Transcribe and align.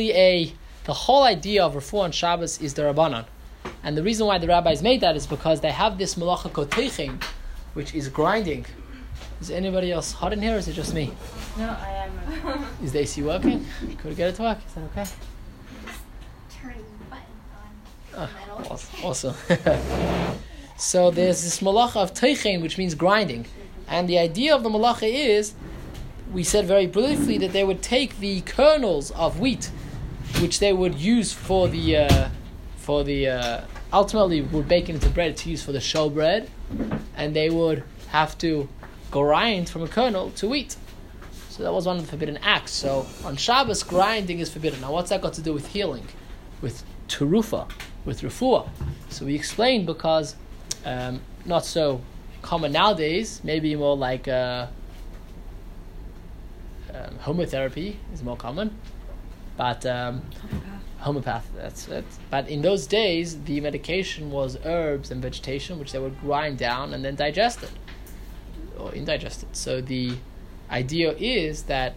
a 0.00 0.52
the 0.84 0.92
whole 0.92 1.22
idea 1.22 1.64
of 1.64 1.74
refuah 1.74 2.02
on 2.02 2.12
Shabbos 2.12 2.60
is 2.60 2.74
the 2.74 2.82
Rabbanan. 2.82 3.24
And 3.82 3.96
the 3.96 4.02
reason 4.02 4.26
why 4.26 4.38
the 4.38 4.46
rabbis 4.46 4.82
made 4.82 5.00
that 5.00 5.16
is 5.16 5.26
because 5.26 5.60
they 5.60 5.70
have 5.70 5.98
this 5.98 6.14
malacha 6.14 6.50
kotechim, 6.50 7.22
which 7.72 7.94
is 7.94 8.08
grinding. 8.08 8.66
Is 9.40 9.50
anybody 9.50 9.92
else 9.92 10.12
hot 10.12 10.32
in 10.32 10.42
here 10.42 10.54
or 10.54 10.58
is 10.58 10.68
it 10.68 10.74
just 10.74 10.94
me? 10.94 11.12
No, 11.58 11.64
I 11.68 12.08
am. 12.44 12.66
Is 12.82 12.92
the 12.92 13.00
AC 13.00 13.22
working? 13.22 13.66
Could 13.98 14.10
we 14.10 14.14
get 14.14 14.28
it 14.30 14.36
to 14.36 14.42
work? 14.42 14.58
Is 14.66 14.74
that 14.74 14.84
okay? 14.84 15.06
turning 16.62 16.84
button 17.10 17.24
on. 18.16 18.28
Oh, 18.50 18.66
awesome. 18.70 19.04
awesome. 19.04 19.34
so 20.78 21.10
there's 21.10 21.42
this 21.42 21.60
malacha 21.60 21.96
of 21.96 22.14
teichen, 22.14 22.62
which 22.62 22.78
means 22.78 22.94
grinding. 22.94 23.46
And 23.88 24.08
the 24.08 24.18
idea 24.18 24.54
of 24.54 24.62
the 24.62 24.70
malacha 24.70 25.08
is, 25.12 25.54
we 26.32 26.42
said 26.42 26.66
very 26.66 26.86
briefly 26.86 27.38
that 27.38 27.52
they 27.52 27.64
would 27.64 27.82
take 27.82 28.18
the 28.18 28.40
kernels 28.42 29.10
of 29.12 29.40
wheat, 29.40 29.70
which 30.40 30.58
they 30.58 30.72
would 30.72 30.94
use 30.94 31.32
for 31.32 31.68
the, 31.68 31.96
uh, 31.96 32.28
for 32.76 33.04
the, 33.04 33.28
uh, 33.28 33.60
ultimately 33.92 34.42
would 34.42 34.68
bake 34.68 34.88
it 34.88 34.94
into 34.94 35.08
bread 35.08 35.36
to 35.38 35.50
use 35.50 35.62
for 35.62 35.72
the 35.72 35.80
show 35.80 36.08
bread, 36.08 36.50
and 37.16 37.34
they 37.34 37.50
would 37.50 37.82
have 38.08 38.36
to 38.38 38.68
grind 39.10 39.68
from 39.68 39.82
a 39.82 39.88
kernel 39.88 40.30
to 40.32 40.48
wheat. 40.48 40.76
So 41.50 41.62
that 41.62 41.72
was 41.72 41.86
one 41.86 41.98
of 41.98 42.02
the 42.02 42.08
forbidden 42.08 42.38
acts. 42.38 42.72
So 42.72 43.06
on 43.24 43.36
Shabbos, 43.36 43.84
grinding 43.84 44.40
is 44.40 44.52
forbidden. 44.52 44.80
Now, 44.80 44.92
what's 44.92 45.10
that 45.10 45.22
got 45.22 45.34
to 45.34 45.40
do 45.40 45.52
with 45.52 45.68
healing, 45.68 46.08
with 46.60 46.82
terufa, 47.06 47.70
with 48.04 48.22
refuah? 48.22 48.68
So 49.08 49.24
we 49.24 49.36
explained 49.36 49.86
because 49.86 50.34
um, 50.84 51.20
not 51.44 51.64
so 51.64 52.00
common 52.42 52.72
nowadays. 52.72 53.40
Maybe 53.44 53.76
more 53.76 53.96
like 53.96 54.26
uh, 54.26 54.66
um, 56.92 57.14
homotherapy 57.22 57.96
is 58.12 58.22
more 58.24 58.36
common, 58.36 58.76
but 59.56 59.84
um, 59.86 60.22
homeopath. 60.98 61.44
That's 61.54 61.88
it. 61.88 62.04
But 62.30 62.48
in 62.48 62.62
those 62.62 62.86
days, 62.86 63.40
the 63.42 63.60
medication 63.60 64.30
was 64.30 64.56
herbs 64.64 65.10
and 65.10 65.22
vegetation, 65.22 65.78
which 65.78 65.92
they 65.92 65.98
would 65.98 66.18
grind 66.20 66.58
down 66.58 66.94
and 66.94 67.04
then 67.04 67.14
digest 67.14 67.62
it 67.62 67.72
or 68.78 68.94
indigest 68.94 69.42
it. 69.42 69.56
So 69.56 69.80
the 69.80 70.16
idea 70.70 71.12
is 71.12 71.64
that 71.64 71.94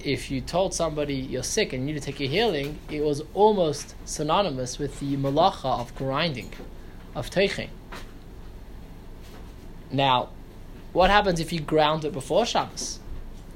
if 0.00 0.30
you 0.30 0.40
told 0.40 0.74
somebody 0.74 1.14
you're 1.14 1.42
sick 1.42 1.72
and 1.72 1.86
you 1.86 1.94
need 1.94 2.00
to 2.00 2.04
take 2.04 2.20
your 2.20 2.28
healing, 2.28 2.78
it 2.90 3.02
was 3.02 3.22
almost 3.34 3.94
synonymous 4.04 4.78
with 4.78 5.00
the 5.00 5.16
malacha 5.16 5.80
of 5.80 5.94
grinding, 5.94 6.52
of 7.14 7.30
teichin. 7.30 7.68
Now, 9.90 10.30
what 10.92 11.10
happens 11.10 11.40
if 11.40 11.52
you 11.52 11.60
ground 11.60 12.04
it 12.04 12.12
before 12.12 12.46
Shabbos? 12.46 13.00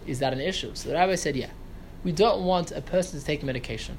Is 0.06 0.19
that 0.20 0.33
an 0.33 0.41
issue? 0.41 0.74
So 0.74 0.89
the 0.89 0.94
rabbi 0.94 1.14
said, 1.14 1.36
yeah. 1.36 1.50
We 2.04 2.12
don't 2.12 2.44
want 2.44 2.72
a 2.72 2.80
person 2.80 3.18
to 3.18 3.24
take 3.24 3.42
medication 3.42 3.98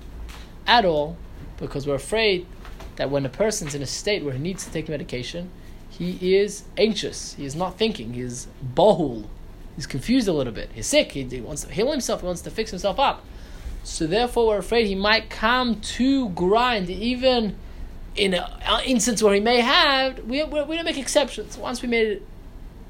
at 0.68 0.86
all 0.86 1.18
because 1.58 1.86
we're 1.86 1.96
afraid 1.96 2.48
that 2.96 3.10
when 3.10 3.26
a 3.26 3.30
person's 3.30 3.76
in 3.76 3.82
a 3.82 3.88
state 3.88 4.24
where 4.24 4.34
he 4.34 4.40
needs 4.40 4.66
to 4.66 4.72
take 4.72 4.90
medication, 4.90 5.52
he 5.90 6.36
is 6.36 6.64
anxious. 6.78 7.34
He 7.34 7.46
is 7.46 7.56
not 7.56 7.78
thinking. 7.78 8.14
He 8.14 8.22
is 8.22 8.48
bohul. 8.76 9.26
He's 9.76 9.86
confused 9.86 10.28
a 10.28 10.34
little 10.34 10.54
bit. 10.54 10.70
He's 10.74 10.88
sick. 10.88 11.12
He, 11.12 11.24
he 11.24 11.42
wants 11.42 11.64
to 11.64 11.72
heal 11.72 11.92
himself. 11.92 12.22
He 12.22 12.28
wants 12.28 12.42
to 12.42 12.50
fix 12.52 12.72
himself 12.72 13.00
up. 13.00 13.24
So 13.84 14.06
therefore, 14.06 14.48
we're 14.48 14.58
afraid 14.58 14.88
he 14.88 14.96
might 14.96 15.30
come 15.30 15.82
to 15.82 16.30
grind, 16.30 16.90
even 16.90 17.56
in 18.16 18.34
an 18.34 18.42
uh, 18.42 18.82
instance 18.86 19.24
where 19.24 19.34
he 19.34 19.40
may 19.40 19.62
have. 19.62 20.20
We, 20.26 20.44
we, 20.44 20.64
we 20.64 20.76
don't 20.76 20.86
make 20.86 20.98
exceptions. 20.98 21.58
Once 21.58 21.82
we 21.82 21.88
made 21.88 22.08
it, 22.08 22.28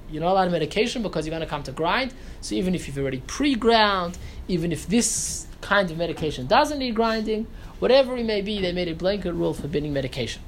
you're 0.09 0.21
not 0.21 0.31
allowed 0.31 0.51
medication 0.51 1.01
because 1.01 1.25
you're 1.25 1.31
going 1.31 1.41
to 1.41 1.47
come 1.47 1.63
to 1.63 1.71
grind. 1.71 2.13
So 2.41 2.55
even 2.55 2.75
if 2.75 2.87
you've 2.87 2.97
already 2.97 3.21
pre-ground, 3.27 4.17
even 4.47 4.71
if 4.71 4.87
this 4.87 5.47
kind 5.61 5.89
of 5.91 5.97
medication 5.97 6.47
doesn't 6.47 6.79
need 6.79 6.95
grinding, 6.95 7.47
whatever 7.79 8.17
it 8.17 8.25
may 8.25 8.41
be, 8.41 8.61
they 8.61 8.71
made 8.71 8.87
a 8.87 8.95
blanket 8.95 9.33
rule 9.33 9.53
forbidding 9.53 9.93
medication. 9.93 10.41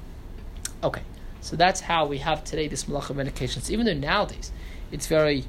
Okay, 0.82 1.02
so 1.40 1.56
that's 1.56 1.80
how 1.80 2.06
we 2.06 2.18
have 2.18 2.44
today 2.44 2.68
this 2.68 2.84
malacha 2.84 3.14
medications. 3.14 3.70
Even 3.70 3.86
though 3.86 3.94
nowadays 3.94 4.52
it's 4.92 5.06
very 5.06 5.44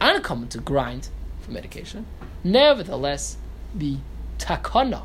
uncommon 0.00 0.48
to 0.48 0.58
grind 0.58 1.08
for 1.40 1.50
medication, 1.50 2.06
nevertheless, 2.44 3.36
the 3.74 3.96
takana, 4.38 5.02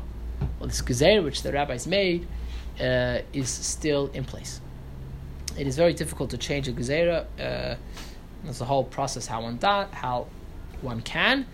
or 0.60 0.66
this 0.66 0.82
gezer 0.82 1.22
which 1.22 1.42
the 1.42 1.52
rabbis 1.52 1.86
made, 1.86 2.26
uh, 2.80 3.18
is 3.32 3.48
still 3.48 4.08
in 4.14 4.24
place. 4.24 4.60
It 5.58 5.66
is 5.66 5.76
very 5.76 5.92
difficult 5.92 6.30
to 6.30 6.38
change 6.38 6.68
a 6.68 6.72
gezerah. 6.72 7.24
Uh, 7.38 7.76
there's 8.44 8.60
a 8.60 8.64
whole 8.64 8.84
process 8.84 9.26
how 9.26 9.42
one 9.42 9.56
does, 9.56 9.88
how 9.92 10.28
one 10.80 11.00
can, 11.00 11.46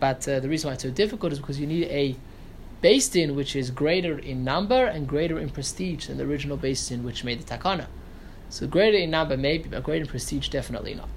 but 0.00 0.26
uh, 0.28 0.40
the 0.40 0.48
reason 0.48 0.68
why 0.68 0.74
it's 0.74 0.82
so 0.82 0.90
difficult 0.90 1.32
is 1.32 1.38
because 1.38 1.58
you 1.58 1.66
need 1.66 1.84
a 1.84 2.16
based 2.80 3.14
which 3.14 3.56
is 3.56 3.70
greater 3.70 4.18
in 4.18 4.44
number 4.44 4.86
and 4.86 5.08
greater 5.08 5.38
in 5.38 5.50
prestige 5.50 6.06
than 6.06 6.16
the 6.16 6.24
original 6.24 6.56
based 6.56 6.90
which 6.90 7.24
made 7.24 7.40
the 7.40 7.56
takana. 7.56 7.86
So 8.50 8.66
greater 8.66 8.96
in 8.96 9.10
number 9.10 9.36
maybe, 9.36 9.68
but 9.68 9.82
greater 9.82 10.04
in 10.04 10.08
prestige 10.08 10.48
definitely 10.48 10.94
not. 10.94 11.08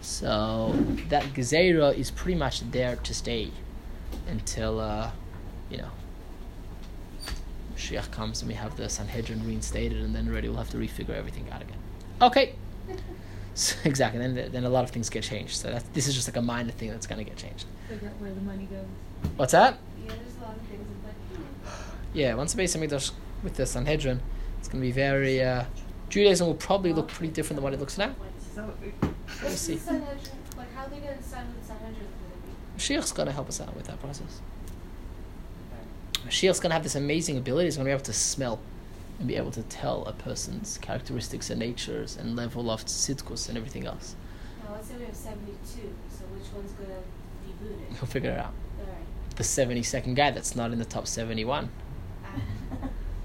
So 0.00 0.74
that 1.08 1.24
gezerah 1.34 1.94
is 1.96 2.10
pretty 2.10 2.38
much 2.38 2.68
there 2.70 2.96
to 2.96 3.14
stay 3.14 3.50
until 4.28 4.80
uh, 4.80 5.10
you 5.68 5.78
know 5.78 5.90
Mashiach 7.76 8.10
comes 8.10 8.42
and 8.42 8.48
we 8.48 8.54
have 8.54 8.76
the 8.76 8.88
Sanhedrin 8.88 9.46
reinstated, 9.46 10.02
and 10.02 10.14
then 10.14 10.28
already 10.28 10.48
we'll 10.48 10.58
have 10.58 10.70
to 10.70 10.78
refigure 10.78 11.10
everything 11.10 11.48
out 11.50 11.62
again. 11.62 11.78
Okay. 12.22 12.54
So, 13.54 13.76
exactly. 13.84 14.20
Then, 14.20 14.50
then 14.52 14.64
a 14.64 14.70
lot 14.70 14.84
of 14.84 14.90
things 14.90 15.10
get 15.10 15.22
changed. 15.24 15.56
So 15.56 15.70
that's, 15.70 15.84
this 15.92 16.06
is 16.06 16.14
just 16.14 16.28
like 16.28 16.36
a 16.36 16.42
minor 16.42 16.70
thing 16.70 16.90
that's 16.90 17.06
going 17.06 17.18
to 17.18 17.24
get 17.24 17.36
changed. 17.36 17.66
Figure 17.88 18.08
out 18.08 18.14
where 18.20 18.32
the 18.32 18.40
money 18.40 18.64
goes. 18.70 18.86
What's 19.36 19.52
that? 19.52 19.78
Yeah, 20.02 20.12
there's 20.12 20.36
a 20.38 20.42
lot 20.44 20.54
of 20.56 20.62
things, 20.62 20.86
but 21.02 21.70
Yeah, 22.14 22.34
once 22.34 22.54
the 22.54 22.62
Beis 22.62 22.76
Hamikdash 22.76 23.10
with 23.42 23.54
the 23.54 23.66
Sanhedrin, 23.66 24.20
it's 24.58 24.68
going 24.68 24.80
to 24.80 24.86
be 24.86 24.92
very. 24.92 25.42
Uh, 25.42 25.64
Judaism 26.08 26.46
will 26.46 26.54
probably 26.54 26.92
look 26.92 27.08
pretty 27.08 27.32
different 27.32 27.56
than 27.56 27.64
what 27.64 27.72
it 27.74 27.80
looks 27.80 27.98
now. 27.98 28.14
So, 28.54 28.72
We'll 29.42 29.50
see. 29.52 29.76
Sanhedrin? 29.76 30.18
Like, 30.56 30.72
how 30.74 30.84
are 30.84 30.88
they 30.88 30.98
going 30.98 31.16
to 31.16 31.22
decide 31.22 31.46
what 31.46 31.60
the 31.60 31.66
Sanhedrin 31.66 31.94
is 31.94 31.98
going 31.98 32.42
to 32.42 32.46
be? 32.46 32.78
Mashiach's 32.78 33.12
going 33.12 33.26
to 33.26 33.32
help 33.32 33.48
us 33.48 33.60
out 33.60 33.74
with 33.76 33.86
that 33.86 34.00
process. 34.00 34.40
Mashiach's 36.26 36.60
going 36.60 36.70
to 36.70 36.74
have 36.74 36.82
this 36.82 36.94
amazing 36.94 37.36
ability. 37.36 37.66
He's 37.66 37.76
going 37.76 37.84
to 37.86 37.88
be 37.88 37.92
able 37.92 38.04
to 38.04 38.12
smell 38.12 38.60
and 39.20 39.28
be 39.28 39.36
able 39.36 39.50
to 39.52 39.62
tell 39.64 40.04
a 40.06 40.12
person's 40.12 40.78
characteristics 40.78 41.50
and 41.50 41.60
natures 41.60 42.16
and 42.16 42.34
level 42.34 42.70
of 42.70 42.84
tzidkus 42.86 43.48
and 43.48 43.56
everything 43.56 43.86
else. 43.86 44.16
Now, 44.64 44.72
let's 44.72 44.88
say 44.88 44.96
we 44.98 45.04
have 45.04 45.14
72, 45.14 45.94
so 46.08 46.24
which 46.34 46.50
one's 46.54 46.72
going 46.72 46.88
to 46.88 47.46
be 47.46 47.52
booted? 47.62 47.96
He'll 47.98 48.08
figure 48.08 48.30
it 48.30 48.38
out. 48.38 48.54
Alright. 48.80 49.36
The 49.36 49.42
72nd 49.42 50.16
guy 50.16 50.30
that's 50.30 50.56
not 50.56 50.72
in 50.72 50.78
the 50.78 50.84
top 50.86 51.06
71, 51.06 51.70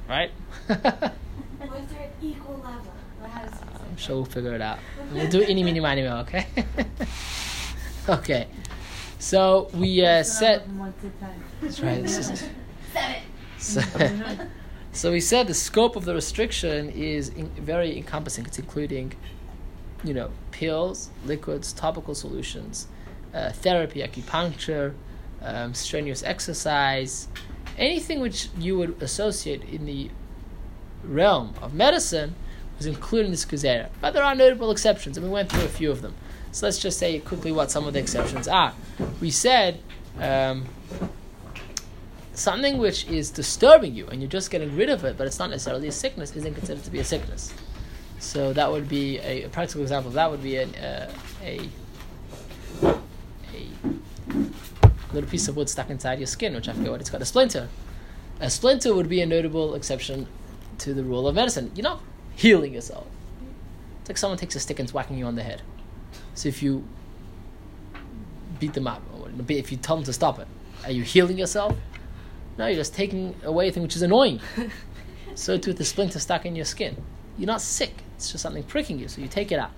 right? 0.07 0.31
What 1.57 1.79
if 1.79 1.89
they're 1.89 2.12
equal 2.22 2.56
level? 2.57 2.94
Or 3.22 3.27
how 3.27 3.41
I'm 3.41 3.97
sure 3.97 4.17
we'll 4.17 4.25
figure 4.25 4.53
it 4.53 4.62
out. 4.62 4.79
We'll 5.12 5.29
do 5.29 5.41
it 5.41 5.50
any, 5.50 5.63
mini, 5.63 5.79
miny, 5.79 6.03
mo, 6.03 6.17
okay? 6.17 6.47
okay. 8.09 8.47
So 9.19 9.69
we 9.73 10.06
uh, 10.06 10.22
said. 10.23 10.62
One 10.77 10.94
to 10.94 11.09
ten. 11.19 11.44
That's 11.62 11.79
right. 11.79 12.01
This 12.03 12.17
is, 12.29 12.50
Seven! 13.57 14.19
so, 14.19 14.47
so 14.95 15.11
we 15.11 15.19
said 15.19 15.47
the 15.47 15.53
scope 15.53 15.97
of 15.97 16.06
the 16.06 16.13
restriction 16.13 16.89
is 16.89 17.29
in, 17.29 17.50
very 17.50 17.97
encompassing. 17.97 18.45
It's 18.45 18.57
including, 18.57 19.13
you 20.06 20.13
know, 20.13 20.31
pills, 20.51 21.09
liquids, 21.25 21.73
topical 21.73 22.16
solutions, 22.16 22.88
uh, 23.33 23.51
therapy, 23.51 24.00
acupuncture, 24.00 24.94
um, 25.41 25.73
strenuous 25.73 26.23
exercise, 26.23 27.28
anything 27.78 28.22
which 28.22 28.47
you 28.57 28.78
would 28.78 29.01
associate 29.01 29.63
in 29.66 29.85
the 29.85 30.09
realm 31.03 31.53
of 31.62 31.73
medicine 31.73 32.33
was 32.77 32.85
included 32.85 33.25
in 33.25 33.31
this 33.31 33.45
gezerah. 33.45 33.89
But 34.00 34.13
there 34.13 34.23
are 34.23 34.33
notable 34.33 34.72
exceptions, 34.72 35.17
and 35.17 35.25
we 35.25 35.31
went 35.31 35.51
through 35.51 35.66
a 35.66 35.69
few 35.69 35.91
of 35.91 36.01
them. 36.01 36.16
So 36.51 36.66
let's 36.66 36.79
just 36.79 36.97
say 36.97 37.19
quickly 37.19 37.51
what 37.51 37.69
some 37.69 37.85
of 37.85 37.94
the 37.94 38.00
exceptions 38.00 38.47
are. 38.47 38.73
We 39.19 39.29
said 39.29 39.79
um, 40.19 40.66
something 42.35 42.78
which 42.78 43.07
is 43.07 43.31
disturbing 43.31 43.96
you 43.96 44.07
and 44.07 44.22
you're 44.22 44.29
just 44.29 44.51
getting 44.51 44.75
rid 44.75 44.89
of 44.89 45.04
it, 45.04 45.18
but 45.18 45.27
it's 45.27 45.39
not 45.39 45.50
necessarily 45.50 45.88
a 45.88 45.92
sickness, 45.92 46.36
isn't 46.36 46.54
considered 46.54 46.83
to 46.83 46.92
be 46.92 47.00
a 47.00 47.04
sickness. 47.04 47.54
So 48.19 48.54
that 48.54 48.71
would 48.71 48.88
be 48.88 49.19
a, 49.19 49.44
a 49.44 49.50
practical 49.50 49.81
example. 49.81 50.12
That 50.12 50.31
would 50.31 50.44
be 50.44 50.57
an, 50.57 50.74
uh, 50.75 51.12
a 51.44 51.69
a 53.54 55.13
little 55.13 55.30
piece 55.30 55.48
of 55.48 55.56
wood 55.56 55.69
stuck 55.69 55.89
inside 55.89 56.19
your 56.19 56.27
skin, 56.27 56.54
which 56.54 56.68
I 56.68 56.74
forget 56.74 56.92
what 56.92 57.01
it's 57.01 57.09
called, 57.09 57.21
a 57.21 57.25
splinter. 57.25 57.69
A 58.39 58.50
splinter 58.50 58.94
would 58.94 59.07
be 59.07 59.21
a 59.21 59.25
notable 59.25 59.75
exception 59.75 60.27
to 60.80 60.94
the 60.94 61.04
rule 61.04 61.27
of 61.27 61.36
medicine. 61.36 61.71
You're 61.75 61.83
not 61.83 62.01
healing 62.36 62.74
yourself. 62.74 63.07
It's 64.01 64.09
like 64.09 64.18
someone 64.18 64.38
takes 64.38 64.56
a 64.56 64.59
stick 64.59 64.80
and's 64.80 64.94
whacking 64.94 65.18
you 65.18 65.25
on 65.25 65.36
the 65.36 65.44
head. 65.44 65.62
So 66.33 66.50
if 66.50 66.62
you 66.62 66.83
beat 68.59 68.74
them 68.74 68.88
up, 68.88 69.01
or 69.13 69.30
if 69.50 69.71
you 69.71 69.77
tell 69.77 69.95
them 69.95 70.06
to 70.06 70.13
stop 70.13 70.39
it, 70.39 70.48
are 70.83 70.92
you 70.92 71.04
healing 71.04 71.38
yourself? 71.38 71.75
No, 72.57 72.68
you're 72.68 72.75
just 72.75 72.94
taking 72.94 73.36
away 73.44 73.68
a 73.68 73.72
thing 73.72 73.84
which 73.84 73.96
is 73.96 74.02
annoying. 74.02 74.40
so 75.36 75.57
too 75.57 75.72
with 75.72 75.78
the 75.78 75.86
splinter 75.86 76.19
stuck 76.19 76.46
in 76.46 76.56
your 76.56 76.66
skin. 76.66 77.04
You're 77.38 77.48
not 77.48 77.62
sick. 77.62 78.04
It's 78.16 78.31
just 78.31 78.42
something 78.42 78.63
pricking 78.63 78.98
you, 78.98 79.07
so 79.07 79.22
you 79.22 79.28
take 79.28 79.52
it 79.52 79.60
out. 79.60 79.72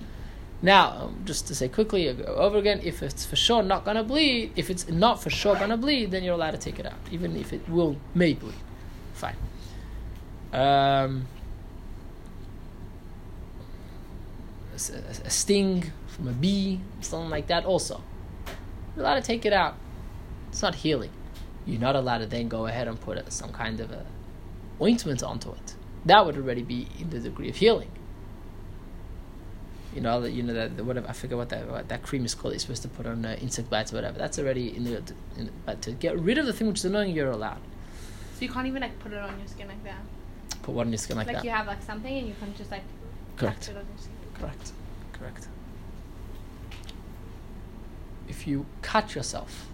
Now, 0.62 0.90
um, 1.04 1.22
just 1.26 1.48
to 1.48 1.56
say 1.56 1.68
quickly 1.68 2.10
uh, 2.10 2.14
over 2.24 2.58
again, 2.58 2.82
if 2.84 3.04
it's 3.04 3.26
for 3.26 3.36
sure 3.36 3.62
not 3.62 3.86
gonna 3.86 4.04
bleed, 4.04 4.54
if 4.56 4.70
it's 4.70 4.88
not 4.90 5.22
for 5.22 5.30
sure 5.30 5.56
gonna 5.56 5.78
bleed, 5.78 6.12
then 6.12 6.24
you're 6.24 6.34
allowed 6.34 6.52
to 6.52 6.58
take 6.58 6.80
it 6.80 6.86
out, 6.86 6.98
even 7.12 7.36
if 7.36 7.54
it 7.54 7.68
will 7.70 7.98
may 8.16 8.34
bleed. 8.34 8.56
Fine. 9.14 9.36
Um, 10.54 11.28
a- 14.74 15.26
a 15.26 15.30
sting 15.30 15.92
from 16.08 16.28
a 16.28 16.34
bee, 16.34 16.80
something 17.02 17.30
like 17.30 17.48
that, 17.48 17.66
also. 17.66 18.02
You're 18.96 19.06
allowed 19.06 19.16
to 19.16 19.22
take 19.22 19.46
it 19.46 19.54
out. 19.54 19.76
It's 20.50 20.62
not 20.62 20.76
healing. 20.76 21.12
You're 21.68 21.82
not 21.82 21.98
allowed 21.98 22.20
to 22.20 22.26
then 22.26 22.48
go 22.48 22.66
ahead 22.66 22.88
and 22.88 23.00
put 23.00 23.18
a, 23.18 23.30
some 23.30 23.52
kind 23.52 23.80
of 23.82 23.92
a 23.92 24.06
ointment 24.82 25.22
onto 25.22 25.52
it. 25.52 25.76
That 26.06 26.26
would 26.26 26.38
already 26.38 26.64
be 26.64 26.88
in 26.98 27.10
the 27.10 27.20
degree 27.20 27.50
of 27.50 27.58
healing. 27.58 27.92
You 29.94 30.02
know, 30.02 30.24
you 30.24 30.44
know 30.44 30.54
that 30.54 30.84
whatever 30.86 31.08
I 31.10 31.14
forget 31.14 31.38
what 31.38 31.50
that 31.50 31.68
what 31.70 31.90
that 31.90 32.04
cream 32.04 32.24
is 32.24 32.36
called. 32.36 32.54
You're 32.54 32.60
supposed 32.60 32.84
to 32.84 32.88
put 32.88 33.06
on 33.06 33.26
uh, 33.26 33.36
insect 33.42 33.70
bites 33.70 33.92
or 33.92 33.98
whatever. 33.98 34.18
That's 34.18 34.40
already 34.40 34.76
in 34.76 34.86
the. 34.86 35.04
In, 35.38 35.50
but 35.66 35.82
to 35.82 35.92
get 35.92 36.18
rid 36.20 36.38
of 36.38 36.46
the 36.46 36.54
thing 36.54 36.68
which 36.68 36.80
is 36.80 36.86
annoying, 36.86 37.14
you're 37.14 37.32
allowed. 37.32 37.62
So 38.36 38.46
you 38.46 38.50
can't 38.50 38.68
even 38.68 38.82
like 38.82 38.98
put 39.00 39.12
it 39.12 39.18
on 39.18 39.38
your 39.38 39.48
skin 39.48 39.68
like 39.68 39.84
that. 39.84 40.00
Put 40.62 40.76
one 40.76 40.88
on 40.88 40.92
your 40.94 41.00
skin 41.00 41.18
like, 41.18 41.28
Like, 41.28 41.38
that. 41.38 41.40
Like 41.40 41.46
you 41.46 41.52
have 41.52 41.68
like 41.68 41.82
something 41.82 42.18
and 42.18 42.28
you 42.28 42.36
can 42.40 42.54
just 42.56 42.72
like 42.72 42.84
Correct. 43.36 43.64
touch 43.64 43.76
it 43.76 43.78
on 43.78 43.86
your 43.88 43.98
skin. 43.98 44.14
Correct. 44.40 44.72
Correct. 45.14 45.48
If 48.30 48.46
you 48.46 48.66
cut 48.84 49.16
yourself, 49.16 49.68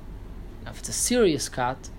now 0.63 0.71
if 0.71 0.79
it's 0.79 0.89
a 0.89 0.93
serious 0.93 1.49
cut, 1.49 1.89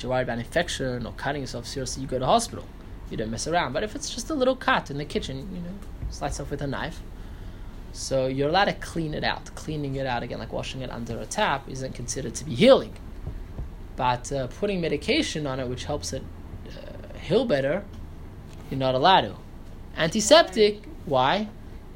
you're 0.00 0.10
worried 0.10 0.22
about 0.22 0.38
infection 0.38 1.06
or 1.06 1.12
cutting 1.12 1.42
yourself 1.42 1.66
seriously, 1.66 2.02
you 2.02 2.08
go 2.08 2.18
to 2.18 2.26
hospital. 2.26 2.64
You 3.10 3.16
don't 3.16 3.30
mess 3.30 3.46
around. 3.46 3.72
But 3.72 3.82
if 3.84 3.94
it's 3.94 4.10
just 4.10 4.30
a 4.30 4.34
little 4.34 4.56
cut 4.56 4.90
in 4.90 4.98
the 4.98 5.04
kitchen, 5.04 5.48
you 5.54 5.60
know, 5.60 5.74
slice 6.10 6.40
off 6.40 6.50
with 6.50 6.62
a 6.62 6.66
knife. 6.66 7.00
So 7.92 8.26
you're 8.26 8.48
allowed 8.48 8.64
to 8.64 8.72
clean 8.72 9.14
it 9.14 9.22
out. 9.22 9.54
Cleaning 9.54 9.94
it 9.96 10.06
out 10.06 10.22
again, 10.22 10.38
like 10.38 10.52
washing 10.52 10.80
it 10.80 10.90
under 10.90 11.18
a 11.20 11.26
tap, 11.26 11.68
isn't 11.68 11.94
considered 11.94 12.34
to 12.36 12.44
be 12.44 12.54
healing. 12.54 12.94
But 13.96 14.32
uh, 14.32 14.46
putting 14.48 14.80
medication 14.80 15.46
on 15.46 15.60
it, 15.60 15.68
which 15.68 15.84
helps 15.84 16.12
it 16.12 16.22
uh, 16.68 17.18
heal 17.18 17.44
better, 17.44 17.84
you're 18.70 18.78
not 18.80 18.94
allowed 18.94 19.20
to. 19.22 19.34
Antiseptic, 19.96 20.82
why? 21.04 21.48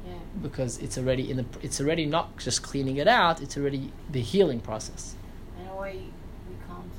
Yeah. 0.05 0.13
because 0.41 0.77
it's 0.77 0.97
already 0.97 1.29
in 1.31 1.37
the 1.37 1.45
it's 1.61 1.81
already 1.81 2.05
not 2.05 2.37
just 2.37 2.61
cleaning 2.63 2.95
it 2.97 3.07
out 3.07 3.41
it's 3.41 3.57
already 3.57 3.91
the 4.09 4.21
healing 4.21 4.61
process 4.61 5.15
And 5.59 5.67
why 5.75 5.91
we 5.93 6.55
can't 6.67 6.91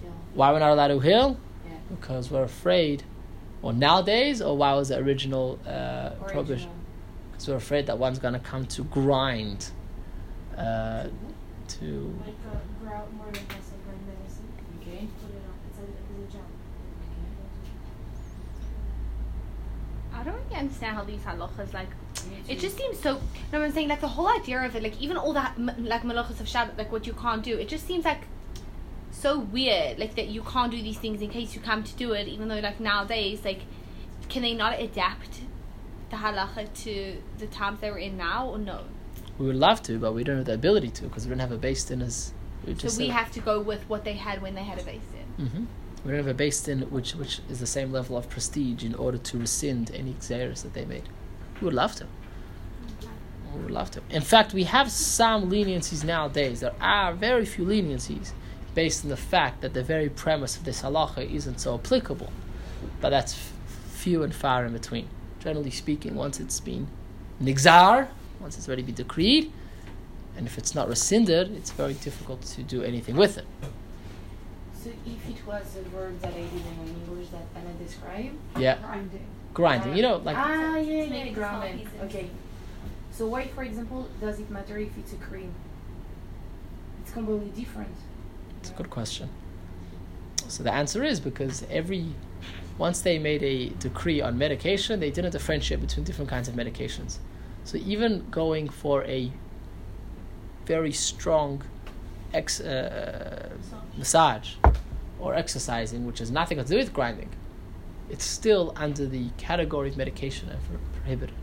heal? 0.00 0.12
Why 0.34 0.52
we're 0.52 0.58
not 0.58 0.70
allowed 0.70 0.88
to 0.88 1.00
heal 1.00 1.38
Yeah. 1.66 1.72
because 1.90 2.30
we're 2.30 2.44
afraid 2.44 3.02
or 3.62 3.72
nowadays 3.72 4.40
or 4.40 4.56
why 4.56 4.74
was 4.74 4.88
the 4.88 4.98
original 4.98 5.58
uh, 5.66 6.10
prohibition 6.26 6.70
because 7.30 7.48
we're 7.48 7.56
afraid 7.56 7.86
that 7.86 7.98
one's 7.98 8.18
going 8.18 8.34
to 8.34 8.40
come 8.40 8.66
to 8.66 8.84
grind 8.84 9.70
uh, 10.56 11.06
to 11.68 12.14
Like 12.26 12.34
uh, 12.52 12.56
grout 12.84 13.12
more 13.14 13.26
than 13.26 13.34
just 13.48 13.72
like 13.72 13.84
grind 13.84 14.06
medicine. 14.06 14.48
Okay. 14.80 15.06
Put 15.22 15.30
it 15.30 15.42
on. 15.46 15.54
It's 15.70 15.78
a, 15.78 15.82
it's 15.82 16.32
a 16.32 16.32
gel. 16.32 16.42
I 20.12 20.22
don't 20.24 20.34
really 20.34 20.56
understand 20.56 20.96
how 20.96 21.04
these 21.04 21.20
halachas 21.20 21.72
like. 21.72 21.88
It 22.48 22.58
just 22.58 22.76
seems 22.76 22.98
so. 22.98 23.20
No, 23.52 23.62
I'm 23.62 23.72
saying 23.72 23.88
like 23.88 24.00
the 24.00 24.08
whole 24.08 24.28
idea 24.28 24.60
of 24.62 24.74
it, 24.76 24.82
like 24.82 25.00
even 25.00 25.16
all 25.16 25.32
that 25.32 25.58
like 25.58 26.02
malachas 26.02 26.40
of 26.40 26.46
Shabbat, 26.46 26.76
like 26.76 26.92
what 26.92 27.06
you 27.06 27.12
can't 27.14 27.42
do. 27.42 27.56
It 27.56 27.68
just 27.68 27.86
seems 27.86 28.04
like 28.04 28.22
so 29.20 29.38
weird, 29.38 29.98
like 29.98 30.14
that 30.16 30.28
you 30.28 30.42
can't 30.42 30.70
do 30.70 30.80
these 30.82 30.98
things 30.98 31.20
in 31.22 31.30
case 31.30 31.54
you 31.54 31.60
come 31.60 31.82
to 31.84 31.94
do 31.94 32.12
it. 32.12 32.28
Even 32.28 32.48
though 32.48 32.58
like 32.60 32.80
nowadays, 32.80 33.44
like 33.44 33.62
can 34.28 34.42
they 34.42 34.54
not 34.54 34.80
adapt 34.80 35.40
the 36.10 36.16
halacha 36.16 36.72
to 36.84 37.16
the 37.38 37.46
times 37.46 37.80
they 37.80 37.90
were 37.90 37.98
in 37.98 38.16
now, 38.16 38.48
or 38.48 38.58
no? 38.58 38.80
we 39.40 39.46
would 39.46 39.56
love 39.56 39.82
to 39.82 39.98
but 39.98 40.12
we 40.12 40.22
don't 40.22 40.36
have 40.36 40.44
the 40.44 40.52
ability 40.52 40.90
to 40.90 41.04
because 41.04 41.24
we 41.24 41.30
don't 41.30 41.38
have 41.40 41.50
a 41.50 41.56
base 41.56 41.84
din 41.84 42.02
as 42.02 42.32
we 42.66 42.74
so 42.74 42.98
we 42.98 43.08
have 43.08 43.32
to 43.32 43.40
go 43.40 43.58
with 43.58 43.82
what 43.88 44.04
they 44.04 44.12
had 44.12 44.42
when 44.42 44.54
they 44.54 44.62
had 44.62 44.78
a 44.78 44.82
base 44.84 45.00
in. 45.38 45.46
hmm 45.46 45.64
we 46.04 46.10
don't 46.10 46.18
have 46.18 46.26
a 46.26 46.34
base 46.34 46.60
din 46.62 46.82
which 46.90 47.14
which 47.14 47.40
is 47.48 47.58
the 47.58 47.66
same 47.66 47.90
level 47.90 48.16
of 48.18 48.28
prestige 48.28 48.84
in 48.84 48.94
order 48.94 49.16
to 49.18 49.38
rescind 49.38 49.90
any 49.94 50.12
xeris 50.14 50.62
that 50.62 50.74
they 50.74 50.84
made 50.84 51.04
we 51.60 51.64
would 51.64 51.74
love 51.74 51.94
to 51.94 52.06
We 53.54 53.62
would 53.62 53.72
love 53.72 53.90
to. 53.92 54.00
In 54.10 54.22
fact, 54.22 54.54
we 54.54 54.64
have 54.76 54.88
some 54.92 55.50
leniencies 55.50 56.04
nowadays. 56.04 56.60
There 56.60 56.76
are 56.80 57.12
very 57.28 57.44
few 57.44 57.64
leniencies 57.64 58.28
based 58.74 59.04
on 59.04 59.10
the 59.10 59.16
fact 59.16 59.60
that 59.62 59.74
the 59.74 59.82
very 59.82 60.08
premise 60.08 60.56
of 60.56 60.64
this 60.64 60.82
halacha 60.82 61.28
isn't 61.30 61.58
so 61.60 61.74
applicable. 61.74 62.32
But 63.00 63.10
that's 63.10 63.34
f- 63.34 63.52
few 63.92 64.22
and 64.22 64.34
far 64.34 64.64
in 64.64 64.72
between. 64.72 65.08
Generally 65.40 65.70
speaking, 65.70 66.14
once 66.14 66.40
it's 66.40 66.60
been 66.60 66.86
nigzar, 67.42 68.08
once 68.40 68.56
it's 68.56 68.68
already 68.68 68.82
been 68.82 68.94
decreed, 68.94 69.52
and 70.36 70.46
if 70.46 70.56
it's 70.58 70.74
not 70.74 70.88
rescinded, 70.88 71.50
it's 71.56 71.70
very 71.70 71.94
difficult 71.94 72.42
to 72.42 72.62
do 72.62 72.82
anything 72.82 73.16
with 73.16 73.38
it. 73.38 73.46
So 74.82 74.90
if 75.04 75.28
it 75.28 75.46
was 75.46 75.76
a 75.76 75.82
verb 75.90 76.18
that 76.20 76.32
I 76.32 76.40
didn't 76.40 76.54
in 76.86 76.94
English 77.06 77.28
that 77.30 77.44
Anna 77.54 77.72
described. 77.74 78.36
Yeah, 78.58 78.78
Grinding. 78.78 79.26
grinding. 79.52 79.96
You 79.96 80.02
know, 80.02 80.16
like 80.18 80.36
ah 80.38 80.76
yeah 80.76 81.06
Make 81.06 81.36
yeah 81.36 81.74
it 81.74 81.86
small 81.88 82.04
Okay. 82.06 82.30
So 83.12 83.26
why, 83.26 83.48
for 83.48 83.62
example, 83.62 84.08
does 84.20 84.38
it 84.38 84.50
matter 84.50 84.78
if 84.78 84.96
it's 84.96 85.12
a 85.12 85.16
cream? 85.16 85.52
It's 87.02 87.12
completely 87.12 87.50
different. 87.50 87.94
It's 88.60 88.70
a 88.70 88.74
good 88.74 88.90
question. 88.90 89.28
So 90.48 90.62
the 90.62 90.72
answer 90.72 91.04
is 91.04 91.20
because 91.20 91.64
every 91.70 92.06
once 92.78 93.02
they 93.02 93.18
made 93.18 93.42
a 93.42 93.68
decree 93.78 94.20
on 94.20 94.38
medication, 94.38 95.00
they 95.00 95.10
didn't 95.10 95.32
differentiate 95.32 95.80
between 95.80 96.04
different 96.04 96.30
kinds 96.30 96.48
of 96.48 96.54
medications. 96.54 97.18
So 97.64 97.76
even 97.78 98.26
going 98.30 98.68
for 98.68 99.04
a 99.04 99.30
very 100.66 100.92
strong 100.92 101.62
ex, 102.32 102.60
uh, 102.60 103.50
massage 103.96 104.54
or 105.18 105.34
exercising, 105.34 106.06
which 106.06 106.18
has 106.18 106.30
nothing 106.30 106.58
to 106.58 106.64
do 106.64 106.76
with 106.76 106.92
grinding, 106.92 107.30
it's 108.08 108.24
still 108.24 108.72
under 108.76 109.06
the 109.06 109.28
category 109.36 109.88
of 109.90 109.96
medication 109.96 110.48
and 110.48 110.58
prohibited. 110.94 111.36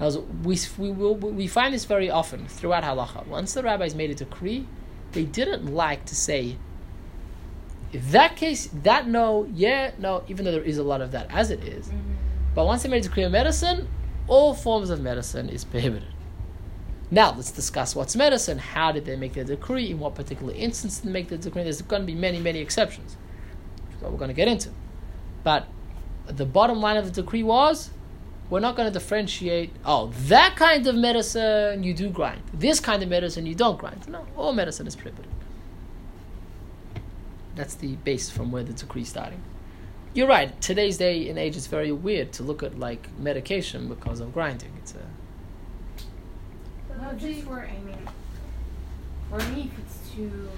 Now, 0.00 0.10
we, 0.42 0.58
we, 0.78 0.90
will, 0.90 1.14
we 1.16 1.46
find 1.46 1.74
this 1.74 1.84
very 1.84 2.10
often 2.10 2.46
throughout 2.46 2.84
halacha. 2.84 3.26
Once 3.26 3.54
the 3.54 3.62
rabbis 3.62 3.94
made 3.94 4.10
a 4.10 4.14
decree, 4.14 4.66
they 5.12 5.24
didn't 5.24 5.66
like 5.74 6.04
to 6.06 6.14
say, 6.14 6.56
if 7.92 8.10
that 8.10 8.36
case, 8.36 8.68
that 8.82 9.08
no, 9.08 9.48
yeah, 9.52 9.92
no, 9.98 10.24
even 10.28 10.44
though 10.44 10.52
there 10.52 10.62
is 10.62 10.78
a 10.78 10.82
lot 10.82 11.00
of 11.00 11.12
that 11.12 11.30
as 11.30 11.50
it 11.50 11.64
is. 11.64 11.88
Mm-hmm. 11.88 12.12
But 12.54 12.66
once 12.66 12.82
they 12.82 12.88
made 12.88 13.04
a 13.04 13.08
decree 13.08 13.22
of 13.22 13.32
medicine, 13.32 13.88
all 14.26 14.54
forms 14.54 14.90
of 14.90 15.00
medicine 15.00 15.48
is 15.48 15.64
prohibited. 15.64 16.08
Now, 17.10 17.32
let's 17.34 17.50
discuss 17.50 17.96
what's 17.96 18.14
medicine. 18.14 18.58
How 18.58 18.92
did 18.92 19.06
they 19.06 19.16
make 19.16 19.32
the 19.32 19.44
decree? 19.44 19.90
In 19.90 19.98
what 19.98 20.14
particular 20.14 20.52
instance 20.54 20.98
did 20.98 21.08
they 21.08 21.12
make 21.12 21.28
the 21.28 21.38
decree? 21.38 21.62
There's 21.62 21.80
going 21.80 22.02
to 22.02 22.06
be 22.06 22.14
many, 22.14 22.38
many 22.38 22.58
exceptions. 22.58 23.16
Which 23.86 23.96
is 23.96 24.02
what 24.02 24.12
we're 24.12 24.18
going 24.18 24.28
to 24.28 24.34
get 24.34 24.48
into. 24.48 24.70
But 25.42 25.66
the 26.26 26.44
bottom 26.44 26.80
line 26.80 26.98
of 26.98 27.06
the 27.06 27.22
decree 27.22 27.42
was 27.42 27.90
we're 28.50 28.60
not 28.60 28.76
going 28.76 28.86
to 28.90 28.92
differentiate, 28.92 29.70
oh, 29.84 30.10
that 30.28 30.56
kind 30.56 30.86
of 30.86 30.94
medicine 30.94 31.82
you 31.82 31.92
do 31.94 32.08
grind. 32.08 32.42
This 32.54 32.80
kind 32.80 33.02
of 33.02 33.08
medicine 33.08 33.44
you 33.46 33.54
don't 33.54 33.78
grind. 33.78 34.08
No, 34.08 34.26
all 34.36 34.52
medicine 34.52 34.86
is 34.86 34.96
prohibited. 34.96 35.30
That's 37.54 37.74
the 37.74 37.96
base 37.96 38.30
from 38.30 38.50
where 38.52 38.62
the 38.62 38.72
decree 38.72 39.02
is 39.02 39.08
starting. 39.08 39.42
You're 40.14 40.28
right. 40.28 40.58
Today's 40.60 40.96
day 40.96 41.28
and 41.28 41.38
age, 41.38 41.56
it's 41.56 41.66
very 41.66 41.92
weird 41.92 42.32
to 42.34 42.42
look 42.42 42.62
at 42.62 42.78
like 42.78 43.08
medication 43.18 43.88
because 43.88 44.20
of 44.20 44.32
grinding. 44.32 44.72
It's 44.78 44.94
a 44.94 45.06
No, 47.02 47.12
just 47.14 47.42
for 47.42 47.60
I 47.60 47.78
mean, 47.84 48.08
for 49.28 49.38
me, 49.52 49.70
if 49.72 49.78
it's 49.78 50.10
to 50.14 50.48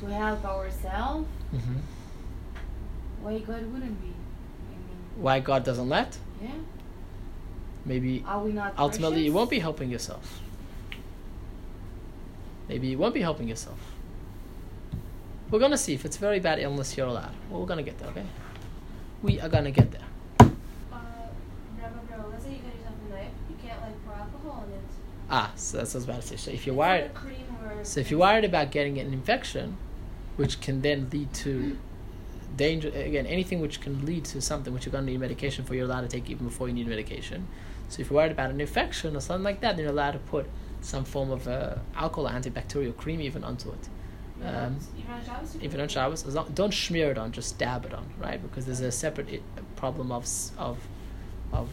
to 0.00 0.06
help 0.12 0.44
ourselves, 0.44 1.28
Mhm. 1.54 1.78
why 3.22 3.38
God 3.38 3.72
wouldn't 3.72 4.00
be? 4.02 4.12
Why 5.16 5.40
God 5.40 5.64
doesn't 5.64 5.88
let. 5.88 6.18
yeah. 6.42 6.50
Maybe 7.84 8.24
Are 8.26 8.42
we 8.42 8.52
not? 8.52 8.74
ultimately 8.78 9.22
you 9.24 9.32
won't 9.32 9.48
be 9.50 9.60
helping 9.60 9.90
yourself. 9.90 10.40
Maybe 12.68 12.88
you 12.88 12.98
won't 12.98 13.14
be 13.14 13.20
helping 13.22 13.48
yourself. 13.48 13.78
We're 15.50 15.60
gonna 15.60 15.78
see 15.78 15.94
if 15.94 16.04
it's 16.04 16.16
very 16.16 16.40
bad 16.40 16.58
illness 16.58 16.96
you're 16.96 17.06
allowed. 17.06 17.32
Well, 17.48 17.60
we're 17.60 17.66
gonna 17.66 17.84
get 17.84 17.98
there, 17.98 18.08
okay? 18.10 18.26
We 19.22 19.40
are 19.40 19.48
gonna 19.48 19.70
get 19.70 19.92
there. 19.92 20.02
Uh, 20.40 20.46
Rabbi 21.80 21.98
bro, 22.08 22.28
let's 22.30 22.44
say 22.44 22.50
you 22.50 22.58
cut 22.58 22.74
yourself 22.74 22.94
a 23.08 23.14
knife. 23.14 23.28
You 23.48 23.56
can't 23.64 23.80
like 23.82 24.04
pour 24.04 24.14
alcohol 24.14 24.64
on 24.66 24.72
it. 24.72 24.80
Ah, 25.30 25.52
so 25.54 25.76
that's 25.78 25.94
what 25.94 25.98
I 25.98 25.98
was 25.98 26.04
about 26.08 26.22
to 26.22 26.26
say. 26.28 26.36
So 26.36 26.50
if 26.50 26.66
you're 26.66 26.74
It's 26.74 26.78
worried, 26.78 27.00
not 27.02 27.10
a 27.10 27.10
cream 27.14 27.56
or 27.64 27.84
so 27.84 28.00
if 28.00 28.10
you're 28.10 28.20
worried 28.20 28.44
about 28.44 28.72
getting 28.72 28.98
an 28.98 29.12
infection, 29.12 29.76
which 30.36 30.60
can 30.60 30.82
then 30.82 31.08
lead 31.12 31.32
to 31.34 31.78
danger 32.56 32.88
again, 32.88 33.26
anything 33.26 33.60
which 33.60 33.80
can 33.80 34.04
lead 34.06 34.24
to 34.26 34.40
something 34.40 34.72
which 34.72 34.86
you're 34.86 34.92
gonna 34.92 35.06
need 35.06 35.20
medication 35.20 35.64
for, 35.64 35.74
you're 35.74 35.84
allowed 35.84 36.02
to 36.02 36.08
take 36.08 36.28
even 36.30 36.46
before 36.46 36.68
you 36.68 36.74
need 36.74 36.86
medication. 36.88 37.46
So 37.88 38.00
if 38.00 38.10
you're 38.10 38.16
worried 38.16 38.32
about 38.32 38.50
an 38.50 38.60
infection 38.60 39.14
or 39.16 39.20
something 39.20 39.44
like 39.44 39.60
that, 39.60 39.76
then 39.76 39.84
you're 39.84 39.92
allowed 39.92 40.12
to 40.12 40.18
put 40.18 40.46
some 40.80 41.04
form 41.04 41.30
of 41.30 41.46
uh, 41.48 41.76
alcohol, 41.94 42.30
antibacterial 42.30 42.96
cream 42.96 43.20
even 43.20 43.44
onto 43.44 43.70
it. 43.70 43.88
Um, 44.44 44.76
even 44.98 45.12
on 45.12 45.24
Shabbos. 45.24 45.54
you 45.54 45.60
even 45.60 45.70
can- 45.72 45.80
on 45.80 45.88
Shabbos, 45.88 46.26
as 46.26 46.34
long, 46.34 46.50
don't 46.54 46.74
smear 46.74 47.10
it 47.10 47.18
on, 47.18 47.32
just 47.32 47.58
dab 47.58 47.84
it 47.86 47.94
on, 47.94 48.04
right? 48.18 48.40
Because 48.42 48.66
there's 48.66 48.80
a 48.80 48.92
separate 48.92 49.28
i- 49.32 49.40
problem 49.76 50.12
of 50.12 50.26
of 50.58 50.78
of 51.52 51.68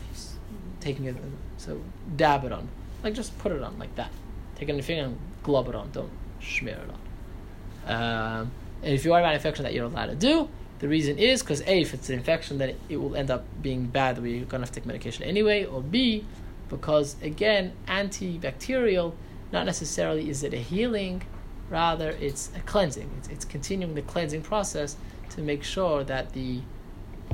taking 0.79 1.05
it. 1.05 1.15
So 1.57 1.81
dab 2.15 2.45
it 2.45 2.51
on, 2.51 2.67
like 3.03 3.13
just 3.15 3.37
put 3.39 3.51
it 3.51 3.61
on 3.61 3.77
like 3.79 3.93
that. 3.95 4.11
Take 4.55 4.69
it 4.69 4.71
on 4.71 4.77
your 4.77 4.83
finger 4.83 5.05
and 5.05 5.17
glob 5.43 5.67
it 5.67 5.75
on. 5.75 5.91
Don't 5.91 6.11
smear 6.41 6.75
it 6.85 6.89
on. 6.89 7.93
Um, 8.41 8.51
and 8.81 8.93
if 8.93 9.03
you 9.05 9.13
are 9.13 9.19
about 9.19 9.33
infection 9.33 9.63
that 9.63 9.73
you're 9.73 9.85
allowed 9.85 10.05
to 10.07 10.15
do, 10.15 10.47
the 10.83 10.89
reason 10.89 11.17
is 11.17 11.41
because 11.41 11.61
A, 11.61 11.79
if 11.79 11.93
it's 11.93 12.09
an 12.09 12.15
infection, 12.15 12.57
then 12.57 12.75
it, 12.89 12.97
will 12.97 13.15
end 13.15 13.31
up 13.31 13.45
being 13.61 13.85
bad 13.85 14.17
you're 14.17 14.43
going 14.43 14.47
to 14.47 14.57
have 14.57 14.71
to 14.71 14.81
take 14.81 14.85
medication 14.85 15.23
anyway, 15.23 15.63
or 15.63 15.81
B, 15.81 16.25
because 16.67 17.15
again, 17.21 17.71
antibacterial, 17.87 19.13
not 19.53 19.65
necessarily 19.65 20.29
is 20.29 20.43
it 20.43 20.53
a 20.53 20.57
healing, 20.57 21.23
rather 21.69 22.09
it's 22.19 22.51
a 22.57 22.59
cleansing. 22.59 23.09
It's, 23.19 23.29
it's 23.29 23.45
continuing 23.45 23.95
the 23.95 24.01
cleansing 24.01 24.41
process 24.41 24.97
to 25.29 25.41
make 25.41 25.63
sure 25.63 26.03
that 26.03 26.33
the 26.33 26.59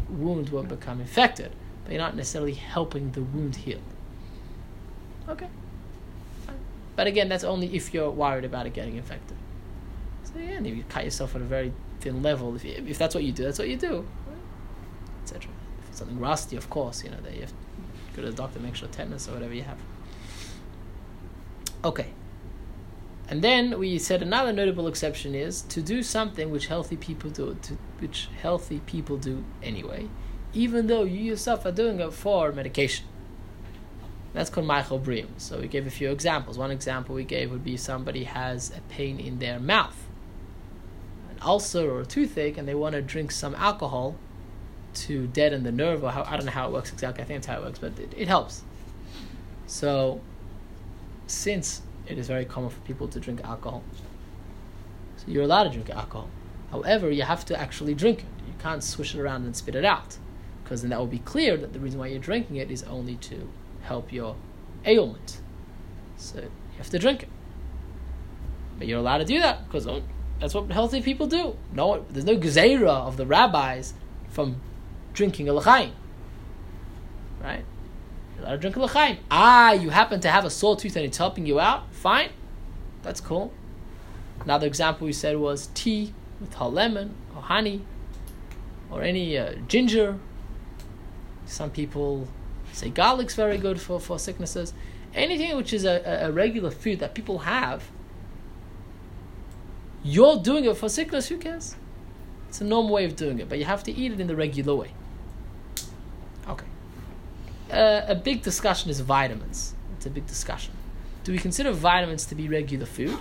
wound 0.10 0.50
won't 0.50 0.70
become 0.70 1.02
infected, 1.02 1.52
but 1.84 1.94
you're 1.94 2.02
not 2.04 2.16
necessarily 2.16 2.54
helping 2.54 3.14
the 3.14 3.24
wound 3.24 3.56
heal. 3.56 3.82
Okay. 5.28 5.50
But 6.96 7.08
again, 7.08 7.30
that's 7.30 7.44
only 7.44 7.76
if 7.76 7.96
you're 7.96 8.12
worried 8.12 8.46
about 8.46 8.68
it 8.68 8.74
getting 8.74 8.96
infected. 8.96 9.38
So 10.26 10.34
yeah, 10.38 10.60
you 10.60 10.84
cut 10.88 11.04
yourself 11.04 11.36
at 11.36 11.42
a 11.42 11.46
very 11.46 11.74
thin 12.00 12.22
level, 12.22 12.56
if, 12.56 12.66
if 12.66 12.98
that's 12.98 13.16
what 13.16 13.24
you 13.24 13.32
do, 13.32 13.44
that's 13.44 13.60
what 13.60 13.70
you 13.70 13.78
do, 13.78 14.08
etc. 15.24 15.52
If 15.84 15.90
it's 15.90 16.00
something 16.00 16.20
rusty, 16.20 16.56
of 16.56 16.70
course, 16.70 17.04
you 17.04 17.10
know 17.10 17.22
that 17.22 17.34
you 17.34 17.42
have 17.42 17.50
to 17.50 17.56
go 18.16 18.22
to 18.24 18.30
the 18.30 18.36
doctor, 18.36 18.60
make 18.60 18.76
sure 18.76 18.88
tetanus 18.90 19.28
or 19.28 19.34
whatever 19.34 19.54
you 19.54 19.64
have. 19.64 19.78
Okay. 21.84 22.08
And 23.30 23.44
then 23.44 23.78
we 23.78 24.00
said 24.00 24.24
another 24.24 24.52
notable 24.52 24.88
exception 24.88 25.36
is 25.36 25.62
to 25.64 25.82
do 25.82 26.02
something 26.02 26.50
which 26.50 26.66
healthy 26.68 26.98
people 26.98 27.30
do, 27.30 27.56
to, 27.62 27.78
which 28.00 28.28
healthy 28.42 28.80
people 28.86 29.18
do 29.18 29.44
anyway, 29.62 30.10
even 30.54 30.88
though 30.88 31.04
you 31.04 31.20
yourself 31.20 31.66
are 31.66 31.72
doing 31.72 32.00
it 32.00 32.12
for 32.12 32.52
medication. 32.52 33.06
That's 34.34 34.50
called 34.50 34.68
Maachal 34.68 35.02
Bri'im. 35.02 35.28
So 35.38 35.60
we 35.60 35.68
gave 35.68 35.88
a 35.88 35.92
few 35.92 36.10
examples. 36.12 36.58
One 36.58 36.72
example 36.72 37.16
we 37.16 37.24
gave 37.24 37.52
would 37.52 37.64
be 37.64 37.78
somebody 37.78 38.24
has 38.26 38.72
a 38.76 38.82
pain 38.92 39.20
in 39.20 39.40
their 39.40 39.60
mouth, 39.60 40.09
ulcer 41.42 41.90
or 41.90 42.02
a 42.02 42.06
toothache, 42.06 42.58
and 42.58 42.68
they 42.68 42.76
want 42.76 42.94
to 42.94 43.02
drink 43.02 43.32
some 43.32 43.56
alcohol 43.56 44.16
to 44.94 45.28
deaden 45.28 45.64
the 45.64 45.72
nerve, 45.72 46.04
or 46.04 46.12
how, 46.12 46.24
I 46.24 46.36
don't 46.36 46.46
know 46.46 46.52
how 46.52 46.68
it 46.68 46.74
works 46.74 46.92
exactly. 46.92 47.24
I 47.24 47.28
think 47.28 47.42
that's 47.42 47.48
how 47.48 47.62
it 47.62 47.66
works, 47.66 47.80
but 47.80 47.98
it, 48.00 48.14
it 48.18 48.28
helps. 48.28 48.64
So, 49.68 50.20
since 51.28 51.82
it 52.08 52.18
is 52.18 52.28
very 52.28 52.46
common 52.46 52.70
for 52.70 52.80
people 52.82 53.08
to 53.08 53.20
drink 53.20 53.42
alcohol, 53.44 53.84
so 55.18 55.26
you're 55.28 55.44
allowed 55.44 55.66
to 55.66 55.70
drink 55.70 55.90
alcohol. 55.90 56.30
However, 56.72 57.12
you 57.12 57.24
have 57.24 57.46
to 57.46 57.60
actually 57.60 57.94
drink 57.94 58.20
it. 58.20 58.26
You 58.48 58.54
can't 58.60 58.84
swish 58.84 59.16
it 59.16 59.22
around 59.22 59.46
and 59.46 59.56
spit 59.56 59.76
it 59.76 59.86
out, 59.86 60.18
because 60.64 60.82
then 60.82 60.90
that 60.90 61.00
will 61.00 61.08
be 61.08 61.20
clear 61.20 61.56
that 61.58 61.74
the 61.74 61.80
reason 61.80 62.00
why 62.00 62.08
you're 62.08 62.20
drinking 62.20 62.58
it 62.58 62.72
is 62.72 62.84
only 62.84 63.16
to 63.18 63.50
help 63.82 64.12
your 64.12 64.36
ailment. 64.86 65.42
So 66.18 66.40
you 66.40 66.78
have 66.78 66.90
to 66.90 67.00
drink 67.00 67.24
it. 67.24 67.30
But 68.78 68.88
you're 68.88 69.00
allowed 69.00 69.20
to 69.20 69.26
do 69.26 69.40
that 69.40 69.66
because 69.66 69.88
that's 70.40 70.54
what 70.54 70.72
healthy 70.72 71.02
people 71.02 71.28
do. 71.28 71.56
No, 71.74 72.06
there's 72.10 72.26
no 72.26 72.38
gezerah 72.38 73.08
of 73.08 73.18
the 73.18 73.26
rabbis 73.26 73.94
from 74.30 74.62
drinking 75.14 75.50
a 75.50 75.54
l'chaim. 75.54 75.92
Right? 77.42 77.66
You're 78.36 78.46
allowed 78.46 78.56
to 78.56 78.62
drink 78.62 78.76
a 78.78 78.82
l'chaim. 78.82 79.18
Ah, 79.30 79.74
you 79.74 79.90
happen 79.90 80.20
to 80.22 80.30
have 80.30 80.46
a 80.46 80.50
sore 80.50 80.76
tooth 80.76 80.96
and 80.96 81.06
it's 81.06 81.18
helping 81.18 81.46
you 81.46 81.60
out. 81.60 81.92
Fine, 81.94 82.30
that's 83.04 83.20
cool. 83.22 83.54
Another 84.42 84.68
example 84.68 85.06
we 85.06 85.14
said 85.14 85.38
was 85.38 85.68
tea 85.74 86.14
with 86.40 86.54
hot 86.54 86.74
lemon 86.74 87.16
or 87.36 87.42
honey 87.42 87.82
or 88.90 89.04
any 89.04 89.38
uh, 89.38 89.56
ginger. 89.68 90.18
Some 91.46 91.72
people 91.72 92.28
say 92.72 92.90
garlic's 92.90 93.36
very 93.36 93.58
good 93.58 93.82
for, 93.82 94.00
for 94.00 94.18
sicknesses. 94.18 94.74
Anything 95.14 95.56
which 95.58 95.74
is 95.74 95.86
a, 95.86 96.28
a 96.28 96.32
regular 96.32 96.72
food 96.72 97.00
that 97.00 97.16
people 97.16 97.40
have, 97.40 97.90
you're 100.04 100.38
doing 100.38 100.66
it 100.66 100.78
for 100.78 100.90
sickness, 100.90 101.28
who 101.28 101.38
cares? 101.38 101.76
It's 102.48 102.62
a 102.62 102.64
normal 102.64 102.92
way 102.92 103.06
of 103.06 103.16
doing 103.16 103.40
it, 103.40 103.50
but 103.50 103.60
you 103.60 103.66
have 103.66 103.84
to 103.84 103.92
eat 103.92 104.12
it 104.12 104.20
in 104.20 104.28
the 104.28 104.36
regular 104.36 104.76
way. 104.76 104.92
Okay. 106.48 106.66
Uh, 107.72 108.02
a 108.08 108.16
big 108.16 108.42
discussion 108.42 108.90
is 108.90 109.00
vitamins. 109.02 109.76
It's 109.96 110.06
a 110.06 110.10
big 110.10 110.26
discussion. 110.26 110.74
Do 111.24 111.32
we 111.32 111.38
consider 111.38 111.72
vitamins 111.72 112.26
to 112.28 112.36
be 112.36 112.48
regular 112.48 112.86
food? 112.86 113.18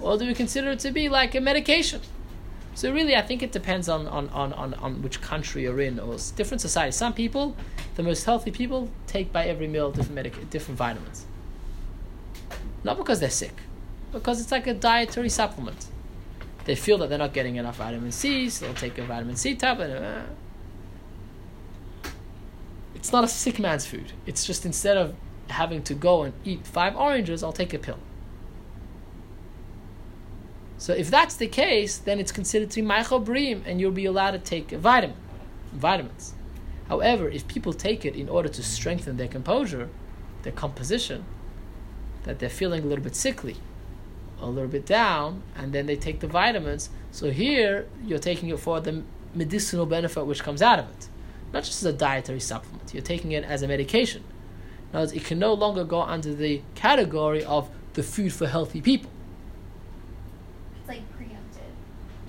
Or 0.00 0.18
do 0.18 0.26
we 0.26 0.34
consider 0.34 0.72
it 0.72 0.80
to 0.80 0.90
be 0.90 1.08
like 1.08 1.34
a 1.34 1.40
medication? 1.40 2.00
So 2.74 2.92
really, 2.92 3.16
I 3.16 3.22
think 3.22 3.42
it 3.42 3.52
depends 3.52 3.88
on, 3.88 4.06
on, 4.06 4.28
on, 4.30 4.52
on, 4.52 4.74
on 4.74 5.02
which 5.02 5.20
country 5.20 5.62
you're 5.62 5.80
in 5.80 5.98
or 5.98 6.16
different 6.34 6.60
societies. 6.60 6.96
Some 6.96 7.14
people, 7.14 7.56
the 7.94 8.02
most 8.02 8.24
healthy 8.24 8.50
people, 8.50 8.90
take 9.06 9.32
by 9.32 9.46
every 9.46 9.68
meal 9.68 9.90
different 9.92 10.14
medic- 10.14 10.50
different 10.50 10.76
vitamins. 10.76 11.24
Not 12.84 12.98
because 12.98 13.20
they're 13.20 13.30
sick, 13.30 13.54
because 14.12 14.40
it's 14.40 14.52
like 14.52 14.66
a 14.66 14.74
dietary 14.74 15.28
supplement. 15.28 15.86
They 16.66 16.74
feel 16.74 16.98
that 16.98 17.08
they're 17.08 17.18
not 17.18 17.32
getting 17.32 17.56
enough 17.56 17.76
vitamin 17.76 18.10
C, 18.10 18.50
so 18.50 18.66
they'll 18.66 18.74
take 18.74 18.98
a 18.98 19.04
vitamin 19.04 19.36
C 19.36 19.54
tablet. 19.54 19.90
Uh, 19.90 20.22
it's 22.94 23.12
not 23.12 23.22
a 23.22 23.28
sick 23.28 23.60
man's 23.60 23.86
food. 23.86 24.12
It's 24.26 24.44
just 24.44 24.66
instead 24.66 24.96
of 24.96 25.14
having 25.48 25.84
to 25.84 25.94
go 25.94 26.24
and 26.24 26.34
eat 26.44 26.66
five 26.66 26.96
oranges, 26.96 27.44
I'll 27.44 27.52
take 27.52 27.72
a 27.72 27.78
pill. 27.78 27.98
So 30.76 30.92
if 30.92 31.08
that's 31.08 31.36
the 31.36 31.46
case, 31.46 31.98
then 31.98 32.18
it's 32.18 32.32
considered 32.32 32.70
to 32.72 32.82
be 32.82 32.88
Bri'im, 32.88 33.62
and 33.64 33.80
you'll 33.80 33.92
be 33.92 34.04
allowed 34.04 34.32
to 34.32 34.38
take 34.38 34.72
a 34.72 34.78
vitamin, 34.78 35.16
vitamins. 35.72 36.34
However, 36.88 37.28
if 37.28 37.46
people 37.46 37.72
take 37.72 38.04
it 38.04 38.16
in 38.16 38.28
order 38.28 38.48
to 38.48 38.62
strengthen 38.62 39.16
their 39.16 39.28
composure, 39.28 39.88
their 40.42 40.52
composition, 40.52 41.24
that 42.24 42.40
they're 42.40 42.50
feeling 42.50 42.82
a 42.82 42.86
little 42.86 43.04
bit 43.04 43.14
sickly, 43.14 43.56
a 44.40 44.46
little 44.46 44.68
bit 44.68 44.86
down, 44.86 45.42
and 45.56 45.72
then 45.72 45.86
they 45.86 45.96
take 45.96 46.20
the 46.20 46.26
vitamins. 46.26 46.90
So 47.10 47.30
here 47.30 47.86
you're 48.04 48.18
taking 48.18 48.48
it 48.50 48.58
for 48.58 48.80
the 48.80 49.02
medicinal 49.34 49.86
benefit 49.86 50.26
which 50.26 50.42
comes 50.42 50.62
out 50.62 50.78
of 50.78 50.88
it, 50.90 51.08
not 51.52 51.64
just 51.64 51.82
as 51.82 51.94
a 51.94 51.96
dietary 51.96 52.40
supplement. 52.40 52.92
You're 52.92 53.02
taking 53.02 53.32
it 53.32 53.44
as 53.44 53.62
a 53.62 53.68
medication. 53.68 54.24
Now 54.92 55.02
it 55.02 55.24
can 55.24 55.38
no 55.38 55.54
longer 55.54 55.84
go 55.84 56.00
under 56.00 56.34
the 56.34 56.62
category 56.74 57.44
of 57.44 57.68
the 57.94 58.02
food 58.02 58.32
for 58.32 58.46
healthy 58.46 58.80
people. 58.80 59.10
It's 60.78 60.88
like 60.88 61.16
preempted. 61.16 61.62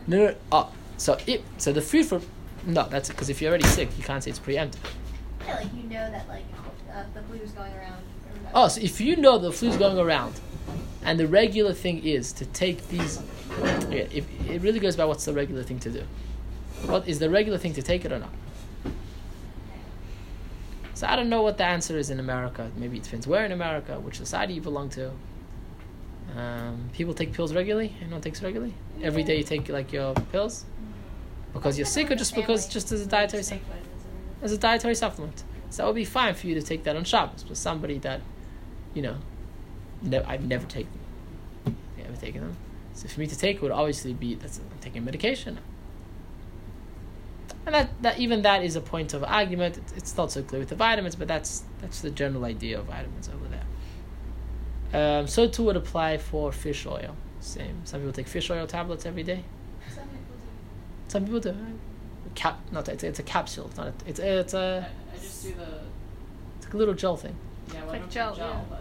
No, 0.07 0.17
no, 0.27 0.35
oh, 0.51 0.71
so 0.97 1.17
it, 1.27 1.43
so 1.57 1.71
the 1.71 1.81
food 1.81 2.05
for 2.05 2.21
no, 2.65 2.87
that's 2.89 3.09
because 3.09 3.29
if 3.29 3.41
you're 3.41 3.49
already 3.49 3.67
sick, 3.67 3.89
you 3.97 4.03
can't 4.03 4.23
say 4.23 4.31
it's 4.31 4.39
preempted. 4.39 4.81
Yeah, 5.45 5.55
like 5.55 5.73
you 5.73 5.83
know 5.83 6.11
that 6.11 6.27
like 6.27 6.43
uh, 6.93 7.03
the 7.13 7.21
flu's 7.23 7.51
going 7.51 7.73
around. 7.73 8.03
Oh, 8.53 8.67
so 8.67 8.81
if 8.81 8.99
you 8.99 9.15
know 9.15 9.37
the 9.37 9.51
flu's 9.51 9.77
going 9.77 9.97
around, 9.97 10.39
and 11.03 11.19
the 11.19 11.27
regular 11.27 11.73
thing 11.73 12.03
is 12.05 12.31
to 12.33 12.45
take 12.45 12.87
these, 12.89 13.21
yeah, 13.89 14.05
if 14.11 14.25
it 14.49 14.61
really 14.61 14.79
goes 14.79 14.95
by 14.95 15.05
what's 15.05 15.25
the 15.25 15.33
regular 15.33 15.63
thing 15.63 15.79
to 15.79 15.89
do. 15.89 16.03
What 16.85 17.07
is 17.07 17.19
the 17.19 17.29
regular 17.29 17.57
thing 17.57 17.73
to 17.73 17.81
take 17.81 18.05
it 18.05 18.11
or 18.11 18.19
not? 18.19 18.33
So 20.93 21.07
I 21.07 21.15
don't 21.15 21.29
know 21.29 21.43
what 21.43 21.57
the 21.57 21.63
answer 21.65 21.97
is 21.97 22.09
in 22.09 22.19
America. 22.19 22.71
Maybe 22.75 22.97
it 22.97 23.03
depends 23.03 23.27
where 23.27 23.45
in 23.45 23.51
America, 23.51 23.99
which 23.99 24.17
society 24.17 24.55
you 24.55 24.61
belong 24.61 24.89
to. 24.89 25.11
Um, 26.35 26.89
people 26.93 27.13
take 27.13 27.33
pills 27.33 27.53
regularly. 27.53 27.95
Anyone 28.01 28.21
takes 28.21 28.41
regularly? 28.41 28.73
Every 29.01 29.23
day 29.23 29.37
you 29.37 29.43
take 29.43 29.69
like 29.69 29.93
your 29.93 30.13
pills 30.13 30.65
because 31.53 31.77
you're 31.77 31.85
sick, 31.85 32.11
or 32.11 32.15
just 32.15 32.35
because 32.35 32.67
just 32.67 32.91
as 32.91 33.01
a 33.01 33.05
dietary 33.05 33.43
supplement? 33.43 33.85
As 34.41 34.51
a 34.51 34.57
dietary 34.57 34.95
supplement. 34.95 35.43
So 35.69 35.83
that 35.83 35.87
would 35.87 35.95
be 35.95 36.05
fine 36.05 36.33
for 36.33 36.47
you 36.47 36.55
to 36.55 36.61
take 36.61 36.83
that 36.83 36.95
on 36.95 37.03
Shabbos. 37.03 37.43
But 37.43 37.57
somebody 37.57 37.99
that, 37.99 38.21
you 38.93 39.01
know, 39.01 39.17
ne- 40.01 40.23
I've 40.23 40.45
never 40.45 40.65
taken, 40.65 40.91
never 41.97 42.15
taken 42.19 42.41
them. 42.41 42.57
So 42.93 43.07
for 43.07 43.19
me 43.19 43.27
to 43.27 43.37
take 43.37 43.61
would 43.61 43.71
obviously 43.71 44.13
be 44.13 44.35
that's 44.35 44.59
I'm 44.59 44.79
taking 44.79 45.05
medication. 45.05 45.59
And 47.65 47.75
that, 47.75 48.01
that 48.01 48.19
even 48.19 48.43
that 48.43 48.63
is 48.63 48.75
a 48.75 48.81
point 48.81 49.13
of 49.13 49.23
argument. 49.23 49.77
It, 49.77 49.83
it's 49.97 50.15
not 50.15 50.31
so 50.31 50.41
clear 50.41 50.59
with 50.59 50.69
the 50.69 50.75
vitamins, 50.75 51.15
but 51.15 51.27
that's 51.27 51.63
that's 51.81 52.01
the 52.01 52.09
general 52.09 52.45
idea 52.45 52.79
of 52.79 52.85
vitamins 52.85 53.29
over 53.29 53.45
there. 54.91 55.19
Um, 55.19 55.27
so 55.27 55.47
too 55.47 55.63
would 55.63 55.75
apply 55.75 56.17
for 56.17 56.51
fish 56.51 56.85
oil. 56.85 57.15
Same. 57.39 57.81
Some 57.83 57.99
people 58.01 58.13
take 58.13 58.27
fish 58.27 58.49
oil 58.49 58.65
tablets 58.67 59.05
every 59.05 59.23
day. 59.23 59.43
Some 59.93 60.05
people 60.05 60.35
do. 60.37 61.09
Some 61.09 61.25
people 61.25 61.39
do. 61.39 61.55
Cap, 62.35 62.59
not 62.71 62.87
it's, 62.87 63.03
it's 63.03 63.19
a 63.19 63.23
capsule. 63.23 63.67
It's 63.67 63.77
not. 63.77 63.87
A, 63.87 63.93
it's 64.07 64.19
it's 64.19 64.53
a 64.53 64.89
I 65.13 65.17
just 65.17 65.43
do 65.43 65.53
the 65.53 65.81
it's 66.57 66.65
like 66.65 66.73
a 66.73 66.77
little 66.77 66.93
gel 66.93 67.17
thing. 67.17 67.35
yeah, 67.73 67.83
well, 67.83 67.91
like 67.91 68.09
gel, 68.09 68.35
gel, 68.35 68.65
yeah. 68.69 68.77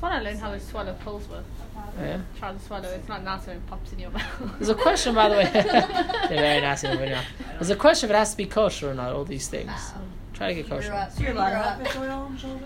But 0.00 0.08
Just 0.08 0.14
want 0.14 0.24
to 0.24 0.30
learn 0.30 0.38
how 0.38 0.50
to 0.52 0.60
swallow 0.60 0.92
pills 1.04 1.28
with. 1.28 1.44
Oh, 1.76 1.82
yeah. 2.00 2.20
Try 2.38 2.52
to 2.52 2.58
swallow. 2.60 2.88
It's 2.88 3.08
not 3.08 3.24
nasty 3.24 3.48
when 3.50 3.56
it 3.58 3.66
pops 3.66 3.92
in 3.92 3.98
your 3.98 4.10
mouth. 4.10 4.52
There's 4.58 4.68
a 4.68 4.74
question, 4.74 5.14
by 5.14 5.28
the 5.28 5.34
way. 5.36 5.44
They're 5.52 5.62
very 6.28 6.60
nasty. 6.60 6.88
Very 6.88 7.08
nasty. 7.10 7.32
There's 7.54 7.70
a 7.70 7.76
question 7.76 8.08
if 8.08 8.14
it 8.14 8.18
has 8.18 8.30
to 8.32 8.36
be 8.36 8.46
kosher 8.46 8.90
or 8.90 8.94
not. 8.94 9.12
All 9.12 9.24
these 9.24 9.48
things. 9.48 9.70
Try 10.34 10.48
to 10.48 10.54
get 10.54 10.68
kosher. 10.68 10.92
up. 10.92 11.10
So 11.10 11.20
you're 11.22 11.30
you 11.32 11.36
allowed 11.36 11.50
grew 11.50 11.58
to 11.58 11.68
up- 11.68 11.78
have 11.78 11.86
fish 11.88 11.96
oil 11.96 12.10
on 12.10 12.38
shoulders? 12.38 12.62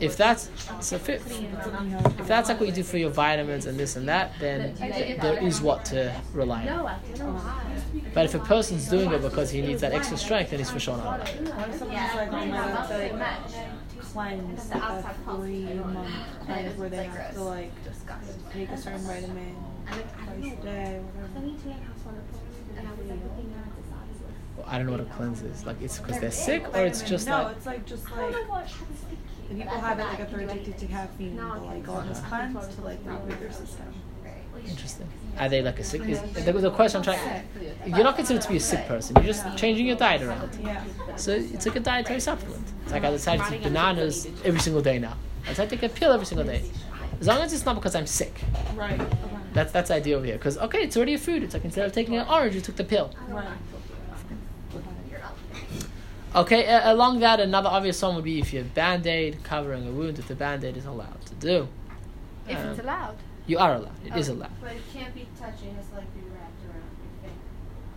If 0.00 0.16
that's 0.16 0.48
so, 0.80 0.96
if, 0.96 1.08
it, 1.10 1.22
if 2.18 2.26
that's 2.26 2.48
like 2.48 2.58
what 2.58 2.66
you 2.66 2.74
do 2.74 2.82
for 2.82 2.96
your 2.96 3.10
vitamins 3.10 3.66
and 3.66 3.78
this 3.78 3.96
and 3.96 4.08
that, 4.08 4.32
then 4.40 4.74
there 5.20 5.38
is 5.42 5.60
what 5.60 5.84
to 5.86 6.18
rely 6.32 6.60
on. 6.60 6.66
No, 6.66 6.86
I 6.86 6.96
don't 7.14 7.18
know 7.18 7.32
why. 7.34 8.02
But 8.14 8.24
if 8.24 8.34
a 8.34 8.38
person's 8.38 8.88
doing 8.88 9.12
it 9.12 9.20
because 9.20 9.50
he 9.50 9.60
needs 9.60 9.82
that 9.82 9.92
extra 9.92 10.16
strength, 10.16 10.50
then 10.50 10.60
he's 10.60 10.70
for 10.70 10.80
sure 10.80 10.96
not. 10.96 11.30
Allowed. 14.14 14.24
Why 14.24 14.32
is 14.34 14.62
something 14.62 14.80
Yeah, 14.80 14.88
like 14.88 14.94
on 14.94 15.14
my 15.14 15.14
not 15.14 15.36
very 15.36 15.54
website? 15.54 15.84
much. 15.84 15.84
cleanse, 15.84 15.86
That's 15.88 15.88
the 15.88 15.94
outside 15.94 15.94
three 15.94 15.94
month 15.94 16.46
cleanse 16.46 16.78
where 16.78 16.88
they 16.90 16.96
Like 16.98 17.10
have 17.10 17.28
to 17.28 17.34
gross. 17.34 17.46
like 17.46 17.72
take 18.52 18.68
a 18.70 18.76
certain 18.76 19.00
vitamin 19.00 19.56
And 19.86 19.88
I 19.88 19.96
don't 19.96 20.08
twice 20.08 20.52
know. 20.52 20.52
a 20.52 20.64
day, 20.64 21.00
whatever. 21.14 21.46
need 21.46 21.62
to 21.62 21.68
like 21.68 21.82
have 21.82 21.98
swallow 22.02 22.18
and 22.76 22.88
I 22.88 22.90
was 22.92 23.06
like 23.06 23.22
looking 23.22 23.54
at 23.58 23.76
this 23.76 23.92
article. 23.92 24.30
Well, 24.56 24.66
I 24.68 24.76
don't 24.78 24.86
know 24.86 24.92
what 24.92 25.00
a 25.00 25.04
cleanse 25.04 25.42
is. 25.42 25.64
Like 25.66 25.80
it's 25.82 25.98
because 25.98 26.20
they're 26.20 26.30
sick, 26.30 26.62
or 26.74 26.84
it's 26.86 27.00
Vitamin- 27.00 27.08
just 27.10 27.26
no, 27.28 27.42
like 27.42 27.56
it's 27.56 27.66
like 27.66 27.86
just 27.86 28.06
I 28.12 28.16
don't 28.16 28.32
know 28.32 28.38
like 28.38 28.48
what 28.50 28.66
how 28.66 28.86
to 28.86 29.48
the 29.48 29.54
people 29.54 29.78
have 29.80 29.98
it 29.98 30.04
like 30.04 30.20
if 30.20 30.30
they're 30.30 30.40
addicted 30.40 30.78
to 30.78 30.86
caffeine, 30.86 31.36
No, 31.36 31.52
they'll 31.54 31.62
like 31.64 31.76
okay. 31.76 31.80
go 31.82 31.92
on 31.92 32.08
this 32.08 32.20
cleanse 32.20 32.74
to 32.76 32.80
like 32.82 33.04
reboot 33.04 33.38
their 33.40 33.52
system. 33.52 33.92
Interesting. 34.68 35.08
Are 35.38 35.48
they 35.48 35.62
like 35.62 35.78
a 35.78 35.84
sick? 35.84 36.02
Is, 36.02 36.20
the, 36.20 36.52
the 36.52 36.70
question 36.70 36.98
I'm 36.98 37.04
trying. 37.04 37.44
You're 37.86 38.04
not 38.04 38.16
considered 38.16 38.42
to 38.42 38.48
be 38.48 38.56
a 38.56 38.60
sick 38.60 38.86
person. 38.86 39.16
You're 39.16 39.32
just 39.32 39.56
changing 39.56 39.86
your 39.86 39.96
diet 39.96 40.22
around. 40.22 40.50
So 41.16 41.32
it's 41.32 41.66
like 41.66 41.76
a 41.76 41.80
dietary 41.80 42.20
supplement. 42.20 42.64
It's 42.82 42.92
like 42.92 43.04
I 43.04 43.10
decided 43.10 43.46
to 43.46 43.56
eat 43.56 43.62
bananas 43.62 44.28
every 44.44 44.60
single 44.60 44.82
day 44.82 44.98
now. 44.98 45.16
I 45.46 45.50
decided 45.50 45.70
to 45.70 45.76
take 45.76 45.90
a 45.90 45.94
pill 45.94 46.12
every 46.12 46.26
single 46.26 46.46
day. 46.46 46.62
As 47.20 47.26
long 47.26 47.40
as 47.40 47.52
it's 47.52 47.64
not 47.64 47.76
because 47.76 47.94
I'm 47.94 48.06
sick. 48.06 48.40
Right. 48.74 49.00
That's 49.54 49.72
that's 49.72 49.88
the 49.88 49.94
idea 49.94 50.16
over 50.16 50.26
here. 50.26 50.36
Because 50.36 50.58
okay, 50.58 50.82
it's 50.82 50.96
already 50.96 51.14
a 51.14 51.18
food. 51.18 51.42
It's 51.42 51.54
like 51.54 51.64
instead 51.64 51.86
of 51.86 51.92
taking 51.92 52.16
an 52.16 52.26
orange, 52.28 52.54
you 52.54 52.60
took 52.60 52.76
the 52.76 52.84
pill. 52.84 53.12
Right. 53.28 53.46
Okay, 56.34 56.66
uh, 56.66 56.92
along 56.94 57.20
that, 57.20 57.40
another 57.40 57.68
obvious 57.68 58.00
one 58.00 58.14
would 58.14 58.24
be 58.24 58.38
if 58.40 58.54
you're 58.54 58.64
band-aid 58.64 59.44
covering 59.44 59.86
a 59.86 59.90
wound, 59.90 60.18
if 60.18 60.28
the 60.28 60.34
band-aid 60.34 60.78
is 60.78 60.86
allowed 60.86 61.20
to 61.26 61.34
do. 61.34 61.68
If 62.48 62.58
it's 62.58 62.78
Um, 62.78 62.86
allowed. 62.86 63.16
You 63.46 63.58
are 63.58 63.74
allowed. 63.74 63.96
It 64.04 64.16
is 64.16 64.30
Oh, 64.30 64.34
allowed. 64.34 64.50
But 64.60 64.72
it 64.72 64.82
can't 64.92 65.14
be 65.14 65.26
touching, 65.38 65.68
it 65.68 65.76
has 65.76 65.88
to 65.88 65.96
like 65.96 66.14
be 66.14 66.20
wrapped 66.30 66.62
around 66.66 66.92
your 67.02 67.12
finger 67.22 67.48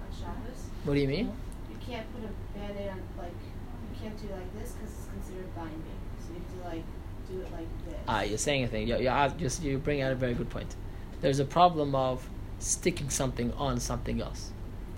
on 0.02 0.10
Shabbos. 0.12 0.62
What 0.84 0.94
do 0.96 1.00
you 1.00 1.08
mean? 1.08 1.32
You 1.70 1.78
can't 1.86 2.06
put 2.14 2.24
a 2.24 2.58
band-aid 2.58 2.90
on, 2.90 3.02
like, 3.18 3.32
you 3.32 4.02
can't 4.02 4.18
do 4.20 4.28
like 4.34 4.52
this 4.60 4.72
because 4.72 4.92
it's 4.92 5.08
considered 5.12 5.56
binding. 5.56 5.82
So 6.20 6.34
you 6.34 6.40
have 6.40 6.64
to 6.64 6.76
like, 6.76 6.84
do 7.30 7.42
it 7.42 7.52
like 7.52 7.86
this. 7.86 8.00
Ah, 8.08 8.22
you're 8.22 8.38
saying 8.38 8.64
a 8.64 8.68
thing. 8.68 8.88
You, 8.88 8.98
you, 8.98 9.34
just, 9.38 9.62
you 9.62 9.78
bring 9.78 10.02
out 10.02 10.12
a 10.12 10.16
very 10.16 10.34
good 10.34 10.50
point. 10.50 10.76
There's 11.22 11.40
a 11.40 11.46
problem 11.46 11.94
of 11.94 12.28
sticking 12.60 13.10
something 13.10 13.54
on 13.54 13.80
something 13.80 14.22
else. 14.22 14.52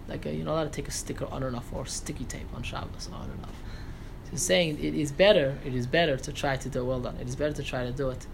Like 0.08 0.25
uh, 0.25 0.30
you're 0.30 0.46
not 0.46 0.54
allowed 0.54 0.72
to 0.72 0.82
take 0.82 0.88
a 0.88 0.92
sticker 0.92 1.25
on 1.25 1.44
and 1.44 1.56
off 1.56 1.74
or 1.74 1.86
sticky 1.86 2.24
tape 2.25 2.48
on 2.56 2.63
Shabbos 2.63 3.10
on 3.13 3.30
and 3.30 3.44
off. 3.44 3.56
So 4.24 4.32
you're 4.32 4.39
saying 4.39 4.80
it 4.82 4.94
is 4.94 5.12
better. 5.12 5.58
It 5.66 5.75
is 5.75 5.86
better 5.88 6.16
to 6.18 6.32
try 6.32 6.56
to 6.56 6.70
do 6.70 6.86
well 6.86 7.01
done. 7.01 7.18
It 7.20 7.27
is 7.27 7.36
better 7.36 7.54
to 7.54 7.63
try 7.63 7.84
to 7.84 7.92
do 7.92 8.10
it 8.10 8.25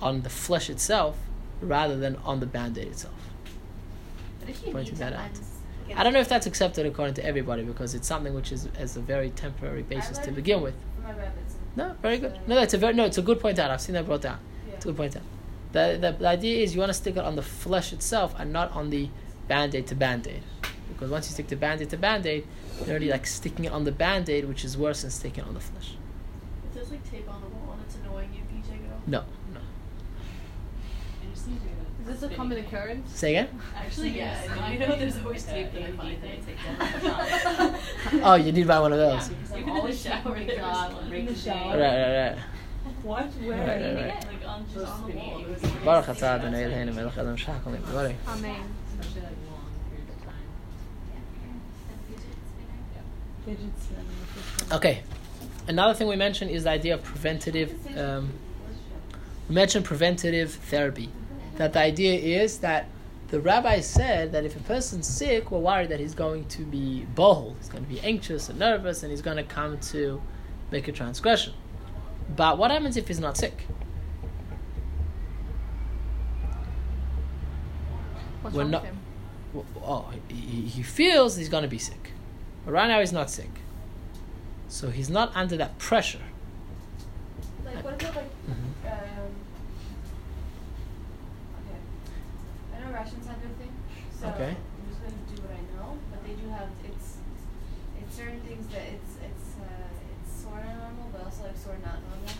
on 0.00 0.22
the 0.22 0.30
flesh 0.30 0.70
itself 0.70 1.16
rather 1.60 1.96
than 1.96 2.16
on 2.16 2.40
the 2.40 2.46
band-aid 2.46 2.88
itself. 2.88 3.14
But 4.40 4.48
if 4.48 4.66
you 4.66 4.72
Pointing 4.72 4.96
that 4.96 5.12
out. 5.12 5.30
I 5.96 6.04
don't 6.04 6.12
know 6.12 6.20
if 6.20 6.28
that's 6.28 6.46
accepted 6.46 6.86
according 6.86 7.14
to 7.14 7.24
everybody 7.24 7.62
because 7.64 7.94
it's 7.94 8.06
something 8.06 8.32
which 8.32 8.52
is 8.52 8.68
as 8.78 8.96
a 8.96 9.00
very 9.00 9.30
temporary 9.30 9.82
basis 9.82 10.18
to 10.18 10.30
begin 10.30 10.62
with. 10.62 10.74
For 10.96 11.02
my 11.02 11.12
rabbits. 11.12 11.56
No, 11.76 11.94
very 12.00 12.18
good. 12.18 12.38
No, 12.46 12.54
that's 12.54 12.74
a 12.74 12.78
very 12.78 12.94
no. 12.94 13.04
It's 13.04 13.18
a 13.18 13.22
good 13.22 13.40
point 13.40 13.58
out. 13.58 13.70
I've 13.70 13.80
seen 13.80 13.94
that 13.94 14.06
brought 14.06 14.22
down. 14.22 14.38
Yeah. 14.68 14.74
It's 14.74 14.84
a 14.84 14.88
good 14.88 14.96
point 14.96 15.16
out. 15.16 15.22
The, 15.72 15.98
the, 16.00 16.16
the 16.18 16.28
idea 16.28 16.62
is 16.62 16.74
you 16.74 16.80
want 16.80 16.90
to 16.90 16.94
stick 16.94 17.16
it 17.16 17.24
on 17.24 17.36
the 17.36 17.42
flesh 17.42 17.92
itself 17.92 18.34
and 18.38 18.52
not 18.52 18.72
on 18.72 18.90
the 18.90 19.08
band-aid 19.48 19.86
to 19.88 19.94
band-aid. 19.94 20.42
Because 20.88 21.10
once 21.10 21.28
you 21.28 21.32
stick 21.34 21.48
the 21.48 21.56
band-aid 21.56 21.90
to 21.90 21.96
band-aid, 21.96 22.46
you're 22.80 22.90
already 22.90 23.08
like 23.08 23.26
sticking 23.26 23.64
it 23.64 23.72
on 23.72 23.84
the 23.84 23.92
band-aid, 23.92 24.46
which 24.48 24.64
is 24.64 24.76
worse 24.76 25.02
than 25.02 25.10
sticking 25.10 25.44
it 25.44 25.46
on 25.46 25.54
the 25.54 25.60
flesh. 25.60 25.94
If 26.68 26.74
there's 26.74 26.90
like 26.90 27.08
tape 27.10 27.28
on 27.28 27.40
the 27.40 27.48
wall 27.48 27.74
and 27.74 27.82
it's 27.86 27.96
annoying 27.96 28.30
you, 28.32 28.40
you 28.56 28.62
take 28.62 28.80
it 28.80 28.92
off? 28.92 29.06
No, 29.06 29.24
no. 29.52 29.60
It 31.22 31.32
just 31.32 31.46
seems 31.46 31.62
weird. 31.62 31.76
Is 31.99 31.99
this 32.10 32.30
a 32.30 32.34
common 32.34 32.58
occurrence? 32.58 33.12
Say 33.14 33.36
again? 33.36 33.60
Actually, 33.76 34.10
yes. 34.10 34.48
You 34.72 34.78
know, 34.78 34.96
there's 34.96 35.18
always 35.18 35.44
tape 35.44 35.72
that 35.72 35.82
I 35.82 35.90
find 35.92 36.16
Oh, 38.24 38.34
you 38.34 38.52
need 38.52 38.62
to 38.62 38.66
buy 38.66 38.80
one 38.80 38.92
of 38.92 38.98
those. 38.98 39.30
Even 39.56 39.76
in 39.76 39.86
the 39.86 39.92
shower, 39.94 40.34
there 40.44 40.62
was. 40.62 41.12
In 41.12 41.26
the 41.26 41.34
shower. 41.34 41.78
Right, 41.78 41.80
right, 41.80 42.28
right. 42.30 42.38
What? 43.02 43.26
Where? 43.26 43.58
Right, 43.58 43.82
right, 43.82 43.94
right. 43.94 44.26
Like 44.26 44.46
on, 44.48 44.66
just 44.72 44.86
on 44.86 45.10
the 45.10 45.16
wall. 45.16 45.44
Baruch 45.84 46.06
atah 46.06 46.22
Adonai 46.38 46.64
Eloheinu 46.64 46.94
melech 46.94 47.14
haolam 47.14 47.36
shachal 47.36 47.70
nidbarei. 47.76 48.14
Amen. 48.28 48.62
especially 49.00 49.22
like 49.22 49.36
long 49.48 49.70
period 49.88 50.08
of 50.08 50.24
time. 50.24 50.46
Fidget 53.44 53.72
spinner. 53.80 54.02
with 54.20 54.68
the- 54.68 54.76
Okay. 54.76 55.02
Another 55.68 55.94
thing 55.94 56.08
we 56.08 56.16
mentioned 56.16 56.50
is 56.50 56.64
the 56.64 56.70
idea 56.70 56.94
of 56.94 57.02
preventative. 57.02 57.70
Um, 57.96 58.32
we 59.48 59.54
mentioned 59.54 59.84
preventative 59.84 60.52
therapy. 60.54 61.08
That 61.60 61.74
the 61.74 61.80
idea 61.80 62.14
is 62.42 62.60
that 62.60 62.86
the 63.28 63.38
rabbi 63.38 63.80
said 63.80 64.32
that 64.32 64.46
if 64.46 64.56
a 64.56 64.60
person's 64.60 65.06
sick, 65.06 65.50
we're 65.50 65.58
worried 65.58 65.90
that 65.90 66.00
he's 66.00 66.14
going 66.14 66.46
to 66.46 66.62
be 66.62 67.04
bold, 67.14 67.56
he's 67.58 67.68
going 67.68 67.84
to 67.84 67.90
be 67.90 68.00
anxious 68.00 68.48
and 68.48 68.58
nervous, 68.58 69.02
and 69.02 69.10
he's 69.12 69.20
going 69.20 69.36
to 69.36 69.42
come 69.42 69.78
to 69.92 70.22
make 70.70 70.88
a 70.88 70.92
transgression. 70.92 71.52
But 72.34 72.56
what 72.56 72.70
happens 72.70 72.96
if 72.96 73.08
he's 73.08 73.20
not 73.20 73.36
sick? 73.36 73.66
What's 78.40 78.56
We're 78.56 78.62
wrong 78.62 78.70
not- 78.70 78.80
with 78.82 78.90
him? 78.92 78.98
Well, 79.52 79.66
Oh, 79.84 80.10
he, 80.28 80.36
he 80.62 80.82
feels 80.82 81.36
he's 81.36 81.50
going 81.50 81.64
to 81.64 81.68
be 81.68 81.76
sick. 81.78 82.12
But 82.64 82.72
right 82.72 82.86
now 82.86 83.00
he's 83.00 83.12
not 83.12 83.28
sick. 83.30 83.50
So 84.68 84.88
he's 84.88 85.10
not 85.10 85.30
under 85.36 85.58
that 85.58 85.76
pressure. 85.78 86.20
Like, 87.66 87.84
what 87.84 88.00
about 88.00 88.16
like, 88.16 88.30
Mhm. 88.48 88.52
um, 88.86 89.30
okay. 91.58 91.78
I 92.76 92.80
know 92.86 92.92
Russians 92.94 93.26
have 93.26 93.40
their 93.40 93.50
thing, 93.58 93.72
so 94.20 94.26
Okay. 94.28 94.52
I'm 94.56 94.84
just 94.88 95.00
going 95.00 95.16
to 95.16 95.24
do 95.34 95.42
what 95.42 95.52
I 95.56 95.62
know. 95.72 95.96
But 96.10 96.20
they 96.26 96.34
do 96.36 96.48
have 96.52 96.68
it's 96.84 97.16
it's 98.00 98.12
certain 98.16 98.40
things 98.40 98.66
that 98.72 98.84
it's 98.94 99.12
it's 99.24 99.48
uh, 99.56 99.64
it's 100.12 100.32
sort 100.44 100.60
of 100.60 100.72
normal, 100.76 101.08
but 101.12 101.24
also 101.24 101.44
like 101.44 101.56
sort 101.56 101.76
of 101.76 101.84
not 101.88 101.98
normal. 102.04 102.34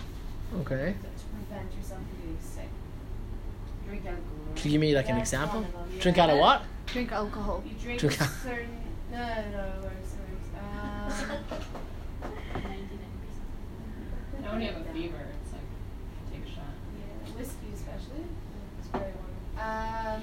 Okay. 0.67 0.95
So 1.01 1.09
to 1.09 1.25
prevent 1.33 1.69
yourself 1.75 2.01
from 2.05 2.17
getting 2.21 2.41
sick. 2.43 2.69
Drink 3.87 4.05
alcohol. 4.07 4.55
Can 4.57 4.65
you 4.67 4.71
give 4.77 4.81
me 4.81 4.95
like 4.95 5.09
an 5.09 5.17
That's 5.19 5.31
example? 5.33 5.63
one 5.63 5.89
of 5.89 6.01
Drink 6.01 6.19
out 6.19 6.31
of 6.31 6.39
what? 6.39 6.63
Drink 6.87 7.13
alcohol. 7.13 7.63
You 7.67 7.75
drink, 7.81 8.01
Drink 8.01 8.21
al- 8.21 8.29
certain. 8.29 8.77
No, 9.11 9.19
no, 9.19 9.51
no, 9.51 9.65
worse, 9.83 10.15
worse. 10.21 11.25
And 14.37 14.47
when 14.47 14.61
have 14.63 14.77
a 14.77 14.85
fever, 14.93 15.23
it's 15.43 15.53
like, 15.53 15.69
take 16.33 16.45
a 16.47 16.51
shot. 16.55 16.65
Yeah, 16.99 17.33
whiskey 17.39 17.71
especially. 17.75 18.25
It's 18.79 18.89
very 18.89 19.13
one. 19.13 19.35
Um, 19.59 20.23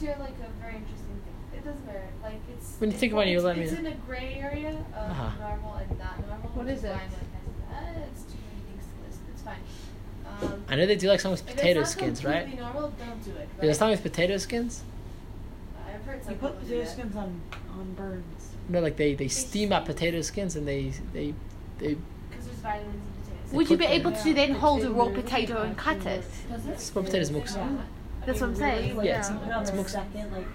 you 0.00 0.08
hear 0.08 0.16
like 0.18 0.30
a 0.30 0.50
very 0.62 0.76
interesting 0.76 1.16
thing. 1.24 1.58
It 1.58 1.64
doesn't 1.64 1.86
matter. 1.86 2.04
Like 2.22 2.40
it's. 2.52 2.76
When 2.78 2.90
you 2.90 2.96
think 2.96 3.12
about 3.12 3.26
it, 3.26 3.30
you 3.30 3.36
it's, 3.36 3.44
let 3.44 3.56
me 3.56 3.64
It's 3.64 3.72
in 3.72 3.86
a 3.86 3.94
gray 4.06 4.38
area 4.40 4.70
of 4.70 5.10
Uh-huh. 5.10 5.30
normal 5.48 5.74
and 5.74 5.98
not 5.98 6.18
normal. 6.28 6.48
What 6.50 6.66
which 6.66 6.76
is 6.76 6.82
why 6.82 6.88
it? 6.90 6.92
I'm 6.92 7.00
like, 7.00 7.98
uh, 8.00 8.08
it's 8.10 8.22
too 8.22 8.38
many 8.48 8.62
things 8.70 8.84
to 8.90 9.06
list. 9.06 9.20
It's 9.32 9.42
fine. 9.42 9.62
Um, 10.52 10.64
I 10.68 10.76
know 10.76 10.86
they 10.86 10.96
do 10.96 11.08
like 11.08 11.20
some 11.20 11.32
with 11.32 11.40
if 11.48 11.56
potato 11.56 11.80
it's 11.80 11.90
not 11.90 11.98
skins, 11.98 12.24
right? 12.24 12.44
completely 12.44 12.64
normal, 12.64 12.88
don't 12.98 13.24
do 13.24 13.30
it. 13.32 13.34
Right? 13.36 13.48
There's 13.60 13.78
some 13.78 13.90
with 13.90 14.02
potato 14.02 14.36
skins. 14.38 14.82
I've 15.86 16.04
heard 16.04 16.22
some 16.24 16.32
You 16.34 16.38
put 16.38 16.60
potato 16.60 16.84
skins 16.84 17.16
on 17.16 17.40
on 17.78 17.92
burns. 17.94 18.50
No, 18.68 18.80
like 18.80 18.96
they, 18.96 19.14
they 19.14 19.28
steam 19.28 19.72
up 19.72 19.84
potato 19.86 20.20
skins 20.22 20.54
and 20.56 20.66
they 20.66 20.92
they 21.12 21.34
they. 21.78 21.96
Because 22.30 22.46
there's 22.46 22.58
vitamins 22.58 22.94
in 22.94 23.22
potatoes. 23.24 23.52
Would 23.52 23.70
you 23.70 23.76
be 23.76 23.84
put 23.86 23.92
able 23.94 24.10
them- 24.12 24.22
to 24.22 24.34
then 24.34 24.52
hold 24.54 24.82
a 24.84 24.90
raw 24.90 25.08
potato 25.08 25.62
and 25.62 25.76
cut 25.76 26.06
it? 26.06 26.24
Small 26.78 27.04
potatoes 27.04 27.30
muksa. 27.30 27.82
That's 28.26 28.40
what 28.40 28.50
I'm 28.50 28.56
saying. 28.56 28.96
Yeah, 29.02 29.18
it's- 29.20 29.30
it's 29.30 29.70
muksa. 29.72 30.04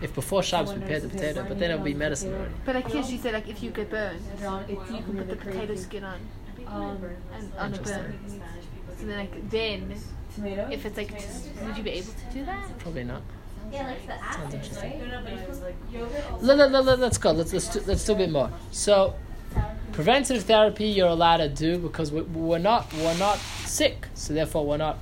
If 0.01 0.13
before 0.13 0.43
Shabbos 0.43 0.73
we 0.73 0.80
prepare 0.80 0.99
the 0.99 1.10
potato, 1.10 1.45
but 1.47 1.58
then 1.60 1.71
it'll 1.71 1.84
be 1.84 1.93
medicine 1.93 2.34
already. 2.34 2.54
But 2.65 2.75
like 2.75 2.93
yes, 2.93 3.12
you 3.12 3.17
said 3.17 3.34
like 3.34 3.47
if 3.49 3.63
you 3.63 3.71
get 3.71 3.89
burned, 3.89 4.21
you 4.69 4.78
can 4.88 5.17
put 5.17 5.28
the 5.30 5.36
potato 5.36 5.75
skin 5.75 6.04
on 6.04 6.19
Um, 6.67 6.97
and 7.34 7.51
on 7.60 7.73
a 7.73 7.78
burn. 7.78 8.19
So 8.99 9.06
then 9.06 9.17
like 9.17 9.49
then 9.49 9.95
tomato. 10.36 10.67
if 10.71 10.86
it's 10.86 10.97
like 10.97 11.12
would 11.65 11.78
you 11.78 11.84
be 11.84 11.91
able 11.91 12.13
to 12.13 12.34
do 12.34 12.45
that? 12.45 12.78
Probably 12.80 13.04
not. 13.04 13.21
Yeah, 13.71 13.88
like 13.88 14.01
the 14.06 14.13
Sounds 14.13 14.36
acid, 14.38 14.54
interesting. 14.54 14.91
right? 14.91 14.99
No, 14.99 15.19
no, 15.19 15.23
but 15.23 15.32
you 15.34 15.39
put 15.39 15.91
yogurt 15.91 16.32
also. 16.32 16.45
Let, 16.45 16.58
let, 16.58 16.71
let, 16.71 16.86
let, 16.86 16.99
let's 16.99 17.17
go. 17.17 17.32
Let's 17.32 17.51
let's 17.51 17.67
do, 17.67 17.82
let's 17.88 18.06
do 18.06 18.13
a 18.13 18.15
bit 18.15 18.32
more. 18.32 18.51
So, 18.71 19.15
preventive 19.91 20.43
therapy 20.43 20.86
you're 20.86 21.08
allowed 21.08 21.38
to 21.38 21.49
do 21.49 21.78
because 21.80 22.12
we, 22.12 22.21
we're 22.21 22.60
not 22.60 22.91
we're 22.93 23.17
not 23.17 23.38
sick, 23.65 24.08
so 24.13 24.34
therefore 24.34 24.65
we're 24.65 24.78
not 24.78 24.97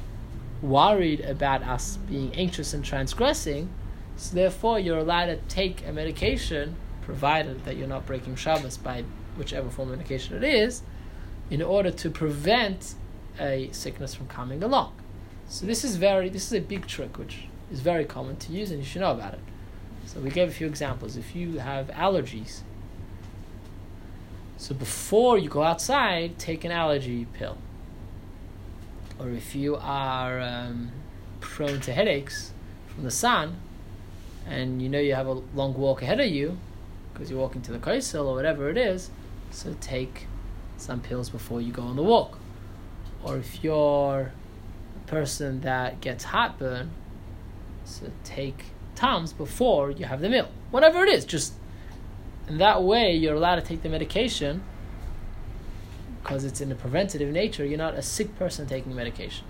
worried 0.63 1.19
about 1.19 1.62
us 1.62 1.97
being 2.10 2.34
anxious 2.34 2.73
and 2.73 2.84
transgressing. 2.84 3.69
So 4.15 4.36
therefore 4.36 4.80
you're 4.80 4.97
allowed 4.97 5.26
to 5.26 5.36
take 5.49 5.86
a 5.86 5.91
medication, 5.91 6.78
provided 7.02 7.65
that 7.65 7.76
you're 7.76 7.88
not 7.88 8.06
breaking 8.06 8.36
Shabbos 8.36 8.78
by 8.78 9.04
whichever 9.38 9.69
form 9.69 9.91
of 9.91 9.97
medication 9.97 10.38
it 10.38 10.43
is, 10.43 10.82
in 11.49 11.62
order 11.62 11.91
to 11.91 12.10
prevent 12.10 12.95
a 13.39 13.69
sickness 13.71 14.15
from 14.15 14.28
coming 14.28 14.63
along. 14.63 14.93
So 15.49 15.65
this 15.65 15.84
is 15.84 15.97
very 15.97 16.30
this 16.30 16.47
is 16.47 16.54
a 16.54 16.62
big 16.62 16.88
trick 16.88 17.17
which 17.17 17.45
is 17.71 17.82
very 17.82 18.06
common 18.06 18.38
to 18.38 18.52
use 18.54 18.71
and 18.71 18.80
you 18.80 18.86
should 18.86 19.02
know 19.02 19.12
about 19.12 19.34
it. 19.34 19.39
So 20.06 20.19
we 20.19 20.30
gave 20.30 20.47
a 20.47 20.52
few 20.52 20.67
examples. 20.67 21.17
If 21.17 21.36
you 21.36 21.60
have 21.60 21.88
allergies, 21.88 22.62
so 24.58 24.73
before 24.73 25.38
you 25.38 25.49
go 25.49 25.63
outside, 25.63 26.39
take 26.39 26.63
an 26.63 26.71
allergy 26.71 27.26
pill. 27.34 27.58
Or 29.19 29.30
if 29.30 29.56
you 29.56 29.76
are 29.76 30.41
um, 30.41 30.91
prone 31.39 31.80
to 31.82 31.93
headaches 31.93 32.52
from 32.88 33.04
the 33.04 33.12
sun, 33.12 33.58
and 34.45 34.82
you 34.82 34.89
know 34.89 34.99
you 34.99 35.15
have 35.15 35.28
a 35.28 35.41
long 35.54 35.73
walk 35.73 36.02
ahead 36.02 36.19
of 36.19 36.28
you, 36.28 36.58
because 37.13 37.30
you're 37.30 37.39
walking 37.39 37.62
to 37.63 37.71
the 37.71 37.80
coastal 37.80 38.28
or 38.28 38.36
whatever 38.36 38.69
it 38.69 38.78
is, 38.78 39.10
so 39.52 39.76
take 39.80 40.28
some 40.78 40.99
pills 40.99 41.30
before 41.30 41.62
you 41.62 41.71
go 41.71 41.84
on 41.84 41.95
the 41.95 42.04
walk. 42.04 42.38
Or 43.23 43.38
if 43.38 43.63
you're 43.63 44.32
a 44.95 45.10
person 45.10 45.62
that 45.62 46.02
gets 46.02 46.26
heartburn, 46.26 46.91
so 47.86 48.12
take 48.23 48.65
Tums 48.95 49.34
before 49.34 49.89
you 49.89 50.06
have 50.06 50.21
the 50.21 50.30
meal. 50.30 50.49
Whatever 50.69 51.04
it 51.04 51.10
is, 51.10 51.26
just 51.26 51.54
in 52.47 52.58
that 52.60 52.84
way 52.84 53.15
you're 53.15 53.36
allowed 53.36 53.56
to 53.56 53.62
take 53.62 53.82
the 53.82 53.89
medication 53.89 54.63
because 56.23 56.45
it's 56.45 56.62
in 56.62 56.71
a 56.71 56.75
preventative 56.75 57.29
nature. 57.29 57.65
You're 57.65 57.77
not 57.77 57.95
a 57.95 58.01
sick 58.01 58.38
person 58.39 58.65
taking 58.65 58.95
medication. 58.95 59.45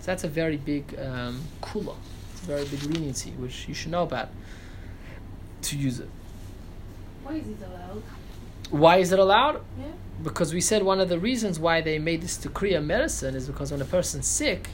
So 0.00 0.06
that's 0.06 0.24
a 0.24 0.28
very 0.28 0.56
big 0.56 0.98
um, 0.98 1.42
kula. 1.62 1.94
It's 2.32 2.42
a 2.42 2.46
very 2.46 2.64
big 2.64 2.82
leniency, 2.82 3.30
which 3.30 3.68
you 3.68 3.74
should 3.74 3.92
know 3.92 4.02
about 4.02 4.30
to 5.62 5.76
use 5.76 6.00
it. 6.00 6.08
Why 7.22 7.34
is 7.34 7.46
it 7.46 7.58
allowed? 7.64 8.02
Why 8.70 8.96
is 8.96 9.12
it 9.12 9.18
allowed? 9.20 9.60
Yeah. 9.78 9.84
Because 10.24 10.52
we 10.52 10.60
said 10.60 10.82
one 10.82 10.98
of 10.98 11.08
the 11.08 11.20
reasons 11.20 11.60
why 11.60 11.80
they 11.80 12.00
made 12.00 12.22
this 12.22 12.36
decree 12.36 12.74
of 12.74 12.84
medicine 12.84 13.36
is 13.36 13.46
because 13.46 13.70
when 13.70 13.80
a 13.80 13.84
person's 13.84 14.26
sick, 14.26 14.70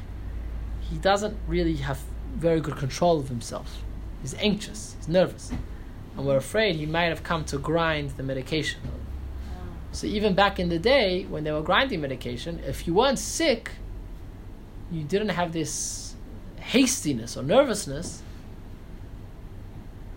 he 0.81 0.97
doesn't 0.97 1.37
really 1.47 1.77
have 1.77 2.01
very 2.35 2.61
good 2.61 2.77
control 2.77 3.21
of 3.21 3.29
himself. 3.29 3.83
He's 4.23 4.35
anxious, 4.35 4.95
he's 4.97 5.09
nervous, 5.09 5.51
and 6.17 6.27
we're 6.27 6.37
afraid 6.37 6.77
he 6.77 6.87
might 6.87 7.07
have 7.07 7.23
come 7.23 7.45
to 7.47 7.59
grind 7.59 8.11
the 8.12 8.23
medication. 8.23 8.81
So 9.92 10.07
even 10.07 10.35
back 10.35 10.61
in 10.61 10.68
the 10.68 10.79
day 10.79 11.24
when 11.24 11.44
they 11.44 11.53
were 11.53 11.62
grinding 11.62 12.01
medication, 12.01 12.61
if 12.66 12.87
you 12.87 12.94
weren't 12.94 13.18
sick, 13.18 13.72
you 14.90 15.03
didn't 15.03 15.31
have 15.31 15.53
this 15.53 16.14
hastiness 16.61 17.37
or 17.37 17.42
nervousness. 17.42 18.22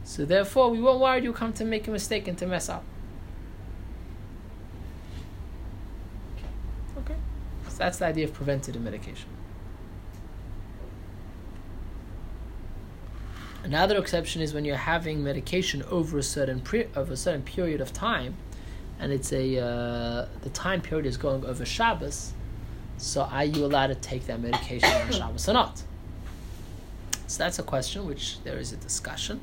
So 0.03 0.25
therefore, 0.25 0.69
we 0.69 0.81
weren't 0.81 0.99
worried 0.99 1.23
you 1.23 1.31
come 1.31 1.53
to 1.53 1.63
make 1.63 1.87
a 1.87 1.91
mistake 1.91 2.27
and 2.27 2.37
to 2.37 2.45
mess 2.45 2.67
up. 2.67 2.83
Okay, 6.97 7.15
so 7.69 7.77
that's 7.77 7.99
the 7.99 8.05
idea 8.05 8.25
of 8.25 8.33
preventative 8.33 8.81
medication. 8.81 9.29
Another 13.63 13.97
exception 13.97 14.41
is 14.41 14.53
when 14.53 14.65
you're 14.65 14.75
having 14.75 15.23
medication 15.23 15.83
over 15.83 16.17
a 16.17 16.23
certain 16.23 16.59
pre- 16.59 16.87
over 16.95 17.13
a 17.13 17.17
certain 17.17 17.43
period 17.43 17.79
of 17.79 17.93
time, 17.93 18.35
and 19.01 19.11
it's 19.11 19.33
a 19.33 19.57
uh, 19.57 20.27
the 20.43 20.49
time 20.51 20.79
period 20.79 21.05
is 21.07 21.17
going 21.17 21.43
over 21.43 21.65
Shabbos. 21.65 22.33
So 22.97 23.23
are 23.23 23.43
you 23.43 23.65
allowed 23.65 23.87
to 23.87 23.95
take 23.95 24.27
that 24.27 24.39
medication 24.39 24.89
on 24.89 25.11
Shabbos 25.11 25.49
or 25.49 25.53
not? 25.53 25.83
So 27.25 27.39
that's 27.39 27.57
a 27.57 27.63
question 27.63 28.05
which 28.05 28.41
there 28.43 28.57
is 28.57 28.71
a 28.71 28.77
discussion. 28.77 29.41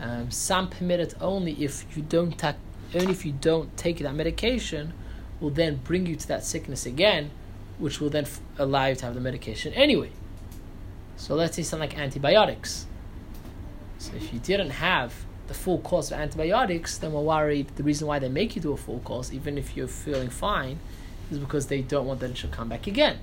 Um, 0.00 0.30
some 0.30 0.70
permit 0.70 1.00
it 1.00 1.14
only 1.20 1.52
if 1.62 1.96
you 1.96 2.02
don't 2.02 2.38
ta- 2.38 2.54
only 2.94 3.10
if 3.10 3.26
you 3.26 3.32
don't 3.32 3.76
take 3.76 3.98
that 3.98 4.14
medication 4.14 4.92
will 5.40 5.50
then 5.50 5.76
bring 5.76 6.06
you 6.06 6.14
to 6.16 6.28
that 6.28 6.44
sickness 6.44 6.86
again, 6.86 7.30
which 7.78 8.00
will 8.00 8.10
then 8.10 8.24
f- 8.24 8.40
allow 8.58 8.86
you 8.86 8.94
to 8.94 9.04
have 9.04 9.14
the 9.14 9.20
medication 9.20 9.72
anyway. 9.74 10.10
So 11.16 11.34
let's 11.34 11.56
say 11.56 11.62
something 11.62 11.90
like 11.90 11.98
antibiotics. 11.98 12.86
So 13.98 14.12
if 14.16 14.32
you 14.32 14.38
didn't 14.38 14.70
have 14.70 15.12
the 15.50 15.54
full 15.54 15.78
course 15.78 16.12
of 16.12 16.18
antibiotics, 16.20 16.96
then 16.98 17.12
we're 17.12 17.22
worried 17.22 17.66
the 17.74 17.82
reason 17.82 18.06
why 18.06 18.20
they 18.20 18.28
make 18.28 18.54
you 18.54 18.62
do 18.62 18.72
a 18.72 18.76
full 18.76 19.00
course, 19.00 19.32
even 19.32 19.58
if 19.58 19.76
you're 19.76 19.88
feeling 19.88 20.30
fine, 20.30 20.78
is 21.28 21.40
because 21.40 21.66
they 21.66 21.82
don't 21.82 22.06
want 22.06 22.20
that 22.20 22.30
it 22.30 22.36
should 22.36 22.52
come 22.52 22.68
back 22.68 22.86
again. 22.86 23.18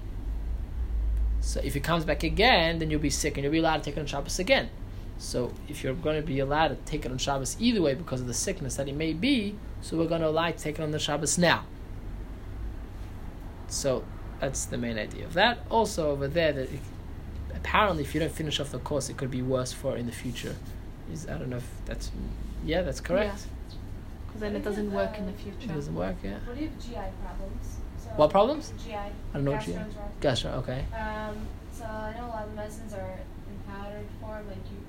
So 1.40 1.62
if 1.64 1.78
it 1.78 1.86
comes 1.86 2.04
back 2.04 2.24
again, 2.24 2.80
then 2.80 2.92
you'll 2.92 3.00
be 3.00 3.10
sick 3.10 3.38
and 3.38 3.46
you'll 3.46 3.54
be 3.54 3.60
allowed 3.60 3.78
to 3.78 3.84
take 3.84 3.96
it 3.96 4.02
on 4.02 4.06
Shabbos 4.08 4.40
again. 4.40 4.70
So 5.18 5.54
if 5.70 5.86
you're 5.86 5.94
going 5.94 6.22
to 6.22 6.28
be 6.28 6.40
allowed 6.40 6.68
to 6.68 6.76
take 6.84 7.06
it 7.06 7.12
on 7.14 7.18
Shabbos 7.18 7.56
either 7.62 7.82
way 7.82 7.94
because 7.94 8.20
of 8.20 8.28
the 8.28 8.34
sickness 8.34 8.76
that 8.76 8.90
it 8.90 8.96
may 8.96 9.14
be, 9.14 9.56
so 9.80 9.96
we're 9.96 10.08
going 10.08 10.20
to 10.20 10.28
allow 10.28 10.52
to 10.52 10.58
take 10.58 10.80
it 10.80 10.82
on 10.82 10.92
the 10.92 11.00
Shabbos 11.00 11.38
now. 11.38 11.64
So 13.70 14.04
that's 14.42 14.66
the 14.66 14.78
main 14.78 14.98
idea 14.98 15.24
of 15.24 15.34
that. 15.36 15.60
Also 15.70 16.12
over 16.12 16.28
there, 16.28 16.52
that 16.52 16.74
it, 16.74 16.80
apparently 17.56 18.04
if 18.04 18.14
you 18.14 18.20
don't 18.20 18.34
finish 18.34 18.60
off 18.60 18.72
the 18.72 18.80
course, 18.80 19.08
it 19.08 19.16
could 19.16 19.32
be 19.32 19.42
worse 19.42 19.72
for 19.72 19.96
in 19.96 20.08
the 20.08 20.12
future. 20.12 20.58
Is 21.12 21.28
I 21.28 21.38
don't 21.38 21.50
know 21.50 21.58
if 21.58 21.70
that's 21.86 22.12
yeah, 22.66 22.82
that's 22.82 23.00
correct. 23.02 23.48
Because 24.28 24.42
then 24.42 24.56
it 24.56 24.64
doesn't 24.64 24.92
work 24.92 25.18
in 25.18 25.26
the 25.26 25.32
It 25.32 25.40
future. 25.40 25.74
doesn't 25.74 25.96
work. 25.96 26.16
Yeah. 26.24 26.38
What 26.46 26.58
do 26.58 26.64
you 26.64 26.70
have 26.70 26.80
GI 26.80 27.12
problems? 27.24 27.78
So 28.04 28.10
What 28.18 28.30
problems? 28.30 28.74
GI. 28.84 28.94
I 28.94 29.12
don't 29.34 29.46
know 29.46 29.52
what 29.52 29.62
GI. 29.62 29.74
gastroenterology. 29.74 30.22
Gotcha. 30.22 30.54
Okay. 30.56 30.86
Um, 30.94 31.38
so 31.72 31.86
I 31.86 32.14
know 32.18 32.26
a 32.26 32.28
lot 32.28 32.44
of 32.48 32.54
medicines 32.56 32.94
are 32.94 33.20
in 33.50 33.74
powdered 33.74 34.06
form, 34.20 34.48
like 34.48 34.58
you 34.72 34.80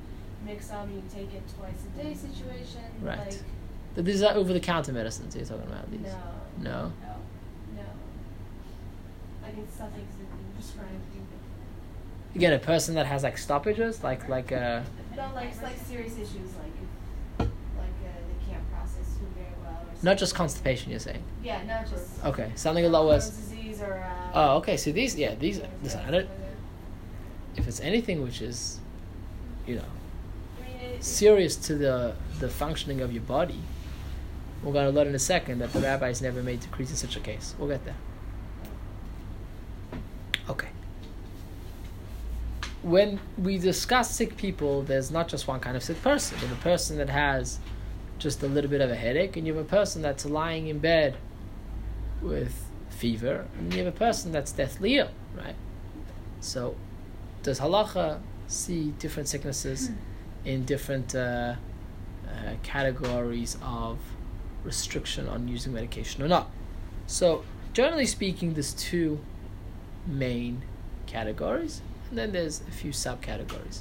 mix 0.44 0.68
them, 0.68 0.90
you 0.92 1.02
take 1.12 1.32
it 1.34 1.42
twice 1.56 1.74
a 1.86 2.02
day 2.02 2.14
situation. 2.14 2.82
Right. 3.02 3.18
Like, 3.18 3.28
Th- 3.94 4.04
These 4.06 4.22
are 4.22 4.34
over-the-counter 4.34 4.92
medicines 4.92 5.34
you're 5.36 5.44
talking 5.44 5.66
about. 5.66 5.90
These. 5.90 6.00
no, 6.02 6.08
No. 6.58 6.92
no, 7.02 7.14
no. 7.76 7.82
Like 9.42 9.56
it's 9.58 9.76
something's 9.76 10.14
prescribed. 10.54 10.88
Again, 12.34 12.52
a 12.52 12.58
person 12.58 12.94
that 12.94 13.06
has 13.06 13.22
like 13.22 13.38
stoppages, 13.38 14.04
like 14.04 14.28
like 14.28 14.52
uh, 14.52 14.82
No, 15.18 15.28
like 15.34 15.60
like 15.62 15.76
serious 15.76 16.12
issues, 16.14 16.54
like 16.62 16.74
if, 16.80 17.48
like 17.76 17.98
uh, 18.04 18.18
they 18.28 18.52
can't 18.52 18.62
process 18.70 19.18
food 19.18 19.28
very 19.34 19.52
well. 19.64 19.82
Or 19.82 20.04
not 20.04 20.16
just 20.16 20.32
constipation. 20.36 20.90
You're 20.92 21.00
saying. 21.00 21.22
Yeah, 21.42 21.64
not 21.64 21.90
just. 21.90 22.24
Okay, 22.24 22.52
something 22.54 22.84
a 22.84 22.88
lot 22.88 23.04
worse. 23.04 23.28
Disease 23.28 23.82
or. 23.82 23.94
Uh, 23.94 24.14
Oh, 24.34 24.56
okay. 24.58 24.76
So 24.76 24.92
these, 24.92 25.16
yeah, 25.16 25.34
these. 25.34 25.60
Listen, 25.82 26.00
I 26.06 26.10
don't. 26.12 26.28
If 27.56 27.66
it's 27.66 27.80
anything 27.80 28.22
which 28.22 28.40
is, 28.40 28.78
you 29.66 29.76
know, 29.76 29.82
mean, 30.60 30.90
it, 30.90 31.02
serious 31.04 31.56
to 31.56 31.74
the 31.74 32.14
the 32.38 32.48
functioning 32.48 33.00
of 33.00 33.12
your 33.12 33.22
body, 33.22 33.58
we're 34.62 34.72
going 34.72 34.86
to 34.86 34.92
learn 34.92 35.08
in 35.08 35.14
a 35.16 35.18
second 35.18 35.58
that 35.58 35.72
the 35.72 35.80
rabbis 35.80 36.22
never 36.22 36.42
made 36.44 36.60
decrees 36.60 36.90
in 36.90 36.96
such 36.96 37.16
a 37.16 37.20
case. 37.20 37.56
We'll 37.58 37.68
get 37.68 37.84
there. 37.84 37.96
Okay. 40.48 40.68
When 42.82 43.18
we 43.36 43.58
discuss 43.58 44.10
sick 44.10 44.36
people, 44.36 44.82
there's 44.82 45.10
not 45.10 45.28
just 45.28 45.48
one 45.48 45.60
kind 45.60 45.76
of 45.76 45.82
sick 45.82 46.00
person. 46.02 46.38
There's 46.40 46.52
a 46.52 46.56
person 46.56 46.96
that 46.98 47.08
has 47.08 47.58
just 48.18 48.42
a 48.42 48.46
little 48.46 48.70
bit 48.70 48.80
of 48.80 48.90
a 48.90 48.96
headache, 48.96 49.36
and 49.36 49.46
you 49.46 49.54
have 49.54 49.64
a 49.64 49.68
person 49.68 50.02
that's 50.02 50.24
lying 50.24 50.68
in 50.68 50.78
bed 50.78 51.16
with 52.22 52.64
fever, 52.90 53.46
and 53.58 53.72
you 53.72 53.84
have 53.84 53.94
a 53.94 53.96
person 53.96 54.32
that's 54.32 54.52
deathly 54.52 54.96
ill, 54.96 55.10
right? 55.36 55.54
So, 56.40 56.76
does 57.42 57.60
halacha 57.60 58.20
see 58.46 58.92
different 58.98 59.28
sicknesses 59.28 59.90
in 60.44 60.64
different 60.64 61.14
uh, 61.14 61.54
uh, 62.26 62.54
categories 62.62 63.56
of 63.62 63.98
restriction 64.64 65.28
on 65.28 65.48
using 65.48 65.72
medication 65.72 66.22
or 66.22 66.28
not? 66.28 66.50
So, 67.06 67.44
generally 67.72 68.06
speaking, 68.06 68.54
there's 68.54 68.72
two 68.74 69.20
main 70.06 70.62
categories, 71.06 71.82
and 72.08 72.18
then 72.18 72.32
there's 72.32 72.62
a 72.68 72.70
few 72.70 72.92
subcategories. 72.92 73.80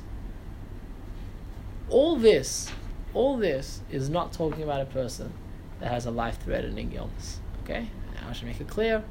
All 1.90 2.16
this, 2.16 2.70
all 3.14 3.38
this 3.38 3.82
is 3.90 4.10
not 4.10 4.34
talking 4.34 4.64
about 4.64 4.82
a 4.82 4.86
person 4.86 5.34
that 5.80 5.92
has 5.92 6.06
a 6.06 6.12
life-threatening 6.12 6.94
illness. 6.94 7.40
Okay, 7.64 7.88
I 8.28 8.34
should 8.34 8.48
make 8.48 8.60
it 8.60 8.68
clear: 8.68 9.04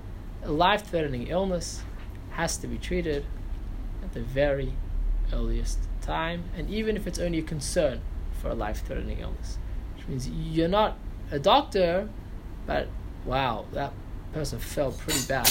a 0.43 0.51
life-threatening 0.51 1.29
illness 1.29 1.83
has 2.31 2.57
to 2.59 2.67
be 2.67 2.77
treated 2.77 3.25
at 4.03 4.13
the 4.13 4.21
very 4.21 4.73
earliest 5.33 5.79
time, 6.03 6.45
and 6.57 6.69
even 6.71 6.97
if 6.97 7.07
it's 7.07 7.19
only 7.19 7.39
a 7.39 7.43
concern 7.43 8.01
for 8.41 8.51
a 8.51 8.55
life-threatening 8.55 9.21
illness, 9.21 9.59
which 9.97 10.07
means 10.07 10.29
you're 10.29 10.69
not 10.69 10.99
a 11.31 11.39
doctor, 11.39 12.09
but 12.67 12.89
wow, 13.25 13.65
that 13.73 13.93
person 14.33 14.59
felt 14.59 14.99
pretty 14.99 15.27
bad. 15.27 15.51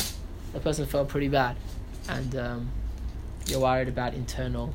That 0.54 0.64
person 0.64 0.86
felt 0.86 1.10
pretty 1.10 1.28
bad, 1.28 1.58
and 2.08 2.36
um, 2.36 2.72
you're 3.48 3.60
worried 3.60 3.88
about 3.88 4.14
internal 4.14 4.74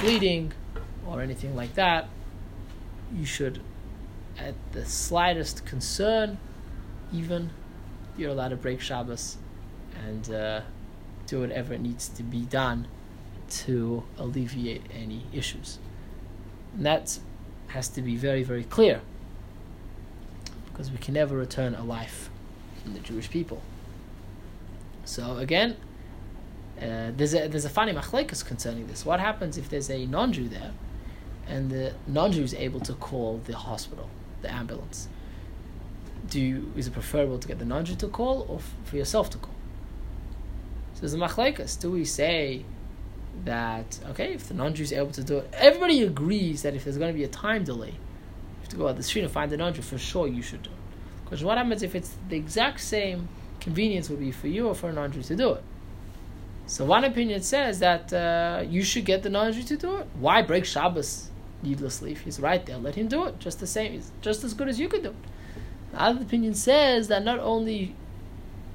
bleeding 0.00 0.52
or 1.06 1.20
anything 1.20 1.56
like 1.56 1.74
that. 1.74 2.08
You 3.14 3.24
should, 3.24 3.60
at 4.38 4.54
the 4.72 4.84
slightest 4.84 5.66
concern, 5.66 6.38
even 7.12 7.50
you're 8.16 8.30
allowed 8.30 8.48
to 8.48 8.56
break 8.56 8.80
Shabbos 8.80 9.36
and 10.06 10.30
uh, 10.32 10.60
do 11.26 11.40
whatever 11.40 11.76
needs 11.76 12.08
to 12.08 12.22
be 12.22 12.42
done 12.42 12.86
to 13.48 14.04
alleviate 14.18 14.82
any 14.92 15.24
issues. 15.32 15.78
And 16.76 16.86
that 16.86 17.18
has 17.68 17.88
to 17.88 18.02
be 18.02 18.16
very, 18.16 18.42
very 18.42 18.64
clear 18.64 19.00
because 20.66 20.90
we 20.90 20.98
can 20.98 21.14
never 21.14 21.36
return 21.36 21.74
a 21.74 21.82
life 21.82 22.30
from 22.82 22.94
the 22.94 23.00
Jewish 23.00 23.30
people. 23.30 23.62
So 25.04 25.38
again, 25.38 25.76
uh, 26.80 27.12
there's 27.14 27.34
a 27.34 27.46
there's 27.48 27.64
a 27.66 27.70
funny 27.70 27.92
machlekes 27.92 28.44
concerning 28.44 28.86
this. 28.86 29.04
What 29.04 29.20
happens 29.20 29.58
if 29.58 29.68
there's 29.68 29.90
a 29.90 30.06
non-Jew 30.06 30.48
there, 30.48 30.72
and 31.46 31.70
the 31.70 31.92
non-Jew 32.06 32.42
is 32.42 32.54
able 32.54 32.80
to 32.80 32.94
call 32.94 33.40
the 33.44 33.56
hospital, 33.56 34.08
the 34.40 34.50
ambulance? 34.50 35.08
Do 36.28 36.40
you, 36.40 36.72
is 36.76 36.86
it 36.86 36.92
preferable 36.92 37.38
to 37.38 37.48
get 37.48 37.58
the 37.58 37.64
non-Jew 37.64 37.96
to 37.96 38.08
call 38.08 38.46
or 38.48 38.58
f- 38.58 38.74
for 38.84 38.96
yourself 38.96 39.30
to 39.30 39.38
call? 39.38 39.54
So 40.94 41.00
there's 41.00 41.14
a 41.14 41.18
machlekes. 41.18 41.78
Do 41.78 41.90
we 41.90 42.04
say 42.04 42.64
that 43.44 43.98
okay, 44.10 44.32
if 44.32 44.48
the 44.48 44.54
non-Jew 44.54 44.84
is 44.84 44.92
able 44.92 45.12
to 45.12 45.22
do 45.22 45.38
it, 45.38 45.50
everybody 45.52 46.02
agrees 46.02 46.62
that 46.62 46.74
if 46.74 46.84
there's 46.84 46.98
going 46.98 47.12
to 47.12 47.18
be 47.18 47.24
a 47.24 47.28
time 47.28 47.64
delay, 47.64 47.88
you 47.90 48.60
have 48.60 48.68
to 48.70 48.76
go 48.76 48.88
out 48.88 48.96
the 48.96 49.02
street 49.02 49.22
and 49.22 49.30
find 49.30 49.50
the 49.50 49.56
non-Jew. 49.58 49.82
For 49.82 49.98
sure, 49.98 50.26
you 50.26 50.40
should 50.40 50.62
do 50.62 50.70
it. 50.70 50.76
Because 51.24 51.44
what 51.44 51.58
happens 51.58 51.82
if 51.82 51.94
it's 51.94 52.16
the 52.28 52.36
exact 52.36 52.80
same 52.80 53.28
convenience 53.60 54.08
would 54.08 54.20
be 54.20 54.32
for 54.32 54.48
you 54.48 54.66
or 54.68 54.74
for 54.74 54.88
a 54.88 54.92
non-Jew 54.92 55.22
to 55.22 55.36
do 55.36 55.52
it? 55.52 55.62
So 56.70 56.84
one 56.84 57.02
opinion 57.02 57.42
says 57.42 57.80
that 57.80 58.12
uh, 58.12 58.62
you 58.62 58.84
should 58.84 59.04
get 59.04 59.24
the 59.24 59.28
non-Jew 59.28 59.64
to 59.64 59.76
do 59.76 59.96
it. 59.96 60.06
Why 60.20 60.40
break 60.40 60.64
Shabbos 60.64 61.28
needlessly 61.64 62.12
if 62.12 62.20
he's 62.20 62.38
right 62.38 62.64
there? 62.64 62.78
Let 62.78 62.94
him 62.94 63.08
do 63.08 63.24
it. 63.24 63.40
Just 63.40 63.58
the 63.58 63.66
same. 63.66 63.94
He's 63.94 64.12
just 64.20 64.44
as 64.44 64.54
good 64.54 64.68
as 64.68 64.78
you 64.78 64.88
could 64.88 65.02
do 65.02 65.08
it. 65.08 65.16
The 65.90 66.00
other 66.00 66.22
opinion 66.22 66.54
says 66.54 67.08
that 67.08 67.24
not 67.24 67.40
only 67.40 67.96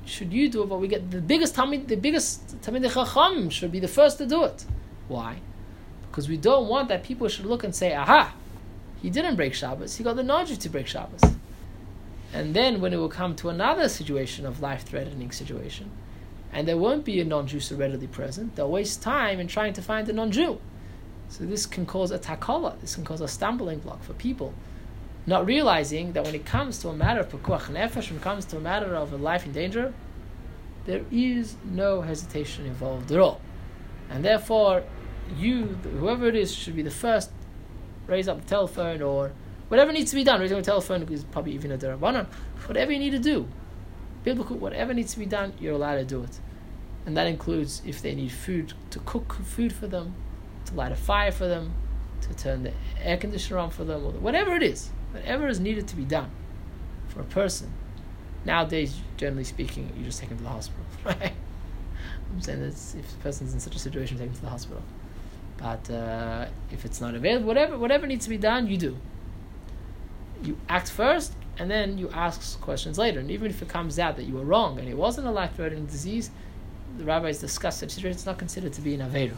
should 0.03 0.33
you 0.33 0.49
do 0.49 0.63
it, 0.63 0.67
but 0.67 0.81
we 0.81 0.89
get 0.89 1.09
the 1.09 1.21
biggest 1.21 1.55
Talmid, 1.55 1.87
the 1.87 1.95
biggest 1.95 2.61
Talmid 2.61 2.83
Chacham 2.93 3.49
should 3.49 3.71
be 3.71 3.79
the 3.79 3.87
first 3.87 4.17
to 4.17 4.25
do 4.25 4.43
it. 4.43 4.65
Why? 5.07 5.39
Because 6.09 6.27
we 6.27 6.35
don't 6.35 6.67
want 6.67 6.89
that 6.89 7.01
people 7.01 7.29
should 7.29 7.45
look 7.45 7.63
and 7.63 7.73
say, 7.73 7.95
aha, 7.95 8.33
he 9.01 9.09
didn't 9.09 9.37
break 9.37 9.53
Shabbos, 9.53 9.95
he 9.95 10.03
got 10.03 10.17
the 10.17 10.23
non-Jew 10.23 10.57
to 10.57 10.69
break 10.69 10.87
Shabbos. 10.87 11.21
And 12.33 12.53
then 12.53 12.81
when 12.81 12.91
it 12.91 12.97
will 12.97 13.07
come 13.07 13.37
to 13.37 13.47
another 13.47 13.87
situation 13.87 14.45
of 14.45 14.59
life-threatening 14.61 15.31
situation, 15.31 15.91
and 16.55 16.65
there 16.65 16.77
won't 16.77 17.03
be 17.03 17.19
a 17.19 17.25
non-Jew 17.25 17.59
so 17.59 17.75
readily 17.75 18.07
present, 18.07 18.55
they'll 18.55 18.71
waste 18.71 19.03
time 19.03 19.41
in 19.41 19.47
trying 19.47 19.73
to 19.73 19.81
find 19.81 20.07
a 20.07 20.13
non-Jew. 20.13 20.59
So 21.27 21.43
this 21.43 21.65
can 21.65 21.85
cause 21.85 22.11
a 22.11 22.17
takala, 22.17 22.79
this 22.79 22.95
can 22.95 23.03
cause 23.03 23.19
a 23.19 23.27
stumbling 23.27 23.79
block 23.79 24.01
for 24.01 24.13
people 24.13 24.53
not 25.27 25.45
realizing 25.45 26.13
that 26.13 26.23
when 26.23 26.35
it 26.35 26.45
comes 26.45 26.79
to 26.79 26.89
a 26.89 26.93
matter 26.93 27.19
of 27.19 27.29
pekuach 27.29 27.63
nefesh, 27.63 28.09
when 28.09 28.19
it 28.19 28.21
comes 28.21 28.45
to 28.45 28.57
a 28.57 28.59
matter 28.59 28.95
of 28.95 29.11
a 29.11 29.17
life 29.17 29.45
in 29.45 29.51
danger, 29.51 29.93
there 30.85 31.03
is 31.11 31.55
no 31.65 32.01
hesitation 32.01 32.65
involved 32.65 33.11
at 33.11 33.19
all, 33.19 33.41
and 34.09 34.23
therefore, 34.23 34.83
you, 35.37 35.65
whoever 35.99 36.27
it 36.27 36.35
is, 36.35 36.53
should 36.53 36.75
be 36.75 36.83
the 36.83 36.91
first 36.91 37.31
raise 38.07 38.27
up 38.27 38.39
the 38.39 38.47
telephone 38.47 39.01
or 39.01 39.31
whatever 39.67 39.91
needs 39.91 40.11
to 40.11 40.15
be 40.15 40.23
done. 40.23 40.39
Raising 40.39 40.57
the 40.57 40.63
telephone 40.63 41.01
is 41.11 41.23
probably 41.23 41.53
even 41.53 41.71
a 41.71 41.77
derabanan. 41.77 42.27
Whatever 42.67 42.91
you 42.91 42.99
need 42.99 43.11
to 43.11 43.19
do, 43.19 43.47
biblical, 44.23 44.57
whatever 44.57 44.93
needs 44.93 45.13
to 45.13 45.19
be 45.19 45.25
done, 45.25 45.53
you're 45.59 45.73
allowed 45.73 45.95
to 45.95 46.05
do 46.05 46.21
it, 46.21 46.39
and 47.05 47.15
that 47.17 47.27
includes 47.27 47.81
if 47.85 48.01
they 48.01 48.15
need 48.15 48.31
food 48.31 48.73
to 48.91 48.99
cook 48.99 49.33
food 49.43 49.73
for 49.73 49.87
them, 49.87 50.15
to 50.65 50.73
light 50.73 50.91
a 50.91 50.95
fire 50.95 51.31
for 51.31 51.47
them, 51.47 51.73
to 52.21 52.33
turn 52.33 52.63
the 52.63 52.73
air 53.01 53.17
conditioner 53.17 53.59
on 53.59 53.69
for 53.69 53.83
them, 53.83 54.05
or 54.05 54.11
whatever 54.11 54.55
it 54.55 54.63
is 54.63 54.89
whatever 55.15 55.47
is 55.47 55.59
needed 55.59 55.87
to 55.87 55.95
be 55.95 56.03
done 56.03 56.29
for 57.07 57.21
a 57.21 57.25
person. 57.25 57.71
Nowadays, 58.43 58.99
generally 59.17 59.43
speaking, 59.43 59.91
you 59.97 60.03
just 60.03 60.19
take 60.19 60.29
them 60.29 60.37
to 60.37 60.43
the 60.43 60.49
hospital, 60.49 60.83
right? 61.05 61.33
I'm 62.31 62.41
saying 62.41 62.61
that 62.61 62.67
if 62.69 63.11
the 63.11 63.17
person's 63.21 63.53
in 63.53 63.59
such 63.59 63.75
a 63.75 63.79
situation, 63.79 64.17
take 64.17 64.27
them 64.27 64.35
to 64.35 64.41
the 64.41 64.49
hospital. 64.49 64.83
But 65.57 65.89
uh, 65.89 66.47
if 66.71 66.85
it's 66.85 66.99
not 66.99 67.15
available, 67.15 67.47
whatever 67.47 67.77
whatever 67.77 68.05
needs 68.05 68.25
to 68.25 68.29
be 68.29 68.37
done, 68.37 68.67
you 68.67 68.77
do. 68.77 68.97
You 70.43 70.57
act 70.67 70.91
first, 70.91 71.33
and 71.57 71.71
then 71.71 71.97
you 71.97 72.09
ask 72.09 72.59
questions 72.59 72.97
later. 72.97 73.19
And 73.19 73.31
even 73.31 73.49
if 73.49 73.61
it 73.61 73.69
comes 73.69 73.97
out 73.97 74.17
that 74.17 74.23
you 74.23 74.35
were 74.35 74.43
wrong 74.43 74.77
and 74.79 74.87
it 74.87 74.97
wasn't 74.97 75.27
a 75.27 75.31
life-threatening 75.31 75.85
disease, 75.85 76.29
the 76.97 77.05
rabbis 77.05 77.39
discuss 77.39 77.79
such 77.79 77.91
situation. 77.91 78.15
It's 78.15 78.25
not 78.25 78.37
considered 78.37 78.73
to 78.73 78.81
be 78.81 78.95
an 78.95 79.01
aveira 79.01 79.35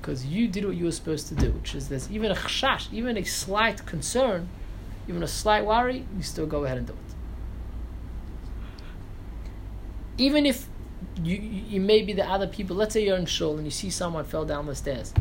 because 0.00 0.24
you 0.26 0.48
did 0.48 0.64
what 0.64 0.76
you 0.76 0.86
were 0.86 0.92
supposed 0.92 1.28
to 1.28 1.34
do, 1.34 1.50
which 1.50 1.74
is 1.74 1.88
there's 1.88 2.10
even 2.10 2.30
a 2.30 2.34
chashash, 2.34 2.92
even 2.92 3.16
a 3.16 3.24
slight 3.24 3.84
concern 3.86 4.48
even 5.10 5.22
a 5.24 5.28
slight 5.28 5.64
worry, 5.64 6.06
you 6.16 6.22
still 6.22 6.46
go 6.46 6.64
ahead 6.64 6.78
and 6.78 6.86
do 6.86 6.92
it. 6.92 6.98
Even 10.18 10.46
if 10.46 10.68
you, 11.22 11.36
you 11.36 11.80
may 11.80 12.02
be 12.02 12.12
the 12.12 12.24
other 12.24 12.46
people, 12.46 12.76
let's 12.76 12.94
say 12.94 13.04
you're 13.04 13.16
in 13.16 13.26
shul 13.26 13.56
and 13.56 13.64
you 13.64 13.70
see 13.70 13.90
someone 13.90 14.24
fell 14.24 14.44
down 14.44 14.66
the 14.66 14.74
stairs. 14.74 15.12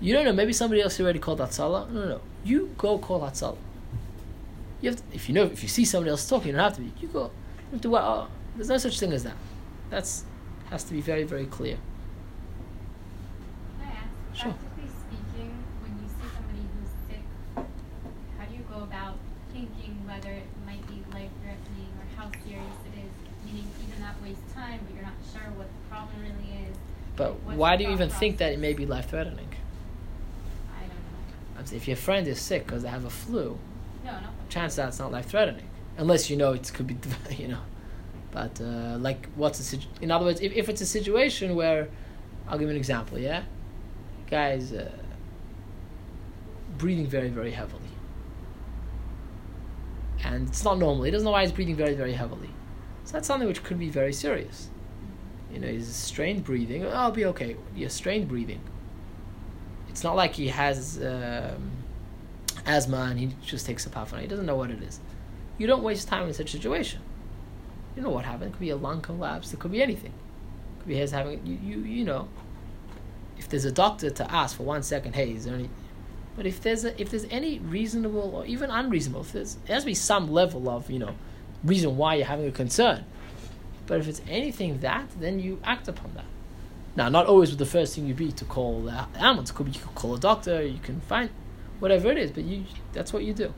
You 0.00 0.14
don't 0.14 0.24
know, 0.24 0.32
maybe 0.32 0.52
somebody 0.52 0.80
else 0.80 1.00
already 1.00 1.18
called 1.18 1.40
Hatzalah. 1.40 1.90
No, 1.90 2.00
no, 2.00 2.08
no. 2.08 2.20
You 2.44 2.74
go 2.78 2.98
call 2.98 3.20
Hatzalah. 3.22 3.56
You 4.80 4.90
have 4.90 4.98
to, 4.98 5.02
if 5.12 5.28
you 5.28 5.34
know, 5.34 5.44
if 5.44 5.62
you 5.62 5.68
see 5.68 5.84
somebody 5.84 6.10
else 6.10 6.28
talking, 6.28 6.48
you 6.48 6.52
don't 6.52 6.62
have 6.62 6.74
to 6.74 6.82
be. 6.82 6.92
You 7.00 7.08
go. 7.08 7.22
You 7.22 7.72
have 7.72 7.80
to, 7.80 7.90
well, 7.90 8.28
oh, 8.28 8.32
there's 8.54 8.68
no 8.68 8.76
such 8.76 9.00
thing 9.00 9.12
as 9.12 9.24
that. 9.24 9.36
That's 9.88 10.24
has 10.74 10.82
to 10.82 10.92
be 10.92 11.00
very, 11.00 11.22
very 11.22 11.46
clear. 11.46 11.76
Can 13.78 13.86
I 13.86 13.90
ask, 13.92 14.42
Sure. 14.42 14.50
practically 14.52 14.90
speaking, 14.90 15.54
when 15.82 15.92
you 16.02 16.08
see 16.10 16.26
somebody 16.34 16.66
who's 16.74 16.90
sick, 17.06 17.22
how 18.36 18.44
do 18.50 18.54
you 18.58 18.64
go 18.68 18.82
about 18.82 19.14
thinking 19.52 20.02
whether 20.04 20.30
it 20.32 20.48
might 20.66 20.84
be 20.88 20.98
life 21.14 21.30
threatening 21.42 21.90
or 21.94 22.06
how 22.18 22.26
serious 22.44 22.74
it 22.90 22.98
is? 23.06 23.12
Meaning, 23.46 23.70
even 23.86 24.02
that 24.02 24.20
wastes 24.20 24.52
time, 24.52 24.80
but 24.84 24.94
you're 24.96 25.04
not 25.04 25.14
sure 25.32 25.46
what 25.54 25.68
the 25.70 25.82
problem 25.88 26.16
really 26.26 26.66
is. 26.66 26.76
But 27.14 27.38
What's 27.44 27.56
why 27.56 27.76
do 27.76 27.84
you 27.84 27.90
even 27.90 28.10
think 28.10 28.38
that 28.38 28.52
it 28.52 28.58
may 28.58 28.72
be 28.74 28.84
life 28.84 29.10
threatening? 29.10 29.50
I 30.74 30.80
don't 30.80 30.88
know. 30.90 31.56
I'm 31.60 31.66
saying 31.66 31.82
if 31.82 31.86
your 31.86 31.96
friend 31.96 32.26
is 32.26 32.40
sick 32.40 32.66
because 32.66 32.82
they 32.82 32.88
have 32.88 33.04
a 33.04 33.10
flu, 33.10 33.60
No, 34.04 34.10
no. 34.10 34.26
chances 34.48 34.80
are 34.80 34.88
it's 34.88 34.98
not 34.98 35.12
life 35.12 35.26
threatening, 35.26 35.68
unless 35.98 36.28
you 36.30 36.36
know 36.36 36.52
it 36.52 36.68
could 36.74 36.88
be, 36.88 36.96
you 37.36 37.46
know. 37.46 37.60
But 38.34 38.60
uh, 38.60 38.98
like, 38.98 39.28
what's 39.36 39.60
a 39.60 39.62
situ- 39.62 39.88
in 40.02 40.10
other 40.10 40.26
words, 40.26 40.40
if, 40.40 40.52
if 40.52 40.68
it's 40.68 40.80
a 40.80 40.86
situation 40.86 41.54
where, 41.54 41.88
I'll 42.48 42.58
give 42.58 42.68
you 42.68 42.74
an 42.74 42.76
example. 42.76 43.18
Yeah, 43.18 43.44
guys, 44.28 44.72
uh, 44.72 44.90
breathing 46.76 47.06
very 47.06 47.30
very 47.30 47.52
heavily, 47.52 47.94
and 50.24 50.48
it's 50.48 50.64
not 50.64 50.78
normal. 50.78 51.04
He 51.04 51.12
doesn't 51.12 51.24
know 51.24 51.30
why 51.30 51.42
he's 51.42 51.52
breathing 51.52 51.76
very 51.76 51.94
very 51.94 52.12
heavily. 52.12 52.50
So 53.04 53.12
that's 53.12 53.28
something 53.28 53.48
which 53.48 53.62
could 53.62 53.78
be 53.78 53.88
very 53.88 54.12
serious. 54.12 54.68
You 55.52 55.60
know, 55.60 55.68
he's 55.68 55.86
strained 55.86 56.42
breathing. 56.44 56.84
Oh, 56.84 56.90
I'll 56.90 57.12
be 57.12 57.26
okay. 57.26 57.56
Yeah, 57.76 57.88
strained 57.88 58.28
breathing. 58.28 58.60
It's 59.88 60.02
not 60.02 60.16
like 60.16 60.34
he 60.34 60.48
has. 60.48 61.00
Um, 61.00 61.70
asthma 62.66 63.08
and 63.10 63.18
he 63.18 63.30
just 63.44 63.66
takes 63.66 63.86
a 63.86 63.90
puff 63.90 64.12
on 64.12 64.20
it. 64.20 64.22
He 64.22 64.28
doesn't 64.28 64.46
know 64.46 64.56
what 64.56 64.70
it 64.70 64.82
is. 64.82 65.00
You 65.58 65.66
don't 65.66 65.82
waste 65.82 66.08
time 66.08 66.26
in 66.26 66.34
such 66.34 66.48
a 66.48 66.56
situation. 66.56 67.00
You 67.96 68.02
know 68.02 68.10
what 68.10 68.24
happened. 68.24 68.50
It 68.50 68.52
could 68.52 68.60
be 68.60 68.70
a 68.70 68.76
lung 68.76 69.00
collapse. 69.00 69.52
It 69.52 69.60
could 69.60 69.72
be 69.72 69.82
anything. 69.82 70.12
It 70.12 70.80
could 70.80 70.88
be 70.88 70.96
his 70.96 71.10
having 71.10 71.44
you 71.46 71.58
you 71.62 71.78
you 71.80 72.04
know. 72.04 72.28
If 73.36 73.48
there's 73.48 73.64
a 73.64 73.72
doctor 73.72 74.10
to 74.10 74.32
ask 74.32 74.56
for 74.56 74.62
one 74.62 74.82
second, 74.82 75.14
hey, 75.14 75.32
is 75.32 75.44
there 75.44 75.54
any? 75.54 75.68
But 76.36 76.46
if 76.46 76.62
there's 76.62 76.84
a 76.84 77.00
if 77.00 77.10
there's 77.10 77.26
any 77.30 77.58
reasonable 77.58 78.34
or 78.34 78.46
even 78.46 78.70
unreasonable, 78.70 79.22
if 79.22 79.32
there's 79.32 79.54
there 79.66 79.74
has 79.74 79.84
to 79.84 79.86
be 79.86 79.94
some 79.94 80.30
level 80.30 80.68
of 80.68 80.90
you 80.90 80.98
know 80.98 81.14
reason 81.62 81.96
why 81.96 82.16
you're 82.16 82.26
having 82.26 82.46
a 82.46 82.52
concern. 82.52 83.04
But 83.86 84.00
if 84.00 84.08
it's 84.08 84.22
anything 84.28 84.80
that, 84.80 85.08
then 85.20 85.38
you 85.38 85.60
act 85.62 85.88
upon 85.88 86.14
that. 86.14 86.24
Now, 86.96 87.08
not 87.08 87.26
always 87.26 87.50
would 87.50 87.58
the 87.58 87.66
first 87.66 87.94
thing 87.94 88.06
you 88.06 88.14
be 88.14 88.30
to 88.32 88.44
call 88.44 88.82
the 88.82 89.06
ambulance. 89.16 89.50
Could 89.50 89.66
be 89.66 89.72
you 89.72 89.80
could 89.80 89.94
call 89.94 90.14
a 90.14 90.18
doctor. 90.18 90.64
You 90.64 90.78
can 90.78 91.00
find 91.00 91.28
whatever 91.80 92.10
it 92.10 92.18
is, 92.18 92.30
but 92.30 92.44
you 92.44 92.64
that's 92.92 93.12
what 93.12 93.24
you 93.24 93.34
do. 93.34 93.52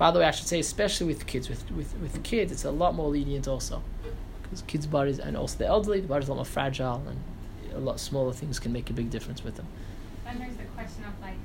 By 0.00 0.10
the 0.10 0.18
way, 0.18 0.24
I 0.24 0.30
should 0.30 0.46
say, 0.46 0.58
especially 0.60 1.08
with 1.08 1.26
kids, 1.26 1.50
with 1.50 1.70
with, 1.72 1.94
with 2.00 2.22
kids, 2.22 2.50
it's 2.50 2.64
a 2.64 2.70
lot 2.70 2.94
more 2.94 3.10
lenient 3.10 3.46
also, 3.46 3.82
because 4.42 4.62
kids' 4.62 4.86
bodies 4.86 5.18
and 5.18 5.36
also 5.36 5.58
the 5.58 5.66
elderly, 5.66 6.00
the 6.00 6.08
body's 6.08 6.28
a 6.28 6.30
lot 6.30 6.36
more 6.36 6.46
fragile, 6.46 7.02
and 7.06 7.18
a 7.74 7.78
lot 7.78 8.00
smaller 8.00 8.32
things 8.32 8.58
can 8.58 8.72
make 8.72 8.88
a 8.88 8.94
big 8.94 9.10
difference 9.10 9.44
with 9.44 9.56
them. 9.56 9.66
Then 10.24 10.38
there's 10.38 10.56
the 10.56 10.64
question 10.74 11.04
of 11.04 11.20
like 11.20 11.36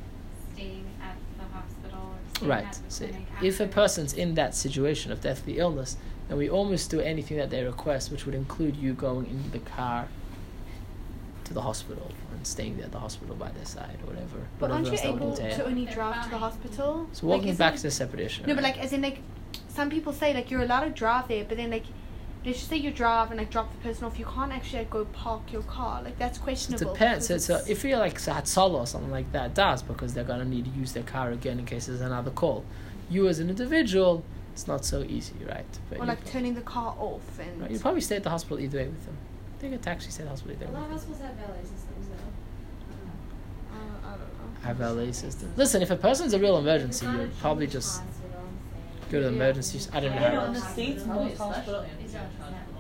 staying 0.54 0.86
at 1.04 1.18
the 1.38 1.54
hospital 1.54 2.00
or 2.00 2.36
staying 2.38 2.50
Right. 2.50 2.80
So 2.88 3.10
if 3.44 3.60
a 3.60 3.68
person's 3.68 4.14
in 4.14 4.36
that 4.36 4.56
situation 4.56 5.12
of 5.12 5.20
deathly 5.20 5.58
illness, 5.58 5.98
then 6.30 6.38
we 6.38 6.50
almost 6.50 6.90
do 6.90 7.02
anything 7.02 7.36
that 7.36 7.50
they 7.50 7.62
request, 7.62 8.10
which 8.10 8.26
would 8.26 8.36
include 8.36 8.78
you 8.78 8.94
going 8.94 9.26
in 9.26 9.52
the 9.52 9.60
car 9.60 10.08
to 11.46 11.54
the 11.54 11.62
hospital 11.62 12.12
and 12.32 12.46
staying 12.46 12.76
there 12.78 12.86
at 12.86 12.92
the 12.92 13.00
hospital 13.00 13.36
by 13.36 13.50
their 13.52 13.66
side 13.66 13.98
or 14.04 14.08
whatever. 14.08 14.48
But 14.60 14.72
aren't 14.72 14.86
you 14.86 14.92
else 14.92 15.02
that 15.02 15.14
would 15.14 15.22
able 15.22 15.36
to 15.36 15.66
only 15.66 15.86
drive 15.86 16.24
to 16.26 16.30
the 16.30 16.38
hospital? 16.38 17.08
So 17.14 17.28
walking 17.28 17.50
isn't 17.50 17.58
back 17.58 17.76
is 17.76 17.86
a 17.86 17.92
separate 17.92 18.22
issue. 18.22 18.42
No, 18.46 18.56
but 18.56 18.64
right? 18.64 18.76
like, 18.76 18.84
as 18.84 18.94
in, 18.94 19.02
like, 19.02 19.20
some 19.70 19.90
people 19.90 20.12
say, 20.12 20.34
like, 20.34 20.52
you're 20.52 20.62
allowed 20.62 20.86
to 20.86 20.90
drive 20.90 21.28
there, 21.28 21.46
but 21.46 21.58
then, 21.58 21.72
like, 21.72 21.86
let's 22.46 22.60
just 22.60 22.70
say 22.70 22.78
you 22.78 22.92
drive 22.92 23.32
and, 23.32 23.40
like, 23.40 23.50
drop 23.50 23.72
the 23.72 23.78
person 23.78 24.06
off, 24.06 24.18
you 24.20 24.26
can't 24.26 24.52
actually, 24.52 24.80
like, 24.80 24.90
go 24.90 25.06
park 25.06 25.52
your 25.52 25.64
car. 25.64 26.02
Like, 26.04 26.18
that's 26.18 26.38
questionable. 26.38 26.92
It 26.92 26.94
depends. 26.94 27.28
So, 27.28 27.38
so 27.38 27.62
if 27.68 27.84
you're 27.84 27.98
like 27.98 28.18
Sahatsala 28.18 28.74
or 28.74 28.88
something 28.88 29.12
like 29.12 29.32
that, 29.32 29.54
does 29.54 29.82
because 29.82 30.14
they're 30.14 30.24
gonna 30.24 30.46
need 30.46 30.66
to 30.66 30.72
use 30.72 30.94
their 30.94 31.04
car 31.04 31.32
again 31.32 31.60
in 31.60 31.66
case 31.66 31.88
there's 31.88 32.02
another 32.02 32.32
call. 32.32 32.66
You 33.10 33.28
as 33.28 33.40
an 33.40 33.50
individual, 33.50 34.24
it's 34.54 34.68
not 34.68 34.86
so 34.86 35.04
easy, 35.04 35.36
right? 35.48 35.66
But 35.90 36.00
Or, 36.00 36.06
like, 36.06 36.26
turning 36.26 36.56
the 36.56 36.62
car 36.62 36.96
off 36.98 37.40
and... 37.40 37.62
right, 37.62 37.72
you 37.72 37.80
probably 37.80 38.02
stay 38.02 38.16
at 38.16 38.24
the 38.24 38.30
hospital 38.30 38.60
either 38.60 38.80
way 38.80 38.88
with 38.88 39.06
them. 39.06 39.18
Take 39.62 39.74
a 39.74 39.78
taxi, 39.78 40.12
stay 40.12 40.24
at 40.24 40.26
the 40.26 40.30
hospital 40.32 40.56
A 40.56 40.60
lot 40.60 40.68
of 40.68 40.72
with 40.74 40.82
them. 40.82 40.92
hospitals 40.92 41.22
have 41.22 41.34
valet 41.36 41.62
systems 41.64 42.08
though. 42.10 42.16
I 43.74 44.12
don't 44.12 44.20
know. 44.20 44.62
Have 44.68 44.78
valet 44.78 45.12
system. 45.12 45.54
Listen, 45.56 45.82
if 45.82 45.92
a 45.92 45.96
person's 45.96 46.34
a 46.34 46.40
real 46.40 46.58
emergency, 46.58 47.06
you'll 47.06 47.28
probably 47.40 47.68
just 47.68 48.02
go 49.12 49.20
to 49.22 49.30
the 49.30 49.34
emergency. 49.36 49.80
I 49.94 50.00
don't 50.00 50.16
know 50.16 50.28
You 50.28 50.34
know, 50.34 50.46
in 50.46 50.54
the 50.54 50.60
states, 50.62 51.06
most 51.06 51.38
hospitals. 51.38 51.86
It's 52.04 52.16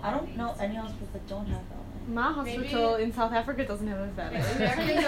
I 0.03 0.11
don't 0.11 0.35
know 0.37 0.55
any 0.59 0.75
hospitals 0.75 1.09
that 1.13 1.27
don't 1.27 1.45
have 1.47 1.61
valet. 1.61 1.81
My 2.07 2.31
hospital 2.31 2.91
Maybe- 2.91 3.03
in 3.03 3.13
South 3.13 3.31
Africa 3.31 3.65
doesn't 3.65 3.87
have 3.87 3.97
a 3.99 4.05
valet. 4.07 4.37
Americans. 4.55 5.05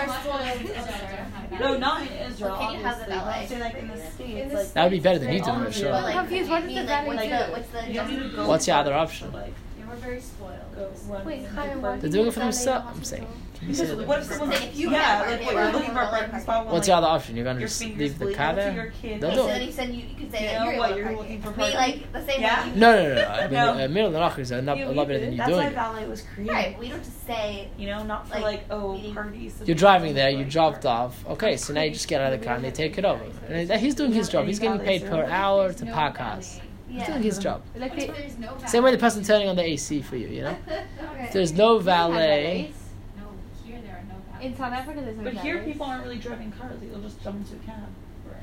No, 1.60 1.78
not 1.78 2.02
in 2.02 2.08
Israel. 2.08 2.52
Well, 2.58 2.70
Katie 2.72 2.84
has 2.84 2.98
a 2.98 3.02
obviously. 3.02 3.08
but 3.08 3.18
I'm 3.18 3.26
valet. 3.34 3.46
saying 3.48 3.62
like 3.62 3.76
in 3.76 3.88
the 3.88 3.98
states, 3.98 4.52
the 4.52 4.58
like 4.58 4.74
That 4.74 4.84
would 4.84 4.92
be 4.92 5.00
better 5.00 5.20
than 5.20 5.34
you 5.34 5.40
they 5.40 5.46
doing 5.46 5.62
it, 5.64 5.74
sure. 5.74 5.90
it. 5.90 5.94
I'm 5.94 6.14
confused, 6.28 6.50
what 6.50 6.64
the 6.68 6.84
valet 6.84 7.16
like, 7.16 7.30
do? 7.30 7.52
What's 7.52 7.70
the, 7.70 7.92
You 7.94 8.04
need 8.04 8.24
to 8.32 8.36
go 8.36 8.48
What's 8.48 8.68
your 8.68 8.78
other 8.78 8.94
option? 8.94 9.32
like, 9.32 9.46
Yeah, 9.48 9.54
we're 9.90 9.96
very 9.96 10.20
spoiled. 10.22 10.60
go 10.76 10.90
run 11.08 11.26
Wait, 11.26 11.40
in 11.40 11.46
Chaim, 11.46 11.82
the 11.82 11.88
why. 11.88 11.98
They're 11.98 12.10
doing 12.10 12.28
it 12.28 12.34
for 12.34 12.40
themselves. 12.42 12.86
I'm 12.96 13.04
saying. 13.04 13.24
hospital? 13.24 13.44
Can 13.58 13.70
you 13.70 13.74
say 13.74 13.84
Because 13.86 13.98
that? 13.98 14.08
what 14.08 14.20
if 14.20 14.26
someone's 14.26 14.60
Saying 14.60 14.70
if 14.72 14.78
you 14.78 14.92
yeah, 14.92 15.20
like 15.22 15.42
what 15.46 15.54
you're 15.56 15.72
looking 15.72 15.92
for 15.92 16.00
a 16.02 16.08
parking 16.10 16.40
spot? 16.42 16.66
when, 16.66 16.74
What's 16.76 16.88
like, 16.88 16.94
your 16.94 16.98
other 16.98 17.08
option? 17.08 17.36
You're 17.36 17.46
gonna 17.46 17.60
just 17.60 17.82
leave 17.84 18.20
the 18.20 18.32
car 18.36 18.54
there? 18.54 18.72
your 18.76 18.92
kid. 19.02 19.20
Don't 19.22 19.32
Okay, 19.32 19.36
do 19.36 19.42
so 19.42 19.48
it. 19.48 19.52
then 19.54 19.62
he 19.62 19.72
said 19.72 19.90
you, 19.90 20.04
you 20.08 20.16
could 20.16 20.32
say 20.32 20.42
You 20.44 20.46
that 20.52 20.60
know 20.64 20.70
you're 20.70 20.80
what, 20.80 20.90
able 20.92 20.94
to 20.94 21.00
you're 21.00 21.08
park 21.08 21.18
looking 21.18 21.38
it. 21.38 21.42
for 21.44 21.48
I 21.48 21.52
mean, 21.52 21.72
parking. 21.74 22.02
like 22.02 22.14
the 22.14 22.32
same 22.32 22.42
Yeah. 22.42 22.62
way 22.64 22.70
you. 22.70 22.76
No, 22.80 22.92
no, 22.96 23.10
no, 23.10 23.16
no. 23.16 23.28
I 23.28 23.42
mean, 23.48 23.54
No. 23.54 23.72
uh, 23.72 23.88
middle 23.88 24.08
of 24.08 24.14
the 24.14 24.20
knocker 24.20 24.42
is 24.42 24.52
a, 24.52 24.62
lot- 24.62 24.78
You 24.78 24.86
a 24.86 24.88
leave 24.90 24.96
lot 24.98 25.08
better 25.08 25.18
it. 25.18 25.22
than 25.22 25.32
you 25.32 25.38
That's 25.38 25.50
doing 25.50 25.60
why 25.64 25.68
it. 25.70 25.74
valet 25.74 26.08
was 26.08 26.22
created. 26.22 26.54
Right, 26.54 26.80
we 26.80 26.90
don't 26.90 27.04
just 27.04 27.26
say. 27.26 27.68
You 27.80 27.88
know, 27.88 28.04
not 28.04 28.28
for 28.28 28.36
Like, 28.36 28.44
like, 28.44 28.66
oh 28.70 28.94
meeting- 28.94 29.14
parties. 29.16 29.54
of 29.54 29.60
You're 29.68 29.76
people 29.76 29.80
driving 29.80 30.08
and, 30.10 30.18
there, 30.18 30.30
you 30.30 30.38
like, 30.38 30.50
dropped 30.50 30.84
parties. 30.84 31.18
off. 31.26 31.28
Okay, 31.32 31.58
so 31.58 31.74
now 31.74 31.82
you 31.82 31.92
just 31.92 32.08
get 32.08 32.22
out 32.22 32.34
of 32.34 32.40
the 32.40 32.46
car 32.46 32.56
and 32.58 32.64
they 32.64 32.70
take 32.72 32.96
it 33.00 33.06
over. 33.06 33.24
And 33.50 33.72
he's 33.72 33.96
doing 33.96 34.12
his 34.14 34.30
job. 34.30 34.46
He's 34.46 34.60
getting 34.60 34.80
paid 34.82 35.04
per 35.08 35.24
hour 35.26 35.74
to 35.74 35.86
no 35.86 35.94
park 35.94 36.14
cars. 36.16 36.62
Valet. 36.88 36.94
He's 37.00 37.00
Yeah. 37.02 37.08
doing 37.14 37.24
his 37.24 37.38
job. 37.40 37.62
Like 37.76 37.96
they, 37.96 38.34
no? 38.40 38.58
Same 38.66 38.84
way 38.84 38.92
the 38.92 38.98
person 38.98 39.24
turning 39.24 39.50
on 39.50 39.56
the 39.56 39.64
AC 39.64 40.02
for 40.02 40.16
you, 40.16 40.28
you 40.28 40.42
know? 40.44 40.56
Okay. 40.68 41.30
There's 41.34 41.52
no 41.54 41.80
valet. 41.80 42.72
No, 43.18 43.24
here 43.66 43.80
there 43.82 43.96
are 43.98 44.04
no 44.08 44.16
valets. 44.32 44.46
In 44.46 44.56
South 44.56 44.74
Africa, 44.74 45.02
there's 45.02 45.18
no 45.18 45.24
But 45.24 45.34
here, 45.36 45.64
people 45.64 45.86
aren't 45.86 46.04
really 46.04 46.18
driving 46.20 46.52
cars. 46.52 46.80
They'll 46.80 47.00
just 47.02 47.22
jump 47.24 47.38
into 47.38 47.56
a 47.56 47.60
cab. 47.66 47.84
Right. 48.26 48.36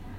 Cab. 0.00 0.10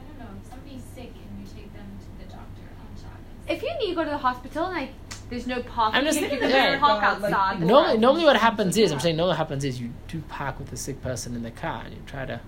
I 0.00 0.02
don't 0.08 0.18
know. 0.18 0.40
If 0.42 0.48
somebody's 0.50 0.82
sick 0.94 1.12
and 1.14 1.40
you 1.40 1.46
take 1.54 1.72
them 1.74 1.86
to 2.00 2.24
the 2.24 2.32
doctor 2.32 2.62
on 2.80 2.88
Shabbos. 2.96 3.46
If 3.48 3.62
you 3.62 3.70
need 3.78 3.90
to 3.90 3.94
go 3.94 4.04
to 4.04 4.10
the 4.10 4.16
hospital, 4.18 4.64
like 4.64 4.90
there's 5.28 5.46
no 5.46 5.60
parking, 5.62 5.98
I'm 5.98 6.04
just 6.06 6.20
you 6.20 6.28
thinking- 6.28 6.48
can 6.50 6.72
yeah. 6.72 6.78
park 6.78 7.02
Uh, 7.02 7.28
like, 7.28 7.58
Normally, 7.60 7.98
normally 7.98 8.24
what 8.24 8.36
happens 8.36 8.76
is, 8.78 8.90
I'm 8.92 9.00
saying 9.00 9.16
normally 9.16 9.32
what 9.32 9.38
happens 9.38 9.64
is 9.64 9.80
you 9.80 9.90
do 10.08 10.20
park 10.28 10.58
with 10.58 10.70
the 10.70 10.76
sick 10.78 11.02
person 11.02 11.34
in 11.34 11.42
the 11.42 11.50
car 11.50 11.82
and 11.84 11.94
you 11.94 12.00
try 12.06 12.24
to. 12.24 12.40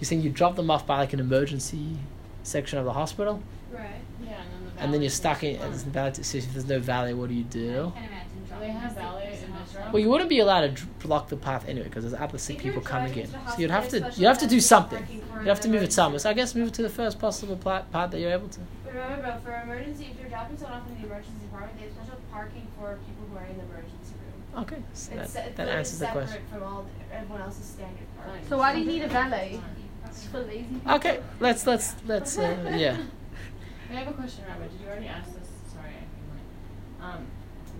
You're 0.00 0.06
saying 0.06 0.22
you 0.22 0.30
drop 0.30 0.56
them 0.56 0.70
off 0.70 0.86
by 0.86 0.96
like 0.98 1.12
an 1.12 1.20
emergency 1.20 1.98
section 2.42 2.78
of 2.78 2.84
the 2.84 2.92
hospital, 2.92 3.42
Right. 3.72 3.86
Yeah, 4.22 4.32
and 4.32 4.66
then 4.66 4.74
the 4.76 4.82
and 4.82 4.94
then 4.94 5.00
you're 5.02 5.10
stuck 5.10 5.42
in. 5.44 5.54
takes 5.56 5.64
As 5.64 5.82
over. 5.82 5.90
valet, 5.90 6.12
so 6.22 6.38
if 6.38 6.52
there's 6.52 6.66
no 6.68 6.78
valet, 6.80 7.14
what 7.14 7.28
do 7.28 7.34
you 7.34 7.44
do? 7.44 7.92
I 7.96 7.98
can't 7.98 8.10
imagine 8.10 8.60
they 8.60 8.68
have 8.68 8.92
a 8.92 8.94
valet 8.94 9.40
in 9.46 9.52
off. 9.52 9.68
Israel? 9.68 9.88
Well, 9.92 10.00
you 10.02 10.08
wouldn't 10.10 10.28
be 10.30 10.38
allowed 10.40 10.60
to 10.62 10.68
dr- 10.68 10.98
block 11.00 11.28
the 11.28 11.36
path 11.36 11.66
anyway 11.68 11.84
because 11.88 12.04
there's 12.04 12.20
other 12.20 12.38
sick 12.38 12.58
people 12.58 12.82
coming 12.82 13.14
in. 13.16 13.28
So 13.28 13.36
you'd 13.58 13.70
have 13.70 13.88
to 13.88 14.00
hospital, 14.02 14.20
you 14.20 14.26
have 14.26 14.38
to 14.38 14.46
do 14.46 14.60
something. 14.60 14.98
parking 14.98 15.22
for 15.32 15.42
You 15.42 15.48
have 15.48 15.60
to 15.60 15.68
move 15.68 15.82
it 15.82 15.92
somewhere. 15.92 16.18
So 16.18 16.30
I 16.30 16.34
guess 16.34 16.54
move 16.54 16.68
it 16.68 16.74
to 16.74 16.82
the 16.82 16.88
first 16.90 17.18
possible 17.18 17.56
part 17.56 17.90
that 17.92 18.18
you're 18.20 18.30
able 18.30 18.48
to. 18.48 18.60
But 18.84 18.94
remember, 18.94 19.40
for 19.42 19.60
emergency, 19.64 20.08
if 20.12 20.20
you're 20.20 20.28
dropping 20.28 20.58
someone 20.58 20.80
off 20.82 20.88
in 20.88 21.00
the 21.00 21.06
emergency 21.06 21.38
department, 21.46 21.78
they 21.78 21.84
have 21.86 21.94
special 21.94 22.20
parking 22.30 22.66
for 22.78 22.98
people 23.06 23.24
who 23.30 23.36
are 23.38 23.44
in 23.46 23.56
the 23.56 23.64
emergency 23.64 24.14
room. 24.20 24.62
Okay, 24.64 24.76
so 24.92 25.12
It's, 25.14 25.32
that, 25.32 25.46
it's 25.46 25.56
that 25.56 25.58
literally 25.58 25.78
answers 25.78 25.98
the 25.98 26.04
separate 26.06 26.24
question. 26.26 26.42
from 26.52 26.62
all 26.62 26.86
everyone 27.12 27.40
else's 27.40 27.64
standard 27.64 28.06
parking. 28.22 28.48
So 28.48 28.58
why 28.58 28.74
do 28.74 28.80
you 28.80 28.86
need 28.86 29.02
a 29.02 29.08
valet? 29.08 29.60
Just 30.12 30.28
for 30.28 30.40
lazy 30.40 30.64
people. 30.64 30.92
Okay, 30.94 31.20
let's 31.40 31.66
let's 31.66 31.94
let's 32.06 32.38
uh, 32.38 32.72
yeah. 32.76 32.98
I 33.90 33.94
have 33.94 34.08
a 34.08 34.12
question, 34.12 34.44
Rabbi. 34.46 34.68
Did 34.68 34.80
you 34.80 34.86
already 34.86 35.06
ask 35.06 35.26
this? 35.32 35.48
Sorry, 35.72 35.92
I. 37.00 37.14
Um, 37.14 37.26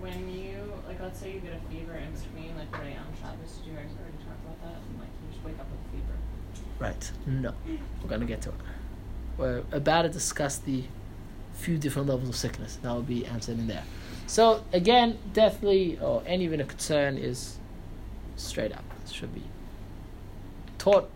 when 0.00 0.28
you 0.28 0.72
like, 0.88 1.00
let's 1.00 1.20
say 1.20 1.34
you 1.34 1.40
get 1.40 1.52
a 1.52 1.70
fever 1.70 1.94
in 1.94 2.12
between, 2.12 2.56
like 2.56 2.72
right 2.72 2.96
on 2.96 3.12
Shabbos, 3.20 3.56
did 3.58 3.66
you 3.66 3.72
guys 3.76 3.90
already 4.00 4.16
talk 4.18 4.36
about 4.44 4.62
that? 4.62 4.80
And 4.88 4.98
like, 4.98 5.08
you 5.22 5.32
just 5.32 5.44
wake 5.44 5.58
up 5.60 5.66
with 5.70 5.80
a 5.80 5.90
fever. 5.92 6.16
Right. 6.78 7.12
No, 7.26 7.54
we're 8.02 8.08
gonna 8.08 8.24
get 8.24 8.42
to 8.42 8.48
it. 8.48 8.54
We're 9.36 9.62
about 9.70 10.02
to 10.02 10.08
discuss 10.08 10.58
the 10.58 10.84
few 11.54 11.78
different 11.78 12.08
levels 12.08 12.28
of 12.28 12.36
sickness. 12.36 12.78
That 12.82 12.92
will 12.92 13.02
be 13.02 13.26
answered 13.26 13.58
in 13.58 13.66
there. 13.66 13.84
So 14.26 14.64
again, 14.72 15.18
deathly 15.32 15.98
or 16.00 16.22
any 16.26 16.44
even 16.44 16.60
a 16.60 16.64
concern 16.64 17.18
is 17.18 17.58
straight 18.36 18.72
up. 18.72 18.84
It 19.04 19.12
should 19.12 19.34
be 19.34 19.44
taught 20.78 21.10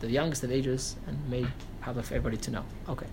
the 0.00 0.10
youngest 0.10 0.44
of 0.44 0.52
ages 0.52 0.96
and 1.06 1.16
made 1.30 1.48
public 1.80 2.04
for 2.04 2.14
everybody 2.14 2.36
to 2.38 2.50
know. 2.50 2.64
Okay. 2.88 3.06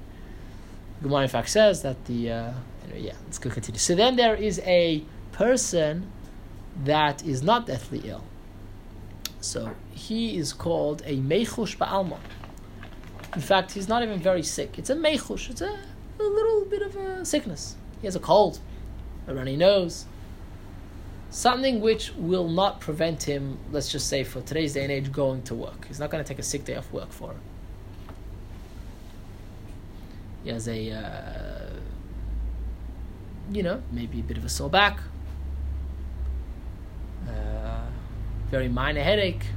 Gemara 1.01 1.23
in 1.23 1.27
fact 1.27 1.49
says 1.49 1.81
that 1.81 2.05
the 2.05 2.31
uh, 2.31 2.53
anyway, 2.85 3.07
yeah. 3.07 3.13
Let's 3.25 3.37
go 3.37 3.49
continue. 3.49 3.79
So 3.79 3.95
then 3.95 4.15
there 4.15 4.35
is 4.35 4.59
a 4.59 5.03
person 5.31 6.11
that 6.83 7.23
is 7.23 7.43
not 7.43 7.67
deathly 7.67 8.01
ill. 8.05 8.23
So 9.41 9.75
he 9.91 10.37
is 10.37 10.53
called 10.53 11.01
a 11.05 11.17
mechush 11.17 11.77
ba'alma. 11.77 12.17
In 13.35 13.41
fact, 13.41 13.71
he's 13.73 13.89
not 13.89 14.03
even 14.03 14.19
very 14.19 14.43
sick. 14.43 14.77
It's 14.79 14.89
a 14.89 14.95
mechush. 14.95 15.49
It's 15.49 15.61
a, 15.61 15.77
a 16.19 16.23
little 16.23 16.65
bit 16.65 16.81
of 16.81 16.95
a 16.95 17.25
sickness. 17.25 17.75
He 17.99 18.07
has 18.07 18.15
a 18.15 18.19
cold, 18.19 18.59
a 19.27 19.33
runny 19.33 19.57
nose. 19.57 20.05
Something 21.33 21.81
which 21.81 22.13
will 22.13 22.47
not 22.47 22.79
prevent 22.79 23.23
him, 23.23 23.57
let's 23.71 23.91
just 23.91 24.07
say 24.07 24.23
for 24.23 24.41
today's 24.41 24.73
day 24.73 24.83
and 24.83 24.91
age, 24.91 25.11
going 25.11 25.41
to 25.43 25.55
work. 25.55 25.87
He's 25.87 25.99
not 25.99 26.11
going 26.11 26.23
to 26.23 26.27
take 26.27 26.37
a 26.37 26.43
sick 26.43 26.63
day 26.63 26.75
off 26.75 26.93
work 26.93 27.11
for 27.11 27.31
it. 27.31 27.37
He 30.43 30.51
has 30.51 30.67
a, 30.67 30.91
uh, 30.91 31.79
you 33.51 33.63
know, 33.63 33.81
maybe 33.91 34.19
a 34.19 34.21
bit 34.21 34.37
of 34.37 34.45
a 34.45 34.49
sore 34.49 34.69
back, 34.69 34.99
uh, 37.27 37.87
very 38.51 38.67
minor 38.67 39.01
headache, 39.01 39.47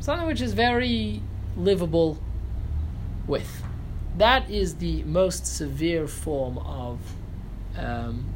something 0.00 0.26
which 0.26 0.40
is 0.40 0.52
very 0.52 1.22
livable 1.56 2.18
with. 3.28 3.62
That 4.18 4.50
is 4.50 4.78
the 4.78 5.04
most 5.04 5.46
severe 5.46 6.08
form 6.08 6.58
of 6.58 6.98
um, 7.78 8.26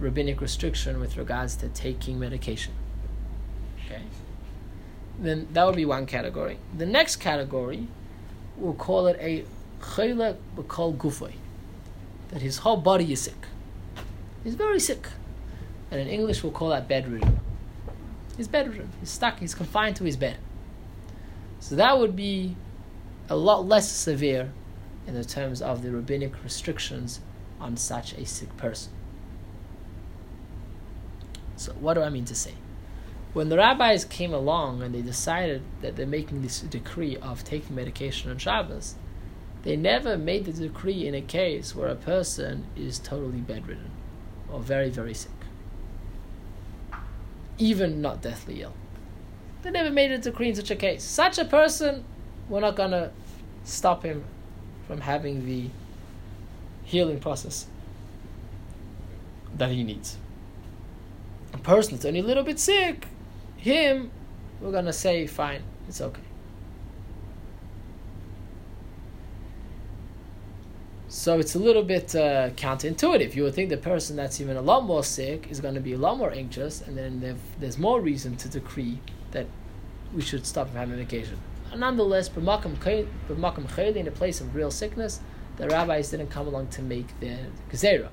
rabbinic 0.00 0.40
restriction 0.40 0.98
with 0.98 1.16
regards 1.16 1.54
to 1.56 1.68
taking 1.68 2.18
medication. 2.18 2.72
Okay. 3.84 4.02
Then 5.18 5.46
that 5.52 5.64
would 5.66 5.76
be 5.76 5.84
one 5.84 6.06
category. 6.06 6.58
The 6.76 6.86
next 6.86 7.16
category, 7.16 7.86
we'll 8.56 8.74
call 8.74 9.06
it 9.06 9.18
a 9.20 9.44
chayla 9.80 10.36
b'kol 10.56 10.96
gufay, 10.96 11.34
that 12.30 12.42
his 12.42 12.58
whole 12.58 12.78
body 12.78 13.12
is 13.12 13.20
sick. 13.20 13.46
He's 14.42 14.54
very 14.54 14.80
sick, 14.80 15.06
and 15.90 16.00
in 16.00 16.08
English 16.08 16.42
we'll 16.42 16.52
call 16.52 16.70
that 16.70 16.88
bedridden. 16.88 17.38
He's 18.36 18.48
bedridden. 18.48 18.90
He's 19.00 19.10
stuck. 19.10 19.38
He's 19.38 19.54
confined 19.54 19.96
to 19.96 20.04
his 20.04 20.16
bed. 20.16 20.38
So 21.58 21.76
that 21.76 21.98
would 21.98 22.16
be 22.16 22.56
a 23.28 23.36
lot 23.36 23.66
less 23.66 23.90
severe 23.90 24.50
in 25.06 25.12
the 25.14 25.24
terms 25.24 25.60
of 25.60 25.82
the 25.82 25.90
rabbinic 25.90 26.42
restrictions 26.42 27.20
on 27.60 27.76
such 27.76 28.14
a 28.14 28.24
sick 28.24 28.56
person. 28.56 28.92
So, 31.60 31.74
what 31.74 31.92
do 31.92 32.00
I 32.00 32.08
mean 32.08 32.24
to 32.24 32.34
say? 32.34 32.54
When 33.34 33.50
the 33.50 33.58
rabbis 33.58 34.06
came 34.06 34.32
along 34.32 34.82
and 34.82 34.94
they 34.94 35.02
decided 35.02 35.60
that 35.82 35.94
they're 35.94 36.06
making 36.06 36.40
this 36.40 36.60
decree 36.60 37.18
of 37.18 37.44
taking 37.44 37.76
medication 37.76 38.30
on 38.30 38.38
Shabbos, 38.38 38.94
they 39.62 39.76
never 39.76 40.16
made 40.16 40.46
the 40.46 40.52
decree 40.52 41.06
in 41.06 41.14
a 41.14 41.20
case 41.20 41.76
where 41.76 41.88
a 41.88 41.96
person 41.96 42.64
is 42.76 42.98
totally 42.98 43.40
bedridden 43.40 43.90
or 44.50 44.60
very, 44.60 44.88
very 44.88 45.12
sick, 45.12 45.30
even 47.58 48.00
not 48.00 48.22
deathly 48.22 48.62
ill. 48.62 48.72
They 49.60 49.70
never 49.70 49.90
made 49.90 50.12
a 50.12 50.16
decree 50.18 50.48
in 50.48 50.54
such 50.54 50.70
a 50.70 50.76
case. 50.76 51.04
Such 51.04 51.36
a 51.36 51.44
person, 51.44 52.04
we're 52.48 52.60
not 52.60 52.74
going 52.74 52.92
to 52.92 53.10
stop 53.64 54.02
him 54.02 54.24
from 54.86 55.02
having 55.02 55.44
the 55.44 55.68
healing 56.84 57.20
process 57.20 57.66
that 59.58 59.68
he 59.68 59.84
needs. 59.84 60.16
A 61.52 61.58
person 61.58 61.94
that's 61.94 62.04
only 62.04 62.20
a 62.20 62.24
little 62.24 62.42
bit 62.42 62.58
sick, 62.58 63.06
him, 63.56 64.10
we're 64.60 64.72
going 64.72 64.84
to 64.86 64.92
say, 64.92 65.26
fine, 65.26 65.62
it's 65.88 66.00
okay. 66.00 66.22
So 71.08 71.40
it's 71.40 71.56
a 71.56 71.58
little 71.58 71.82
bit 71.82 72.14
uh, 72.14 72.50
counterintuitive. 72.50 73.34
You 73.34 73.42
would 73.42 73.54
think 73.54 73.68
the 73.68 73.76
person 73.76 74.14
that's 74.14 74.40
even 74.40 74.56
a 74.56 74.62
lot 74.62 74.84
more 74.84 75.02
sick 75.02 75.48
is 75.50 75.60
going 75.60 75.74
to 75.74 75.80
be 75.80 75.92
a 75.92 75.98
lot 75.98 76.16
more 76.16 76.32
anxious, 76.32 76.82
and 76.82 76.96
then 76.96 77.36
there's 77.58 77.78
more 77.78 78.00
reason 78.00 78.36
to 78.36 78.48
decree 78.48 79.00
that 79.32 79.46
we 80.14 80.22
should 80.22 80.46
stop 80.46 80.68
him 80.68 80.76
having 80.76 80.94
medication. 80.94 81.36
Nonetheless, 81.76 82.28
b'makam 82.28 83.96
in 83.96 84.06
a 84.06 84.10
place 84.10 84.40
of 84.40 84.54
real 84.54 84.70
sickness, 84.70 85.20
the 85.56 85.68
rabbis 85.68 86.10
didn't 86.10 86.28
come 86.28 86.46
along 86.46 86.68
to 86.68 86.82
make 86.82 87.18
the 87.20 87.36
gezerah. 87.70 88.08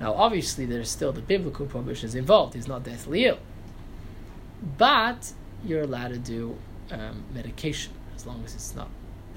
Now, 0.00 0.14
obviously, 0.14 0.64
there's 0.64 0.90
still 0.90 1.12
the 1.12 1.20
biblical 1.20 1.66
prohibitions 1.66 2.14
involved. 2.14 2.54
He's 2.54 2.66
not 2.66 2.82
deathly 2.84 3.26
ill, 3.26 3.38
but 4.78 5.32
you're 5.64 5.82
allowed 5.82 6.08
to 6.08 6.18
do 6.18 6.56
um, 6.90 7.24
medication 7.34 7.92
as 8.14 8.26
long 8.26 8.42
as 8.44 8.54
it's 8.54 8.74
not 8.74 8.88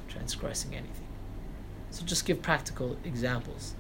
transgressing 0.08 0.73
anything. 0.73 1.08
So, 1.91 2.06
just 2.06 2.26
give 2.26 2.41
practical 2.41 2.98
examples. 3.04 3.75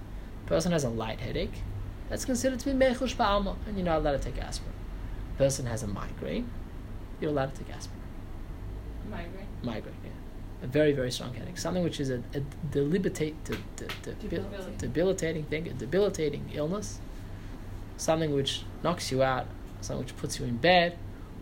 Person 0.45 0.73
has 0.73 0.83
a 0.83 0.89
light 0.89 1.21
headache, 1.21 1.63
that's 2.09 2.25
considered 2.25 2.59
to 2.59 2.65
be 2.65 2.73
mechush 2.73 3.15
ba'alma, 3.15 3.55
and 3.65 3.77
you're 3.77 3.85
not 3.85 3.99
allowed 3.99 4.21
to 4.21 4.31
take 4.31 4.37
aspirin. 4.43 4.73
Person 5.37 5.65
has 5.65 5.83
a 5.83 5.87
migraine, 5.87 6.49
you're 7.19 7.31
allowed 7.31 7.55
to 7.55 7.63
take 7.63 7.73
aspirin. 7.73 8.01
Migraine. 9.09 9.47
Migraine, 9.63 9.95
yeah. 10.03 10.11
A 10.63 10.67
very, 10.67 10.93
very 10.93 11.11
strong 11.11 11.33
headache. 11.33 11.57
Something 11.57 11.83
which 11.83 11.99
is 11.99 12.09
a, 12.09 12.23
a 12.33 12.39
debilitate, 12.71 13.43
de, 13.43 13.57
de, 13.75 13.85
de, 14.01 14.13
Debilitating. 14.13 14.77
debilitating 14.77 15.43
thing, 15.43 15.67
a 15.67 15.73
debilitating 15.73 16.49
illness. 16.53 16.99
Something 17.97 18.33
which 18.33 18.63
knocks 18.81 19.11
you 19.11 19.21
out, 19.21 19.45
something 19.81 20.05
which 20.05 20.15
puts 20.17 20.39
you 20.39 20.45
in 20.45 20.57
bed, 20.57 20.97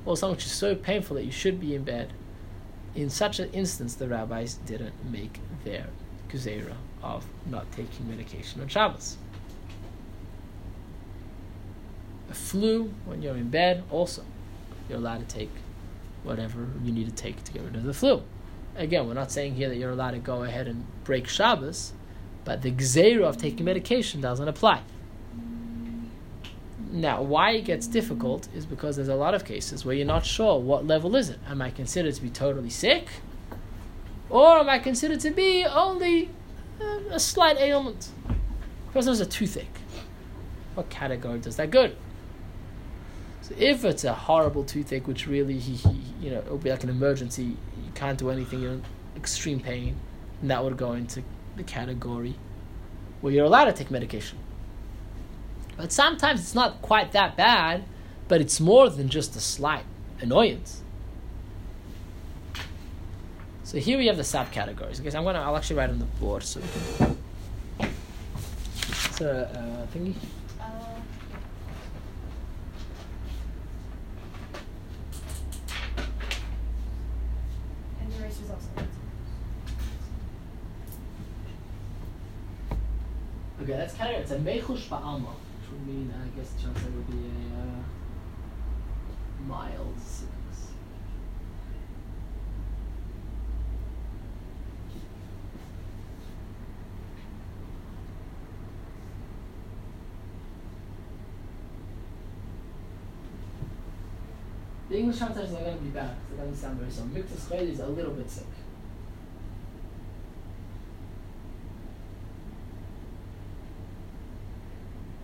or 0.05 0.17
something 0.17 0.35
which 0.35 0.45
is 0.45 0.51
so 0.51 0.73
painful 0.75 1.15
that 1.17 1.23
you 1.23 1.31
should 1.31 1.59
be 1.59 1.75
in 1.75 1.83
bed. 1.83 2.11
In 2.95 3.09
such 3.09 3.39
an 3.39 3.49
instance, 3.51 3.93
the 3.95 4.07
rabbis 4.07 4.55
didn't 4.65 4.93
make 5.09 5.39
their 5.63 5.85
gezerah 6.29 6.75
of 7.03 7.25
not 7.45 7.71
taking 7.71 8.09
medication 8.09 8.59
on 8.59 8.67
Shabbos. 8.67 9.17
A 12.29 12.33
flu, 12.33 12.91
when 13.05 13.21
you're 13.21 13.35
in 13.37 13.49
bed, 13.49 13.83
also, 13.91 14.23
you're 14.89 14.97
allowed 14.97 15.27
to 15.29 15.35
take 15.35 15.51
whatever 16.23 16.67
you 16.83 16.91
need 16.91 17.05
to 17.05 17.13
take 17.13 17.43
to 17.43 17.51
get 17.51 17.61
rid 17.63 17.75
of 17.75 17.83
the 17.83 17.93
flu. 17.93 18.23
Again, 18.75 19.07
we're 19.07 19.13
not 19.13 19.31
saying 19.31 19.55
here 19.55 19.69
that 19.69 19.75
you're 19.77 19.91
allowed 19.91 20.11
to 20.11 20.19
go 20.19 20.43
ahead 20.43 20.67
and 20.67 20.85
break 21.03 21.27
Shabbos, 21.27 21.93
but 22.45 22.61
the 22.61 22.71
gzeira 22.71 23.23
of 23.23 23.37
taking 23.37 23.65
medication 23.65 24.21
doesn't 24.21 24.47
apply. 24.47 24.81
Now, 26.91 27.21
why 27.21 27.51
it 27.51 27.65
gets 27.65 27.87
difficult 27.87 28.49
is 28.53 28.65
because 28.65 28.95
there's 28.95 29.07
a 29.07 29.15
lot 29.15 29.33
of 29.33 29.45
cases 29.45 29.85
where 29.85 29.95
you're 29.95 30.05
not 30.05 30.25
sure 30.25 30.59
what 30.59 30.85
level 30.85 31.15
is 31.15 31.29
it. 31.29 31.39
Am 31.47 31.61
I 31.61 31.69
considered 31.69 32.13
to 32.15 32.21
be 32.21 32.29
totally 32.29 32.69
sick, 32.69 33.07
or 34.29 34.59
am 34.59 34.69
I 34.69 34.79
considered 34.79 35.19
to 35.21 35.31
be 35.31 35.65
only 35.65 36.29
a 37.09 37.19
slight 37.19 37.57
ailment? 37.57 38.09
Person 38.93 39.11
has 39.11 39.21
a 39.21 39.25
toothache. 39.25 39.67
What 40.75 40.89
category 40.89 41.39
does 41.39 41.55
that 41.57 41.71
go 41.71 41.87
to? 41.87 41.95
So 43.41 43.55
if 43.57 43.85
it's 43.85 44.03
a 44.03 44.13
horrible 44.13 44.63
toothache, 44.63 45.07
which 45.07 45.27
really, 45.27 45.59
he, 45.59 45.75
he, 45.75 46.01
you 46.21 46.31
know, 46.31 46.39
it'll 46.39 46.57
be 46.57 46.69
like 46.71 46.83
an 46.83 46.89
emergency, 46.89 47.57
you 47.91 47.99
can't 47.99 48.17
do 48.17 48.29
anything, 48.29 48.61
you're 48.61 48.73
in 48.73 48.83
extreme 49.15 49.59
pain, 49.59 49.97
and 50.41 50.49
that 50.49 50.63
would 50.63 50.77
go 50.77 50.93
into 50.93 51.23
the 51.57 51.63
category 51.63 52.35
where 53.19 53.33
you're 53.33 53.45
allowed 53.45 53.65
to 53.65 53.73
take 53.73 53.91
medication. 53.91 54.37
But 55.77 55.91
sometimes 55.91 56.39
it's 56.41 56.55
not 56.55 56.81
quite 56.81 57.11
that 57.11 57.35
bad, 57.35 57.83
but 58.27 58.41
it's 58.41 58.59
more 58.59 58.89
than 58.89 59.09
just 59.09 59.35
a 59.35 59.39
slight 59.39 59.83
annoyance. 60.19 60.81
So 63.63 63.77
here 63.77 63.97
we 63.97 64.07
have 64.07 64.17
the 64.17 64.23
subcategories. 64.23 64.99
Okay, 64.99 65.09
so 65.09 65.17
I'm 65.17 65.23
gonna 65.23 65.39
I'll 65.39 65.55
actually 65.55 65.77
write 65.77 65.89
on 65.89 65.99
the 65.99 66.05
board 66.05 66.43
so 66.43 66.59
we 66.59 66.67
can. 66.97 67.17
A 69.21 69.23
uh, 69.23 69.85
thingy? 69.93 70.15
Uh, 70.59 70.63
and 77.99 78.11
the 78.11 78.17
erasers 78.17 78.49
also. 78.49 78.87
Okay, 83.61 83.73
that's 83.73 83.93
kind 83.93 84.15
of 84.15 84.21
it's 84.21 84.31
a 84.31 84.37
mechush 84.37 84.87
ba'alma, 84.87 85.21
which 85.21 85.71
would 85.71 85.85
mean 85.85 86.11
I 86.11 86.35
guess 86.35 86.49
the 86.53 86.63
translate 86.63 86.93
would 86.93 87.11
be 87.11 87.27
a 87.27 87.61
uh, 87.61 87.83
mild 89.47 89.99
sickness. 89.99 90.69
The 104.89 104.97
English 104.97 105.17
translations 105.19 105.55
are 105.55 105.61
going 105.61 105.77
to 105.77 105.83
be 105.83 105.89
bad 105.91 106.15
because 106.17 106.33
it 106.33 106.37
doesn't 106.37 106.55
sound 106.55 106.79
very 106.79 106.91
so. 106.91 107.03
Chayil 107.03 107.69
is 107.69 107.79
a 107.79 107.87
little 107.87 108.13
bit 108.13 108.27
sick. 108.27 108.47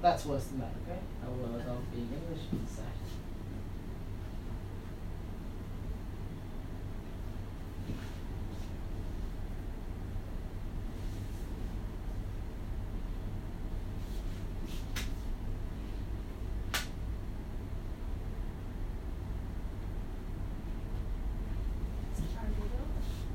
That's 0.07 0.25
worse 0.25 0.45
than 0.45 0.59
that, 0.59 0.71
okay? 0.85 0.99
I 1.21 1.27
will 1.27 1.59
adopt 1.59 1.91
being 1.91 2.07
English 2.07 2.45
inside. 2.53 2.85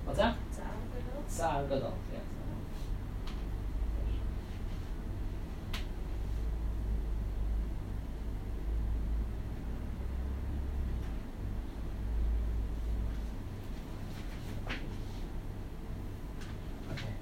What's 0.06 0.18
that? 0.18 0.36
Tsar 1.28 1.64
Gadol, 1.64 1.94
yeah. 2.14 2.20
Okay. 16.92 17.12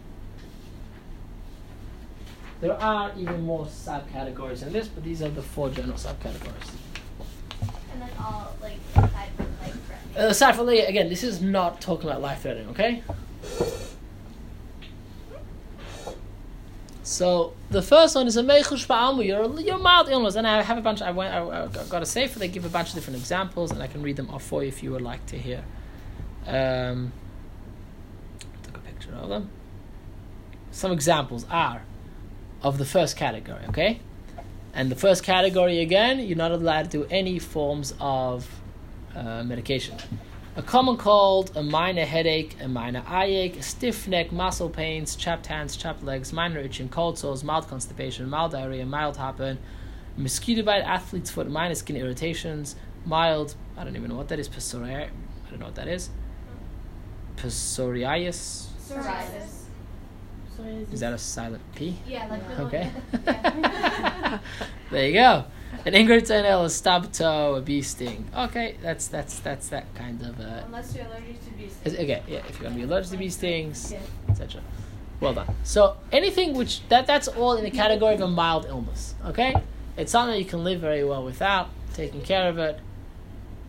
There 2.61 2.75
are 2.75 3.13
even 3.17 3.43
more 3.43 3.65
subcategories 3.67 4.63
in 4.63 4.73
this, 4.73 4.89
but 4.89 5.03
these 5.03 5.23
are 5.23 5.31
the 5.31 5.43
four 5.43 5.71
general 5.71 5.97
subcategories. 5.97 6.71
And 7.93 8.03
then 8.03 8.11
all 8.19 8.55
like 8.61 8.77
aside 8.95 9.29
from 9.37 9.47
like 9.63 9.73
threatening. 9.73 10.17
Uh, 10.17 10.27
aside 10.29 10.57
from 10.57 10.67
that, 10.67 10.89
again, 10.89 11.09
this 11.09 11.25
is 11.25 11.41
not 11.41 11.81
talking 11.81 12.09
about 12.09 12.21
life 12.21 12.43
threatening, 12.43 12.69
okay? 12.69 13.03
So 17.03 17.55
the 17.71 17.83
first 17.83 18.15
one 18.15 18.27
is 18.27 18.37
a 18.37 18.43
mechush 18.43 18.87
ba'alma. 18.87 19.25
You're 19.27 19.61
you're 19.61 19.79
mild 19.79 20.09
illness, 20.11 20.37
and 20.37 20.47
I 20.47 20.63
have 20.63 20.79
a 20.79 20.83
bunch. 20.83 21.03
I 21.03 21.11
went. 21.11 21.35
I, 21.35 21.65
I 21.65 21.67
got 21.89 22.03
a 22.03 22.07
sefer. 22.07 22.39
They 22.39 22.47
give 22.47 22.65
a 22.65 22.69
bunch 22.69 22.91
of 22.91 22.95
different 22.95 23.19
examples, 23.19 23.73
and 23.73 23.83
I 23.83 23.87
can 23.87 24.03
read 24.03 24.17
them 24.17 24.31
off 24.31 24.45
for 24.45 24.63
you 24.63 24.69
if 24.69 24.83
you 24.83 24.93
would 24.93 25.03
like 25.03 25.25
to 25.27 25.37
hear. 25.37 25.65
Um, 26.47 27.13
took 28.63 28.77
a 28.77 28.81
picture 28.81 29.13
of 29.15 29.29
them. 29.29 29.51
Some 30.71 30.93
examples 30.93 31.47
are 31.51 31.83
of 32.63 32.79
the 32.79 32.85
first 32.85 33.17
category, 33.17 33.65
okay? 33.69 34.01
And 34.75 34.91
the 34.91 34.97
first 34.97 35.25
category 35.25 35.81
again, 35.81 36.21
you're 36.21 36.37
not 36.37 36.53
allowed 36.53 36.91
to 36.91 36.99
do 36.99 37.07
any 37.11 37.39
forms 37.39 37.95
of 38.01 38.49
uh, 39.15 39.43
medication. 39.43 39.97
A 40.57 40.63
common 40.63 40.97
cold, 40.97 41.53
a 41.57 41.63
minor 41.63 42.05
headache, 42.05 42.57
a 42.61 42.69
minor 42.69 43.03
eye 43.07 43.27
ache, 43.27 43.57
a 43.57 43.63
stiff 43.63 44.07
neck, 44.07 44.33
muscle 44.33 44.69
pains, 44.69 45.17
chapped 45.17 45.47
hands, 45.47 45.77
chapped 45.77 46.03
legs, 46.03 46.33
minor 46.33 46.59
itching, 46.59 46.89
cold 46.89 47.19
sores, 47.19 47.43
mild 47.43 47.69
constipation, 47.69 48.29
mild 48.29 48.53
diarrhea, 48.53 48.85
mild 48.85 49.17
heartburn, 49.17 49.59
mosquito 50.17 50.63
bite, 50.63 50.83
athlete's 50.83 51.31
foot, 51.31 51.49
minor 51.49 51.75
skin 51.75 51.97
irritations, 51.97 52.77
mild, 53.05 53.55
I 53.77 53.85
don't 53.85 53.97
even 53.97 54.11
know 54.11 54.17
what 54.17 54.29
that 54.29 54.39
is, 54.39 54.49
psoriasis, 54.49 55.11
I 55.47 55.51
don't 55.51 55.61
know 55.61 55.67
what 55.67 55.77
that 55.77 55.89
is, 55.89 56.11
psoriasis, 57.37 58.67
Psoriasis. 58.91 59.60
Is 60.93 61.01
that 61.01 61.13
a 61.13 61.19
silent 61.19 61.63
P? 61.75 61.97
Yeah, 62.07 62.27
like 62.27 62.47
the 62.49 62.63
Okay. 62.65 62.91
Yeah. 63.25 64.39
there 64.91 65.07
you 65.09 65.13
go. 65.15 65.45
An 65.87 65.93
ingertinel, 65.95 66.65
a 66.65 66.71
stub 66.71 67.13
toe, 67.13 67.55
a 67.55 67.61
bee 67.61 67.83
sting. 67.83 68.25
Okay, 68.37 68.77
that's 68.83 69.07
that's 69.09 69.39
that's 69.41 69.69
that 69.69 69.93
kind 69.95 70.21
of 70.23 70.39
uh, 70.41 70.63
Unless 70.67 70.95
you're 70.97 71.07
allergic 71.07 71.43
to 71.45 71.51
bees. 71.53 71.77
is- 71.85 71.95
okay, 71.95 72.23
yeah, 72.27 72.39
if 72.49 72.55
you're 72.59 72.65
gonna 72.65 72.75
be 72.75 72.83
allergic 72.83 73.11
to 73.13 73.17
bee 73.17 73.31
stings, 73.31 73.93
Yeah. 73.93 74.01
etc. 74.29 74.61
Well 75.21 75.35
done. 75.35 75.55
So 75.65 75.97
anything 76.13 76.55
which 76.55 76.87
that 76.89 77.07
that's 77.07 77.29
all 77.29 77.55
in 77.57 77.65
the 77.65 77.71
category 77.71 78.15
of 78.15 78.21
a 78.21 78.27
mild 78.29 78.67
illness. 78.67 79.15
Okay, 79.27 79.55
it's 79.97 80.11
something 80.13 80.37
you 80.39 80.45
can 80.45 80.65
live 80.65 80.81
very 80.81 81.05
well 81.05 81.25
without 81.25 81.69
taking 81.95 82.21
care 82.23 82.49
of 82.49 82.59
it. 82.59 82.81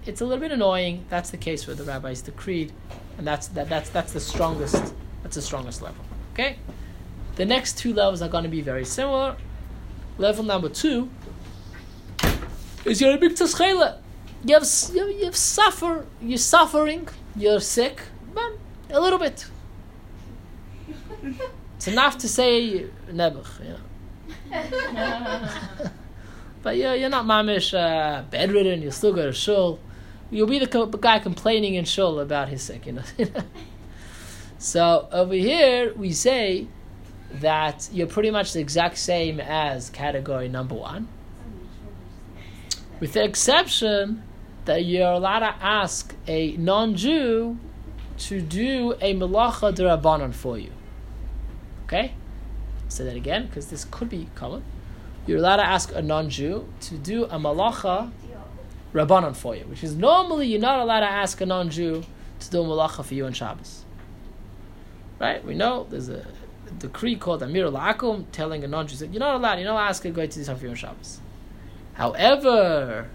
It's 0.05 0.21
a 0.21 0.25
little 0.25 0.41
bit 0.41 0.51
annoying. 0.51 1.05
That's 1.09 1.29
the 1.29 1.37
case 1.37 1.67
where 1.67 1.75
the 1.75 1.83
rabbis 1.83 2.21
decreed, 2.23 2.71
and 3.19 3.27
that's 3.27 3.47
that, 3.49 3.69
that's 3.69 3.89
that's 3.89 4.11
the 4.13 4.19
strongest. 4.19 4.93
That's 5.21 5.35
the 5.35 5.41
strongest 5.43 5.81
level. 5.83 6.03
Okay, 6.33 6.55
the 7.35 7.45
next 7.45 7.77
two 7.77 7.93
levels 7.93 8.21
are 8.21 8.29
going 8.29 8.43
to 8.43 8.49
be 8.49 8.61
very 8.61 8.85
similar. 8.85 9.35
Level 10.17 10.43
number 10.43 10.69
two 10.69 11.09
is 12.85 13.01
you're 13.01 13.15
a 13.15 13.17
big. 13.17 13.37
You 14.43 14.55
have, 14.55 14.67
you 14.93 15.07
you 15.07 15.25
have 15.25 15.35
suffer. 15.35 16.05
You're 16.21 16.37
suffering. 16.37 17.07
You're 17.35 17.59
sick, 17.59 18.01
but 18.33 18.51
a 18.89 18.99
little 18.99 19.19
bit. 19.19 19.45
It's 21.77 21.87
enough 21.87 22.17
to 22.19 22.27
say 22.27 22.87
nebuch, 23.09 23.47
you 23.63 23.69
know. 23.69 23.79
but 26.63 26.77
you're, 26.77 26.95
you're 26.95 27.09
not 27.09 27.25
mamish 27.25 27.73
uh, 27.73 28.23
bedridden. 28.29 28.81
You 28.81 28.91
still 28.91 29.13
go 29.13 29.25
to 29.27 29.33
shul. 29.33 29.79
You'll 30.29 30.47
be 30.47 30.59
the 30.59 30.67
co- 30.67 30.85
guy 30.87 31.19
complaining 31.19 31.75
in 31.75 31.85
shul 31.85 32.19
about 32.19 32.49
his 32.49 32.61
sickness. 32.61 33.13
so 34.57 35.07
over 35.11 35.33
here 35.33 35.93
we 35.95 36.11
say 36.11 36.67
that 37.33 37.89
you're 37.91 38.07
pretty 38.07 38.31
much 38.31 38.53
the 38.53 38.59
exact 38.59 38.97
same 38.97 39.39
as 39.39 39.89
category 39.89 40.49
number 40.49 40.75
one, 40.75 41.07
with 42.99 43.13
the 43.13 43.23
exception 43.23 44.23
that 44.65 44.85
you're 44.85 45.11
allowed 45.11 45.39
to 45.39 45.55
ask 45.63 46.15
a 46.27 46.55
non-Jew 46.57 47.57
to 48.17 48.41
do 48.41 48.93
a 49.01 49.15
melacha 49.15 49.73
derabanan 49.73 50.33
for 50.33 50.57
you. 50.57 50.71
Okay? 51.85 52.13
Say 52.87 53.05
that 53.05 53.15
again, 53.15 53.47
because 53.47 53.67
this 53.67 53.85
could 53.85 54.09
be 54.09 54.27
common. 54.35 54.63
You're 55.25 55.37
allowed 55.37 55.57
to 55.57 55.65
ask 55.65 55.93
a 55.95 56.01
non-Jew 56.01 56.67
to 56.81 56.97
do 56.97 57.25
a 57.25 57.39
malacha 57.39 58.11
rabbanon 58.93 59.35
for 59.35 59.55
you, 59.55 59.63
which 59.63 59.83
is 59.83 59.95
normally 59.95 60.47
you're 60.47 60.59
not 60.59 60.79
allowed 60.79 60.99
to 61.01 61.09
ask 61.09 61.39
a 61.41 61.45
non-Jew 61.45 62.03
to 62.39 62.49
do 62.49 62.61
a 62.61 62.65
malacha 62.65 63.03
for 63.03 63.13
you 63.13 63.25
on 63.25 63.33
Shabbos. 63.33 63.85
Right? 65.19 65.43
We 65.45 65.53
know 65.53 65.85
there's 65.89 66.09
a 66.09 66.25
decree 66.79 67.15
called 67.15 67.43
Amir 67.43 67.67
La'akum 67.67 68.25
telling 68.31 68.63
a 68.63 68.67
non-Jew 68.67 68.97
that 68.97 69.13
you're 69.13 69.19
not 69.19 69.35
allowed, 69.35 69.55
you're 69.59 69.65
not 69.65 69.73
allowed 69.73 69.83
to 69.83 69.89
ask 69.89 70.05
a 70.05 70.11
guy 70.11 70.27
to 70.27 70.39
do 70.39 70.43
something 70.43 70.59
for 70.59 70.65
you 70.65 70.71
on 70.71 70.75
Shabbos. 70.75 71.19
However, 71.93 73.09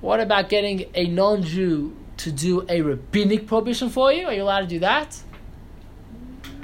what 0.00 0.20
about 0.20 0.48
getting 0.48 0.86
a 0.94 1.06
non-Jew 1.06 1.96
to 2.18 2.32
do 2.32 2.64
a 2.68 2.80
rabbinic 2.82 3.46
prohibition 3.46 3.88
for 3.90 4.12
you? 4.12 4.26
Are 4.26 4.32
you 4.32 4.42
allowed 4.42 4.60
to 4.60 4.66
do 4.66 4.78
that? 4.80 5.20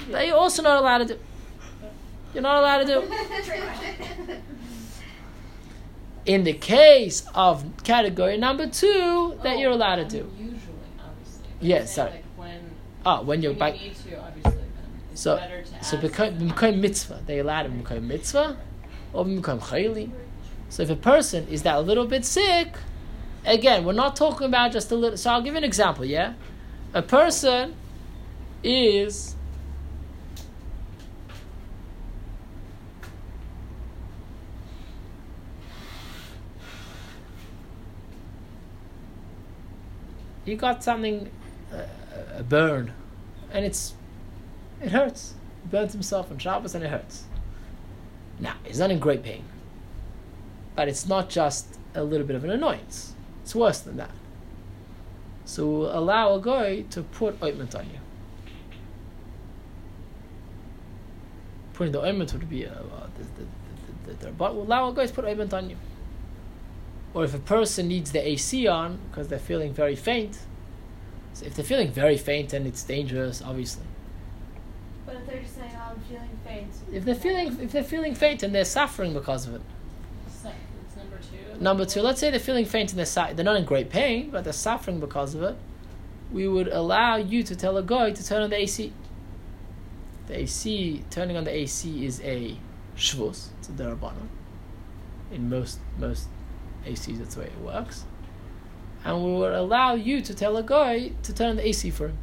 That 0.09 0.25
you're 0.27 0.37
also 0.37 0.61
not 0.63 0.79
allowed 0.81 0.99
to 0.99 1.05
do. 1.05 1.19
You're 2.33 2.43
not 2.43 2.57
allowed 2.59 2.79
to 2.79 2.85
do. 2.85 3.03
In 6.25 6.43
the 6.43 6.53
case 6.53 7.25
of 7.33 7.63
category 7.83 8.37
number 8.37 8.67
two, 8.67 9.39
that 9.43 9.57
you're 9.57 9.71
allowed 9.71 9.95
to 9.97 10.05
do. 10.05 10.31
Usually, 10.37 10.59
obviously. 10.99 11.43
But 11.59 11.67
Yeah, 11.67 11.85
sorry. 11.85 12.11
Like 12.11 12.23
when, 12.35 12.71
Ah, 13.05 13.21
when 13.21 13.41
you're 13.41 13.53
when 13.53 13.75
you 13.75 13.91
So, 15.19 15.37
so 15.81 15.97
become, 15.97 16.79
mitzvah. 16.79 17.21
They 17.25 17.39
allowed 17.39 17.63
to 17.63 17.69
become 17.69 18.07
mitzvah 18.07 18.55
or 19.11 19.25
become 19.25 19.59
chayli. 19.59 20.11
So 20.69 20.83
if 20.83 20.89
a 20.89 20.95
person 20.95 21.45
is 21.49 21.63
that 21.63 21.75
a 21.75 21.81
little 21.81 22.05
bit 22.05 22.23
sick, 22.23 22.69
again, 23.43 23.83
we're 23.83 23.91
not 23.91 24.15
talking 24.15 24.47
about 24.47 24.71
just 24.71 24.89
a 24.93 24.95
little. 24.95 25.17
So 25.17 25.31
I'll 25.31 25.41
give 25.41 25.55
you 25.55 25.57
an 25.57 25.65
example. 25.65 26.05
Yeah, 26.05 26.35
a 26.93 27.01
person 27.01 27.75
is. 28.63 29.35
You 40.45 40.55
got 40.55 40.81
something, 40.81 41.29
uh, 41.73 42.37
a 42.37 42.43
burn, 42.43 42.93
and 43.51 43.65
it's, 43.65 43.95
it 44.81 44.91
hurts. 44.91 45.33
He 45.63 45.69
burns 45.69 45.93
himself 45.93 46.31
on 46.31 46.37
Shabbos 46.37 46.75
and 46.75 46.83
it 46.83 46.89
hurts. 46.89 47.25
Now, 48.39 48.55
he's 48.63 48.79
not 48.79 48.91
in 48.91 48.99
great 48.99 49.23
pain. 49.23 49.43
But 50.75 50.87
it's 50.87 51.07
not 51.07 51.29
just 51.29 51.77
a 51.93 52.03
little 52.03 52.25
bit 52.25 52.35
of 52.35 52.43
an 52.43 52.51
annoyance. 52.51 53.13
It's 53.43 53.53
worse 53.53 53.79
than 53.79 53.97
that. 53.97 54.11
So 55.45 55.65
allow 55.65 56.35
a 56.35 56.41
guy 56.41 56.81
to 56.91 57.01
put 57.01 57.41
ointment 57.41 57.75
on 57.75 57.85
you. 57.85 57.99
Putting 61.73 61.91
the 61.91 62.01
ointment 62.01 62.31
would 62.33 62.49
be 62.49 62.67
uh, 62.67 62.71
uh, 62.71 63.07
the, 63.17 64.11
the, 64.13 64.25
the, 64.25 64.31
but 64.31 64.51
allow 64.51 64.89
a 64.89 64.93
guy 64.93 65.07
to 65.07 65.13
put 65.13 65.25
ointment 65.25 65.53
on 65.53 65.69
you. 65.69 65.77
Or 67.13 67.23
if 67.23 67.33
a 67.33 67.39
person 67.39 67.87
needs 67.87 68.11
the 68.11 68.25
AC 68.25 68.67
on 68.67 68.99
because 69.09 69.29
they're 69.29 69.39
feeling 69.39 69.73
very 69.73 69.95
faint, 69.95 70.37
so 71.33 71.45
if 71.45 71.55
they're 71.55 71.65
feeling 71.65 71.91
very 71.91 72.17
faint 72.17 72.53
and 72.53 72.67
it's 72.67 72.83
dangerous, 72.83 73.41
obviously. 73.41 73.85
But 75.05 75.15
if 75.15 75.25
they're 75.25 75.41
just 75.41 75.55
saying, 75.55 75.71
oh, 75.75 75.93
I'm 75.95 76.01
feeling 76.01 76.39
faint. 76.45 76.73
If 76.91 77.05
they're 77.05 77.15
feeling 77.15 77.59
if 77.61 77.71
they're 77.71 77.83
feeling 77.83 78.15
faint 78.15 78.43
and 78.43 78.53
they're 78.53 78.65
suffering 78.65 79.13
because 79.13 79.47
of 79.47 79.55
it. 79.55 79.61
Number 80.95 81.17
two. 81.17 81.61
Number 81.61 81.85
two, 81.85 82.01
let's 82.01 82.19
say 82.19 82.31
they're 82.31 82.39
feeling 82.39 82.65
faint 82.65 82.91
and 82.91 82.99
they're 82.99 83.05
su- 83.05 83.33
they're 83.33 83.45
not 83.45 83.55
in 83.57 83.65
great 83.65 83.89
pain, 83.89 84.29
but 84.31 84.43
they're 84.43 84.53
suffering 84.53 84.99
because 84.99 85.35
of 85.35 85.43
it. 85.43 85.55
We 86.31 86.47
would 86.47 86.67
allow 86.67 87.15
you 87.17 87.43
to 87.43 87.55
tell 87.55 87.77
a 87.77 87.83
guy 87.83 88.11
to 88.11 88.25
turn 88.25 88.41
on 88.43 88.49
the 88.49 88.57
AC. 88.61 88.93
The 90.27 90.39
AC, 90.41 91.03
turning 91.09 91.37
on 91.37 91.43
the 91.43 91.51
AC 91.51 92.05
is 92.05 92.21
a 92.21 92.55
shvus, 92.95 93.47
it's 93.59 93.69
a 93.69 93.71
derabana. 93.71 94.27
In 95.31 95.49
most 95.49 95.79
most 95.97 96.27
ACs, 96.85 97.17
that's 97.17 97.35
the 97.35 97.41
way 97.41 97.47
it 97.47 97.59
works. 97.59 98.05
And 99.03 99.23
we 99.23 99.31
would 99.33 99.53
allow 99.53 99.93
you 99.95 100.21
to 100.21 100.33
tell 100.35 100.57
a 100.57 100.63
guy 100.63 101.11
to 101.23 101.33
turn 101.33 101.49
on 101.51 101.55
the 101.55 101.67
AC 101.67 101.89
for 101.91 102.07
him. 102.09 102.17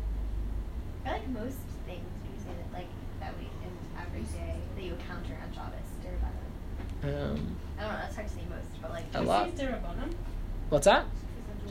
I 1.05 1.13
like 1.13 1.29
most 1.29 1.57
things 1.87 2.05
you 2.25 2.39
say 2.43 2.51
that 2.51 2.73
like 2.79 2.89
that 3.21 3.35
we 3.39 3.47
in 3.65 3.73
every 3.99 4.23
day 4.39 4.57
that 4.77 4.83
you 4.85 4.93
encounter 4.93 5.39
on 5.43 5.53
Shabbos, 5.55 5.91
Derabbanan. 6.05 6.96
Um, 7.07 7.57
I 7.79 7.83
don't 7.83 7.93
know, 7.93 7.99
it's 8.07 8.15
hard 8.17 8.29
to 8.29 8.35
say 8.35 8.41
most, 8.51 8.83
but 8.83 8.91
like 8.91 9.05
A 9.15 9.19
AC 9.19 9.27
lot. 9.27 9.49
is 9.49 9.61
Darabanan? 9.61 10.13
what's 10.71 10.85
that? 10.87 11.05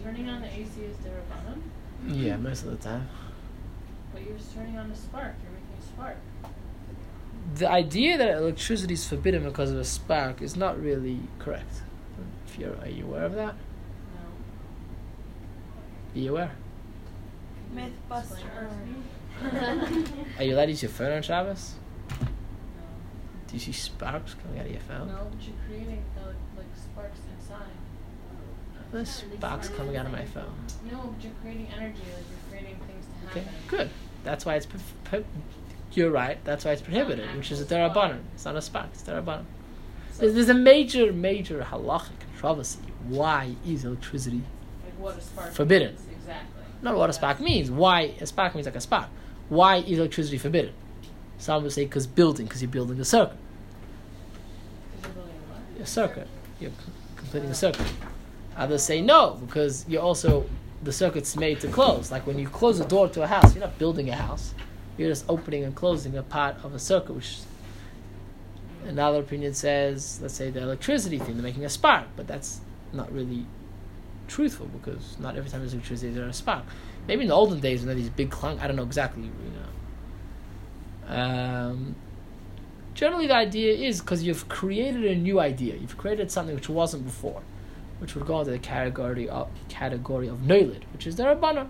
Turning 0.04 0.30
on 0.30 0.42
the 0.42 0.48
AC 0.48 0.70
is 0.82 0.96
Darabanan? 0.98 1.62
Yeah, 2.08 2.38
most 2.38 2.64
of 2.66 2.72
the 2.72 2.78
time. 2.78 3.08
But 4.14 4.24
you're 4.24 4.38
just 4.38 4.54
turning 4.54 4.78
on 4.78 4.90
the 4.90 4.96
spark. 4.96 5.34
You're 5.44 5.52
making 5.52 5.78
a 5.80 5.86
spark. 5.86 6.18
the 7.56 7.70
idea 7.70 8.18
that 8.18 8.38
electricity 8.38 8.94
is 8.94 9.08
forbidden 9.08 9.44
because 9.44 9.72
of 9.72 9.78
a 9.78 9.84
spark 9.86 10.42
is 10.42 10.56
not 10.56 10.80
really 10.82 11.20
correct. 11.40 11.82
If 12.48 12.60
you're, 12.60 12.78
are 12.80 12.88
you 12.88 13.06
aware 13.06 13.26
of 13.26 13.34
that? 13.34 13.56
No. 13.56 14.22
Be 16.14 16.28
aware. 16.28 16.52
Mythbuster. 17.76 18.70
Are 20.38 20.44
you 20.44 20.54
allowed 20.56 20.66
to 20.66 20.72
use 20.72 20.82
your 20.84 20.92
phone 20.92 21.12
on 21.12 21.22
Shabbos? 21.22 21.74
Do 23.56 23.60
you 23.60 23.72
see 23.72 23.72
sparks 23.72 24.34
coming 24.34 24.60
out 24.60 24.66
of 24.66 24.72
your 24.74 24.82
phone? 24.82 25.08
No, 25.08 25.28
but 25.32 25.42
you're 25.48 25.56
creating 25.66 26.04
the, 26.16 26.26
like 26.58 26.68
sparks 26.76 27.20
inside. 27.40 27.62
There's 28.92 29.10
sparks 29.10 29.70
coming 29.70 29.96
out 29.96 30.06
of 30.08 30.12
my 30.12 30.26
phone. 30.26 30.52
No, 30.92 31.14
but 31.16 31.24
you're 31.24 31.32
creating 31.42 31.70
energy. 31.74 32.02
Like 32.14 32.26
you're 32.30 32.50
creating 32.50 32.76
things 32.86 33.06
to 33.24 33.30
Okay, 33.30 33.40
happen. 33.40 33.56
good. 33.70 33.90
That's 34.26 34.46
why 34.46 34.56
it's. 34.56 34.66
Pro- 34.66 34.80
pro- 35.06 35.24
you're 35.94 36.12
right. 36.12 36.38
That's 36.44 36.66
why 36.66 36.72
it's 36.72 36.82
prohibited, 36.82 37.34
which 37.38 37.50
is 37.50 37.62
a 37.62 37.66
derabanan. 37.66 38.20
It's 38.34 38.44
not 38.44 38.58
a 38.58 38.62
spark. 38.62 38.88
It's 38.92 39.04
derabanan. 39.04 39.46
There's, 40.18 40.34
there's 40.34 40.50
a 40.50 40.54
major, 40.54 41.14
major 41.14 41.62
halachic 41.62 42.10
controversy. 42.34 42.80
Why 43.08 43.56
is 43.66 43.86
electricity 43.86 44.42
Like 44.84 45.00
what 45.00 45.18
a 45.18 45.22
spark 45.22 45.54
Forbidden. 45.54 45.96
means, 45.96 46.08
Exactly. 46.20 46.64
not 46.82 46.98
what 46.98 47.10
a 47.10 47.14
spark 47.14 47.40
means. 47.40 47.72
Why 47.72 48.16
a 48.20 48.26
spark 48.26 48.54
means 48.54 48.66
like 48.68 48.76
a 48.76 48.82
spark. 48.82 49.08
Why 49.48 49.78
is 49.78 49.98
electricity 49.98 50.38
forbidden? 50.40 50.74
Some 51.38 51.64
would 51.64 51.72
say 51.72 51.86
because 51.86 52.06
building, 52.06 52.48
because 52.48 52.62
you're 52.62 52.70
building 52.72 53.00
a 53.00 53.06
circuit. 53.06 53.38
A 55.86 55.88
circuit. 55.88 56.28
You're 56.60 56.72
completing 57.16 57.50
a 57.50 57.56
circuit. 57.56 57.88
Others 58.58 58.84
say 58.84 59.02
no, 59.02 59.38
because 59.46 59.86
you're 59.88 60.02
also 60.02 60.46
the 60.84 60.92
circuit's 60.92 61.36
made 61.36 61.60
to 61.62 61.68
close. 61.68 62.12
Like 62.12 62.26
when 62.28 62.38
you 62.40 62.48
close 62.48 62.80
a 62.80 62.88
door 62.88 63.08
to 63.10 63.22
a 63.22 63.28
house, 63.28 63.54
you're 63.54 63.64
not 63.64 63.78
building 63.78 64.10
a 64.10 64.16
house. 64.16 64.54
You're 64.98 65.10
just 65.10 65.26
opening 65.30 65.64
and 65.64 65.76
closing 65.76 66.18
a 66.18 66.24
part 66.24 66.56
of 66.64 66.74
a 66.74 66.80
circuit. 66.80 67.14
Which 67.14 67.40
another 68.86 69.20
opinion 69.20 69.54
says, 69.54 70.20
let's 70.22 70.34
say 70.34 70.50
the 70.50 70.62
electricity 70.62 71.20
thing, 71.20 71.36
they're 71.36 71.44
making 71.44 71.66
a 71.66 71.70
spark, 71.70 72.08
but 72.16 72.28
that's 72.28 72.62
not 72.94 73.12
really 73.12 73.46
truthful 74.28 74.68
because 74.68 75.18
not 75.20 75.36
every 75.36 75.50
time 75.50 75.60
there's 75.60 75.74
electricity 75.74 76.14
there's 76.14 76.30
a 76.30 76.34
spark. 76.34 76.64
Maybe 77.08 77.24
in 77.24 77.28
the 77.28 77.36
olden 77.36 77.60
days 77.60 77.82
when 77.82 77.88
there 77.88 77.96
these 77.96 78.10
big 78.10 78.32
clunk, 78.32 78.62
I 78.62 78.68
don't 78.68 78.76
know 78.76 78.84
exactly, 78.84 79.24
you 79.24 79.52
know. 79.58 81.16
Um, 81.16 81.96
generally, 82.96 83.28
the 83.28 83.36
idea 83.36 83.74
is 83.74 84.00
because 84.00 84.24
you've 84.24 84.50
created 84.50 85.06
a 85.06 85.16
new 85.16 85.40
idea, 85.40 85.76
you've 85.76 85.98
created 85.98 86.32
something 86.32 86.56
which 86.56 86.70
wasn't 86.70 87.06
before, 87.06 87.44
which 88.00 88.16
would 88.16 88.26
go 88.26 88.40
into 88.40 88.52
the 88.52 88.60
category 88.60 89.30
of 89.30 89.50
category 89.70 90.28
of 90.28 90.40
noilid, 90.40 90.84
which 90.94 91.06
is 91.06 91.18
the 91.18 91.24
rabbana. 91.24 91.68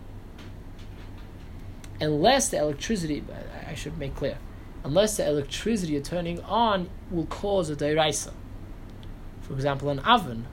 Unless 2.00 2.50
the 2.50 2.58
electricity, 2.58 3.24
I 3.68 3.74
should 3.74 3.98
make 3.98 4.16
clear, 4.16 4.38
unless 4.84 5.18
the 5.18 5.28
electricity 5.28 5.94
you're 5.94 6.02
turning 6.02 6.40
on 6.42 6.90
will 7.10 7.26
cause 7.26 7.70
a 7.70 7.76
deraisa. 7.76 8.32
For 9.42 9.54
example, 9.54 9.90
an 9.90 10.00
oven, 10.00 10.46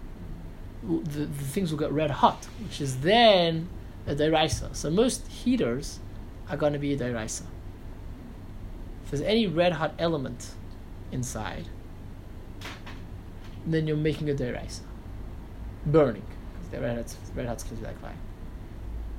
the, 0.83 1.27
the 1.27 1.45
things 1.45 1.70
will 1.70 1.79
get 1.79 1.93
red 1.93 2.11
hot, 2.11 2.47
which 2.62 2.81
is 2.81 3.01
then 3.01 3.68
a 4.07 4.14
deraisa. 4.14 4.75
So 4.75 4.91
most 4.91 5.27
heaters 5.29 6.01
are 6.49 6.57
going 6.57 6.73
to 6.73 6.79
be 6.79 6.93
a 6.93 6.97
deraisa. 6.97 7.45
If 9.05 9.11
there's 9.11 9.23
any 9.23 9.47
red 9.47 9.73
hot 9.73 9.95
element 9.99 10.55
inside, 11.12 11.68
then 13.66 13.86
you're 13.86 13.96
making 13.96 14.28
a 14.28 14.34
deraisa. 14.34 14.80
Burning, 15.86 16.24
because 16.54 16.68
the 16.70 16.80
red 16.80 16.96
hot, 16.96 17.16
red 17.34 17.46
hot's 17.46 17.64
clearly 17.64 17.86
like 17.86 18.00
fire. 18.00 18.16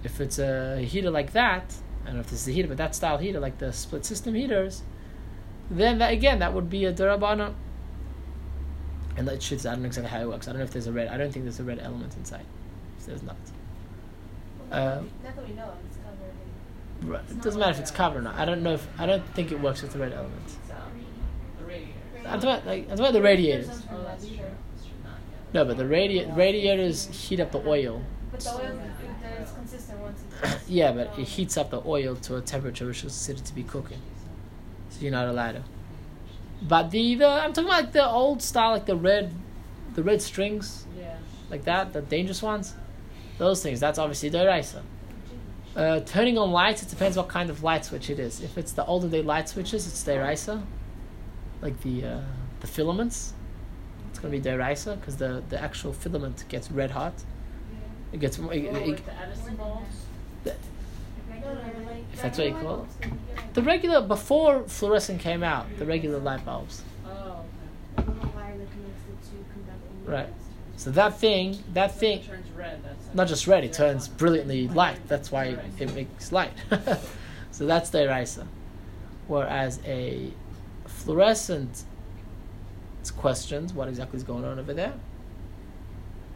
If 0.04 0.20
it's 0.20 0.40
a 0.40 0.82
heater 0.82 1.10
like 1.10 1.32
that, 1.34 1.76
I 2.04 2.08
don't 2.08 2.16
know 2.16 2.22
if 2.22 2.30
this 2.30 2.42
is 2.42 2.48
a 2.48 2.52
heater, 2.52 2.68
but 2.68 2.78
that 2.78 2.96
style 2.96 3.18
heater, 3.18 3.40
like 3.40 3.60
the 3.60 3.72
split 3.72 4.06
system 4.06 4.34
heaters, 4.34 4.84
then 5.70 6.00
that, 6.00 6.12
again, 6.12 6.40
that 6.40 6.54
would 6.54 6.70
be 6.70 6.84
a 6.86 6.94
derabana. 6.94 7.54
And 9.16 9.28
that 9.28 9.42
shit, 9.42 9.66
I 9.66 9.72
don't 9.72 9.84
know 9.84 9.88
exactly 9.88 10.10
how 10.10 10.22
it 10.22 10.28
works. 10.28 10.48
I 10.48 10.52
don't 10.52 10.60
know 10.60 10.66
if 10.66 10.72
there's 10.72 10.88
a 10.88 10.92
red. 10.92 11.08
I 11.08 11.18
don't 11.18 11.32
think 11.32 11.46
there's 11.46 11.60
a 11.60 11.64
red 11.64 11.80
element 11.80 12.16
inside. 12.18 12.46
If 12.98 13.06
there's 13.06 13.24
not. 13.24 13.38
Uh, 14.72 15.02
Not 15.24 15.36
that 15.36 15.48
we 15.48 15.54
know 15.54 15.72
it's 15.86 15.98
covered. 15.98 17.30
It 17.30 17.42
doesn't 17.42 17.60
matter 17.60 17.72
if 17.72 17.80
it's 17.80 17.92
covered 17.92 18.20
or 18.20 18.22
not. 18.22 18.36
I 18.36 18.46
don't 18.46 18.64
know 18.64 18.74
if 18.74 18.88
I 18.98 19.06
don't 19.06 19.24
think 19.36 19.52
it 19.52 19.60
works 19.60 19.82
with 19.84 19.94
the 19.94 20.00
red 20.00 20.14
element. 20.14 20.58
So, 22.24 22.30
the 22.30 22.32
radiator. 22.32 22.34
I'm 22.34 22.40
talking 22.40 22.50
about 22.50 22.66
like 22.66 22.90
about 23.00 23.14
the 23.14 23.22
radiators. 23.22 23.68
Oh, 23.92 24.04
that's 24.04 24.26
true. 24.28 24.38
That's 24.38 24.86
true. 24.86 24.94
Not 25.04 25.12
yet. 25.32 25.54
No, 25.54 25.66
but 25.66 25.78
the 25.78 25.84
radi- 25.84 26.36
radiators 26.38 27.08
heat 27.08 27.40
up 27.40 27.52
the 27.52 27.68
oil. 27.68 28.02
But 28.32 28.40
the 28.40 28.50
oil 28.54 28.80
is 29.42 29.52
consistent 29.52 30.00
once 30.00 30.24
it's. 30.44 30.70
Yeah, 30.70 30.92
but 30.92 31.18
it 31.20 31.28
heats 31.28 31.58
up 31.58 31.70
the 31.70 31.82
oil 31.86 32.16
to 32.16 32.38
a 32.38 32.42
temperature 32.42 32.86
which 32.86 32.98
is 32.98 33.12
considered 33.14 33.46
to 33.46 33.54
be 33.54 33.64
cooking. 33.64 34.00
So 34.90 35.02
you're 35.02 35.12
not 35.12 35.28
allowed 35.28 35.54
to. 35.54 35.64
But 36.62 36.92
the, 36.92 37.16
the 37.16 37.28
I'm 37.28 37.52
talking 37.54 37.70
about 37.70 37.84
like 37.84 37.92
the 37.92 38.08
old 38.08 38.42
style, 38.42 38.72
like 38.72 38.86
the 38.86 38.96
red, 38.96 39.34
the 39.96 40.04
red 40.04 40.22
strings, 40.22 40.86
Yeah. 40.98 41.18
like 41.50 41.66
that, 41.66 41.94
the 41.94 42.02
dangerous 42.02 42.42
ones. 42.42 42.74
Those 43.38 43.62
things. 43.62 43.80
That's 43.80 44.00
obviously 44.00 44.30
the 44.30 44.82
Uh, 45.76 46.00
turning 46.02 46.38
on 46.38 46.52
lights, 46.52 46.84
it 46.84 46.90
depends 46.90 47.18
what 47.18 47.28
kind 47.28 47.50
of 47.50 47.64
light 47.64 47.84
switch 47.84 48.10
it 48.10 48.20
is. 48.20 48.42
If 48.42 48.58
it's 48.58 48.72
the 48.74 48.86
olden 48.86 49.10
day 49.10 49.24
light 49.24 49.50
switches, 49.50 49.88
it's 49.88 50.04
the 50.04 50.12
deraisa, 50.14 50.62
like 51.64 51.82
the 51.82 52.06
uh, 52.06 52.20
the 52.60 52.68
filaments. 52.68 53.34
It's 54.10 54.20
going 54.20 54.32
to 54.32 54.40
be 54.40 54.48
deraisa 54.48 55.00
because 55.00 55.18
the, 55.18 55.42
the 55.50 55.60
actual 55.60 55.92
filament 55.92 56.44
gets 56.48 56.70
red 56.70 56.92
hot. 56.92 57.14
It 58.12 58.20
gets 58.20 58.38
it, 58.38 58.44
Oh, 58.44 58.50
it- 58.52 59.02
Edison 59.22 59.56
bulbs? 59.56 59.88
if 62.14 62.22
that's 62.22 62.38
what 62.38 62.48
you 62.48 62.54
call 62.54 62.88
it. 63.02 63.10
The 63.56 63.64
regular 63.64 64.02
before 64.02 64.64
fluorescent 64.68 65.20
came 65.20 65.44
out, 65.44 65.66
the 65.80 65.86
regular 65.86 66.20
light 66.20 66.46
bulbs. 66.46 66.84
Oh, 67.06 67.44
The 67.96 68.02
little 68.04 68.14
wire 68.36 68.56
that 68.58 68.72
connects 68.72 69.04
the 69.08 69.30
two 69.30 69.44
conductor 69.52 70.12
Right. 70.12 70.30
So 70.78 70.92
that 70.92 71.20
thing, 71.20 71.58
that 71.74 71.96
thing, 71.96 72.20
It 72.20 72.28
turns 72.28 72.52
red. 72.52 72.84
That's 72.84 73.16
not 73.16 73.28
just 73.28 73.48
red, 73.48 73.64
it 73.64 73.74
turns 73.74 74.08
brilliantly 74.08 74.68
light. 74.68 75.00
That's 75.08 75.32
why 75.32 75.58
it 75.80 75.94
makes 75.96 76.32
light. 76.32 76.54
so 77.52 77.66
that's 77.66 77.90
the 77.90 78.04
eraser. 78.04 78.46
Whereas 79.28 79.80
a 79.86 80.32
fluorescent, 81.04 81.84
it's 83.02 83.12
questions 83.12 83.74
what 83.74 83.88
exactly 83.88 84.18
is 84.18 84.24
going 84.24 84.46
on 84.46 84.60
over 84.60 84.74
there. 84.74 84.94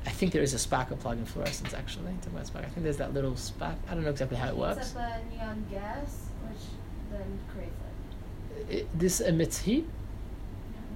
I 0.05 0.09
think 0.09 0.31
there 0.31 0.41
is 0.41 0.53
a 0.53 0.59
sparkle 0.59 0.97
plug 0.97 1.17
in 1.17 1.25
fluorescence 1.25 1.73
actually. 1.73 2.11
Talking 2.21 2.33
about 2.33 2.47
spark, 2.47 2.65
I 2.65 2.69
think 2.69 2.83
there's 2.83 2.97
that 2.97 3.13
little 3.13 3.35
spark. 3.35 3.75
I 3.89 3.93
don't 3.93 4.03
know 4.03 4.09
exactly 4.09 4.37
how 4.37 4.49
it 4.49 4.57
works. 4.57 4.87
It's 4.87 4.95
up 4.95 5.01
a 5.01 5.35
neon 5.35 5.65
gas, 5.71 6.29
which 6.47 6.63
then 7.11 7.39
creates 7.53 7.75
light. 7.81 8.69
It, 8.69 8.99
this 8.99 9.19
emits 9.19 9.59
heat? 9.59 9.87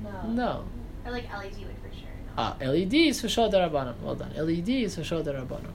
No. 0.03 0.27
No. 0.27 0.65
Or 1.05 1.11
like 1.11 1.31
LED 1.31 1.57
would 1.57 1.77
for 1.83 1.95
sure. 1.95 2.09
No. 2.25 2.31
Ah, 2.37 2.55
LEDs 2.61 3.21
for 3.21 3.29
sure 3.29 3.49
darabanan. 3.49 3.99
Well 4.01 4.15
done. 4.15 4.33
LED 4.35 4.67
LEDs 4.67 4.95
for 4.95 5.03
sure 5.03 5.23
darabanan. 5.23 5.73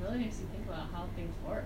really 0.00 0.18
makes 0.18 0.40
you 0.40 0.46
think 0.52 0.66
about 0.66 0.90
how 0.92 1.06
things 1.16 1.34
work. 1.46 1.64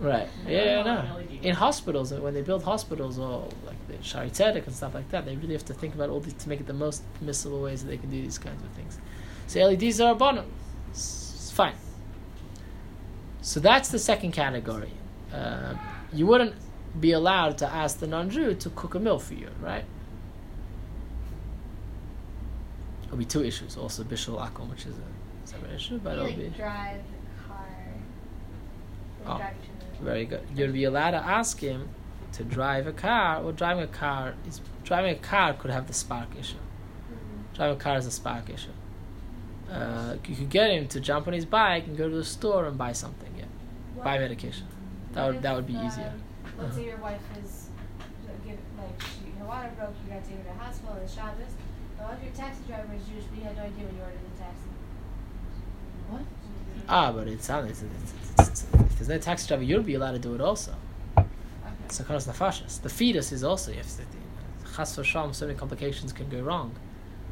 Right. 0.00 0.28
I 0.46 0.50
Yeah, 0.50 0.82
don't 0.82 0.84
know 0.86 1.18
no. 1.18 1.18
In 1.42 1.54
hospitals, 1.54 2.12
when 2.12 2.34
they 2.34 2.42
build 2.42 2.62
hospitals 2.64 3.18
or 3.18 3.48
like 3.66 3.76
the 3.88 3.94
Shaare 3.94 4.30
Zedek 4.30 4.66
and 4.66 4.74
stuff 4.74 4.94
like 4.94 5.08
that, 5.10 5.24
they 5.24 5.36
really 5.36 5.52
have 5.52 5.64
to 5.66 5.74
think 5.74 5.94
about 5.94 6.10
all 6.10 6.20
these 6.20 6.34
to 6.34 6.48
make 6.48 6.60
it 6.60 6.66
the 6.66 6.72
most 6.72 7.02
permissible 7.14 7.62
ways 7.62 7.82
that 7.84 7.88
they 7.90 7.96
can 7.96 8.10
do 8.10 8.20
these 8.20 8.38
kinds 8.38 8.62
of 8.62 8.70
things. 8.70 8.98
So 9.46 9.60
LEDs 9.60 10.00
are 10.00 10.12
a 10.12 10.14
bonus. 10.14 10.44
It's 10.90 11.50
fine. 11.52 11.74
So 13.42 13.60
that's 13.60 13.88
the 13.90 13.98
second 13.98 14.32
category. 14.32 14.90
Uh, 15.32 15.74
you 16.12 16.26
wouldn't 16.26 16.54
be 17.00 17.12
allowed 17.12 17.58
to 17.58 17.66
ask 17.68 17.98
the 17.98 18.06
non-Jew 18.06 18.54
to 18.54 18.70
cook 18.70 18.94
a 18.94 18.98
meal 19.00 19.18
for 19.18 19.34
you, 19.34 19.48
right? 19.60 19.84
It'll 23.06 23.16
be 23.18 23.24
two 23.24 23.44
issues. 23.44 23.76
Also, 23.76 24.02
Bishul 24.02 24.38
Akom, 24.40 24.70
which 24.70 24.86
is 24.86 24.96
a 24.96 25.46
separate 25.48 25.72
issue, 25.74 25.98
but 26.02 26.10
You, 26.16 26.16
it'll 26.24 26.26
like 26.26 26.38
be 26.38 26.48
drive 26.56 27.00
a 27.00 27.48
car. 27.48 27.66
Like 29.24 29.34
Oh. 29.34 29.38
drive 29.38 29.54
to 29.62 29.68
the 29.68 29.73
Very 30.00 30.26
good. 30.26 30.42
You'll 30.54 30.72
be 30.72 30.84
allowed 30.84 31.12
to 31.12 31.18
ask 31.18 31.60
him 31.60 31.88
to 32.32 32.44
drive 32.44 32.86
a 32.86 32.92
car. 32.92 33.42
Well, 33.42 33.52
driving 33.52 33.84
a 33.84 33.88
car 33.88 34.34
is 34.46 34.60
driving 34.82 35.12
a 35.12 35.18
car 35.18 35.54
could 35.54 35.70
have 35.70 35.86
the 35.86 35.94
spark 35.94 36.28
issue. 36.38 36.56
Driving 37.54 37.76
a 37.76 37.80
car 37.80 37.96
is 37.96 38.06
a 38.06 38.10
spark 38.10 38.50
issue. 38.50 38.70
Uh, 39.70 40.16
you 40.26 40.36
could 40.36 40.50
get 40.50 40.70
him 40.70 40.86
to 40.88 41.00
jump 41.00 41.26
on 41.26 41.32
his 41.32 41.46
bike 41.46 41.86
and 41.86 41.96
go 41.96 42.08
to 42.08 42.16
the 42.16 42.24
store 42.24 42.66
and 42.66 42.76
buy 42.76 42.92
something. 42.92 43.32
Yeah, 43.38 43.44
buy 44.02 44.18
medication. 44.18 44.66
That 45.12 45.22
What 45.22 45.26
would 45.26 45.36
if, 45.36 45.42
that 45.42 45.56
would 45.56 45.66
be 45.66 45.76
uh, 45.76 45.86
easier. 45.86 46.12
Let's 46.58 46.76
say 46.76 46.84
your 46.86 46.98
wife 46.98 47.20
is 47.42 47.68
uh, 48.28 48.50
like 48.78 49.00
she, 49.00 49.30
her 49.38 49.44
water 49.44 49.70
broke, 49.76 49.94
you 50.04 50.12
got 50.12 50.22
to 50.22 50.28
take 50.28 50.38
her 50.38 50.42
to 50.44 50.48
the 50.48 50.64
hospital. 50.64 50.96
It's 51.02 51.14
Shabbos. 51.14 51.54
What 51.98 52.18
if 52.18 52.24
your 52.24 52.32
taxi 52.34 52.62
driver 52.66 52.92
is 52.94 53.02
Jewish, 53.06 53.24
had 53.42 53.56
no 53.56 53.62
idea 53.62 53.86
when 53.86 53.96
you 53.96 54.02
ordered 54.02 54.18
the 54.20 54.38
taxi? 54.38 54.68
What? 56.10 56.22
Ah, 56.88 57.12
but 57.12 57.28
it's, 57.28 57.48
it's, 57.48 57.70
it's, 57.70 57.82
it's, 57.82 58.14
it's 58.20 58.23
if 58.38 58.96
there's 58.96 59.08
no 59.08 59.18
taxi 59.18 59.48
driver, 59.48 59.62
you'll 59.62 59.82
be 59.82 59.94
allowed 59.94 60.12
to 60.12 60.18
do 60.18 60.34
it 60.34 60.40
also. 60.40 60.74
Okay. 61.18 61.26
Sakanas 61.88 62.28
nefashos. 62.28 62.80
The 62.82 62.88
fetus 62.88 63.32
is 63.32 63.44
also 63.44 63.72
if 63.72 63.86
chas 64.74 64.96
v'sham, 64.96 65.34
so 65.34 65.46
many 65.46 65.58
complications 65.58 66.12
can 66.12 66.28
go 66.28 66.40
wrong. 66.40 66.74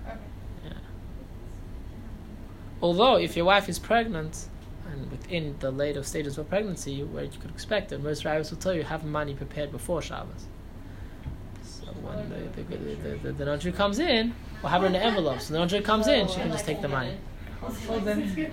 Okay. 0.06 0.16
Yeah. 0.64 0.72
Although, 2.80 3.16
if 3.16 3.36
your 3.36 3.44
wife 3.44 3.68
is 3.68 3.78
pregnant 3.78 4.46
and 4.90 5.10
within 5.10 5.56
the 5.60 5.70
later 5.70 6.02
stages 6.02 6.38
of 6.38 6.48
pregnancy, 6.48 7.02
where 7.02 7.24
you 7.24 7.38
could 7.40 7.50
expect 7.50 7.92
it, 7.92 8.02
most 8.02 8.24
rabbis 8.24 8.50
will 8.50 8.58
tell 8.58 8.74
you 8.74 8.82
have 8.82 9.04
money 9.04 9.34
prepared 9.34 9.72
before 9.72 10.02
Shabbos. 10.02 10.46
So 11.62 11.86
when 12.02 12.28
the 12.28 12.62
the, 12.62 12.76
the, 12.76 13.18
the, 13.18 13.32
the, 13.32 13.44
non-Jew 13.44 13.72
comes 13.72 13.98
in, 13.98 14.34
we'll 14.62 14.70
have 14.70 14.82
her 14.82 14.86
in 14.86 14.92
the 14.92 15.02
envelope. 15.02 15.40
So 15.40 15.52
the 15.52 15.58
non-Jew 15.58 15.82
comes 15.82 16.08
in, 16.08 16.28
she 16.28 16.36
can 16.36 16.50
just 16.50 16.66
take 16.66 16.82
the 16.82 16.88
money. 16.88 17.16
Well 17.88 18.00
then, 18.00 18.50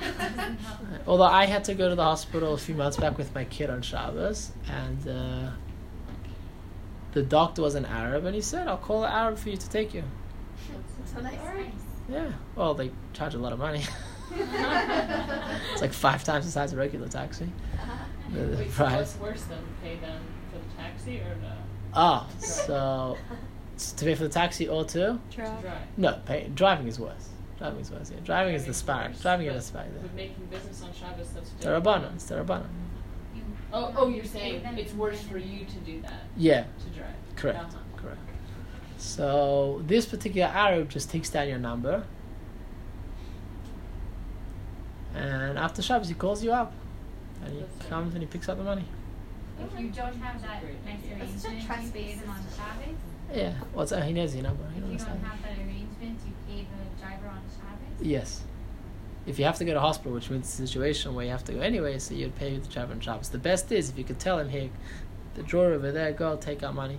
Although 1.08 1.24
I 1.24 1.46
had 1.46 1.64
to 1.66 1.74
go 1.74 1.90
to 1.90 1.96
the 1.96 2.04
hospital 2.04 2.54
a 2.54 2.58
few 2.58 2.76
months 2.76 2.98
back 2.98 3.18
with 3.18 3.34
my 3.34 3.46
kid 3.46 3.70
on 3.70 3.82
Shabbos, 3.82 4.52
and 4.70 5.08
uh, 5.08 5.52
the 7.14 7.24
doctor 7.24 7.62
was 7.62 7.76
an 7.76 7.86
Arab, 7.86 8.26
and 8.26 8.36
he 8.36 8.42
said, 8.42 8.68
"I'll 8.68 8.78
call 8.78 9.04
an 9.04 9.12
Arab 9.12 9.38
for 9.38 9.50
you 9.50 9.58
to 9.58 9.70
take 9.70 9.94
you." 9.94 10.04
So 11.14 11.22
nice. 11.22 11.34
Yeah. 12.10 12.32
Well, 12.56 12.74
they 12.74 12.92
charge 13.14 13.34
a 13.36 13.40
lot 13.40 13.54
of 13.54 13.60
money. 13.60 13.84
it's 14.32 15.82
like 15.82 15.94
five 15.94 16.24
times 16.24 16.46
the 16.46 16.52
size 16.52 16.72
of 16.72 16.78
a 16.78 16.82
regular 16.82 17.08
taxi. 17.08 17.52
The, 18.32 18.40
the 18.46 18.58
Wait, 18.58 18.70
so 18.70 18.74
price. 18.76 18.94
what's 18.94 19.18
worse 19.20 19.44
than 19.44 19.60
pay 19.82 19.96
them 19.98 20.22
for 20.52 20.60
the 20.60 20.82
taxi 20.82 21.20
or 21.20 21.36
no? 21.42 21.54
Oh, 21.96 22.28
so 22.40 23.18
to 23.78 24.06
pay 24.06 24.14
for 24.16 24.24
the 24.24 24.30
taxi 24.30 24.68
or 24.68 24.84
to 24.86 25.20
to 25.32 25.38
drive? 25.38 25.64
no 25.98 26.20
pay 26.26 26.50
driving 26.54 26.88
is 26.88 27.00
worse. 27.00 27.29
Driving 27.60 27.80
is 27.82 27.92
worse. 27.92 28.12
Yeah, 28.12 28.20
driving 28.24 28.56
is 28.56 28.66
the 28.66 28.74
spark. 28.74 29.20
Driving 29.22 29.48
is 29.48 29.56
the 29.56 29.62
spark. 29.62 29.88
With 30.02 30.14
making 30.14 30.46
business 30.46 30.82
on 30.82 30.94
Shabbos, 30.94 31.30
that's 31.34 31.50
The 31.52 31.68
rabbanon. 31.70 32.16
It's 32.16 32.26
the 32.26 32.36
rabbanon. 32.36 32.66
Oh, 33.72 33.94
oh, 33.98 34.08
you're 34.08 34.24
saying 34.26 34.62
it's 34.78 34.94
worse 34.94 35.22
for 35.22 35.38
you 35.38 35.66
to 35.66 35.76
do 35.86 36.02
that 36.02 36.24
Yeah. 36.38 36.64
to 36.64 36.90
drive. 36.98 37.14
Correct. 37.36 37.60
Uh-huh. 37.60 37.78
Correct. 37.98 38.18
So 38.98 39.82
this 39.86 40.06
particular 40.06 40.48
Arab 40.48 40.90
just 40.90 41.10
takes 41.12 41.30
down 41.30 41.48
your 41.50 41.60
number, 41.60 42.04
and 45.16 45.58
after 45.58 45.82
Shabbos 45.82 46.08
he 46.08 46.16
calls 46.16 46.44
you 46.44 46.52
up, 46.52 46.72
and 47.44 47.54
he 47.54 47.60
That's 47.60 47.86
comes 47.90 48.14
and 48.14 48.24
he 48.24 48.28
picks 48.28 48.50
up 48.50 48.58
the 48.58 48.64
money. 48.64 48.86
If 49.62 49.80
you 49.80 49.90
don't 49.90 50.16
have 50.16 50.42
that 50.42 50.62
Great. 50.62 50.86
nice 50.86 51.00
That's 51.20 51.42
such 51.42 51.52
arrangement, 51.52 51.68
trust 51.68 51.84
you 51.86 51.92
pay 51.92 52.04
basis 52.04 52.22
them 52.22 52.30
on 52.32 52.38
Shabbos. 52.56 52.96
Yeah. 53.36 53.54
What's 53.74 53.92
well, 53.92 54.02
he 54.02 54.14
knows 54.14 54.34
your 54.34 54.44
number. 54.44 54.64
He 54.64 54.70
If 54.70 54.76
you 54.76 54.82
don't 54.82 54.92
understands. 54.92 55.24
have 55.28 55.42
that 55.44 55.58
arrangement, 55.60 56.20
you 56.26 56.34
pay 56.48 56.66
the 56.66 57.02
driver 57.04 57.28
on 57.28 57.42
Shabbos. 57.54 57.89
Yes. 58.02 58.42
If 59.26 59.38
you 59.38 59.46
have 59.46 59.58
to 59.58 59.66
go 59.66 59.74
to 59.74 59.80
hospital, 59.80 60.14
which 60.14 60.30
means 60.30 60.48
a 60.48 60.68
situation 60.68 61.14
where 61.14 61.26
you 61.26 61.32
have 61.32 61.44
to 61.46 61.54
go 61.54 61.60
anyway, 61.60 62.00
so 62.00 62.14
you'd 62.14 62.36
pay 62.36 62.58
the 62.58 62.68
driver 62.68 62.94
on 62.94 63.00
Shabbos. 63.00 63.30
The 63.30 63.38
best 63.38 63.72
is 63.72 63.90
if 63.90 63.98
you 63.98 64.04
could 64.04 64.20
tell 64.20 64.40
him, 64.40 64.50
hey, 64.50 64.72
the 65.36 65.44
drawer 65.44 65.74
over 65.74 65.92
there, 65.92 66.12
go 66.14 66.36
take 66.38 66.64
out 66.64 66.74
money. 66.74 66.98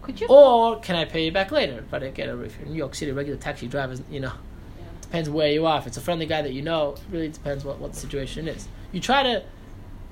Could 0.00 0.20
you? 0.20 0.28
Or 0.28 0.78
can 0.80 0.96
I 0.96 1.04
pay 1.04 1.24
you 1.26 1.32
back 1.32 1.50
later? 1.50 1.84
But 1.90 2.02
again, 2.02 2.28
if 2.42 2.56
you're 2.56 2.66
in 2.66 2.72
New 2.72 2.78
York 2.78 2.94
City, 2.94 3.12
regular 3.12 3.38
taxi 3.38 3.66
drivers, 3.66 4.00
you 4.10 4.20
know, 4.20 4.32
Yeah. 4.78 4.84
depends 5.02 5.28
where 5.28 5.50
you 5.50 5.66
are. 5.66 5.78
If 5.78 5.86
it's 5.86 5.96
a 5.96 6.00
friendly 6.00 6.24
guy 6.26 6.40
that 6.42 6.52
you 6.52 6.62
know, 6.62 6.92
it 6.92 7.00
really 7.10 7.28
depends 7.28 7.64
what, 7.64 7.78
what 7.78 7.92
the 7.92 8.00
situation 8.00 8.48
is. 8.48 8.68
You 8.92 9.00
try 9.00 9.22
to 9.24 9.42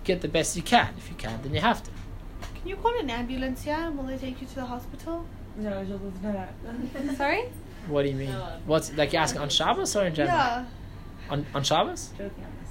get 0.04 0.20
the 0.20 0.28
best 0.28 0.56
you 0.56 0.62
can. 0.62 0.92
If 0.98 1.08
you 1.08 1.16
can, 1.16 1.40
then 1.42 1.54
you 1.54 1.60
have 1.60 1.82
to. 1.84 1.90
Can 2.60 2.68
you 2.68 2.76
call 2.76 2.98
an 2.98 3.08
ambulance 3.08 3.62
here 3.62 3.74
and 3.78 3.96
will 3.96 4.04
they 4.04 4.18
take 4.18 4.40
you 4.42 4.46
to 4.48 4.54
the 4.56 4.66
hospital? 4.66 5.24
no, 5.56 5.82
just 5.84 6.22
that. 6.22 6.52
Sorry? 7.16 7.44
What 7.88 8.02
do 8.02 8.08
you 8.08 8.14
mean? 8.16 8.30
Uh, 8.30 8.58
What's 8.66 8.92
like 8.94 9.12
you 9.12 9.18
asking 9.18 9.40
on 9.40 9.48
Shabbos 9.48 9.94
or 9.96 10.06
in 10.06 10.14
general? 10.14 10.36
Yeah. 10.36 10.64
On 11.30 11.46
on 11.54 11.62
Shabbos? 11.62 12.10
Joking 12.18 12.44
on 12.44 12.52
this. 12.60 12.70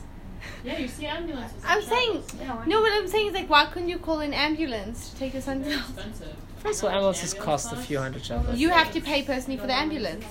Yeah, 0.64 0.78
you 0.78 0.88
see 0.88 1.06
ambulances. 1.06 1.64
on 1.64 1.72
I'm 1.72 1.82
saying, 1.82 2.24
Shabbos. 2.40 2.68
no, 2.68 2.82
what 2.82 2.92
I'm 2.94 3.08
saying 3.08 3.28
is 3.28 3.34
like, 3.34 3.50
why 3.50 3.66
couldn't 3.68 3.90
you 3.90 3.98
call 3.98 4.20
an 4.20 4.34
ambulance 4.34 5.10
to 5.12 5.16
take 5.18 5.34
your 5.34 5.42
son 5.42 5.60
to 5.64 5.70
They're 5.70 5.78
the 5.78 5.82
hospital? 5.82 6.10
expensive. 6.12 6.36
First 6.58 6.80
of 6.84 6.90
all, 6.90 6.96
ambulances 6.96 7.34
ambulance 7.34 7.64
cost 7.64 7.74
a 7.74 7.76
few 7.78 8.00
hundred 8.00 8.26
shekels. 8.26 8.58
You 8.58 8.70
have 8.70 8.92
to 8.92 9.02
pay 9.02 9.24
personally 9.24 9.58
for 9.60 9.68
the 9.68 9.74
ambulance. 9.74 10.26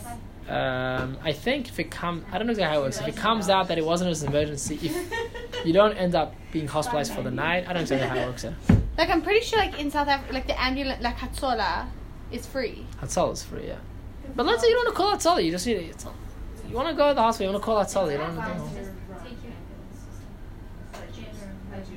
Um, 0.48 1.16
I 1.22 1.32
think 1.32 1.68
if 1.68 1.80
it 1.80 1.90
comes, 1.90 2.22
I 2.30 2.36
don't 2.36 2.46
know 2.46 2.50
exactly 2.50 2.74
how 2.74 2.80
it 2.82 2.84
works. 2.84 3.00
If 3.00 3.08
it 3.08 3.16
comes 3.16 3.48
out 3.48 3.68
that 3.68 3.78
it 3.78 3.84
wasn't 3.84 4.14
an 4.20 4.28
emergency, 4.28 4.78
if 4.82 5.66
you 5.66 5.72
don't 5.72 5.96
end 5.96 6.14
up 6.14 6.34
being 6.52 6.66
hospitalized 6.68 7.14
for 7.14 7.22
the 7.22 7.30
night, 7.30 7.64
I 7.64 7.72
don't 7.72 7.76
know 7.76 7.80
exactly 7.80 8.08
how 8.08 8.16
it 8.16 8.26
works. 8.26 8.44
Yeah. 8.44 8.76
Like, 8.98 9.08
I'm 9.08 9.22
pretty 9.22 9.40
sure, 9.44 9.58
like, 9.58 9.80
in 9.80 9.90
South 9.90 10.06
Africa, 10.06 10.34
like, 10.34 10.46
the 10.46 10.60
ambulance, 10.60 11.02
like, 11.02 11.16
Hatsola 11.16 11.86
is 12.30 12.46
free. 12.46 12.84
Hatzal 13.00 13.32
is 13.32 13.42
free, 13.42 13.68
yeah. 13.68 13.78
But 14.36 14.46
let's 14.46 14.62
say 14.62 14.68
you 14.68 14.74
don't 14.74 14.84
want 14.86 14.96
to 14.96 15.02
call 15.02 15.12
out 15.12 15.20
Hatzal, 15.20 15.44
you 15.44 15.50
just 15.50 15.66
need 15.66 15.76
it. 15.76 16.04
You 16.68 16.74
want 16.74 16.88
to 16.88 16.94
go 16.94 17.08
to 17.08 17.14
the 17.14 17.20
hospital, 17.20 17.52
you 17.52 17.52
want 17.52 17.62
to 17.62 17.66
call 17.66 17.84
Hatzal, 17.84 18.10
you 18.10 18.18
don't 18.18 18.36
want 18.36 18.48
to 18.48 18.54
Just 18.54 18.74
do 18.74 19.14
take 19.22 19.44
your 19.44 19.52
By 21.70 21.78
Jews. 21.78 21.88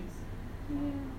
In 0.70 1.10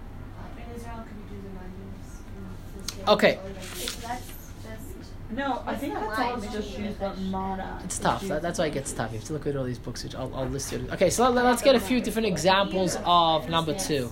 Israel, 0.77 1.05
could 1.07 1.16
you 1.19 1.27
do 1.31 1.39
the 1.43 1.53
non-Jews? 1.55 3.09
Okay. 3.09 3.39
It's, 3.61 3.97
that's 3.97 4.27
just. 4.62 5.11
No, 5.31 5.62
I 5.66 5.75
think 5.75 5.95
that's 5.95 6.19
all 6.19 6.43
it's 6.43 6.53
just 6.53 6.79
used 6.79 7.01
but 7.01 7.19
mana. 7.19 7.81
It's 7.85 7.99
tough. 7.99 8.23
That, 8.29 8.41
that's 8.43 8.59
why 8.59 8.66
it 8.66 8.75
gets 8.75 8.93
tough. 8.93 9.11
You 9.12 9.19
have 9.19 9.27
to 9.27 9.33
look 9.33 9.47
at 9.47 9.57
all 9.57 9.64
these 9.64 9.79
books, 9.79 10.05
which 10.05 10.14
I'll, 10.14 10.35
I'll 10.35 10.47
list 10.47 10.73
you. 10.73 10.87
Okay, 10.93 11.11
so 11.11 11.29
let, 11.29 11.45
us 11.45 11.62
get 11.62 11.75
a 11.75 11.81
few 11.81 12.01
different 12.01 12.29
examples 12.29 12.97
of 13.05 13.49
number 13.49 13.75
two. 13.75 14.11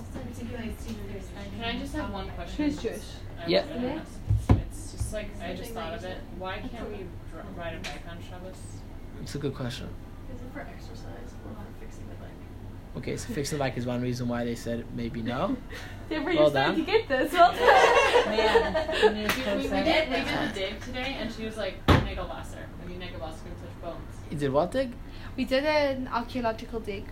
Can 1.56 1.64
I 1.64 1.78
just 1.78 1.94
have 1.94 2.12
one 2.12 2.28
question? 2.30 2.64
Who's 2.64 2.82
Jewish? 2.82 3.02
I 3.42 3.46
Yeah. 3.46 3.62
was 3.62 3.70
gonna 3.70 3.88
ask. 3.88 4.60
It's 4.68 4.92
just 4.92 5.05
like 5.16 5.30
I 5.42 5.54
just 5.54 5.72
thought 5.72 5.94
of 5.94 6.04
it. 6.04 6.18
Why 6.38 6.58
can't 6.58 6.88
we 6.90 7.06
dr- 7.32 7.44
ride 7.56 7.74
a 7.74 7.78
bike 7.78 8.02
on 8.10 8.18
Shabbos? 8.28 8.56
It's 9.22 9.34
a 9.34 9.38
good 9.38 9.54
question. 9.54 9.88
Is 10.34 10.40
it 10.40 10.52
for 10.52 10.60
exercise 10.60 11.30
or 11.44 11.54
for 11.54 11.80
fixing 11.80 12.06
the 12.08 12.14
bike? 12.16 12.30
Okay, 12.98 13.16
so 13.16 13.32
fixing 13.32 13.58
the 13.58 13.64
bike 13.64 13.76
is 13.78 13.86
one 13.86 14.02
reason 14.02 14.28
why 14.28 14.44
they 14.44 14.54
said 14.54 14.84
maybe 14.94 15.22
no. 15.22 15.56
Deborah, 16.10 16.34
Well 16.34 16.44
you're 16.44 16.52
done. 16.52 16.76
to 16.76 16.82
get 16.82 17.08
this. 17.08 17.32
Well 17.32 17.52
Man, 18.26 18.74
We, 19.02 19.08
we, 19.08 19.62
we 19.62 19.84
did 19.84 20.08
we 20.10 20.16
did 20.16 20.26
the 20.26 20.52
dig 20.54 20.80
today, 20.82 21.16
and 21.18 21.32
she 21.32 21.44
was 21.46 21.56
like, 21.56 21.84
Nagelwasser. 21.86 22.62
When 22.82 22.92
you 22.92 22.98
Nagelwasser, 22.98 23.44
you 23.46 23.52
touch 23.62 23.82
bones. 23.82 24.14
You 24.30 24.36
did 24.38 24.52
what 24.52 24.70
dig? 24.70 24.92
We 25.36 25.44
did 25.44 25.64
an 25.64 26.08
archaeological 26.08 26.80
dig. 26.80 27.06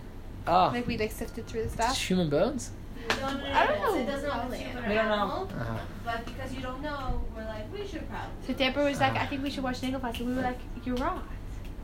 Oh, 0.47 0.69
Like 0.73 0.85
we 0.87 0.97
like 0.97 1.11
sifted 1.11 1.47
through 1.47 1.61
the 1.61 1.65
it's 1.65 1.73
stuff. 1.73 1.97
human 1.99 2.29
bones. 2.29 2.71
No, 3.09 3.15
no, 3.31 3.37
no, 3.37 3.53
I 3.53 3.67
don't 3.67 3.79
no, 3.79 3.93
know. 3.95 3.99
It 4.01 4.05
doesn't 4.05 4.27
know 4.27 4.33
Probably. 4.35 4.57
We 4.57 4.63
don't 4.73 5.07
know. 5.07 5.13
animal, 5.13 5.49
Uh-huh. 5.59 5.77
but 6.03 6.25
because 6.25 6.53
you 6.53 6.61
don't 6.61 6.81
know, 6.81 7.21
we're 7.35 7.45
like, 7.45 7.71
we 7.73 7.87
should 7.87 8.07
probably. 8.09 8.31
So 8.47 8.53
Deborah 8.53 8.83
was 8.85 8.99
like, 8.99 9.15
I 9.15 9.25
think 9.25 9.43
we 9.43 9.49
should 9.49 9.63
watch 9.63 9.81
Nagelfast, 9.81 10.19
and 10.19 10.29
we 10.29 10.35
were 10.35 10.41
like, 10.41 10.59
you're 10.83 10.95
right. 10.95 11.19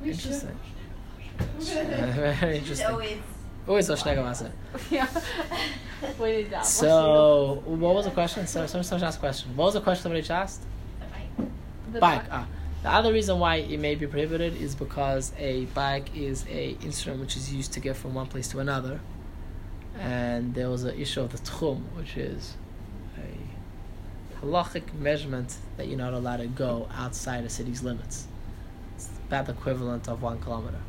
Interesting. 0.03 0.57
Very 1.59 1.59
It's 1.59 1.71
interesting. 2.43 2.87
always. 2.87 3.17
Always 3.67 3.89
watch 3.89 4.01
Nagelwasser. 4.03 4.51
yeah. 4.91 5.07
we 6.19 6.27
did 6.31 6.49
that. 6.51 6.65
So, 6.65 7.61
what 7.65 7.93
was 7.95 8.05
the 8.05 8.11
question? 8.11 8.47
So, 8.47 8.65
someone 8.65 8.83
someone 8.83 9.07
asked 9.07 9.17
a 9.17 9.19
question. 9.19 9.55
What 9.55 9.65
was 9.65 9.73
the 9.75 9.81
question 9.81 10.03
somebody 10.03 10.21
just 10.21 10.31
asked? 10.31 10.61
The 11.91 11.99
Bike. 11.99 12.23
Ah. 12.31 12.47
The 12.83 12.89
other 12.89 13.13
reason 13.13 13.37
why 13.37 13.57
it 13.57 13.79
may 13.79 13.93
be 13.95 14.07
prohibited 14.07 14.59
is 14.59 14.73
because 14.73 15.33
a 15.37 15.65
bike 15.65 16.07
is 16.15 16.45
a 16.49 16.69
instrument 16.83 17.21
which 17.21 17.37
is 17.37 17.53
used 17.53 17.73
to 17.73 17.79
get 17.79 17.95
from 17.95 18.15
one 18.15 18.25
place 18.25 18.47
to 18.49 18.59
another, 18.59 18.99
and 19.99 20.53
there 20.53 20.69
was 20.69 20.83
an 20.83 20.99
issue 20.99 21.21
of 21.21 21.31
the 21.31 21.37
tchum, 21.37 21.81
which 21.95 22.17
is 22.17 22.55
a 23.17 24.45
halachic 24.45 24.93
measurement 24.93 25.57
that 25.77 25.87
you're 25.87 25.97
not 25.97 26.13
allowed 26.13 26.37
to 26.37 26.47
go 26.47 26.87
outside 26.93 27.43
a 27.43 27.49
city's 27.49 27.83
limits. 27.83 28.27
It's 28.95 29.09
about 29.27 29.45
the 29.45 29.53
equivalent 29.53 30.07
of 30.07 30.21
one 30.21 30.39
kilometer. 30.39 30.79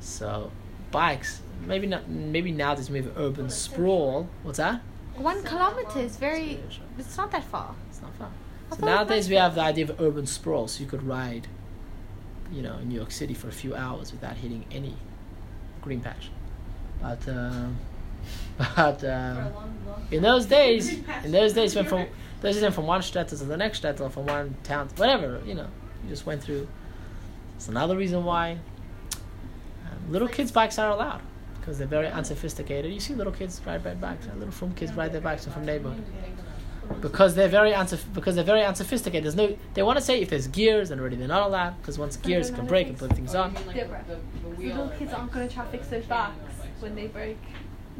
So, 0.00 0.50
bikes 0.90 1.40
maybe 1.66 1.86
not. 1.86 2.08
Maybe 2.08 2.52
nowadays 2.52 2.90
we 2.90 2.98
have 2.98 3.16
urban 3.16 3.50
sprawl. 3.50 4.28
What's 4.42 4.58
that? 4.58 4.80
One 5.16 5.42
kilometer 5.42 6.00
is 6.00 6.16
very. 6.16 6.60
It's 6.98 7.16
not 7.16 7.30
that 7.32 7.44
far. 7.44 7.74
It's 7.88 8.02
not 8.02 8.14
far. 8.16 8.30
So 8.78 8.86
nowadays 8.86 9.28
we 9.28 9.36
have 9.36 9.54
the 9.54 9.60
idea 9.60 9.84
of 9.84 10.00
urban 10.00 10.26
sprawl, 10.26 10.66
so 10.66 10.80
you 10.82 10.88
could 10.88 11.02
ride, 11.02 11.46
you 12.50 12.62
know, 12.62 12.78
in 12.78 12.88
New 12.88 12.94
York 12.94 13.10
City 13.10 13.34
for 13.34 13.48
a 13.48 13.52
few 13.52 13.74
hours 13.74 14.12
without 14.12 14.36
hitting 14.36 14.64
any 14.70 14.94
green 15.82 16.00
patch. 16.00 16.30
But 17.00 17.28
um, 17.28 17.76
but 18.58 19.02
um, 19.04 19.36
long, 19.36 19.52
long 19.86 20.06
in 20.10 20.22
those 20.22 20.46
days, 20.46 20.92
in 21.24 21.32
those 21.32 21.52
days, 21.52 21.74
went 21.74 21.88
from 21.88 22.06
those 22.40 22.54
days 22.54 22.62
went 22.62 22.74
from 22.74 22.86
one 22.86 23.00
shtetl 23.00 23.28
to 23.38 23.44
the 23.44 23.56
next 23.56 23.82
shtetl, 23.82 24.10
from 24.10 24.26
one 24.26 24.56
town, 24.64 24.88
to 24.88 24.94
whatever, 24.96 25.40
you 25.46 25.54
know, 25.54 25.68
you 26.04 26.08
just 26.10 26.26
went 26.26 26.42
through. 26.42 26.66
It's 27.56 27.68
another 27.68 27.96
reason 27.96 28.24
why 28.24 28.58
um, 29.12 30.10
little 30.12 30.28
kids' 30.28 30.50
bikes 30.50 30.78
are 30.78 30.90
allowed 30.90 31.20
because 31.60 31.78
they're 31.78 31.86
very 31.86 32.08
unsophisticated. 32.08 32.92
You 32.92 32.98
see 33.00 33.14
little 33.14 33.32
kids 33.32 33.60
ride 33.64 33.84
red 33.84 34.00
bikes, 34.00 34.26
little 34.36 34.50
from 34.52 34.74
kids 34.74 34.92
ride 34.94 35.12
their 35.12 35.20
bikes 35.20 35.46
from 35.46 35.64
neighborhood 35.64 36.02
because 37.00 37.34
they're 37.36 37.48
very 37.48 37.70
unsof- 37.70 38.12
because 38.12 38.34
they're 38.34 38.44
very 38.44 38.64
unsophisticated. 38.64 39.24
There's 39.24 39.36
no 39.36 39.56
they 39.74 39.82
want 39.82 39.98
to 39.98 40.04
say 40.04 40.20
if 40.20 40.28
there's 40.28 40.48
gears 40.48 40.90
and 40.90 41.00
already 41.00 41.16
they're 41.16 41.28
not 41.28 41.46
allowed 41.46 41.80
because 41.80 41.98
once 41.98 42.16
gears 42.16 42.50
can 42.50 42.66
break 42.66 42.88
and 42.88 42.98
put 42.98 43.12
things 43.12 43.34
on. 43.36 43.54
like 43.54 43.64
the, 43.66 43.72
the, 43.72 44.18
the 44.50 44.56
The 44.56 44.68
little 44.68 44.88
kids 44.98 45.12
aren't 45.12 45.32
going 45.32 45.48
to 45.48 45.54
try 45.54 45.64
fix 45.66 45.86
those 45.86 46.04
Can't 46.06 46.34
bikes 46.34 46.50
use 46.50 46.58
bikes. 46.66 46.82
when 46.82 46.94
they 46.96 47.06
break. 47.06 47.38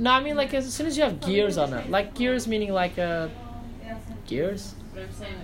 No, 0.02 0.10
I 0.10 0.20
mean 0.20 0.36
like 0.36 0.52
as 0.52 0.74
soon 0.74 0.88
as 0.88 0.96
you 0.96 1.04
have 1.04 1.20
gears 1.20 1.56
on 1.56 1.72
it, 1.72 1.88
like 1.88 2.14
gears 2.14 2.48
meaning 2.48 2.72
like 2.72 2.98
uh, 2.98 3.28
gears. 4.26 4.74
But 4.92 5.04
I'm 5.04 5.12
saying 5.12 5.34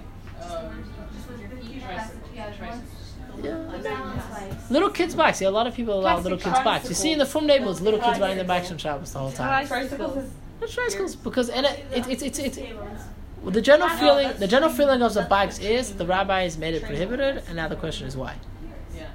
like, 0.40 1.12
Just 1.14 1.28
with 1.30 1.40
your 1.40 1.48
feet, 1.50 1.80
tricycles, 1.80 2.30
yeah, 2.34 2.52
tricycles. 2.52 3.14
Yeah. 3.40 3.56
Like 3.56 3.82
balance 3.84 4.24
bikes. 4.26 4.70
Little 4.72 4.90
kids 4.90 5.14
bikes. 5.14 5.40
Yeah, 5.40 5.48
a 5.48 5.50
lot 5.50 5.68
of 5.68 5.76
people 5.76 6.00
allow 6.00 6.18
little 6.18 6.38
kids 6.38 6.58
bikes. 6.64 6.88
You 6.88 6.96
see 6.96 7.12
in 7.12 7.20
the 7.20 7.26
from 7.26 7.46
neighborhoods, 7.46 7.80
little 7.80 8.00
kids 8.00 8.18
riding 8.18 8.36
their 8.36 8.44
bikes 8.44 8.72
on 8.72 8.78
Shabbos 8.78 9.12
the 9.12 9.20
whole 9.20 9.30
time. 9.30 9.64
Tricycles 9.68 10.16
is 10.16 10.30
The 10.58 10.66
tricycles 10.66 11.14
because 11.14 11.50
and 11.50 11.64
it, 11.64 11.84
it, 11.92 12.08
it, 12.08 12.22
it's 12.22 12.38
it's 12.40 12.58
well, 13.42 13.52
the 13.52 13.62
general 13.62 13.90
feeling 13.90 14.32
the 14.40 14.48
general 14.48 14.72
feeling 14.72 15.02
of 15.02 15.14
the 15.14 15.22
bikes 15.22 15.60
is 15.60 15.94
the 15.94 16.04
rabbis 16.04 16.58
made 16.58 16.74
it 16.74 16.82
prohibited, 16.82 17.44
and 17.46 17.54
now 17.54 17.68
the 17.68 17.76
question 17.76 18.08
is 18.08 18.16
why. 18.16 18.34
Yeah. 18.96 19.06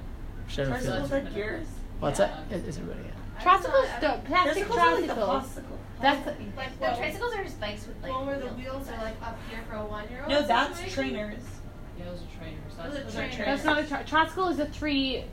General 0.48 0.78
tricycles 0.78 1.10
feeling. 1.10 1.26
are 1.26 1.30
gears. 1.30 1.66
What's 2.00 2.16
that? 2.16 2.50
Is, 2.50 2.64
is 2.64 2.76
it 2.78 2.84
really? 2.84 3.02
Yeah. 3.04 3.23
Tricycles, 3.44 3.88
don't. 4.00 4.24
Plastic 4.24 4.66
Tricycles 4.66 4.78
are 4.78 4.94
like 4.94 5.06
the 5.06 5.14
tricycles. 5.14 5.44
popsicle. 5.44 5.78
That's 6.02 6.26
Like 6.56 6.80
the 6.80 6.86
tricycles 7.00 7.34
are 7.34 7.44
just 7.44 7.60
bikes 7.60 7.86
with 7.86 8.02
like. 8.02 8.12
One 8.12 8.26
where 8.26 8.38
the 8.38 8.46
wheels. 8.46 8.58
wheels 8.58 8.88
are 8.88 9.02
like 9.04 9.14
up 9.22 9.38
here 9.48 9.60
for 9.70 9.76
a 9.76 9.84
one-year-old. 9.84 10.28
No, 10.30 10.42
that's 10.42 10.78
situation. 10.78 10.94
trainers. 11.14 11.42
Yeah, 11.98 12.04
those 12.06 12.18
are 12.22 12.38
trainers. 12.38 12.58
That's, 12.76 12.88
Those 12.88 12.98
are 13.00 13.04
those 13.04 13.14
trainers. 13.14 13.34
trainers. 13.36 13.62
that's 13.62 13.64
not 13.64 13.78
a 13.78 13.86
tri- 13.86 14.02
tricycle. 14.02 14.48
Is 14.48 14.58
a 14.58 14.66
three. 14.66 15.24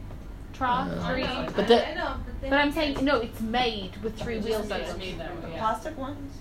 Tra- 0.54 0.68
Uh, 0.68 1.08
three. 1.12 1.24
I 1.24 1.46
know. 1.46 1.52
But 1.56 1.68
the- 1.68 1.90
I 1.90 1.94
know, 1.96 2.16
but, 2.26 2.42
they 2.42 2.50
But 2.50 2.60
I'm 2.60 2.72
saying 2.72 3.04
no. 3.04 3.22
It's 3.22 3.42
made 3.42 3.98
with 4.04 4.20
three 4.20 4.40
wheels 4.40 4.68
just 4.70 4.72
on 4.72 4.96
it. 4.96 4.98
made 5.00 5.20
that 5.20 5.34
way, 5.36 5.42
The 5.42 5.50
yeah. 5.50 5.60
plastic 5.60 5.98
ones. 5.98 6.38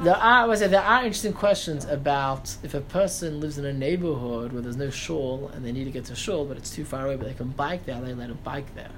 There 0.00 0.16
are, 0.16 0.42
I 0.42 0.46
would 0.46 0.58
say, 0.58 0.66
there 0.66 0.82
are 0.82 1.04
interesting 1.04 1.32
questions 1.34 1.84
about 1.84 2.56
if 2.64 2.74
a 2.74 2.80
person 2.80 3.38
lives 3.40 3.58
in 3.58 3.64
a 3.66 3.72
neighborhood 3.72 4.52
where 4.52 4.60
there's 4.62 4.76
no 4.76 4.90
shul 4.90 5.50
and 5.54 5.64
they 5.64 5.70
need 5.70 5.84
to 5.84 5.90
get 5.92 6.06
to 6.06 6.16
shul, 6.16 6.44
but 6.46 6.56
it's 6.56 6.70
too 6.74 6.84
far 6.84 7.06
away, 7.06 7.16
but 7.16 7.28
they 7.28 7.34
can 7.34 7.50
bike 7.50 7.84
there. 7.86 8.00
They 8.00 8.14
let 8.14 8.28
them 8.28 8.38
bike 8.42 8.74
there. 8.74 8.90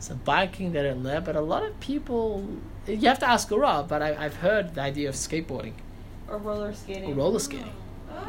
So 0.00 0.14
biking 0.14 0.72
there 0.72 0.86
and 0.86 1.04
there, 1.06 1.20
but 1.20 1.36
a 1.36 1.40
lot 1.40 1.62
of 1.62 1.78
people, 1.80 2.44
you 2.86 3.06
have 3.08 3.18
to 3.20 3.28
ask 3.28 3.50
a 3.50 3.58
Rav, 3.58 3.86
but 3.86 4.00
I, 4.02 4.16
I've 4.24 4.36
heard 4.36 4.74
the 4.74 4.80
idea 4.80 5.08
of 5.10 5.14
skateboarding 5.14 5.74
Or 6.28 6.38
roller 6.38 6.72
skating. 6.74 7.12
or 7.12 7.14
roller 7.14 7.38
skating, 7.38 7.70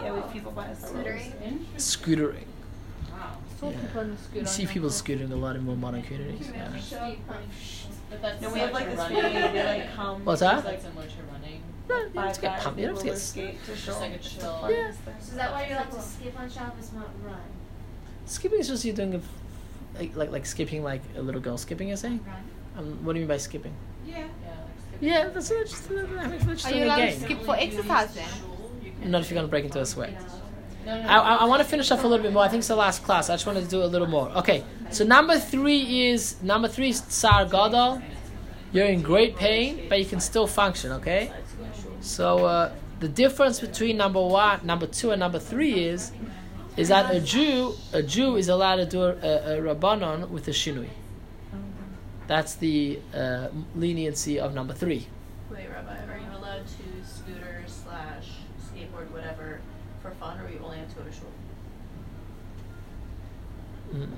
Yeah, 0.03 0.11
with 0.11 0.31
people 0.33 0.51
by 0.51 0.67
us. 0.67 0.83
Scootering. 0.91 1.31
scootering. 1.77 2.43
Wow. 3.11 3.37
Saw 3.59 3.69
Yeah. 3.69 3.79
people 3.79 4.01
on 4.01 4.11
the 4.11 4.17
scooter. 4.17 4.39
You 4.41 4.45
see 4.45 4.65
people 4.67 4.89
scooting 4.89 5.31
a 5.31 5.35
lot 5.35 5.55
in 5.55 5.63
more 5.63 5.77
modern 5.77 6.01
communities. 6.03 6.51
Yeah. 6.53 7.13
But 8.09 8.21
that's 8.21 8.41
No, 8.41 8.51
we 8.51 8.59
have 8.59 8.73
like 8.73 8.87
this 8.89 8.97
running. 8.99 9.21
thing 9.21 9.53
they 9.53 9.63
like 9.63 9.95
come. 9.95 10.25
What's 10.25 10.41
It's 10.41 10.51
that? 10.51 10.65
like 10.65 10.81
similar 10.81 11.07
to 11.07 11.13
running. 11.31 11.61
No, 11.87 11.95
you 11.97 12.09
don't 12.09 12.23
have 12.25 12.33
to 12.35 12.41
get 12.41 12.51
guys 12.55 12.63
pumped. 12.63 12.79
You 12.79 12.85
don't 12.87 12.95
have 12.95 13.03
to 13.03 13.09
get. 13.11 13.17
skate 13.17 13.65
to 13.65 13.75
show. 13.77 13.85
Just 13.85 14.01
like 14.01 14.11
a 14.11 14.17
the 14.17 14.23
chill- 14.23 14.41
funnest 14.61 14.69
Yeah. 14.71 14.91
So 14.91 15.11
is 15.31 15.35
that 15.35 15.51
why 15.53 15.67
you 15.69 15.75
like 15.75 15.91
to 15.91 16.01
skip 16.01 16.37
on 16.39 16.49
Shabbos, 16.49 16.91
not 16.93 17.07
run? 17.23 17.39
Skipping 18.25 18.59
is 18.59 18.67
just 18.67 18.83
you 18.83 18.91
doing 18.93 19.13
a, 19.13 19.17
f- 19.17 19.23
like, 19.97 20.15
like 20.15 20.31
like 20.31 20.45
skipping 20.45 20.83
like 20.83 21.01
a 21.17 21.21
little 21.21 21.41
girl 21.41 21.57
skipping. 21.57 21.87
You're 21.89 21.97
saying? 21.97 22.19
Um, 22.77 23.03
what 23.03 23.13
do 23.13 23.19
you 23.19 23.25
mean 23.25 23.29
by 23.29 23.37
skipping? 23.37 23.73
Yeah. 24.05 24.17
Yeah, 24.19 24.23
like 24.23 24.31
skip- 24.87 25.01
Yeah, 25.01 25.27
that's 25.29 25.49
what 25.49 25.67
just, 25.67 25.91
uh, 25.91 25.95
I 26.19 26.27
mean, 26.27 26.39
just 26.47 26.65
Are 26.65 26.71
you 26.73 26.83
a 26.83 26.85
allowed 26.85 26.97
to 26.97 27.19
skip 27.19 27.41
for 27.43 27.55
exercise 27.55 28.13
then? 28.15 29.11
Not 29.11 29.21
if 29.21 29.29
you're 29.29 29.35
gonna 29.35 29.47
break 29.47 29.65
into 29.65 29.79
a 29.81 29.85
sweat. 29.85 30.13
No, 30.85 30.99
no, 30.99 31.07
I, 31.07 31.17
I, 31.17 31.35
I 31.35 31.45
want 31.45 31.61
to 31.61 31.67
finish 31.67 31.91
off 31.91 32.03
a 32.03 32.07
little 32.07 32.23
bit 32.23 32.33
more. 32.33 32.43
I 32.43 32.47
think 32.47 32.59
it's 32.59 32.67
the 32.67 32.75
last 32.75 33.03
class. 33.03 33.29
I 33.29 33.33
just 33.35 33.45
wanted 33.45 33.63
to 33.63 33.69
do 33.69 33.83
a 33.83 33.85
little 33.85 34.07
more. 34.07 34.29
Okay, 34.37 34.63
so 34.89 35.03
number 35.03 35.37
three 35.39 36.09
is 36.09 36.41
number 36.41 36.67
three 36.67 36.89
is 36.89 37.01
tsar 37.01 37.45
gadol. 37.45 38.01
You're 38.71 38.85
in 38.87 39.01
great 39.01 39.35
pain, 39.35 39.85
but 39.89 39.99
you 39.99 40.05
can 40.05 40.19
still 40.19 40.47
function. 40.47 40.91
Okay, 40.93 41.31
so 41.99 42.45
uh, 42.45 42.71
the 42.99 43.07
difference 43.07 43.59
between 43.59 43.97
number 43.97 44.21
one, 44.25 44.65
number 44.65 44.87
two, 44.87 45.11
and 45.11 45.19
number 45.19 45.39
three 45.39 45.73
is 45.85 46.11
is 46.77 46.87
that 46.87 47.13
a 47.13 47.19
Jew 47.19 47.73
a 47.93 48.01
Jew 48.01 48.35
is 48.35 48.47
allowed 48.47 48.77
to 48.77 48.85
do 48.85 49.01
a, 49.03 49.09
a, 49.09 49.57
a 49.57 49.75
rabbanon 49.75 50.29
with 50.29 50.47
a 50.47 50.51
shinui. 50.51 50.89
That's 52.27 52.55
the 52.55 52.99
uh, 53.13 53.49
leniency 53.75 54.39
of 54.39 54.53
number 54.53 54.73
three. 54.73 55.07
Wait, 55.49 55.67
Rabbi, 55.69 55.97
are 56.05 56.17
you 56.17 56.37
allowed 56.37 56.65
to 56.65 57.05
scooter 57.05 57.63
slash 57.67 58.29
skateboard 58.63 59.11
whatever 59.11 59.59
for 60.01 60.11
fun, 60.11 60.39
or 60.39 60.45
are 60.45 60.49
you 60.49 60.61
only 60.63 60.77
have 60.77 60.87
to 60.89 60.95
go 60.95 61.03
to 61.03 61.11
shul? 61.11 61.27
Mm. 63.93 64.09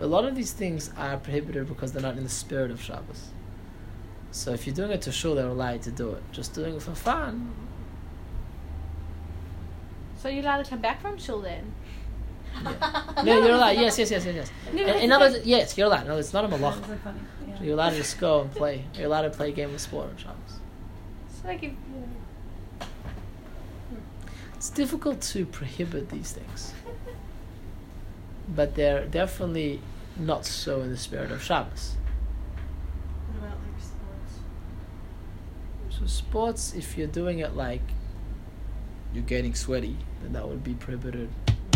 A 0.00 0.06
lot 0.06 0.26
of 0.26 0.34
these 0.34 0.52
things 0.52 0.90
are 0.98 1.16
prohibited 1.16 1.68
because 1.68 1.92
they're 1.92 2.02
not 2.02 2.18
in 2.18 2.24
the 2.24 2.28
spirit 2.28 2.70
of 2.70 2.82
Shabbos. 2.82 3.30
So 4.30 4.52
if 4.52 4.66
you're 4.66 4.76
doing 4.76 4.90
it 4.90 5.00
to 5.02 5.12
shul, 5.12 5.34
they're 5.34 5.46
allowed 5.46 5.82
to 5.82 5.90
do 5.90 6.10
it. 6.10 6.22
Just 6.32 6.54
doing 6.54 6.74
it 6.76 6.82
for 6.82 6.94
fun. 6.94 7.54
So 10.22 10.28
you're 10.28 10.44
allowed 10.44 10.64
to 10.64 10.70
come 10.70 10.80
back 10.80 11.02
from 11.02 11.18
school 11.18 11.40
then? 11.40 11.72
No, 13.24 13.44
you're 13.44 13.56
allowed. 13.56 13.76
Yes, 13.76 13.98
yes, 13.98 14.10
yes, 14.10 14.24
yes, 14.24 14.34
yes. 14.34 14.50
No, 14.72 14.80
In, 14.80 14.86
but 14.86 14.96
in 14.96 15.02
it's 15.02 15.12
other 15.12 15.32
words, 15.32 15.46
yes, 15.46 15.76
you're 15.76 15.88
allowed. 15.88 16.06
No, 16.06 16.16
it's 16.16 16.32
not 16.32 16.44
a 16.44 16.48
malach. 16.48 16.78
Yeah. 17.48 17.60
You're 17.60 17.74
allowed 17.74 17.90
to 17.90 17.96
just 17.96 18.20
go 18.20 18.42
and 18.42 18.50
play. 18.52 18.84
You're 18.94 19.06
allowed 19.06 19.22
to 19.22 19.30
play 19.30 19.48
a 19.48 19.52
game 19.52 19.74
of 19.74 19.80
sport 19.80 20.10
on 20.10 20.16
Shabbos. 20.16 20.60
So 21.28 21.48
like 21.48 21.62
if 21.64 21.72
hmm. 21.72 22.02
It's 24.54 24.70
difficult 24.70 25.20
to 25.32 25.44
prohibit 25.44 26.10
these 26.10 26.30
things, 26.32 26.72
but 28.48 28.76
they're 28.76 29.06
definitely 29.06 29.80
not 30.16 30.46
so 30.46 30.82
in 30.82 30.90
the 30.90 30.96
spirit 30.96 31.32
of 31.32 31.42
Shabbos. 31.42 31.96
What 33.26 33.38
about 33.48 33.58
like 33.58 33.82
sports? 33.82 34.38
So 35.98 36.06
sports, 36.06 36.74
if 36.74 36.96
you're 36.96 37.08
doing 37.08 37.40
it 37.40 37.56
like 37.56 37.82
you're 39.14 39.24
getting 39.24 39.54
sweaty, 39.54 39.96
then 40.22 40.32
that 40.32 40.48
would 40.48 40.64
be 40.64 40.74
prohibited. 40.74 41.28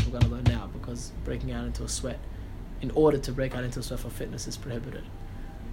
We're 0.05 0.19
gonna 0.19 0.33
learn 0.33 0.45
now 0.45 0.69
because 0.73 1.13
breaking 1.25 1.53
out 1.53 1.65
into 1.67 1.85
a 1.85 1.89
sweat, 1.89 2.19
in 2.81 2.91
order 2.93 3.19
to 3.19 3.33
break 3.33 3.55
out 3.55 3.65
into 3.65 3.81
a 3.81 3.83
sweat 3.83 4.01
for 4.01 4.11
fitness, 4.11 4.47
is 4.47 4.57
prohibited. 4.57 5.05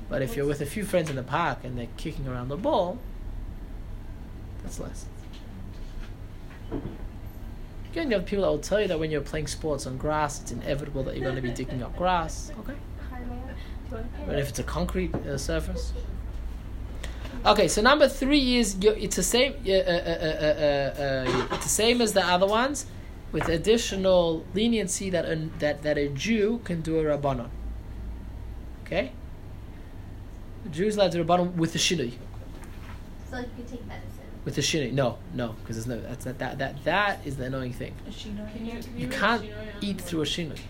But 0.09 0.21
if 0.21 0.35
you're 0.35 0.45
with 0.45 0.61
a 0.61 0.65
few 0.65 0.85
friends 0.85 1.09
in 1.09 1.15
the 1.15 1.23
park 1.23 1.59
and 1.63 1.77
they're 1.77 1.87
kicking 1.97 2.27
around 2.27 2.49
the 2.49 2.57
ball, 2.57 2.97
that's 4.63 4.79
less. 4.79 5.05
Again, 7.91 8.09
you 8.09 8.17
have 8.17 8.25
people 8.25 8.43
that 8.43 8.49
will 8.49 8.57
tell 8.59 8.81
you 8.81 8.87
that 8.87 8.99
when 8.99 9.11
you're 9.11 9.21
playing 9.21 9.47
sports 9.47 9.85
on 9.85 9.97
grass, 9.97 10.41
it's 10.41 10.51
inevitable 10.51 11.03
that 11.03 11.15
you're 11.15 11.23
going 11.23 11.35
to 11.35 11.41
be 11.41 11.51
digging 11.51 11.83
up 11.83 11.95
grass. 11.95 12.51
Okay. 12.59 12.73
But 14.25 14.39
if 14.39 14.49
it's 14.49 14.59
a 14.59 14.63
concrete 14.63 15.13
uh, 15.13 15.37
surface. 15.37 15.93
Okay, 17.45 17.67
so 17.67 17.81
number 17.81 18.07
three 18.07 18.57
is 18.57 18.77
it's 18.81 19.17
the 19.17 19.23
same. 19.23 19.53
Uh, 19.67 19.71
uh, 19.71 19.75
uh, 19.75 19.79
uh, 19.79 20.43
uh, 20.43 21.01
uh, 21.01 21.55
it's 21.55 21.63
the 21.63 21.69
same 21.69 22.01
as 22.01 22.13
the 22.13 22.25
other 22.25 22.47
ones. 22.47 22.85
with 23.33 23.49
additional 23.49 24.45
leniency 24.53 25.09
that 25.09 25.25
a, 25.25 25.35
that 25.59 25.81
that 25.81 25.97
a 25.97 26.07
Jew 26.07 26.61
can 26.63 26.81
do 26.81 26.99
a 26.99 27.03
rabbanon. 27.03 27.49
Okay. 28.85 29.11
The 30.63 30.69
Jews 30.69 30.95
allowed 30.95 31.11
to 31.13 31.17
do 31.17 31.25
rabbanon 31.25 31.55
with 31.55 31.73
the 31.73 31.79
shinui. 31.79 32.13
So 33.29 33.37
like 33.37 33.47
you 33.47 33.51
could 33.57 33.67
take 33.67 33.87
medicine. 33.87 34.09
With 34.45 34.55
the 34.55 34.61
shinui, 34.61 34.93
no, 34.93 35.17
no, 35.33 35.55
because 35.61 35.75
there's 35.75 35.87
no 35.87 35.99
that's 36.07 36.25
not, 36.25 36.37
that 36.39 36.59
that 36.59 36.83
that 36.85 37.19
is 37.25 37.35
the 37.37 37.45
annoying 37.45 37.73
thing. 37.73 37.95
A 38.07 38.11
she? 38.11 38.29
Can 38.29 38.65
you, 38.65 38.71
can 38.73 38.97
You 38.97 39.07
read 39.07 39.11
can't 39.11 39.41
Shinoy 39.43 39.57
on 39.57 39.81
eat 39.81 39.99
through 39.99 40.21
a 40.21 40.25
shinui. 40.25 40.59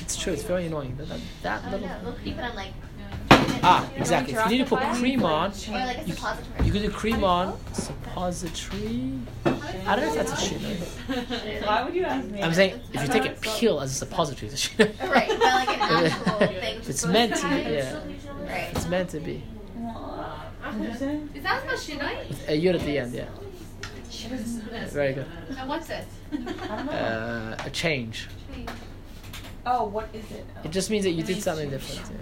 It's 0.00 0.16
true. 0.16 0.32
It's 0.34 0.42
very 0.42 0.66
annoying. 0.66 0.96
That, 0.98 1.08
that, 1.08 1.20
that 1.42 1.64
little. 1.70 1.88
know. 1.88 2.00
We'll 2.04 2.18
keep 2.24 2.36
it 2.36 2.44
on 2.44 2.54
like. 2.54 2.72
Ah, 3.70 3.86
exactly. 3.96 4.32
If 4.34 4.44
you 4.44 4.50
need 4.58 4.64
to 4.66 4.76
put 4.76 4.80
cream 4.98 5.24
on, 5.24 5.50
Or 5.50 5.72
like 5.72 5.98
a 5.98 6.04
you, 6.04 6.14
suppository. 6.14 6.66
you 6.66 6.72
could 6.72 6.82
do 6.82 6.90
cream 6.90 7.22
on 7.22 7.58
suppository. 7.74 9.12
I 9.44 9.96
don't 9.96 10.04
know 10.06 10.08
if 10.08 10.14
that's 10.14 10.32
a 10.32 10.36
shinui. 10.36 11.66
Why 11.66 11.82
would 11.84 11.94
you 11.94 12.04
ask 12.04 12.26
me? 12.28 12.42
I'm 12.42 12.54
saying 12.54 12.80
if 12.94 13.02
you 13.02 13.08
take 13.08 13.26
a 13.26 13.34
peel 13.40 13.80
as 13.80 13.90
a 13.92 13.94
suppository, 13.94 14.50
it's 14.50 14.64
a 14.64 14.68
shinui. 14.68 15.10
Right, 15.10 15.28
but 15.28 15.40
like 15.40 15.68
an 15.68 15.80
actual 15.82 16.38
thing. 16.62 16.80
It's 16.88 17.04
meant 17.06 17.34
to 17.36 17.48
be. 17.48 17.56
Yeah, 17.56 18.00
Right. 18.52 18.70
it's 18.74 18.86
meant 18.86 19.10
to 19.10 19.20
be. 19.20 19.42
Interesting. 20.72 21.28
Is 21.34 21.42
that 21.42 21.62
about 21.64 21.76
shinoi? 21.76 22.48
A 22.48 22.60
yud 22.62 22.74
at 22.74 22.80
the 22.86 22.98
end. 22.98 23.12
Yeah, 23.14 23.28
very 24.88 25.12
good. 25.14 25.26
And 25.58 25.68
what's 25.68 25.90
it? 25.90 26.04
I 26.32 26.36
don't 26.36 26.86
know. 26.86 26.92
Uh, 26.92 27.56
a 27.66 27.70
change. 27.70 28.28
oh, 29.66 29.84
what 29.84 30.08
is 30.14 30.24
it? 30.30 30.46
It 30.64 30.70
just 30.70 30.88
means 30.90 31.04
that 31.04 31.10
you 31.12 31.22
did 31.22 31.42
something 31.42 31.68
different. 31.70 32.10
Yeah. 32.10 32.16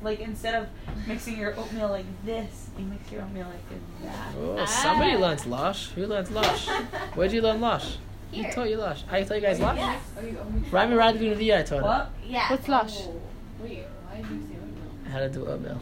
Like 0.00 0.20
instead 0.20 0.54
of 0.54 0.68
mixing 1.08 1.38
your 1.38 1.58
oatmeal 1.58 1.88
like 1.88 2.04
this, 2.24 2.70
you 2.78 2.84
mix 2.84 3.10
your 3.10 3.22
oatmeal 3.22 3.46
like 3.48 4.12
that. 4.12 4.34
Oh, 4.38 4.64
somebody 4.66 5.14
ah. 5.14 5.18
learns 5.18 5.46
Lush. 5.46 5.90
Who 5.90 6.06
learns 6.06 6.30
Lush? 6.30 6.68
Where'd 7.14 7.32
you 7.32 7.42
learn 7.42 7.60
Lush? 7.60 7.96
Who 8.30 8.42
Here. 8.42 8.52
taught 8.52 8.68
you 8.68 8.76
Lush? 8.76 9.02
I 9.10 9.22
taught 9.24 9.34
you 9.36 9.40
guys 9.40 9.58
Lush? 9.58 9.78
Yes. 9.78 10.02
Oh, 10.16 10.22
Rhyme 10.70 10.90
me 10.90 10.96
right 10.96 11.08
at 11.08 11.12
the 11.12 11.18
beginning 11.18 11.32
of 11.32 11.38
the 11.38 11.44
year 11.44 11.58
I 11.58 11.62
taught 11.62 11.82
What? 11.82 12.10
Yeah. 12.24 12.50
What's 12.50 12.68
lush? 12.68 12.98
Oh, 13.00 13.20
wait, 13.60 13.84
why 14.06 14.16
did 14.16 14.30
you 14.30 14.40
say 14.46 14.54
oatmeal? 14.54 14.84
it. 15.04 15.10
How 15.10 15.18
to 15.18 15.28
do 15.28 15.46
oatmeal. 15.46 15.80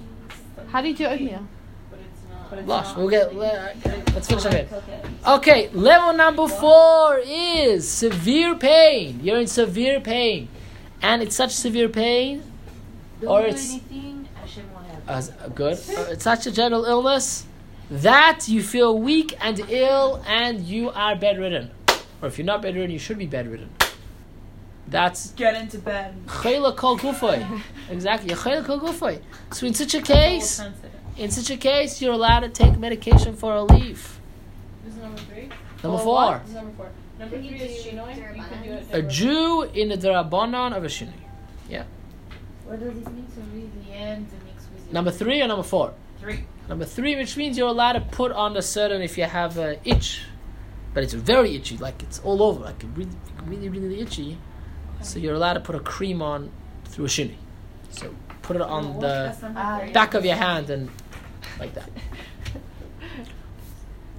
How 0.68 0.80
do 0.80 0.88
you 0.88 0.94
do 0.94 1.04
oatmeal? 1.06 1.46
But 1.90 1.98
it's 2.58 2.66
not. 2.66 2.66
Lush. 2.66 2.96
We'll 2.96 3.08
get. 3.08 3.34
le- 3.34 3.72
Let's 4.14 4.28
finish 4.28 4.46
up 4.46 4.54
here. 4.54 4.68
Okay, 5.26 5.68
level 5.70 6.14
number 6.14 6.48
four 6.48 7.18
is 7.18 7.86
severe 7.88 8.54
pain. 8.54 9.20
You're 9.22 9.40
in 9.40 9.46
severe 9.46 10.00
pain. 10.00 10.48
And 11.02 11.22
it's 11.22 11.36
such 11.36 11.50
severe 11.50 11.88
pain, 11.90 12.42
or 13.26 13.42
it's 13.42 13.78
anything 15.08 15.34
I 15.34 15.44
shouldn't 15.44 15.58
want 15.58 15.66
to 15.66 15.68
have. 15.72 15.78
as 15.78 15.86
good, 15.88 15.98
or 15.98 16.12
it's 16.12 16.24
such 16.24 16.46
a 16.46 16.52
general 16.52 16.84
illness 16.84 17.46
that 17.90 18.48
you 18.48 18.62
feel 18.62 18.98
weak 18.98 19.36
and 19.40 19.60
ill 19.68 20.22
and 20.26 20.60
you 20.60 20.90
are 20.90 21.16
bedridden. 21.16 21.70
Or 22.22 22.28
if 22.28 22.38
you're 22.38 22.46
not 22.46 22.62
bedridden, 22.62 22.90
you 22.90 22.98
should 22.98 23.18
be 23.18 23.26
bedridden. 23.26 23.70
That's 24.88 25.32
Get 25.32 25.54
into 25.60 25.78
bed. 25.78 26.14
chayla 26.26 26.76
kol 26.76 26.96
gufay. 26.98 27.60
Exactly, 27.90 28.30
chayla 28.34 28.64
kol 28.64 28.80
gufay. 28.80 29.20
So 29.52 29.66
in 29.66 29.74
such 29.74 29.94
a 29.94 30.02
case, 30.02 30.60
in 31.16 31.30
such 31.30 31.50
a 31.50 31.56
case, 31.56 32.00
you're 32.00 32.12
allowed 32.12 32.40
to 32.40 32.48
take 32.48 32.78
medication 32.78 33.34
for 33.36 33.54
a 33.54 33.62
leaf. 33.62 34.20
This 34.84 34.94
is 34.94 35.00
number 35.00 35.18
three? 35.22 35.48
Number 35.82 35.98
four. 35.98 36.14
what? 36.14 36.40
This 36.42 36.50
is 36.50 36.54
number 36.56 36.72
four. 36.76 36.90
Number 37.18 37.36
three 37.38 37.48
is 37.48 37.84
do 37.84 37.90
Shinoy. 37.90 38.16
You 38.36 38.42
can 38.42 38.62
do 38.62 38.70
it. 38.72 38.86
A 38.92 39.02
Jew 39.02 39.62
in 39.62 39.88
the 39.88 39.96
Darabanan 39.96 40.76
of 40.76 40.84
a 40.84 40.88
Shini. 40.88 41.12
Yeah. 41.68 41.84
What 42.66 42.78
does 42.80 42.94
this 42.94 43.06
mean 43.08 43.26
to 43.34 43.40
read 43.54 43.70
the 43.84 43.92
end 43.92 44.26
and 44.30 44.44
mix 44.44 44.45
with 44.45 44.45
Number 44.92 45.10
three 45.10 45.42
or 45.42 45.48
number 45.48 45.62
four? 45.62 45.94
Three. 46.20 46.44
Number 46.68 46.84
three, 46.84 47.16
which 47.16 47.36
means 47.36 47.56
you're 47.56 47.68
allowed 47.68 47.92
to 47.92 48.00
put 48.00 48.32
on 48.32 48.56
a 48.56 48.62
certain 48.62 49.02
if 49.02 49.16
you 49.16 49.24
have 49.24 49.56
a 49.58 49.78
itch, 49.88 50.22
but 50.94 51.04
it's 51.04 51.12
very 51.12 51.54
itchy, 51.54 51.76
like 51.76 52.02
it's 52.02 52.18
all 52.20 52.42
over, 52.42 52.64
like 52.64 52.82
really, 52.94 53.10
really, 53.44 53.68
really 53.68 54.00
itchy. 54.00 54.38
So 55.02 55.18
you're 55.18 55.34
allowed 55.34 55.54
to 55.54 55.60
put 55.60 55.76
a 55.76 55.80
cream 55.80 56.22
on 56.22 56.50
through 56.86 57.04
a 57.04 57.08
shini. 57.08 57.36
So 57.90 58.14
put 58.42 58.56
it 58.56 58.62
on 58.62 58.94
the 59.00 59.36
That's 59.40 59.92
back 59.92 60.14
of 60.14 60.24
your 60.24 60.36
hand 60.36 60.70
and 60.70 60.90
like 61.58 61.74
that. 61.74 61.90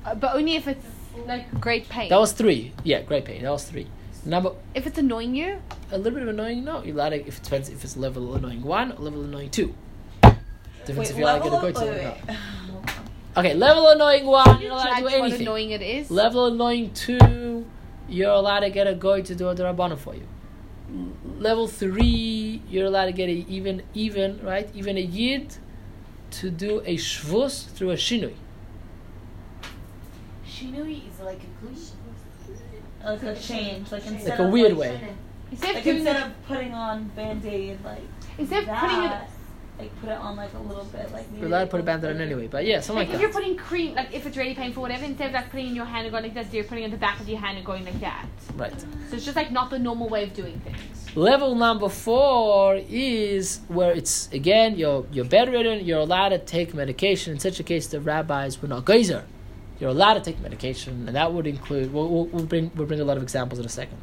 Uh, 0.05 0.15
but 0.15 0.35
only 0.35 0.55
if 0.55 0.67
it's 0.67 0.85
like 1.25 1.59
great 1.59 1.89
pain. 1.89 2.09
That 2.09 2.19
was 2.19 2.31
three. 2.31 2.73
Yeah, 2.83 3.01
great 3.01 3.25
pain. 3.25 3.43
That 3.43 3.51
was 3.51 3.65
three. 3.65 3.87
Number 4.25 4.53
if 4.73 4.87
it's 4.87 4.97
annoying 4.97 5.35
you, 5.35 5.61
a 5.91 5.97
little 5.97 6.13
bit 6.13 6.23
of 6.23 6.29
annoying. 6.29 6.63
No, 6.63 6.81
you're 6.83 6.95
allowed 6.95 7.09
to 7.09 7.27
if 7.27 7.39
it 7.39 7.43
depends 7.43 7.69
if 7.69 7.83
it's 7.83 7.97
level 7.97 8.35
annoying 8.35 8.61
one 8.61 8.93
or 8.93 8.95
level 8.95 9.23
annoying 9.23 9.49
two. 9.49 9.75
Difference 10.87 11.09
Wait, 11.09 11.11
if 11.11 11.17
you're 11.17 11.27
allowed 11.27 11.43
to 11.43 11.49
level 11.51 11.71
get 11.71 11.75
a 11.75 11.79
up- 11.79 11.85
go 11.85 11.85
to. 11.85 11.91
wait, 11.91 12.03
no. 12.03 12.31
wait. 12.33 12.37
Okay, 13.37 13.53
level 13.53 13.87
annoying 13.89 14.25
one, 14.25 14.59
you're 14.61 14.71
allowed 14.71 14.89
to 14.95 14.97
do 14.97 15.03
what 15.03 15.13
anything. 15.13 15.41
annoying 15.41 15.69
it 15.69 15.81
is. 15.83 16.09
Level 16.09 16.47
annoying 16.47 16.91
two, 16.95 17.67
you're 18.09 18.31
allowed 18.31 18.61
to 18.61 18.71
get 18.71 18.87
a 18.87 18.95
goy 18.95 19.21
to 19.21 19.35
do 19.35 19.47
a 19.49 19.53
darabana 19.53 19.95
for 19.95 20.15
you. 20.15 20.25
Level 21.37 21.67
three, 21.67 22.63
you're 22.67 22.87
allowed 22.87 23.05
to 23.05 23.11
get 23.11 23.29
a 23.29 23.45
even 23.47 23.83
even 23.93 24.39
right 24.43 24.67
even 24.73 24.97
a 24.97 25.01
yid 25.01 25.55
to 26.31 26.49
do 26.49 26.79
a 26.85 26.95
shvus 26.97 27.67
through 27.67 27.91
a 27.91 27.95
shinui. 27.95 28.33
Shinui 30.47 31.01
is 31.11 31.19
like 31.19 31.39
a 31.43 31.65
glue. 31.65 31.75
Like 33.05 33.23
a 33.23 33.35
change, 33.39 33.91
like 33.91 34.05
instead 34.07 34.29
Like 34.31 34.39
a 34.39 34.43
of 34.45 34.51
weird 34.51 34.71
like, 34.71 34.79
way. 34.79 35.15
instead 35.51 35.69
of 35.69 35.75
Like 35.75 35.85
instead 35.85 36.15
of 36.25 36.47
putting 36.47 36.73
on 36.73 37.03
band-aid, 37.15 37.77
like 37.85 38.01
instead 38.37 38.61
of 38.63 38.65
that, 38.67 38.81
putting 38.81 39.03
it, 39.03 39.36
like 39.77 39.95
put 39.99 40.09
it 40.09 40.17
on 40.17 40.35
like 40.35 40.53
a 40.53 40.59
little 40.59 40.85
bit, 40.85 41.11
like 41.11 41.25
You're 41.35 41.45
allowed 41.45 41.65
to 41.65 41.67
put 41.67 41.79
a 41.79 41.83
bandit 41.83 42.09
on 42.15 42.21
anyway, 42.21 42.47
but 42.47 42.65
yeah, 42.65 42.79
something 42.79 43.07
like 43.07 43.09
like 43.09 43.15
if 43.15 43.21
you're 43.21 43.31
putting 43.31 43.55
cream, 43.55 43.93
like 43.93 44.13
if 44.13 44.25
it's 44.25 44.35
really 44.35 44.55
painful, 44.55 44.81
whatever, 44.81 45.05
instead 45.05 45.27
of 45.27 45.33
like 45.33 45.49
putting 45.51 45.67
in 45.67 45.75
your 45.75 45.85
hand 45.85 46.05
and 46.05 46.11
going 46.11 46.23
like 46.23 46.33
this, 46.33 46.51
you're 46.51 46.63
putting 46.63 46.83
it 46.83 46.87
in 46.87 46.91
the 46.91 46.97
back 46.97 47.19
of 47.19 47.29
your 47.29 47.39
hand 47.39 47.57
and 47.57 47.65
going 47.65 47.85
like 47.85 47.99
that. 47.99 48.25
Right. 48.55 48.79
So 48.81 49.15
it's 49.15 49.25
just 49.25 49.35
like 49.35 49.51
not 49.51 49.69
the 49.69 49.77
normal 49.77 50.09
way 50.09 50.23
of 50.23 50.33
doing 50.33 50.59
things. 50.61 51.15
Level 51.15 51.55
number 51.55 51.89
four 51.89 52.79
is 52.89 53.61
where 53.67 53.91
it's 53.91 54.31
again 54.31 54.77
you're 54.77 55.05
you're 55.11 55.25
bedridden. 55.25 55.85
You're 55.85 55.99
allowed 55.99 56.29
to 56.29 56.39
take 56.39 56.73
medication. 56.73 57.33
In 57.33 57.39
such 57.39 57.59
a 57.59 57.63
case, 57.63 57.87
the 57.87 57.99
rabbis 57.99 58.61
were 58.61 58.67
not 58.67 58.85
geyser. 58.85 59.25
You're 59.79 59.91
allowed 59.91 60.15
to 60.15 60.21
take 60.21 60.39
medication, 60.39 61.07
and 61.07 61.15
that 61.15 61.31
would 61.31 61.45
include. 61.45 61.93
We'll, 61.93 62.09
we'll, 62.09 62.25
we'll 62.25 62.45
bring 62.45 62.71
we'll 62.75 62.87
bring 62.87 62.99
a 62.99 63.05
lot 63.05 63.17
of 63.17 63.23
examples 63.23 63.59
in 63.59 63.65
a 63.65 63.69
second. 63.69 63.97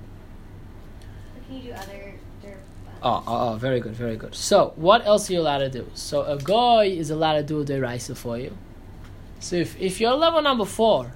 Can 1.48 1.56
you 1.56 1.62
do 1.62 1.72
other 1.72 1.92
derp? 1.92 2.03
Oh, 3.06 3.22
oh, 3.26 3.48
oh, 3.48 3.56
very 3.56 3.80
good, 3.80 3.92
very 3.92 4.16
good. 4.16 4.34
So, 4.34 4.72
what 4.76 5.04
else 5.04 5.28
are 5.28 5.34
you 5.34 5.40
allowed 5.40 5.58
to 5.58 5.68
do? 5.68 5.86
So, 5.92 6.22
a 6.22 6.38
guy 6.38 6.84
is 6.84 7.10
allowed 7.10 7.34
to 7.34 7.42
do 7.42 7.60
a 7.60 7.64
deraisa 7.64 8.16
for 8.16 8.38
you. 8.38 8.56
So, 9.40 9.56
if, 9.56 9.78
if 9.78 10.00
you're 10.00 10.14
level 10.14 10.40
number 10.40 10.64
four 10.64 11.12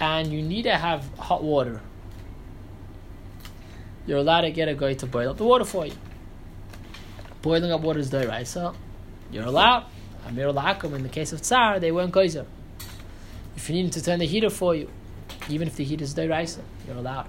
and 0.00 0.32
you 0.32 0.42
need 0.42 0.64
to 0.64 0.76
have 0.76 1.08
hot 1.16 1.44
water, 1.44 1.80
you're 4.04 4.18
allowed 4.18 4.40
to 4.40 4.50
get 4.50 4.66
a 4.66 4.74
guy 4.74 4.94
to 4.94 5.06
boil 5.06 5.30
up 5.30 5.36
the 5.36 5.44
water 5.44 5.64
for 5.64 5.86
you. 5.86 5.94
Boiling 7.40 7.70
up 7.70 7.82
water 7.82 8.00
is 8.00 8.10
deraisa. 8.10 8.74
You're 9.30 9.46
allowed. 9.46 9.84
Amir 10.26 10.48
al 10.48 10.94
in 10.94 11.04
the 11.04 11.08
case 11.08 11.32
of 11.32 11.40
Tsar, 11.40 11.78
they 11.78 11.92
weren't 11.92 12.12
geyser. 12.12 12.46
If 13.54 13.70
you 13.70 13.76
need 13.76 13.92
to 13.92 14.02
turn 14.02 14.18
the 14.18 14.26
heater 14.26 14.50
for 14.50 14.74
you, 14.74 14.90
even 15.48 15.68
if 15.68 15.76
the 15.76 15.84
heater 15.84 16.02
is 16.02 16.16
deraisa, 16.16 16.62
you're 16.84 16.96
allowed. 16.96 17.28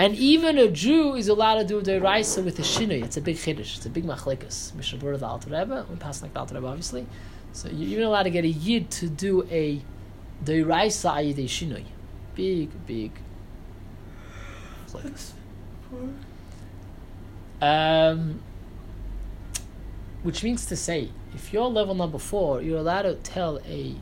And 0.00 0.16
even 0.16 0.56
a 0.56 0.66
Jew 0.66 1.14
is 1.14 1.28
allowed 1.28 1.56
to 1.56 1.64
do 1.64 1.82
the 1.82 2.00
Raisa 2.00 2.42
with 2.42 2.58
a 2.58 2.62
Shinui. 2.62 3.04
It's 3.04 3.18
a 3.18 3.20
big 3.20 3.36
Chiddush. 3.36 3.76
It's 3.76 3.84
a 3.84 3.90
big 3.90 4.06
Machlikas. 4.06 4.74
Mishnah 4.74 4.98
Berurah, 4.98 5.18
the 5.18 5.26
Alter 5.26 5.50
Rebbe. 5.50 5.84
We 5.90 5.96
pass 5.96 6.22
like 6.22 6.32
the 6.32 6.40
Alter 6.40 6.54
Rebbe, 6.54 6.68
obviously. 6.68 7.04
So 7.52 7.68
you're 7.68 7.90
even 7.90 8.04
allowed 8.04 8.22
to 8.22 8.30
get 8.30 8.46
a 8.46 8.48
Yid 8.48 8.90
to 8.92 9.10
do 9.10 9.46
a 9.50 9.82
the 10.42 10.62
Raisa 10.62 11.08
Ayid 11.08 11.36
Shinui. 11.44 11.84
Big, 12.34 12.70
big 12.86 13.12
Machlikas. 14.86 15.32
Um, 17.60 18.40
which 20.22 20.42
means 20.42 20.64
to 20.64 20.76
say, 20.76 21.10
if 21.34 21.52
you're 21.52 21.66
level 21.66 21.94
number 21.94 22.18
four, 22.18 22.62
you're 22.62 22.78
allowed 22.78 23.02
to 23.02 23.16
tell 23.16 23.58
a 23.66 23.94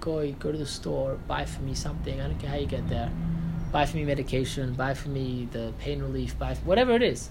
guy, 0.00 0.30
go 0.38 0.52
to 0.52 0.58
the 0.58 0.66
store, 0.66 1.18
buy 1.26 1.44
for 1.44 1.62
me 1.62 1.74
something. 1.74 2.20
I 2.20 2.28
don't 2.28 2.38
care 2.38 2.50
how 2.50 2.58
you 2.58 2.66
get 2.66 2.88
there 2.88 3.10
buy 3.72 3.86
for 3.86 3.96
me 3.96 4.04
medication, 4.04 4.74
buy 4.74 4.94
for 4.94 5.08
me 5.08 5.48
the 5.50 5.72
pain 5.78 6.00
relief, 6.02 6.38
buy 6.38 6.54
whatever 6.64 6.92
it 6.92 7.02
is. 7.02 7.30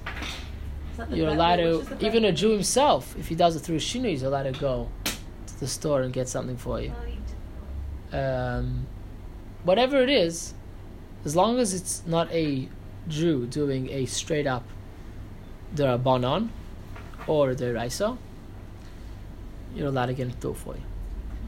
Is 0.99 1.17
You're 1.17 1.27
best- 1.27 1.35
allowed 1.35 1.55
to, 1.57 2.05
even 2.05 2.25
a 2.25 2.31
Jew 2.31 2.49
himself, 2.51 3.15
if 3.17 3.27
he 3.27 3.35
does 3.35 3.55
it 3.55 3.59
through 3.59 3.77
a 3.77 3.79
shinu, 3.79 4.09
he's 4.09 4.23
allowed 4.23 4.43
to 4.43 4.59
go 4.59 4.89
to 5.05 5.59
the 5.59 5.67
store 5.67 6.01
and 6.01 6.11
get 6.11 6.27
something 6.27 6.57
for 6.57 6.81
you. 6.81 6.91
Um, 8.11 8.87
whatever 9.63 10.01
it 10.01 10.09
is, 10.09 10.53
as 11.23 11.35
long 11.35 11.59
as 11.59 11.73
it's 11.73 12.03
not 12.05 12.29
a 12.31 12.67
Jew 13.07 13.45
doing 13.47 13.89
a 13.89 14.05
straight 14.05 14.47
up 14.47 14.63
derabanan 15.75 16.49
or 17.27 17.53
deraisa, 17.53 18.17
you're 19.75 19.87
allowed 19.87 20.07
to 20.07 20.13
get 20.13 20.27
it 20.27 20.35
through 20.41 20.55
for 20.55 20.75
you. 20.75 20.81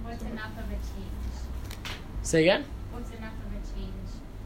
What's 0.03 0.23
enough 0.23 0.51
of 0.57 0.65
a 0.65 0.75
change? 0.75 1.93
Say 2.21 2.43
again. 2.43 2.63
What's 2.91 3.09
enough 3.11 3.33
of 3.33 3.51
a 3.51 3.77
change? 3.77 3.91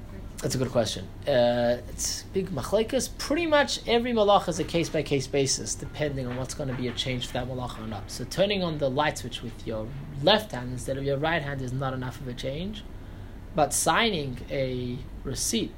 for- 0.10 0.18
That's 0.42 0.54
a 0.54 0.60
good 0.60 0.72
question. 0.72 1.08
Uh, 1.28 1.78
it's 1.90 2.24
big 2.32 2.50
machlekes. 2.50 3.10
Pretty 3.18 3.48
much 3.48 3.80
every 3.88 4.14
malach 4.14 4.48
is 4.48 4.60
a 4.60 4.64
case 4.64 4.88
by 4.88 5.02
case 5.02 5.26
basis, 5.26 5.74
depending 5.74 6.28
on 6.28 6.38
what's 6.38 6.54
going 6.54 6.70
to 6.70 6.76
be 6.76 6.88
a 6.88 6.92
change 6.92 7.26
for 7.26 7.34
that 7.34 7.48
malach 7.48 7.80
or 7.84 7.88
not. 7.88 8.12
So 8.12 8.24
turning 8.24 8.64
on 8.64 8.78
the 8.78 8.88
light 8.90 9.18
switch 9.18 9.42
with 9.42 9.66
your 9.66 9.88
left 10.22 10.52
hand 10.52 10.72
instead 10.72 10.96
of 10.98 11.04
your 11.04 11.18
right 11.18 11.42
hand 11.42 11.64
is 11.64 11.74
not 11.74 11.94
enough 11.94 12.22
of 12.22 12.28
a 12.28 12.34
change. 12.34 12.84
But 13.56 13.74
signing 13.74 14.38
a 14.52 15.00
receipt 15.24 15.74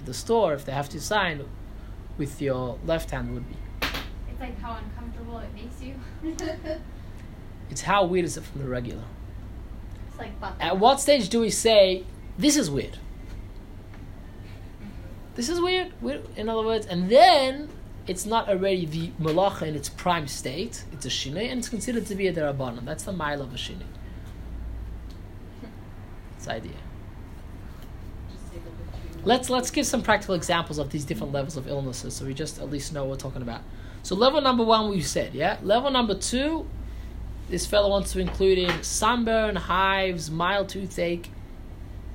at 0.00 0.06
the 0.06 0.14
store, 0.14 0.54
if 0.54 0.64
they 0.64 0.72
have 0.72 0.88
to 0.88 1.00
sign 1.00 1.44
with 2.18 2.42
your 2.42 2.80
left 2.84 3.12
hand, 3.12 3.32
would 3.34 3.48
be. 3.48 3.56
It's 4.28 4.40
like 4.40 4.58
how 4.60 4.76
uncomfortable 4.76 5.38
it 5.38 5.54
makes 5.54 5.80
you. 5.80 5.94
It's 7.70 7.82
how 7.82 8.04
weird 8.04 8.24
is 8.24 8.36
it 8.36 8.42
from 8.42 8.62
the 8.62 8.68
regular? 8.68 9.04
It's 10.08 10.18
like 10.18 10.40
butter. 10.40 10.56
At 10.58 10.78
what 10.78 11.00
stage 11.00 11.28
do 11.28 11.38
we 11.38 11.50
say 11.50 12.04
this 12.36 12.56
is 12.56 12.68
weird? 12.68 12.98
This 15.40 15.48
is 15.48 15.58
weird. 15.58 15.94
weird 16.02 16.22
in 16.36 16.50
other 16.50 16.62
words, 16.62 16.84
and 16.84 17.08
then 17.08 17.70
it's 18.06 18.26
not 18.26 18.50
already 18.50 18.84
the 18.84 19.08
malacha 19.18 19.62
in 19.62 19.74
its 19.74 19.88
prime 19.88 20.28
state. 20.28 20.84
It's 20.92 21.06
a 21.06 21.08
shinei, 21.08 21.50
and 21.50 21.60
it's 21.60 21.70
considered 21.70 22.04
to 22.08 22.14
be 22.14 22.26
a 22.26 22.32
derabanan. 22.34 22.84
That's 22.84 23.04
the 23.04 23.12
mile 23.12 23.40
of 23.40 23.54
a 23.54 23.56
shinei. 23.56 23.86
The 26.44 26.50
idea. 26.50 26.72
Let's 29.24 29.48
let's 29.48 29.70
give 29.70 29.86
some 29.86 30.02
practical 30.02 30.34
examples 30.34 30.76
of 30.76 30.90
these 30.90 31.06
different 31.06 31.32
levels 31.32 31.56
of 31.56 31.66
illnesses, 31.66 32.12
so 32.12 32.26
we 32.26 32.34
just 32.34 32.58
at 32.58 32.68
least 32.68 32.92
know 32.92 33.04
what 33.04 33.12
we're 33.12 33.16
talking 33.16 33.40
about. 33.40 33.62
So 34.02 34.14
level 34.16 34.42
number 34.42 34.62
one, 34.62 34.90
we 34.90 35.00
said, 35.00 35.32
yeah. 35.32 35.56
Level 35.62 35.90
number 35.90 36.16
two, 36.16 36.68
this 37.48 37.66
fellow 37.66 37.88
wants 37.88 38.12
to 38.12 38.18
include 38.18 38.58
in 38.58 38.82
sunburn, 38.82 39.56
hives, 39.56 40.30
mild 40.30 40.68
toothache, 40.68 41.30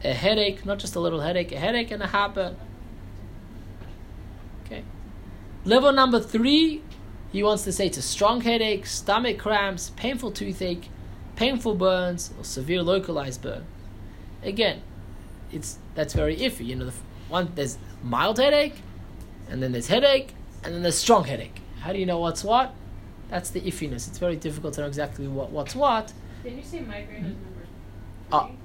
a 0.04 0.14
headache, 0.14 0.64
not 0.64 0.78
just 0.78 0.96
a 0.96 1.00
little 1.00 1.22
headache, 1.22 1.52
a 1.52 1.58
headache 1.58 1.90
and 1.90 2.04
a 2.04 2.08
heartburn. 2.08 2.56
Level 5.66 5.92
number 5.92 6.20
three, 6.20 6.84
he 7.32 7.42
wants 7.42 7.64
to 7.64 7.72
say 7.72 7.88
it's 7.88 7.98
a 7.98 8.02
strong 8.02 8.42
headache, 8.42 8.86
stomach 8.86 9.40
cramps, 9.40 9.90
painful 9.96 10.32
toothache, 10.32 10.90
painful 11.36 11.74
burns, 11.76 12.32
or 12.38 12.44
severe 12.44 12.84
localized 12.84 13.42
burn. 13.42 13.66
Again, 14.44 14.82
it's 15.52 15.80
that's 15.96 16.14
very 16.14 16.38
iffy. 16.38 16.68
You 16.68 16.76
know, 16.76 16.86
the 16.86 16.94
one 17.30 17.52
there's 17.56 17.80
mild 18.04 18.38
headache, 18.38 18.76
and 19.50 19.62
then 19.62 19.72
there's 19.72 19.88
headache, 19.88 20.36
and 20.64 20.74
then 20.74 20.84
there's 20.84 20.98
strong 20.98 21.24
headache. 21.24 21.60
How 21.82 21.92
do 21.92 22.00
you 22.00 22.06
know 22.06 22.20
what's 22.20 22.44
what? 22.44 22.74
That's 23.30 23.50
the 23.50 23.62
iffiness. 23.62 24.08
It's 24.08 24.20
very 24.20 24.36
difficult 24.36 24.76
to 24.76 24.82
know 24.82 24.88
exactly 24.88 25.28
what 25.28 25.50
what's 25.50 25.76
what. 25.76 26.14
Didn't 26.44 26.60
you 26.60 26.64
say 26.64 26.82
migraine 26.82 27.26
is 27.26 27.36
number 27.36 27.66
three? 28.30 28.58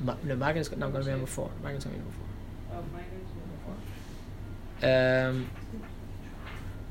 Ma- 0.00 0.16
no, 0.24 0.36
migraine's 0.36 0.70
not 0.70 0.92
going 0.92 1.04
to 1.04 1.04
be 1.04 1.10
number 1.10 1.26
four. 1.26 1.50
Migraine's 1.62 1.84
going 1.84 1.96
to 1.96 2.02
be 2.02 2.04
number 2.04 2.16
four. 2.18 2.76
Oh, 2.76 2.82
migraine's 2.92 3.32
number 3.40 3.58
four. 3.64 4.90
Um, 4.90 5.50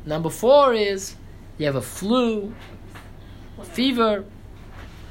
number 0.05 0.29
four 0.29 0.73
is 0.73 1.15
you 1.57 1.65
have 1.65 1.75
a 1.75 1.81
flu, 1.81 2.53
fever, 3.63 4.25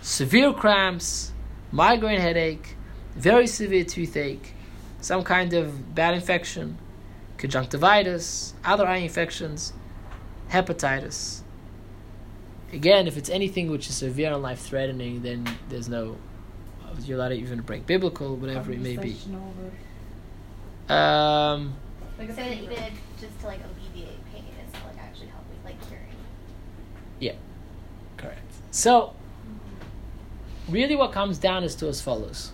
severe 0.01 0.53
cramps, 0.53 1.33
migraine 1.71 2.21
headache, 2.21 2.77
very 3.15 3.47
severe 3.47 3.85
toothache, 3.85 4.55
some 5.01 5.23
kind 5.23 5.53
of 5.55 5.95
bad 5.95 6.15
infection, 6.15 6.79
conjunctivitis, 7.39 8.55
other 8.65 8.87
eye 8.87 8.99
infections, 8.99 9.73
hepatitis. 10.51 11.41
Again, 12.73 13.07
if 13.07 13.17
it's 13.17 13.29
anything 13.29 13.71
which 13.71 13.89
is 13.89 13.97
severe 13.97 14.33
and 14.33 14.43
life 14.43 14.61
threatening, 14.61 15.23
then 15.23 15.47
there's 15.69 15.89
no. 15.89 16.17
You're 17.05 17.17
allowed 17.19 17.31
to 17.31 17.35
even 17.37 17.61
break 17.63 17.87
biblical, 17.87 18.37
whatever 18.37 18.73
it 18.73 18.81
may 18.81 18.97
be. 18.97 19.17
Um, 20.89 21.75
Like 22.19 22.29
a 22.29 22.35
So 22.35 22.37
that 22.43 22.51
fever. 22.51 22.73
even 22.73 22.93
just 23.21 23.41
to 23.41 23.47
like 23.47 23.61
alleviate 23.61 24.25
pain, 24.33 24.45
it's 24.65 24.73
not 24.75 24.85
like 24.87 24.99
actually 25.03 25.29
helping, 25.29 25.57
like 25.65 25.81
curing. 25.89 26.07
Yeah, 27.23 27.35
correct. 28.17 28.41
So, 28.73 29.15
really, 30.69 30.97
what 30.97 31.13
comes 31.13 31.39
down 31.39 31.63
is 31.63 31.77
to 31.77 31.87
as 31.87 32.01
follows. 32.01 32.51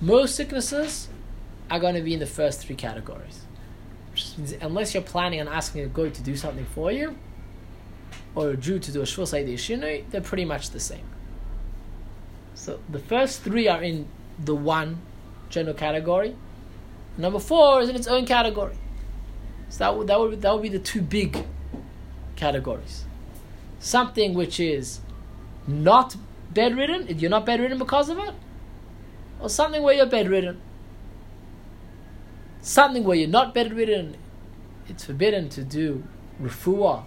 Most 0.00 0.34
sicknesses 0.34 1.08
are 1.70 1.78
going 1.78 1.94
to 1.94 2.00
be 2.00 2.14
in 2.14 2.20
the 2.20 2.26
first 2.26 2.62
three 2.62 2.74
categories. 2.74 3.42
Which 4.12 4.38
means 4.38 4.52
unless 4.62 4.94
you're 4.94 5.02
planning 5.02 5.42
on 5.42 5.48
asking 5.48 5.82
a 5.82 5.88
goy 5.88 6.08
to 6.08 6.22
do 6.22 6.36
something 6.36 6.64
for 6.74 6.90
you, 6.90 7.18
or 8.34 8.50
a 8.50 8.56
Jew 8.56 8.78
to 8.78 8.90
do 8.90 9.02
a 9.02 9.06
sayyid 9.06 9.58
shinui, 9.58 10.08
they're 10.08 10.22
pretty 10.22 10.46
much 10.46 10.70
the 10.70 10.80
same. 10.80 11.04
So 12.54 12.80
the 12.88 12.98
first 12.98 13.42
three 13.42 13.68
are 13.68 13.82
in 13.82 14.08
the 14.42 14.54
one 14.54 15.02
general 15.50 15.74
category. 15.74 16.34
Number 17.18 17.40
four 17.40 17.82
is 17.82 17.90
in 17.90 17.96
its 17.96 18.06
own 18.06 18.24
category. 18.24 18.76
So 19.68 19.80
that 19.80 19.96
would, 19.98 20.06
that 20.06 20.18
would, 20.18 20.40
that 20.40 20.52
would 20.54 20.62
be 20.62 20.70
the 20.70 20.78
two 20.78 21.02
big 21.02 21.44
categories 22.36 23.06
something 23.86 24.34
which 24.34 24.58
is 24.58 25.00
not 25.66 26.16
bedridden, 26.52 27.18
you're 27.18 27.30
not 27.30 27.46
bedridden 27.46 27.78
because 27.78 28.08
of 28.08 28.18
it, 28.18 28.34
or 29.40 29.48
something 29.48 29.82
where 29.82 29.94
you're 29.94 30.06
bedridden. 30.06 30.60
Something 32.60 33.04
where 33.04 33.16
you're 33.16 33.28
not 33.28 33.54
bedridden, 33.54 34.16
it's 34.88 35.04
forbidden 35.04 35.48
to 35.50 35.62
do 35.62 36.04
refuah 36.42 37.04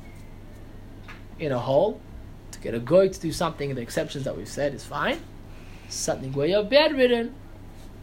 in 1.37 1.51
a 1.51 1.59
hole. 1.59 1.99
To 2.51 2.59
get 2.59 2.73
a 2.73 2.79
goy 2.79 3.09
to 3.09 3.19
do 3.19 3.31
something, 3.31 3.75
the 3.75 3.81
exceptions 3.81 4.23
that 4.23 4.35
we've 4.35 4.47
said 4.47 4.73
is 4.73 4.83
fine. 4.83 5.19
Something 5.89 6.33
where 6.33 6.47
you're 6.47 6.63
bedridden, 6.63 7.35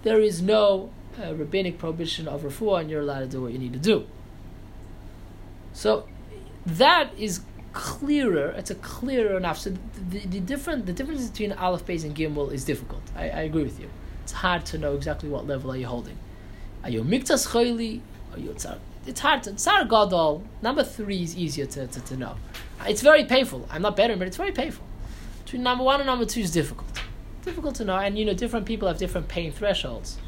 there 0.02 0.20
is 0.20 0.42
no 0.42 0.90
uh, 1.18 1.34
rabbinic 1.34 1.78
prohibition 1.78 2.28
of 2.28 2.42
refuah, 2.42 2.80
and 2.80 2.90
you're 2.90 3.00
allowed 3.00 3.20
to 3.20 3.26
do 3.26 3.42
what 3.42 3.52
you 3.52 3.58
need 3.58 3.72
to 3.72 3.78
do. 3.78 4.06
So 5.72 6.06
that 6.66 7.10
is 7.18 7.40
clearer. 7.72 8.50
It's 8.56 8.70
a 8.70 8.74
clearer 8.76 9.36
enough. 9.36 9.58
So 9.58 9.70
the, 9.70 10.18
the, 10.18 10.26
the 10.26 10.40
different 10.40 10.86
the 10.86 10.92
difference 10.92 11.28
between 11.28 11.52
Aleph, 11.52 11.84
Beis, 11.86 12.04
and 12.04 12.14
Gimel 12.14 12.52
is 12.52 12.64
difficult. 12.64 13.02
I, 13.14 13.24
I 13.24 13.40
agree 13.42 13.62
with 13.62 13.78
you. 13.80 13.88
It's 14.22 14.32
hard 14.32 14.66
to 14.66 14.78
know 14.78 14.94
exactly 14.94 15.28
what 15.28 15.46
level 15.46 15.70
are 15.72 15.76
you 15.76 15.86
holding. 15.86 16.18
Are 16.82 16.90
you 16.90 17.02
Miktas 17.02 17.48
Chayli? 17.48 18.00
Are 18.32 18.38
you 18.38 18.52
Tsar? 18.54 18.78
It's 19.06 19.20
hard 19.20 19.44
to 19.44 19.52
Tsar 19.52 19.84
Gadol. 19.84 20.42
Number 20.62 20.82
three 20.82 21.22
is 21.22 21.36
easier 21.36 21.66
to, 21.66 21.86
to, 21.86 22.00
to 22.00 22.16
know. 22.16 22.36
It's 22.88 23.02
very 23.02 23.24
painful. 23.24 23.68
I'm 23.70 23.82
not 23.82 23.94
better, 23.94 24.16
but 24.16 24.26
it's 24.26 24.36
very 24.36 24.52
painful. 24.52 24.84
Between 25.44 25.62
number 25.62 25.84
one 25.84 26.00
and 26.00 26.06
number 26.06 26.24
two 26.24 26.40
is 26.40 26.50
difficult. 26.50 27.00
Difficult 27.44 27.76
to 27.76 27.84
know, 27.84 27.96
and 27.96 28.18
you 28.18 28.24
know 28.24 28.34
different 28.34 28.66
people 28.66 28.88
have 28.88 28.98
different 28.98 29.28
pain 29.28 29.52
thresholds. 29.52 30.18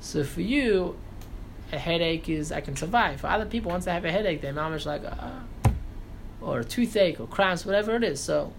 So 0.00 0.24
for 0.24 0.40
you, 0.40 0.96
a 1.72 1.78
headache 1.78 2.28
is 2.28 2.50
I 2.50 2.60
can 2.60 2.74
survive. 2.74 3.20
For 3.20 3.28
other 3.28 3.46
people, 3.46 3.70
once 3.70 3.84
they 3.84 3.92
have 3.92 4.04
a 4.04 4.10
headache, 4.10 4.40
they're 4.40 4.52
mamish 4.52 4.84
like, 4.84 5.02
ah, 5.06 5.42
or 6.40 6.60
a 6.60 6.64
toothache 6.64 7.20
or 7.20 7.26
cramps, 7.26 7.64
whatever 7.66 7.96
it 7.96 8.04
is. 8.04 8.20
So 8.20 8.52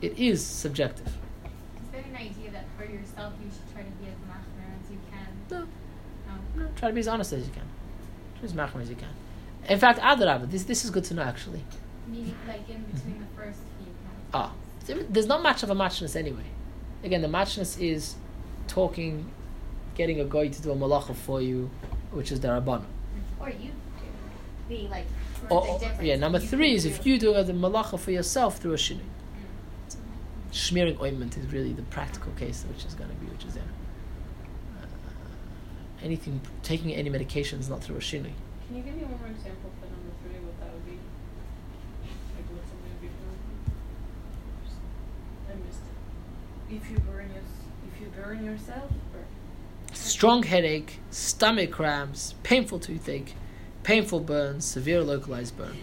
it 0.00 0.18
is 0.18 0.44
subjective. 0.44 1.06
Is 1.06 1.90
there 1.92 2.04
an 2.08 2.16
idea 2.16 2.50
that 2.52 2.64
for 2.76 2.84
yourself 2.84 3.34
you 3.42 3.50
should 3.50 3.72
try 3.72 3.82
to 3.82 3.90
be 3.90 4.08
as 4.08 4.16
machmir 4.28 4.68
as 4.82 4.90
you 4.90 4.98
can? 5.10 5.28
No. 5.50 5.66
No. 6.56 6.62
No, 6.64 6.70
try 6.76 6.88
to 6.88 6.94
be 6.94 7.00
as 7.00 7.08
honest 7.08 7.32
as 7.32 7.46
you 7.46 7.52
can. 7.52 7.66
Try 8.38 8.44
as 8.44 8.52
machmir 8.52 8.82
as 8.82 8.90
you 8.90 8.96
can. 8.96 9.08
In 9.68 9.78
fact, 9.78 9.98
adarabah, 10.00 10.50
this 10.50 10.64
this 10.64 10.84
is 10.84 10.90
good 10.90 11.04
to 11.04 11.14
know 11.14 11.22
actually. 11.22 11.64
Meaning 12.06 12.36
like 12.46 12.68
in 12.68 12.82
between 12.82 13.20
the 13.20 13.42
first 13.42 13.58
few 13.78 13.92
Ah, 14.34 14.52
there's 14.86 15.26
not 15.26 15.42
much 15.42 15.62
of 15.62 15.70
a 15.70 15.74
matchness 15.74 16.16
anyway. 16.16 16.44
Again, 17.02 17.22
the 17.22 17.28
matchness 17.28 17.78
is 17.78 18.14
talking, 18.66 19.30
getting 19.94 20.20
a 20.20 20.24
guy 20.24 20.48
to 20.48 20.62
do 20.62 20.72
a 20.72 20.74
malacha 20.74 21.14
for 21.14 21.40
you, 21.40 21.70
which 22.10 22.32
is 22.32 22.40
the 22.40 22.48
rabbanon. 22.48 22.84
Or 23.40 23.48
you. 23.48 23.70
Being 24.68 24.90
like, 24.90 25.06
Or, 25.50 25.66
or- 25.66 25.80
Oh, 25.82 26.02
yeah, 26.02 26.16
number 26.16 26.38
three 26.38 26.74
is 26.74 26.84
if 26.84 27.04
you 27.06 27.18
do 27.18 27.32
the 27.42 27.52
malacha 27.52 27.98
for 27.98 28.10
yourself 28.10 28.58
through 28.58 28.72
a 28.74 28.76
shinui. 28.76 29.00
Smearing 30.50 30.96
ointment 31.00 31.36
is 31.36 31.46
really 31.52 31.72
the 31.72 31.82
practical 31.82 32.32
case, 32.32 32.64
which 32.68 32.84
is 32.84 32.94
going 32.94 33.10
to 33.10 33.16
be, 33.16 33.26
which 33.26 33.44
is 33.44 33.54
there. 33.54 33.64
Uh, 34.80 34.86
anything, 36.02 36.40
taking 36.62 36.94
any 36.94 37.10
medication 37.10 37.58
is 37.58 37.68
not 37.68 37.82
through 37.82 37.96
a 37.96 38.00
shinui. 38.00 38.32
Can 38.68 38.76
you 38.76 38.82
give 38.82 38.94
me 38.94 39.02
one 39.02 39.18
more 39.18 39.28
example 39.30 39.70
for 39.80 39.86
number 39.86 40.12
three, 40.22 40.38
what 40.44 40.58
that 40.60 40.72
would 40.72 40.86
be? 40.86 40.92
Like 42.36 42.46
what 42.50 42.62
something 42.68 42.90
would 42.90 43.00
be 43.02 43.08
for? 43.08 43.32
I 45.52 45.54
missed 45.66 45.82
it. 46.70 46.76
If 46.76 46.90
you 46.90 46.98
burn 47.00 47.30
your, 47.34 47.42
if 47.92 48.00
you 48.00 48.06
burn 48.22 48.44
yourself, 48.44 48.90
or 49.12 49.24
Strong 49.92 50.44
headache, 50.44 50.98
stomach 51.10 51.70
cramps, 51.72 52.34
painful 52.42 52.78
toothache, 52.78 53.34
painful 53.84 54.20
burns, 54.20 54.64
severe 54.64 55.02
localized 55.02 55.56
burn. 55.56 55.76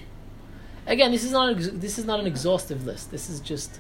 Again, 0.85 1.11
this 1.11 1.23
is 1.23 1.31
not 1.31 1.55
ex- 1.55 1.69
this 1.71 1.97
is 1.97 2.05
not 2.05 2.19
an 2.19 2.27
exhaustive 2.27 2.85
list. 2.85 3.11
This 3.11 3.29
is 3.29 3.39
just 3.39 3.79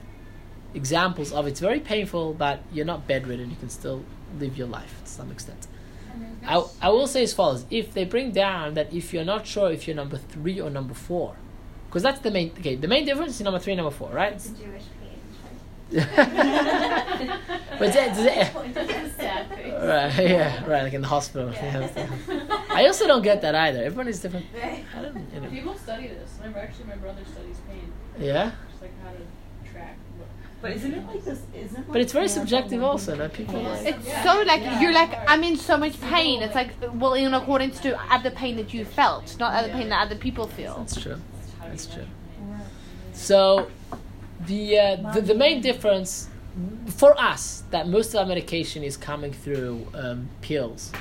examples 0.73 1.33
of 1.33 1.45
it's 1.47 1.59
very 1.59 1.79
painful, 1.79 2.33
but 2.33 2.61
you're 2.71 2.85
not 2.85 3.07
bedridden. 3.07 3.49
You 3.49 3.57
can 3.57 3.69
still 3.69 4.05
live 4.39 4.57
your 4.57 4.67
life 4.67 5.01
to 5.03 5.11
some 5.11 5.31
extent. 5.31 5.67
I, 6.45 6.63
I 6.81 6.89
will 6.89 7.07
say 7.07 7.23
as 7.23 7.33
follows: 7.33 7.65
if 7.69 7.93
they 7.93 8.05
bring 8.05 8.31
down 8.31 8.75
that 8.75 8.93
if 8.93 9.13
you're 9.13 9.25
not 9.25 9.45
sure 9.47 9.71
if 9.71 9.87
you're 9.87 9.95
number 9.95 10.17
three 10.17 10.59
or 10.61 10.69
number 10.69 10.93
four, 10.93 11.35
because 11.87 12.03
that's 12.03 12.19
the 12.21 12.31
main 12.31 12.51
okay. 12.59 12.75
The 12.75 12.87
main 12.87 13.05
difference 13.05 13.35
is 13.35 13.41
number 13.41 13.59
three 13.59 13.73
and 13.73 13.77
number 13.81 13.95
four, 13.95 14.09
right? 14.09 14.33
It's 14.33 14.47
a 14.51 14.53
Jewish 14.53 14.83
but 15.91 16.15
that- 17.93 18.15
does 18.15 18.25
it- 18.25 18.53
right, 19.83 20.29
yeah, 20.29 20.65
right, 20.65 20.83
like 20.83 20.93
in 20.93 21.01
the 21.01 21.07
hospital. 21.07 21.49
I 22.73 22.87
also 22.87 23.07
don't 23.07 23.21
get 23.21 23.41
that 23.41 23.55
either. 23.55 23.83
Everyone 23.83 24.07
is 24.07 24.19
different. 24.19 24.45
I 24.55 25.01
don't, 25.01 25.27
you 25.33 25.41
know. 25.41 25.49
People 25.49 25.75
study 25.75 26.07
this. 26.07 26.33
Remember, 26.37 26.59
actually, 26.59 26.85
my 26.85 26.95
brother 26.95 27.21
studies 27.31 27.57
pain. 27.69 27.91
Yeah. 28.19 28.51
Just 28.69 28.81
like 28.81 28.91
how 29.03 29.11
to 29.11 29.71
track. 29.71 29.97
What, 30.17 30.27
But 30.61 30.71
isn't 30.71 30.93
it 30.93 31.07
like 31.07 31.23
this? 31.23 31.41
Isn't 31.53 31.79
it 31.79 31.91
But 31.91 32.01
it's 32.01 32.13
very 32.13 32.27
subjective 32.27 32.83
also. 32.83 33.15
No, 33.15 33.29
people 33.29 33.61
like. 33.61 33.85
It's 33.85 34.23
so 34.23 34.43
like 34.45 34.81
you're 34.81 34.93
like 34.93 35.17
I'm 35.27 35.43
in 35.43 35.57
so 35.57 35.77
much 35.77 35.99
pain. 36.01 36.41
It's 36.41 36.55
like 36.55 36.71
well 36.93 37.13
in 37.13 37.33
accordance 37.33 37.79
to 37.81 37.99
other 38.13 38.31
pain 38.31 38.55
that 38.57 38.73
you 38.73 38.85
felt, 38.85 39.37
not 39.39 39.53
other 39.53 39.69
pain 39.69 39.89
that 39.89 40.05
other 40.05 40.15
people 40.15 40.47
feel. 40.47 40.77
That's 40.77 41.01
true. 41.01 41.17
That's 41.61 41.87
true. 41.87 42.05
So, 43.13 43.69
the, 44.47 44.79
uh, 44.79 45.11
the 45.11 45.21
the 45.21 45.35
main 45.35 45.61
difference 45.61 46.29
for 46.87 47.19
us 47.19 47.63
that 47.71 47.87
most 47.87 48.13
of 48.13 48.19
our 48.21 48.25
medication 48.25 48.83
is 48.83 48.97
coming 48.97 49.33
through 49.33 49.87
um, 49.93 50.29
pills. 50.41 50.91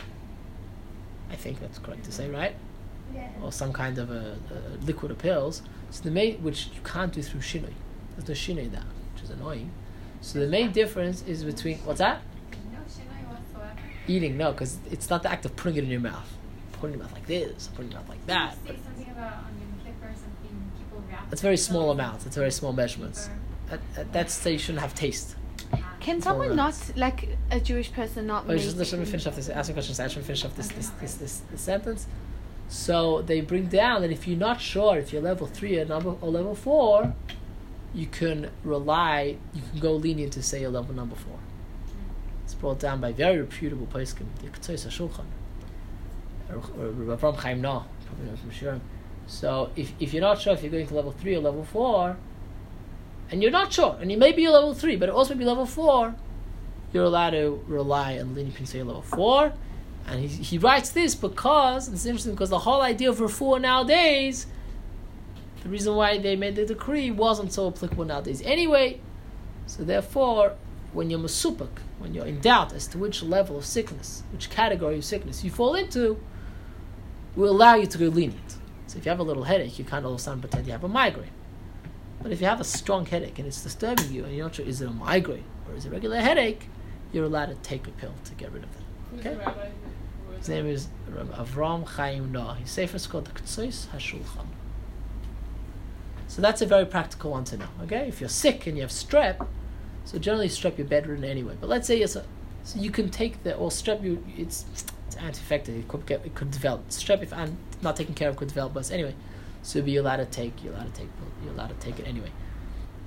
I 1.30 1.36
think 1.36 1.60
that's 1.60 1.78
correct 1.78 2.04
to 2.04 2.12
say, 2.12 2.28
right? 2.28 2.54
Yeah. 3.14 3.28
Or 3.42 3.52
some 3.52 3.72
kind 3.72 3.98
of 3.98 4.10
a, 4.10 4.36
a 4.50 4.84
liquid 4.84 5.10
or 5.12 5.14
pills. 5.14 5.62
So 5.90 6.02
the 6.04 6.10
main, 6.10 6.42
which 6.42 6.68
you 6.74 6.80
can't 6.84 7.12
do 7.12 7.22
through 7.22 7.40
shinoi. 7.40 7.72
There's 8.16 8.28
no 8.28 8.34
shinoi 8.34 8.66
in 8.66 8.72
that, 8.72 8.84
which 9.14 9.24
is 9.24 9.30
annoying. 9.30 9.70
So 10.20 10.38
the 10.38 10.46
main 10.46 10.72
difference 10.72 11.22
is 11.22 11.44
between 11.44 11.78
what's 11.78 11.98
that? 11.98 12.20
No 12.72 12.78
shinoi 12.80 13.28
whatsoever. 13.28 13.76
Eating, 14.06 14.36
no, 14.36 14.52
because 14.52 14.78
it's 14.90 15.10
not 15.10 15.22
the 15.22 15.30
act 15.30 15.44
of 15.44 15.56
putting 15.56 15.78
it 15.78 15.84
in 15.84 15.90
your 15.90 16.00
mouth. 16.00 16.32
Putting 16.72 16.90
it 16.90 16.94
in 16.94 16.98
your 16.98 17.08
mouth 17.08 17.14
like 17.14 17.26
this, 17.26 17.68
putting 17.74 17.90
your 17.90 18.00
mouth 18.00 18.08
like 18.08 18.26
that. 18.26 18.56
You 18.66 18.72
say 18.74 18.78
something 18.84 19.10
about 19.10 19.32
on 19.32 19.54
Yom 19.60 19.80
Kippur 19.84 20.12
something 20.14 20.72
people 20.78 21.02
wrap. 21.10 21.32
It's 21.32 21.42
very 21.42 21.56
small 21.56 21.90
amounts. 21.90 22.26
It's 22.26 22.36
very 22.36 22.50
small 22.50 22.72
measurements. 22.72 23.28
Kippur. 23.68 23.82
At, 23.96 24.00
at 24.00 24.12
that 24.12 24.30
stage, 24.30 24.52
you 24.52 24.58
shouldn't 24.58 24.82
have 24.82 24.94
taste. 24.94 25.36
Can 26.00 26.22
someone 26.22 26.56
not 26.56 26.74
like 26.96 27.28
a 27.50 27.60
Jewish 27.60 27.92
person 27.92 28.26
not 28.26 28.46
Wait, 28.46 28.60
just 28.60 28.76
let 28.76 28.92
me 28.98 29.04
finish 29.04 29.26
off 29.26 29.36
this. 29.36 29.48
Ask 29.48 29.68
me 29.68 29.72
a 29.72 29.74
question. 29.74 30.04
I 30.04 30.08
should 30.08 30.24
finish 30.24 30.44
off 30.44 30.56
this 30.56 30.68
this, 30.68 30.88
this 31.00 31.14
this 31.14 31.42
this 31.50 31.60
sentence. 31.60 32.06
So 32.68 33.22
they 33.22 33.40
bring 33.40 33.66
down 33.66 34.02
that 34.02 34.10
if 34.10 34.26
you're 34.26 34.38
not 34.38 34.60
sure 34.60 34.96
if 34.96 35.12
you're 35.12 35.22
level 35.22 35.46
three 35.46 35.78
or 35.78 35.84
number 35.84 36.14
or 36.20 36.30
level 36.30 36.54
four, 36.54 37.14
you 37.94 38.06
can 38.06 38.50
rely. 38.64 39.36
You 39.52 39.62
can 39.70 39.80
go 39.80 39.92
lenient 39.92 40.32
to 40.34 40.42
say 40.42 40.62
you're 40.62 40.70
level 40.70 40.94
number 40.94 41.16
four. 41.16 41.38
It's 42.44 42.54
brought 42.54 42.78
down 42.78 43.00
by 43.00 43.12
very 43.12 43.40
reputable 43.40 43.86
poskim, 43.86 44.26
the 44.40 44.48
Ketzois 44.48 44.86
HaShulchan, 44.86 45.26
or, 46.48 47.16
Avraham 47.16 47.36
Chaim 47.36 47.62
Naeh, 47.62 47.84
probably 48.06 48.26
know 48.26 48.36
from 48.36 48.50
Shiurim. 48.50 48.80
So 49.26 49.70
if 49.76 49.92
if 50.00 50.12
you're 50.14 50.22
not 50.22 50.40
sure 50.40 50.54
if 50.54 50.62
you're 50.62 50.72
going 50.72 50.86
to 50.86 50.94
level 50.94 51.12
three 51.12 51.36
or 51.36 51.40
level 51.40 51.64
four, 51.64 52.16
and 53.30 53.42
you're 53.42 53.50
not 53.50 53.72
sure, 53.72 53.96
and 54.00 54.10
you 54.10 54.18
may 54.18 54.32
be 54.32 54.44
a 54.44 54.50
level 54.50 54.74
three, 54.74 54.96
but 54.96 55.08
it 55.08 55.14
also 55.14 55.34
may 55.34 55.40
be 55.40 55.44
level 55.44 55.66
four, 55.66 56.14
you're 56.92 57.04
allowed 57.04 57.30
to 57.30 57.62
rely 57.66 58.18
on 58.18 58.34
can 58.52 58.66
say 58.66 58.82
level 58.82 59.02
four. 59.02 59.52
And 60.06 60.20
he, 60.20 60.26
he 60.26 60.58
writes 60.58 60.90
this 60.90 61.14
because 61.14 61.88
it's 61.88 62.04
interesting 62.04 62.32
because 62.32 62.50
the 62.50 62.60
whole 62.60 62.82
idea 62.82 63.10
of 63.10 63.18
refuah 63.18 63.60
nowadays, 63.60 64.46
the 65.62 65.68
reason 65.68 65.94
why 65.94 66.18
they 66.18 66.34
made 66.34 66.56
the 66.56 66.66
decree 66.66 67.10
wasn't 67.10 67.52
so 67.52 67.68
applicable 67.68 68.04
nowadays 68.04 68.42
anyway. 68.42 69.00
So 69.66 69.84
therefore, 69.84 70.56
when 70.92 71.10
you're 71.10 71.20
mesupak, 71.20 71.78
when 71.98 72.14
you're 72.14 72.26
in 72.26 72.40
doubt 72.40 72.72
as 72.72 72.88
to 72.88 72.98
which 72.98 73.22
level 73.22 73.58
of 73.58 73.64
sickness, 73.64 74.24
which 74.32 74.50
category 74.50 74.98
of 74.98 75.04
sickness 75.04 75.44
you 75.44 75.50
fall 75.50 75.74
into, 75.76 76.18
will 77.36 77.50
allow 77.50 77.74
you 77.76 77.86
to 77.86 77.98
go 77.98 78.06
lenient. 78.06 78.56
So 78.88 78.98
if 78.98 79.04
you 79.04 79.10
have 79.10 79.20
a 79.20 79.22
little 79.22 79.44
headache, 79.44 79.78
you 79.78 79.84
can't 79.84 80.04
all 80.04 80.14
of 80.14 80.18
a 80.18 80.22
sudden 80.22 80.40
pretend 80.40 80.66
you 80.66 80.72
have 80.72 80.82
a 80.82 80.88
migraine. 80.88 81.30
But 82.22 82.32
if 82.32 82.40
you 82.40 82.46
have 82.46 82.60
a 82.60 82.64
strong 82.64 83.06
headache 83.06 83.38
and 83.38 83.48
it's 83.48 83.62
disturbing 83.62 84.12
you, 84.12 84.24
and 84.24 84.34
you're 84.34 84.46
not 84.46 84.54
sure 84.54 84.66
is 84.66 84.80
it 84.82 84.88
a 84.88 84.90
migraine 84.90 85.44
or 85.68 85.74
is 85.74 85.86
it 85.86 85.88
a 85.88 85.92
regular 85.92 86.20
headache, 86.20 86.68
you're 87.12 87.24
allowed 87.24 87.46
to 87.46 87.54
take 87.56 87.86
a 87.86 87.90
pill 87.92 88.14
to 88.24 88.34
get 88.34 88.52
rid 88.52 88.62
of 88.62 88.68
it. 88.70 89.18
Okay. 89.20 89.36
rabbi? 89.36 89.52
Who- 89.52 90.30
who 90.32 90.36
His 90.38 90.48
name 90.48 90.66
is 90.66 90.88
Rabbi 91.08 91.34
Avram 91.34 91.86
Chaim 91.86 92.32
Naeh. 92.32 92.56
His 92.58 92.70
sefer 92.70 92.96
is 92.96 93.06
called 93.06 93.24
the 93.26 93.32
Ketzois 93.32 93.86
HaShulchan. 93.88 94.46
So 96.28 96.40
that's 96.40 96.62
a 96.62 96.66
very 96.66 96.86
practical 96.86 97.32
one 97.32 97.44
to 97.44 97.56
know. 97.56 97.68
Okay, 97.82 98.06
if 98.06 98.20
you're 98.20 98.28
sick 98.28 98.66
and 98.66 98.76
you 98.76 98.82
have 98.82 98.90
strep, 98.90 99.44
so 100.04 100.18
generally 100.18 100.48
strep 100.48 100.78
you're 100.78 100.86
bedridden 100.86 101.24
anyway. 101.24 101.56
But 101.60 101.68
let's 101.68 101.86
say 101.88 101.98
you're 101.98 102.06
so, 102.08 102.22
so 102.62 102.78
you 102.78 102.90
can 102.90 103.10
take 103.10 103.42
the 103.42 103.56
or 103.56 103.70
strep 103.70 104.02
you 104.04 104.24
it's 104.36 104.64
it's 104.72 104.84
anti-infective. 105.16 105.74
It 105.74 105.88
could 105.88 106.06
get 106.06 106.24
it 106.24 106.34
could 106.36 106.52
develop 106.52 106.88
strep 106.90 107.22
if 107.22 107.32
I'm 107.32 107.56
not 107.82 107.96
taken 107.96 108.14
care 108.14 108.28
of 108.28 108.36
could 108.36 108.48
develop. 108.48 108.74
But 108.74 108.90
anyway, 108.92 109.14
so 109.62 109.78
you're 109.80 110.02
allowed 110.02 110.16
to 110.16 110.26
take 110.26 110.62
you're 110.62 110.74
allowed 110.74 110.94
to 110.94 111.00
take 111.00 111.08
you're 111.42 111.52
allowed 111.52 111.68
to 111.68 111.86
take 111.86 111.98
it 111.98 112.06
anyway. 112.06 112.30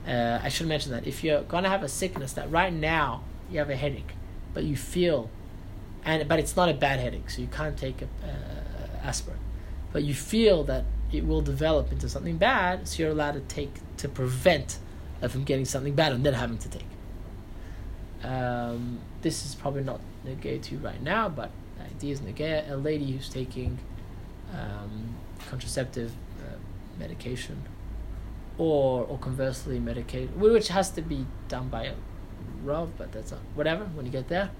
Uh, 0.08 0.40
I 0.44 0.50
should 0.50 0.68
mention 0.68 0.92
that 0.92 1.08
if 1.08 1.24
you're 1.24 1.44
gonna 1.44 1.70
have 1.70 1.84
a 1.84 1.88
sickness 1.88 2.34
that 2.34 2.52
right 2.52 2.74
now 2.74 3.24
you 3.50 3.60
have 3.60 3.70
a 3.70 3.76
headache, 3.76 4.14
but 4.54 4.64
you 4.64 4.76
feel 4.76 5.30
and 6.06 6.28
but 6.28 6.40
it's 6.40 6.56
not 6.56 6.70
a 6.70 6.74
bad 6.74 7.00
headache, 7.00 7.30
so 7.30 7.42
you 7.42 7.48
can't 7.48 7.78
take 7.78 8.02
a, 8.02 8.06
uh, 8.06 9.08
aspirin. 9.08 9.38
But 9.92 10.04
you 10.04 10.14
feel 10.14 10.64
that 10.66 10.86
it 11.12 11.26
will 11.26 11.42
develop 11.42 11.92
into 11.92 12.10
something 12.10 12.38
bad, 12.38 12.88
so 12.88 13.04
you're 13.04 13.12
allowed 13.12 13.34
to 13.34 13.42
take 13.42 13.76
to 13.98 14.10
prevent 14.10 14.80
from 15.30 15.44
getting 15.44 15.66
something 15.66 15.96
bad 15.96 16.12
and 16.12 16.26
then 16.26 16.34
having 16.34 16.58
to 16.58 16.70
take. 16.70 16.86
Um, 18.24 19.00
this 19.22 19.46
is 19.46 19.56
probably 19.56 19.84
not 19.84 20.02
negay 20.26 20.62
to 20.62 20.76
you 20.76 20.78
right 20.80 21.02
now, 21.02 21.30
but 21.30 21.52
the 21.78 21.86
idea 21.86 22.14
is 22.14 22.22
negay. 22.22 22.70
A 22.70 22.76
lady 22.76 23.12
who's 23.12 23.30
taking 23.30 23.78
um, 24.54 25.16
contraceptive 25.50 26.12
medication, 26.98 27.64
or 28.58 29.04
or 29.04 29.18
conversely 29.18 29.80
medication, 29.80 30.40
which 30.40 30.70
has 30.70 30.90
to 30.92 31.02
be 31.02 31.26
done 31.48 31.70
by 31.70 31.86
a 31.86 31.94
rav, 32.64 32.98
but 32.98 33.12
that's 33.12 33.32
not 33.32 33.42
whatever. 33.56 33.86
When 33.86 34.06
you 34.06 34.12
get 34.12 34.28
there, 34.28 34.52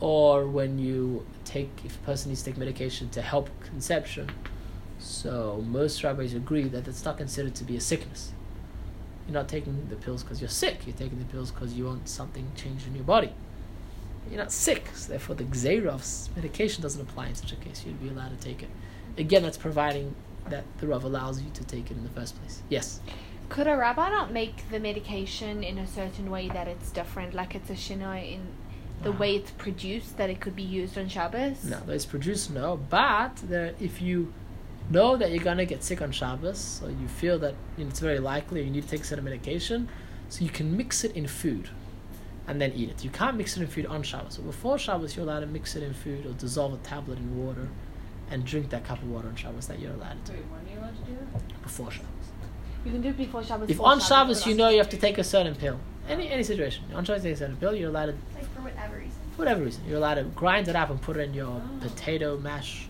or 0.00 0.46
when 0.46 0.78
you 0.78 1.26
take 1.44 1.70
if 1.84 1.96
a 1.96 2.00
person 2.00 2.30
needs 2.30 2.42
to 2.42 2.50
take 2.50 2.58
medication 2.58 3.08
to 3.10 3.22
help 3.22 3.48
conception. 3.60 4.30
So 4.98 5.62
most 5.66 6.02
rabbis 6.02 6.32
agree 6.34 6.68
that 6.68 6.88
it's 6.88 7.04
not 7.04 7.18
considered 7.18 7.54
to 7.56 7.64
be 7.64 7.76
a 7.76 7.80
sickness. 7.80 8.32
You're 9.26 9.34
not 9.34 9.48
taking 9.48 9.88
the 9.88 9.96
pills 9.96 10.22
because 10.22 10.40
you're 10.40 10.48
sick. 10.48 10.86
You're 10.86 10.96
taking 10.96 11.18
the 11.18 11.24
pills 11.24 11.50
because 11.50 11.74
you 11.74 11.86
want 11.86 12.08
something 12.08 12.50
changed 12.56 12.86
in 12.86 12.94
your 12.94 13.04
body. 13.04 13.32
You're 14.28 14.38
not 14.38 14.52
sick, 14.52 14.88
so 14.94 15.10
therefore 15.10 15.36
the 15.36 15.44
Xerov's 15.44 16.30
medication 16.34 16.82
doesn't 16.82 17.00
apply 17.00 17.28
in 17.28 17.34
such 17.34 17.52
a 17.52 17.56
case. 17.56 17.84
You'd 17.86 18.02
be 18.02 18.08
allowed 18.08 18.38
to 18.38 18.44
take 18.44 18.62
it. 18.62 18.68
Again, 19.18 19.42
that's 19.42 19.56
providing 19.56 20.14
that 20.50 20.64
the 20.78 20.86
Rav 20.86 21.04
allows 21.04 21.40
you 21.42 21.50
to 21.50 21.64
take 21.64 21.90
it 21.90 21.96
in 21.96 22.02
the 22.02 22.10
first 22.10 22.38
place. 22.40 22.62
Yes. 22.68 23.00
Could 23.48 23.68
a 23.68 23.76
rabbi 23.76 24.08
not 24.10 24.32
make 24.32 24.68
the 24.70 24.80
medication 24.80 25.62
in 25.62 25.78
a 25.78 25.86
certain 25.86 26.30
way 26.30 26.48
that 26.48 26.66
it's 26.66 26.90
different, 26.90 27.32
like 27.34 27.54
it's 27.54 27.70
a 27.70 27.74
shinoi 27.74 28.32
in 28.34 28.40
the 29.02 29.12
No. 29.12 29.18
way 29.18 29.36
it's 29.36 29.52
produced, 29.52 30.16
that 30.16 30.30
it 30.30 30.40
could 30.40 30.56
be 30.56 30.64
used 30.64 30.98
on 30.98 31.08
Shabbos? 31.08 31.64
No, 31.64 31.78
it's 31.88 32.06
produced 32.06 32.50
no. 32.50 32.76
But 32.90 33.36
there, 33.48 33.74
if 33.78 34.02
you 34.02 34.32
know 34.90 35.16
that 35.16 35.30
you're 35.30 35.44
gonna 35.44 35.64
get 35.64 35.84
sick 35.84 36.02
on 36.02 36.10
Shabbos, 36.10 36.58
so 36.58 36.88
you 36.88 37.06
feel 37.06 37.38
that 37.38 37.54
you 37.76 37.84
know, 37.84 37.90
it's 37.90 38.00
very 38.00 38.18
likely 38.18 38.64
you 38.64 38.70
need 38.70 38.82
to 38.82 38.88
take 38.88 39.02
a 39.02 39.04
certain 39.04 39.24
medication, 39.24 39.88
so 40.28 40.44
you 40.44 40.50
can 40.50 40.76
mix 40.76 41.04
it 41.04 41.12
in 41.14 41.28
food, 41.28 41.68
and 42.48 42.60
then 42.60 42.72
eat 42.72 42.88
it. 42.90 43.04
You 43.04 43.10
can't 43.10 43.36
mix 43.36 43.56
it 43.56 43.62
in 43.62 43.68
food 43.68 43.86
on 43.86 44.02
Shabbos. 44.02 44.34
So 44.34 44.42
before 44.42 44.76
Shabbos, 44.78 45.14
you're 45.14 45.24
allowed 45.24 45.40
to 45.40 45.46
mix 45.46 45.76
it 45.76 45.84
in 45.84 45.92
food 45.94 46.26
or 46.26 46.32
dissolve 46.32 46.74
a 46.74 46.78
tablet 46.78 47.18
in 47.18 47.44
water, 47.46 47.68
and 48.30 48.44
drink 48.44 48.70
that 48.70 48.84
cup 48.84 49.02
of 49.02 49.10
water 49.10 49.28
on 49.28 49.36
Shabbos. 49.36 49.66
That 49.68 49.78
you're 49.78 49.92
allowed 49.92 50.24
to 50.26 50.32
Wait, 50.32 50.42
when 50.50 50.60
are 50.60 50.74
you 50.74 50.78
allowed 50.80 50.96
to 50.96 51.10
do 51.10 51.16
that? 51.32 51.62
before 51.62 51.90
Shabbos. 51.90 52.08
You 52.84 52.92
can 52.92 53.02
do 53.02 53.08
it 53.08 53.16
before 53.16 53.42
Shabbos. 53.42 53.64
If 53.64 53.76
before 53.76 53.88
on 53.88 54.00
Shabbos 54.00 54.40
but 54.42 54.50
you 54.50 54.56
know 54.56 54.68
you 54.68 54.78
have 54.78 54.90
to 54.90 54.96
take 54.96 55.18
a 55.18 55.24
certain 55.24 55.54
pill, 55.54 55.78
any 56.08 56.28
any 56.28 56.42
situation, 56.42 56.84
on 56.94 57.04
Shabbos 57.04 57.24
you 57.24 57.30
take 57.30 57.36
a 57.36 57.38
certain 57.38 57.56
pill, 57.56 57.74
you're 57.74 57.90
allowed 57.90 58.06
to 58.06 58.14
Like 58.34 58.54
for 58.54 58.62
whatever 58.62 58.96
reason. 58.96 59.20
for 59.32 59.38
whatever 59.38 59.64
reason, 59.64 59.82
you're 59.86 59.98
allowed 59.98 60.14
to 60.14 60.24
grind 60.24 60.68
it 60.68 60.76
up 60.76 60.90
and 60.90 61.00
put 61.00 61.16
it 61.16 61.20
in 61.20 61.34
your 61.34 61.46
oh. 61.64 61.80
potato 61.80 62.38
mash, 62.38 62.88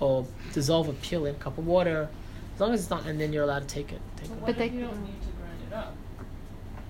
or 0.00 0.26
dissolve 0.52 0.88
a 0.88 0.92
pill 0.94 1.26
in 1.26 1.34
a 1.34 1.38
cup 1.38 1.58
of 1.58 1.66
water, 1.66 2.08
as 2.54 2.60
long 2.60 2.72
as 2.72 2.80
it's 2.80 2.90
not, 2.90 3.06
and 3.06 3.20
then 3.20 3.32
you're 3.32 3.44
allowed 3.44 3.68
to 3.68 3.74
take 3.74 3.92
it. 3.92 4.00
Take 4.16 4.26
it. 4.26 4.30
What 4.32 4.40
But 4.40 4.50
if 4.50 4.58
they- 4.58 4.68
you 4.68 4.80
don't 4.86 5.02
need 5.04 5.20
to 5.22 5.28
grind 5.38 5.60
it 5.70 5.74
up? 5.74 5.94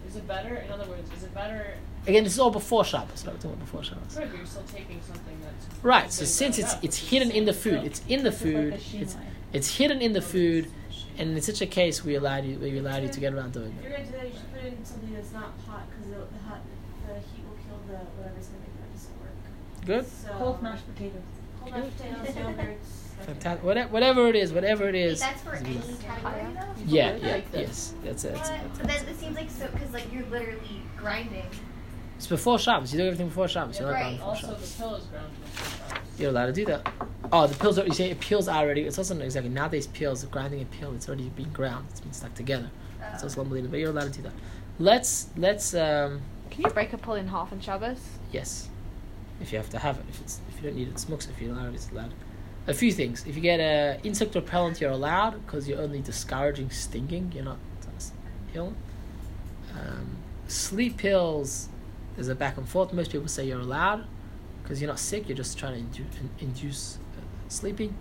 Is 0.08 0.16
it 0.16 0.26
better? 0.28 0.54
In 0.56 0.70
other 0.72 0.86
words, 0.86 1.10
is 1.16 1.24
it 1.24 1.34
better? 1.34 1.74
Again, 2.06 2.24
this 2.24 2.34
is 2.34 2.38
all 2.38 2.50
before 2.50 2.84
Shabbos. 2.84 3.24
Right, 3.24 3.34
we're 3.34 3.40
talking 3.40 3.50
about 3.52 3.60
before 3.60 3.82
Shabbos. 3.84 4.16
Right, 4.16 4.28
but 4.30 4.36
you're 4.36 4.46
still 4.46 4.62
taking 4.72 5.00
something 5.02 5.36
that's 5.42 5.84
Right. 5.84 6.12
So 6.12 6.24
since 6.24 6.58
it's 6.58 6.74
up, 6.74 6.84
it's 6.84 6.96
hidden 7.10 7.30
in 7.30 7.44
the 7.46 7.52
food, 7.52 7.84
it's 7.84 8.00
in 8.08 8.22
the 8.22 8.28
It's 8.28 8.42
like 8.44 8.52
food. 8.52 8.80
It's 9.02 9.16
it's 9.52 9.76
hidden 9.76 10.00
in 10.02 10.12
the 10.12 10.22
food, 10.22 10.70
and 11.18 11.30
in 11.36 11.42
such 11.42 11.60
a 11.62 11.66
case, 11.66 12.04
we 12.04 12.14
allow 12.14 12.36
you 12.36 12.58
we 12.58 12.78
allow 12.78 12.96
you 12.98 13.08
to 13.08 13.20
get 13.20 13.32
around 13.32 13.52
doing 13.52 13.74
If 13.78 13.84
it. 13.84 13.88
you're 13.88 13.92
gonna 13.98 14.04
do 14.06 14.12
that, 14.12 14.26
you 14.26 14.32
should 14.32 14.52
put 14.54 14.64
it 14.64 14.72
in 14.78 14.84
something 14.84 15.14
that's 15.14 15.32
not 15.32 15.52
hot 15.66 15.84
because 15.90 16.06
the, 16.12 16.18
the 16.36 16.42
hot 16.48 16.60
the 17.08 17.14
heat 17.14 17.44
will 17.48 17.56
kill 17.66 17.78
the 17.88 17.98
whatever's 18.18 18.46
gonna 18.46 18.60
make 18.60 18.76
that 18.80 18.92
doesn't 18.92 19.20
work. 19.20 19.86
Good. 19.86 20.06
So 20.06 20.28
Cold 20.38 20.62
mashed 20.62 20.84
potatoes. 20.94 21.22
cold 21.60 21.72
mashed 21.72 21.96
potatoes, 21.96 22.34
yogurts. 22.36 23.26
Fantastic. 23.26 23.64
Whatever, 23.64 23.88
whatever 23.92 24.28
it 24.28 24.36
is, 24.36 24.52
whatever 24.52 24.88
it 24.88 24.94
is. 24.94 25.20
Wait, 25.20 25.26
that's 25.26 25.42
for 25.42 25.54
any 25.54 25.80
category 26.02 26.52
though? 26.54 26.82
Yeah, 26.86 27.16
yeah, 27.16 27.40
yes. 27.52 27.94
That's 28.04 28.24
it. 28.24 28.36
It's, 28.36 28.50
What? 28.50 28.60
But 28.78 28.86
then 28.88 29.08
it 29.08 29.18
seems 29.18 29.36
like 29.36 29.50
so 29.50 29.66
because 29.68 29.90
like 29.92 30.12
you're 30.12 30.26
literally 30.26 30.82
grinding. 30.96 31.46
It's 32.16 32.26
before 32.26 32.58
Shabbos. 32.58 32.92
You 32.92 32.98
do 33.00 33.06
everything 33.06 33.28
before 33.28 33.48
Shabbos. 33.48 33.78
You're 33.78 33.88
not 33.88 33.94
Right. 33.94 34.02
done 34.04 34.12
before 34.14 34.28
Also, 34.30 34.46
Shabbos. 34.48 34.72
the 34.72 34.82
pill 34.82 34.94
is 34.96 35.04
ground 35.06 35.30
before 35.44 35.88
Shabbos. 35.88 36.20
You're 36.20 36.30
allowed 36.30 36.46
to 36.46 36.52
do 36.52 36.64
that. 36.66 36.92
Oh, 37.32 37.46
the 37.46 37.54
pills 37.56 37.78
are, 37.78 37.84
you 37.86 37.92
say 37.92 38.14
pills 38.14 38.48
are 38.48 38.62
already, 38.62 38.82
it's 38.82 38.98
also 38.98 39.14
not 39.14 39.24
exactly, 39.24 39.50
nowadays 39.50 39.86
pills, 39.88 40.24
grinding 40.24 40.62
a 40.62 40.64
pill, 40.66 40.94
it's 40.94 41.08
already 41.08 41.28
been 41.30 41.50
ground, 41.52 41.86
it's 41.90 42.00
been 42.00 42.12
stuck 42.12 42.34
together. 42.34 42.70
It's 43.12 43.22
Uh, 43.22 43.26
also 43.26 43.40
unbelievable, 43.42 43.72
but 43.72 43.80
you're 43.80 43.90
allowed 43.90 44.12
to 44.12 44.18
do 44.18 44.22
that. 44.22 44.32
Let's, 44.78 45.28
let's, 45.36 45.74
um, 45.74 46.20
Can 46.50 46.62
you 46.64 46.70
break 46.70 46.92
a 46.92 46.98
pill 46.98 47.14
in 47.14 47.28
half 47.28 47.52
on 47.52 47.60
Shabbos? 47.60 47.98
yes. 48.32 48.68
If 49.38 49.52
you 49.52 49.58
have 49.58 49.68
to 49.70 49.78
have 49.78 49.98
it, 49.98 50.04
if 50.08 50.18
it's, 50.22 50.40
if 50.48 50.56
you 50.56 50.70
don't 50.70 50.78
need 50.78 50.88
it, 50.88 50.98
smokes, 50.98 51.28
if 51.28 51.42
you're 51.42 51.52
allowed, 51.52 51.74
it's 51.74 51.90
allowed. 51.90 52.14
A 52.68 52.72
few 52.72 52.90
things. 52.90 53.22
If 53.26 53.36
you 53.36 53.42
get 53.42 53.60
a 53.60 54.00
insect 54.02 54.34
repellent, 54.34 54.80
you're 54.80 54.90
allowed, 54.90 55.44
because 55.44 55.68
you're 55.68 55.80
only 55.80 56.00
discouraging 56.00 56.70
stinging, 56.70 57.30
you're 57.34 57.44
not 57.44 57.58
ill. 58.54 58.72
Um, 59.74 60.16
sleep 60.48 60.96
pills 60.96 61.68
is 62.16 62.28
a 62.28 62.34
back 62.34 62.56
and 62.56 62.68
forth. 62.68 62.92
Most 62.92 63.10
people 63.12 63.28
say 63.28 63.46
you're 63.46 63.60
allowed 63.60 64.06
because 64.62 64.80
you're 64.80 64.88
not 64.88 64.98
sick. 64.98 65.28
You're 65.28 65.36
just 65.36 65.58
trying 65.58 65.90
to 65.90 66.02
indu- 66.02 66.28
induce 66.40 66.98
uh, 67.16 67.20
sleeping. 67.48 67.94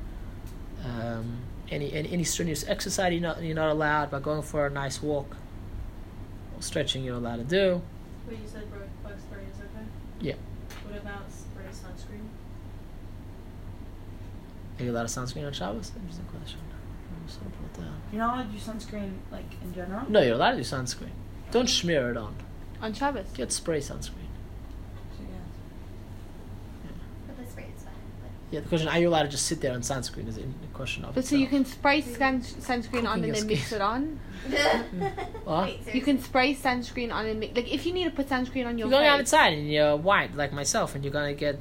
Um, 0.83 1.39
any, 1.71 1.91
any 1.93 2.11
any 2.11 2.23
strenuous 2.23 2.67
exercise 2.67 3.11
you're 3.11 3.21
not 3.21 3.41
you're 3.41 3.55
not 3.55 3.69
allowed. 3.69 4.11
By 4.11 4.19
going 4.19 4.41
for 4.41 4.67
a 4.67 4.69
nice 4.69 5.01
walk 5.01 5.35
or 6.55 6.61
stretching, 6.61 7.03
you're 7.03 7.15
allowed 7.15 7.37
to 7.37 7.43
do. 7.43 7.81
Wait, 8.27 8.39
you 8.39 8.47
said 8.47 8.69
bug 8.71 8.81
bug 9.03 9.13
spray 9.19 9.43
is 9.43 9.59
okay? 9.59 9.85
Yeah. 10.21 10.35
What 10.87 11.01
about 11.01 11.31
spray 11.31 11.65
sunscreen? 11.71 12.27
Are 14.79 14.83
you 14.83 14.91
allowed 14.91 15.07
to 15.07 15.19
sunscreen 15.19 15.47
on 15.47 15.53
Shabbos? 15.53 15.91
Interesting 15.95 16.25
question. 16.25 16.59
I'm 16.69 17.27
just 17.27 17.39
gonna 17.39 17.51
put 17.51 17.81
down. 17.81 18.01
You're 18.11 18.21
not 18.21 18.35
allowed 18.35 18.51
to 18.51 18.57
do 18.57 18.59
sunscreen 18.59 19.13
like 19.31 19.45
in 19.63 19.73
general. 19.73 20.09
No, 20.09 20.21
you're 20.21 20.35
allowed 20.35 20.51
to 20.51 20.57
do 20.57 20.63
sunscreen. 20.63 21.11
Don't 21.51 21.69
smear 21.69 22.11
it 22.11 22.17
on. 22.17 22.35
On 22.81 22.93
Shabbos. 22.93 23.27
Get 23.33 23.51
spray 23.51 23.79
sunscreen. 23.79 24.29
Yeah. 25.19 25.25
But 27.27 27.37
the 27.43 27.49
spray 27.49 27.69
is 27.75 27.83
fine. 27.83 27.93
Yeah, 28.51 28.59
the 28.61 28.69
question: 28.69 28.87
Are 28.87 28.99
you 28.99 29.09
allowed 29.09 29.23
to 29.23 29.29
just 29.29 29.45
sit 29.45 29.61
there 29.61 29.73
on 29.73 29.81
sunscreen? 29.81 30.27
Is 30.27 30.37
a 30.37 30.43
question 30.73 31.05
of. 31.05 31.15
But 31.15 31.25
so 31.25 31.35
you 31.35 31.45
itself. 31.45 31.63
can 31.63 31.71
spray 31.71 32.01
sun- 32.01 32.41
sunscreen 32.41 33.07
on 33.07 33.21
Cooking 33.21 33.23
and 33.23 33.25
your 33.25 33.35
then 33.35 33.47
mix 33.47 33.65
skin. 33.67 33.75
it 33.77 33.81
on. 33.81 34.19
What? 35.45 35.63
Wait, 35.65 35.77
You 35.79 35.83
seriously? 35.85 36.01
can 36.01 36.21
spray 36.21 36.55
sunscreen 36.55 37.13
on 37.13 37.25
and 37.25 37.39
mix. 37.39 37.55
Like 37.55 37.71
if 37.73 37.85
you 37.85 37.93
need 37.93 38.05
to 38.05 38.11
put 38.11 38.29
sunscreen 38.29 38.65
on 38.67 38.77
your 38.77 38.87
You're 38.89 38.99
going 38.99 39.11
face. 39.11 39.19
outside 39.33 39.53
and 39.53 39.71
you're 39.71 39.95
white 39.95 40.35
like 40.35 40.53
myself, 40.53 40.95
and 40.95 41.03
you're 41.03 41.13
gonna 41.13 41.33
get 41.33 41.59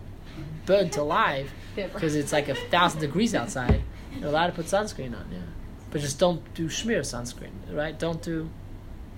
burnt 0.66 0.96
alive 0.96 1.52
because 1.76 2.14
it's 2.14 2.32
like 2.32 2.48
a 2.48 2.54
thousand 2.54 3.00
degrees 3.00 3.34
outside. 3.34 3.82
You're 4.18 4.28
allowed 4.28 4.46
to 4.48 4.52
put 4.52 4.66
sunscreen 4.66 5.18
on, 5.18 5.26
yeah, 5.32 5.38
but 5.90 6.00
just 6.00 6.18
don't 6.18 6.42
do 6.54 6.68
smear 6.70 7.00
sunscreen, 7.00 7.50
right? 7.72 7.98
Don't 7.98 8.22
do, 8.22 8.30
you 8.30 8.48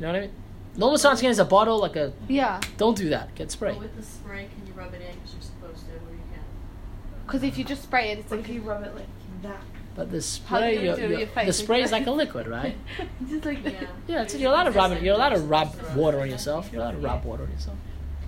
know 0.01 0.07
what 0.09 0.17
I 0.17 0.21
mean? 0.23 0.31
Normal 0.77 0.99
sunscreen 0.99 1.31
is 1.31 1.39
a 1.39 1.45
bottle, 1.45 1.79
like 1.79 1.97
a. 1.97 2.13
Yeah, 2.29 2.61
Don't 2.77 2.97
do 2.97 3.09
that. 3.11 3.35
Get 3.35 3.51
spray. 3.51 3.73
But 3.73 3.81
with 3.81 3.97
the 3.97 4.03
spray, 4.03 4.49
can 4.55 4.67
you 4.67 4.73
rub 4.75 4.93
it 4.95 5.01
in 5.01 5.15
because 5.17 5.33
you're 5.35 5.43
supposed 5.43 5.87
to, 5.87 5.93
or 5.93 6.13
you 6.13 6.21
can't? 6.33 7.27
because 7.27 7.43
if 7.43 7.57
you 7.59 7.65
just 7.65 7.83
spray 7.85 8.11
it, 8.11 8.19
it's 8.19 8.29
But 8.29 8.41
like 8.41 8.49
if 8.49 8.55
you 8.55 8.61
rub 8.61 8.83
it 8.85 8.95
like 8.95 9.07
that, 9.43 9.61
But 9.95 10.11
the 10.11 10.21
spray, 10.21 10.75
you 10.77 10.81
you're, 10.83 10.97
do 10.97 11.03
it 11.03 11.09
with 11.11 11.19
you're- 11.21 11.33
your 11.37 11.45
the 11.47 11.53
spray 11.53 11.83
is 11.83 11.93
like 11.93 12.07
a 12.07 12.11
liquid, 12.11 12.47
right? 12.47 12.77
just 13.29 13.45
like 13.45 13.65
Yeah. 13.65 13.87
Yeah, 14.07 14.23
it's, 14.23 14.35
you're 14.37 14.51
allowed 14.51 14.65
to 14.65 14.71
rub 14.73 14.93
it. 14.93 15.03
You're 15.03 15.15
allowed 15.15 15.31
to 15.31 15.41
rub 15.41 15.75
water 15.95 16.21
on 16.21 16.29
yourself. 16.31 16.69
You're 16.73 16.83
allowed 16.83 16.93
to 16.93 16.99
rub 16.99 17.25
water 17.25 17.45
on 17.45 17.51
yourself. 17.51 17.77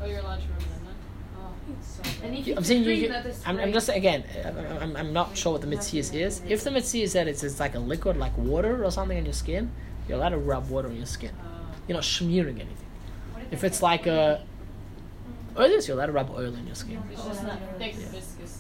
Oh, 0.01 0.07
you're 0.07 0.21
allowed 0.21 0.41
to 0.41 0.49
rub 0.49 0.61
it 0.61 0.65
in 0.65 0.85
then? 0.87 0.95
Oh, 1.37 1.41
oh 1.41 1.73
it's 1.79 1.89
so 1.89 2.03
And 2.25 2.33
good. 2.33 2.41
if 2.41 2.47
you 2.47 2.55
I'm 2.57 2.65
saying 2.65 2.85
you. 2.85 2.91
you 2.93 3.15
I'm, 3.45 3.59
I'm 3.59 3.73
just 3.73 3.89
again. 3.91 4.25
I'm, 4.45 4.59
I'm, 4.83 4.97
I'm 4.97 5.13
not 5.13 5.37
sure 5.37 5.53
what 5.53 5.61
the 5.61 5.67
metzius 5.67 6.15
is. 6.15 6.41
If 6.49 6.65
the 6.65 6.71
mitzvah 6.71 6.99
is 6.99 7.13
that 7.13 7.29
it's, 7.29 7.43
it's 7.43 7.61
like 7.61 7.75
a 7.75 7.79
liquid, 7.79 8.17
like 8.17 8.37
water 8.39 8.83
or 8.85 8.91
something 8.91 9.19
on 9.19 9.25
your 9.27 9.35
skin, 9.35 9.71
you're 10.09 10.17
allowed 10.17 10.31
to 10.31 10.39
rub 10.39 10.71
water 10.71 10.89
on 10.89 10.97
your 10.97 11.05
skin. 11.07 11.33
Oh. 11.45 11.58
You're 11.89 11.97
not 11.97 12.05
smearing 12.05 12.57
anything. 12.61 12.87
If 13.51 13.65
it's 13.65 13.81
like 13.83 14.07
a, 14.07 14.45
oh, 15.57 15.65
it 15.65 15.71
is. 15.71 15.89
You're 15.89 15.97
allowed 15.97 16.07
to 16.07 16.13
rub 16.13 16.31
oil 16.31 16.55
in 16.55 16.67
your 16.67 16.75
skin. 16.77 17.03
it's 17.11 17.25
just 17.25 17.43
not 17.43 17.59
thick. 17.79 17.97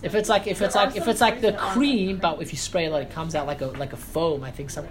If 0.02 0.14
it's 0.14 0.28
like 0.28 0.46
if 0.46 0.62
it's 0.62 0.74
like 0.74 0.96
if 0.96 1.06
it's 1.08 1.20
like 1.20 1.40
the 1.40 1.52
cream, 1.52 2.18
but 2.18 2.40
if 2.40 2.52
you 2.52 2.58
spray 2.58 2.86
it, 2.86 2.90
like 2.90 3.08
it 3.08 3.12
comes 3.12 3.34
out 3.34 3.46
like 3.46 3.60
a 3.60 3.66
like 3.66 3.92
a 3.92 3.96
foam. 3.96 4.42
I 4.44 4.50
think 4.50 4.70
some 4.70 4.86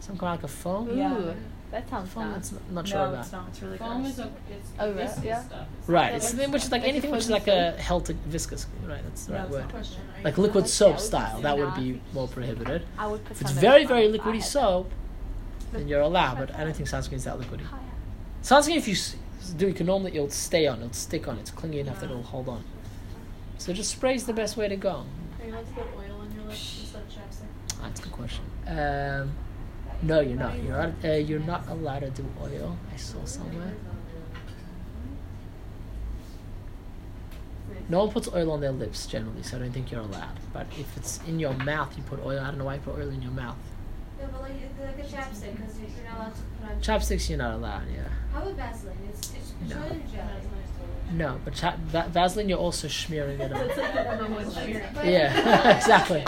some 0.00 0.16
kind 0.16 0.34
of 0.34 0.42
like 0.42 0.44
a 0.44 0.48
foam. 0.48 0.88
Ooh, 0.88 0.96
Yeah. 0.96 1.34
that 1.72 1.90
sounds 1.90 2.08
Foam. 2.10 2.30
nice. 2.30 2.34
That's 2.34 2.52
not, 2.52 2.72
not 2.72 2.88
sure 2.88 2.98
no, 2.98 3.04
about. 3.10 3.20
it's 3.24 3.32
not. 3.32 3.48
It's 3.48 3.62
really 3.62 3.78
Foam 3.78 4.00
gross. 4.02 4.12
is 4.12 4.18
a, 4.20 4.30
it's 4.50 4.68
Oh, 4.78 4.86
right, 4.86 4.94
viscous 4.96 5.24
yeah. 5.24 5.42
stuff. 5.42 5.66
Right. 5.88 6.14
It's 6.14 6.34
like- 6.34 6.48
which 6.52 6.62
is 6.62 6.70
like 6.72 6.80
Like 6.82 6.88
anything 6.88 7.10
which 7.10 7.20
is 7.24 7.30
like 7.30 7.48
a 7.48 7.72
held 7.72 8.08
viscous. 8.08 8.66
Right. 8.86 9.02
That's 9.04 9.26
the 9.26 9.32
Yeah, 9.32 9.38
right 9.38 9.44
it's 9.46 9.52
word. 9.54 9.60
not- 9.64 9.70
Question, 9.72 10.00
are 10.14 10.18
you 10.18 10.24
Like 10.24 10.38
liquid 10.38 10.68
soap 10.68 11.00
style. 11.00 11.40
That 11.42 11.58
would 11.58 11.74
be 11.74 12.00
more 12.14 12.28
prohibited. 12.28 12.84
I 12.96 13.06
would 13.08 13.22
put 13.24 13.32
If 13.32 13.40
it's 13.42 13.50
very 13.50 13.84
very 13.84 14.08
my 14.08 14.16
liquidy 14.16 14.34
head. 14.34 14.44
soap, 14.44 14.90
then 15.72 15.88
you're 15.88 16.00
allowed. 16.00 16.38
But 16.38 16.54
I 16.54 16.64
don't 16.64 16.74
think 16.74 16.88
sunscreen 16.88 17.14
is 17.14 17.24
that 17.24 17.38
liquidy. 17.38 17.66
Sunscreen, 18.42 18.76
if 18.76 18.88
you 18.88 18.96
do, 19.56 19.68
you 19.68 19.74
can 19.74 19.86
normally 19.86 20.14
it'll 20.14 20.30
stay 20.30 20.66
on. 20.66 20.78
It'll 20.80 20.92
stick 20.92 21.28
on. 21.28 21.38
It's 21.38 21.50
clingy 21.50 21.80
enough 21.80 22.00
that 22.00 22.10
it'll 22.10 22.22
hold 22.22 22.48
on. 22.48 22.64
So 23.58 23.72
just 23.72 23.90
spray's 23.90 24.26
the 24.26 24.32
best 24.32 24.56
way 24.56 24.68
to 24.68 24.76
go. 24.76 25.04
Are 25.40 25.46
you 25.46 25.52
allowed 25.52 25.66
to 25.66 25.72
put 25.72 25.86
oil 25.96 26.20
on 26.20 26.32
your 26.32 26.44
lips 26.44 26.78
instead 26.80 27.02
of 27.02 27.08
chapstick? 27.08 27.80
That's 27.82 28.00
a 28.00 28.02
good 28.04 28.12
question. 28.12 28.44
Um, 28.66 29.32
no, 30.02 30.20
you're 30.20 30.38
not. 30.38 30.62
You're 30.62 30.76
not, 30.76 30.92
uh, 31.04 31.12
you're 31.12 31.40
not 31.40 31.68
allowed 31.68 32.00
to 32.00 32.10
do 32.10 32.24
oil. 32.40 32.78
I 32.92 32.96
saw 32.96 33.24
somewhere. 33.24 33.74
No 37.88 38.04
one 38.04 38.10
puts 38.10 38.28
oil 38.28 38.50
on 38.52 38.60
their 38.60 38.72
lips 38.72 39.06
generally, 39.06 39.42
so 39.42 39.56
I 39.56 39.60
don't 39.60 39.72
think 39.72 39.90
you're 39.90 40.00
allowed. 40.00 40.38
But 40.52 40.66
if 40.78 40.96
it's 40.96 41.20
in 41.26 41.40
your 41.40 41.54
mouth, 41.54 41.96
you 41.96 42.02
put 42.02 42.20
oil. 42.24 42.38
I 42.38 42.48
don't 42.48 42.58
know 42.58 42.64
why 42.64 42.74
you 42.74 42.80
put 42.80 42.96
oil 42.96 43.08
in 43.08 43.22
your 43.22 43.32
mouth. 43.32 43.56
No, 44.20 44.26
but 44.32 44.40
like, 44.42 44.52
it's 44.62 44.78
like 44.80 44.98
a 44.98 45.16
chapstick 45.16 45.56
because 45.56 45.78
you're 45.78 46.04
not 46.08 46.18
allowed 46.18 46.34
to 46.34 46.40
put 46.60 46.70
on. 46.70 46.80
Chopsticks, 46.80 47.28
you're 47.28 47.38
not 47.38 47.54
allowed. 47.54 47.82
Yeah. 47.92 48.08
How 48.32 48.42
about 48.42 48.54
Vaseline? 48.54 48.96
It's 49.08 49.32
it's 49.34 49.52
No. 49.68 49.82
No, 51.12 51.40
but 51.44 51.54
cha- 51.54 51.76
va- 51.86 52.08
Vaseline, 52.10 52.50
you're 52.50 52.58
also 52.58 52.86
smearing 52.88 53.40
it 53.40 53.50
on. 53.50 53.68
But- 54.94 55.06
Yeah, 55.06 55.76
exactly. 55.76 56.22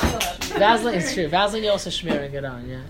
Vaseline 0.59 0.95
is 0.95 1.13
true. 1.13 1.29
Vaseline, 1.29 1.65
you're 1.65 1.73
also 1.73 1.91
smearing 1.91 2.33
it 2.33 2.45
on. 2.45 2.67
Yeah. 2.69 2.81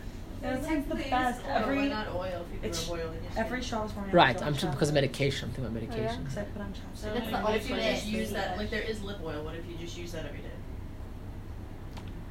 That's 0.41 0.67
like 0.67 0.89
the 0.89 0.95
best. 0.95 1.43
Every 1.49 1.89
not 1.89 2.09
oil 2.15 2.47
if 2.47 2.63
you 2.63 2.69
it's- 2.69 2.89
oil 2.89 3.09
in 3.09 3.23
your 3.23 3.33
skin? 3.33 3.45
every 3.45 3.63
shaw's 3.63 3.93
for 3.93 4.01
me. 4.03 4.13
Right. 4.13 4.41
I'm 4.43 4.55
just 4.55 4.71
because 4.71 4.89
of 4.89 4.95
medication. 4.95 5.49
I'm 5.49 5.55
thinking 5.55 5.65
about 5.77 5.83
medication. 5.89 6.23
Because 6.23 6.39
I 6.39 6.43
put 6.45 6.63
on 6.63 6.73
chapstick. 6.73 6.95
So 6.97 7.07
That's 7.13 7.33
like, 7.33 7.43
the 7.43 7.45
what 7.45 7.57
if 7.57 7.69
you 7.71 7.77
just 7.77 8.07
use 8.07 8.31
that? 8.33 8.57
Like 8.57 8.71
there 8.71 8.83
is 8.83 9.03
lip 9.03 9.19
oil. 9.25 9.43
What 9.45 9.57
if 9.57 9.67
you 9.69 9.77
just 9.77 9.99
use 9.99 10.13
that 10.13 10.25
every 10.27 10.39
day? 10.39 10.47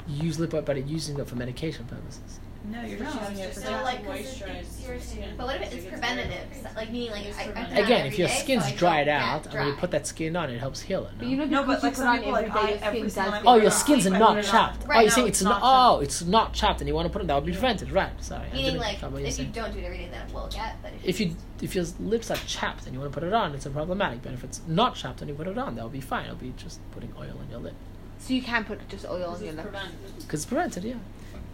You 0.07 0.23
use 0.23 0.39
lip 0.39 0.53
oil, 0.53 0.61
but 0.63 0.77
you're 0.77 0.85
using 0.87 1.19
it 1.19 1.27
for 1.27 1.35
medication 1.35 1.85
purposes. 1.85 2.38
No, 2.65 2.81
you're 2.81 2.99
No, 2.99 3.05
just 3.05 3.15
it's 3.15 3.29
using 3.29 3.43
it 3.43 3.47
just 3.47 3.59
for 3.61 3.65
So, 3.65 3.77
to 3.77 3.83
like, 3.83 4.05
'cause 4.05 4.17
moisturize 4.19 4.59
it's 4.59 4.81
your 4.81 4.91
irritating. 4.91 5.01
skin. 5.23 5.33
But 5.37 5.47
what 5.47 5.55
if 5.61 5.69
So 5.71 5.75
it's 5.77 5.85
preventative? 5.87 6.47
So, 6.61 6.69
like 6.75 6.91
meaning 6.91 7.11
like 7.11 7.25
I, 7.25 7.29
I 7.29 7.31
put 7.31 7.39
it 7.39 7.47
on 7.47 7.53
preventative. 7.53 7.85
Again, 7.85 8.05
if 8.05 8.19
your 8.19 8.27
day, 8.27 8.33
skin's 8.35 8.69
so 8.69 8.75
dried 8.75 9.07
out, 9.07 9.43
get 9.43 9.53
and 9.53 9.59
when 9.63 9.67
you 9.73 9.79
put 9.79 9.91
that 9.91 10.05
skin 10.07 10.35
on, 10.35 10.49
it 10.49 10.59
helps 10.59 10.81
heal 10.81 11.05
it. 11.05 11.11
But 11.17 11.23
No? 11.25 11.31
you 11.31 11.37
know, 11.37 11.45
No, 11.45 11.63
but, 11.63 11.81
like, 11.81 11.83
you 11.83 11.89
put 11.89 11.97
some 11.97 12.07
on 12.07 12.17
people, 12.17 12.31
like, 12.33 12.45
day, 12.53 12.59
I- 12.59 12.85
every 12.85 12.99
skin 12.99 13.09
single 13.09 13.31
does 13.31 13.43
Oh, 13.45 13.55
your 13.55 13.65
oh, 13.65 13.69
skins 13.69 14.07
are 14.07 14.11
Right. 14.11 14.19
not 14.19 14.35
Right. 14.35 14.43
chapped. 14.45 14.87
Right. 14.87 14.97
Oh, 14.97 14.99
you're 14.99 15.09
No, 15.09 15.15
saying 15.15 15.27
it's 15.27 15.37
it's 15.39 15.43
not 15.45 15.61
not. 15.61 15.95
Oh, 15.95 15.99
it's 16.01 16.21
not 16.21 16.53
chapped, 16.53 16.81
and 16.81 16.87
you 16.87 16.93
want 16.93 17.05
to 17.07 17.13
put 17.13 17.21
it. 17.21 17.27
That 17.27 17.35
would 17.35 17.45
be 17.45 17.51
prevented, 17.53 17.91
right? 17.91 18.11
Sorry. 18.23 18.47
Meaning 18.53 18.77
like 18.77 18.99
follow 18.99 19.13
what 19.13 19.21
you're 19.21 19.29
if 19.29 19.39
you 19.39 19.45
don't 19.45 19.71
do 19.73 19.79
it 19.79 19.85
every 19.85 19.97
day, 19.97 20.09
then 20.11 20.27
it 20.27 20.33
will 20.33 20.47
get. 20.51 20.75
But 20.83 20.91
If 21.03 21.19
you 21.21 21.35
if 21.61 21.75
your 21.75 21.85
lips 21.99 22.29
are 22.29 22.37
chapped 22.45 22.85
and 22.85 22.93
you 22.93 22.99
want 22.99 23.11
to 23.11 23.19
put 23.19 23.25
it 23.27 23.33
on, 23.33 23.55
it's 23.55 23.65
a 23.65 23.69
problematic. 23.69 24.21
But 24.21 24.33
if 24.33 24.43
it's 24.43 24.61
not 24.67 24.95
chapped 24.95 25.21
and 25.21 25.29
you 25.29 25.35
put 25.35 25.47
it 25.47 25.57
on, 25.57 25.75
that'll 25.75 25.89
be 25.89 26.01
fine. 26.01 26.25
It'll 26.25 26.35
be 26.37 26.53
just 26.57 26.79
putting 26.91 27.13
oil 27.17 27.33
on 27.39 27.47
your 27.49 27.59
lip 27.59 27.73
So 28.19 28.33
you 28.33 28.41
can 28.41 28.63
put 28.65 28.85
just 28.89 29.05
oil 29.05 29.23
on 29.33 29.41
your 29.43 29.51
is 29.51 29.55
lips. 29.55 30.23
because 30.25 30.41
it's 30.41 30.45
prevented. 30.45 30.83
Yeah. 30.83 30.95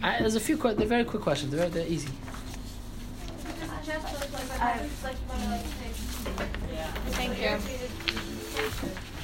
I, 0.02 0.18
there's 0.20 0.34
a 0.36 0.40
few. 0.40 0.56
Que- 0.56 0.74
they're 0.74 0.86
very 0.86 1.04
quick 1.04 1.22
questions. 1.22 1.52
They're 1.52 1.68
they're 1.68 1.86
easy. 1.86 2.08
Just 3.84 3.86
just 3.86 4.04
like 4.04 4.32
like 4.32 4.32
what 4.32 4.58
happens 4.58 5.04
like 5.04 5.14
you 5.14 5.28
wanna 5.28 5.50
like 5.50 5.64
take. 5.78 6.72
Yeah. 6.72 6.86
Thank 7.16 7.40
you. 7.40 7.48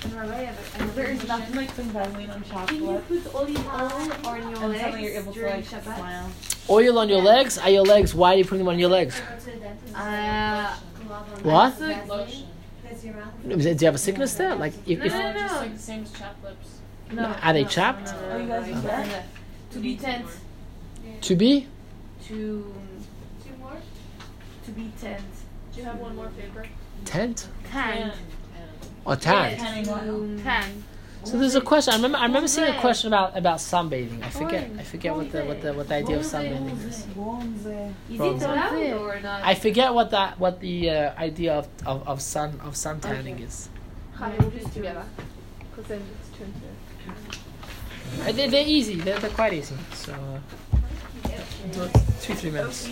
And 0.04 0.14
Rabbi, 0.14 0.34
I 0.34 0.44
have 0.44 0.58
a- 0.58 0.82
I 0.82 0.82
have 0.82 0.90
a 0.90 0.92
There 0.94 1.10
is 1.10 1.26
nothing 1.28 1.54
like 1.56 1.68
putting 1.74 1.90
Vaseline 1.90 2.30
on 2.30 2.42
chapped 2.44 2.68
Can 2.68 2.84
you 2.84 3.02
put 3.08 3.34
oil 3.34 3.58
on 3.68 4.50
your 4.50 4.62
And 4.62 4.72
legs 4.72 5.00
you're 5.00 5.12
able 5.20 5.32
to 5.32 5.46
like 5.46 5.64
Shabbat? 5.64 5.82
smile. 5.96 6.30
Oil 6.70 6.98
on 6.98 7.08
your 7.08 7.22
legs. 7.22 7.58
Are 7.58 7.70
your 7.70 7.82
legs? 7.84 8.14
Why 8.14 8.34
are 8.34 8.38
you 8.38 8.44
putting 8.44 8.58
them 8.58 8.68
on 8.68 8.78
your 8.78 8.88
legs? 8.90 9.20
Go 9.20 9.38
to 9.38 9.44
the 9.44 9.50
dentist. 9.58 9.94
Uh, 9.96 10.74
What? 11.42 11.74
Vaseline. 11.74 12.08
Lotion. 12.08 12.46
Does 12.88 13.04
your 13.04 13.14
mouth? 13.14 13.32
Do 13.48 13.68
you 13.80 13.86
have 13.86 13.94
a 13.94 13.98
sickness 13.98 14.34
there? 14.34 14.54
Like 14.56 14.74
if, 14.86 14.98
No, 14.98 15.04
if 15.06 15.12
no, 15.12 15.18
No, 15.18 15.32
no. 15.32 15.38
just 15.38 15.54
like 15.56 15.72
the 15.74 15.78
same 15.78 16.02
as 16.02 16.12
chapped 16.12 16.44
lips. 16.44 16.68
No. 17.12 17.24
are 17.42 17.52
they 17.52 17.62
no, 17.62 17.68
chapped? 17.68 18.06
no, 18.06 18.20
no, 18.20 18.28
Oh, 18.34 18.38
you 18.38 18.46
guys 18.48 18.62
no, 18.62 18.66
use 18.74 18.82
no, 18.84 18.88
that? 18.90 19.24
To 19.72 19.78
be 19.78 19.96
tent. 19.96 20.26
To 21.22 21.34
be 21.36 21.66
To 22.28 22.34
Two 23.44 23.56
more? 23.58 23.76
to 24.64 24.70
be 24.72 24.92
tent. 25.00 25.22
Do 25.72 25.80
you 25.80 25.86
have 25.86 25.98
one 25.98 26.14
more 26.16 26.28
paper? 26.38 26.64
tent 27.04 27.48
Tan. 27.70 28.12
or 29.04 29.16
tan? 29.16 29.56
Tanning 29.58 29.88
oil. 29.88 30.38
Tan. 30.42 30.84
So 31.24 31.38
there's 31.38 31.54
a 31.54 31.60
question. 31.60 31.92
I 31.92 31.96
remember. 31.96 32.18
I 32.18 32.26
remember 32.26 32.48
seeing 32.48 32.68
a 32.68 32.80
question 32.80 33.06
about 33.08 33.36
about 33.38 33.58
sunbathing. 33.58 34.22
I 34.22 34.28
forget. 34.30 34.68
I 34.78 34.82
forget 34.82 35.14
what 35.14 35.30
the 35.30 35.44
what 35.44 35.62
the 35.62 35.72
what 35.72 35.88
the 35.88 35.94
idea 35.94 36.16
of 36.16 36.22
sunbathing 36.22 36.76
is. 36.88 36.98
Is 36.98 37.06
it 38.10 38.42
allowed 38.42 38.74
or 39.00 39.20
not? 39.20 39.42
I 39.44 39.54
forget 39.54 39.94
what 39.94 40.10
that 40.10 40.38
what 40.40 40.58
the 40.60 40.90
uh, 40.90 41.14
idea 41.18 41.54
of, 41.54 41.68
of, 41.86 42.06
of 42.08 42.20
sun 42.20 42.58
of 42.64 42.76
sun 42.76 43.00
tanning 43.00 43.38
is. 43.38 43.68
Hi, 44.14 44.32
we'll 44.38 44.50
do 44.50 44.58
it 44.58 44.72
together. 44.72 45.04
Because 45.70 45.86
then 45.88 46.02
it's 46.20 46.36
two 46.36 46.44
and 46.44 46.54
two. 46.54 48.22
Uh, 48.28 48.32
They, 48.32 48.48
they're 48.48 48.66
easy. 48.66 48.96
They're, 48.96 49.18
they're 49.18 49.30
quite 49.30 49.52
easy. 49.54 49.76
So 49.94 50.12
uh, 50.12 50.16
do 50.18 50.76
it 50.76 50.81
two 52.20 52.34
three 52.34 52.51
minutes. 52.51 52.89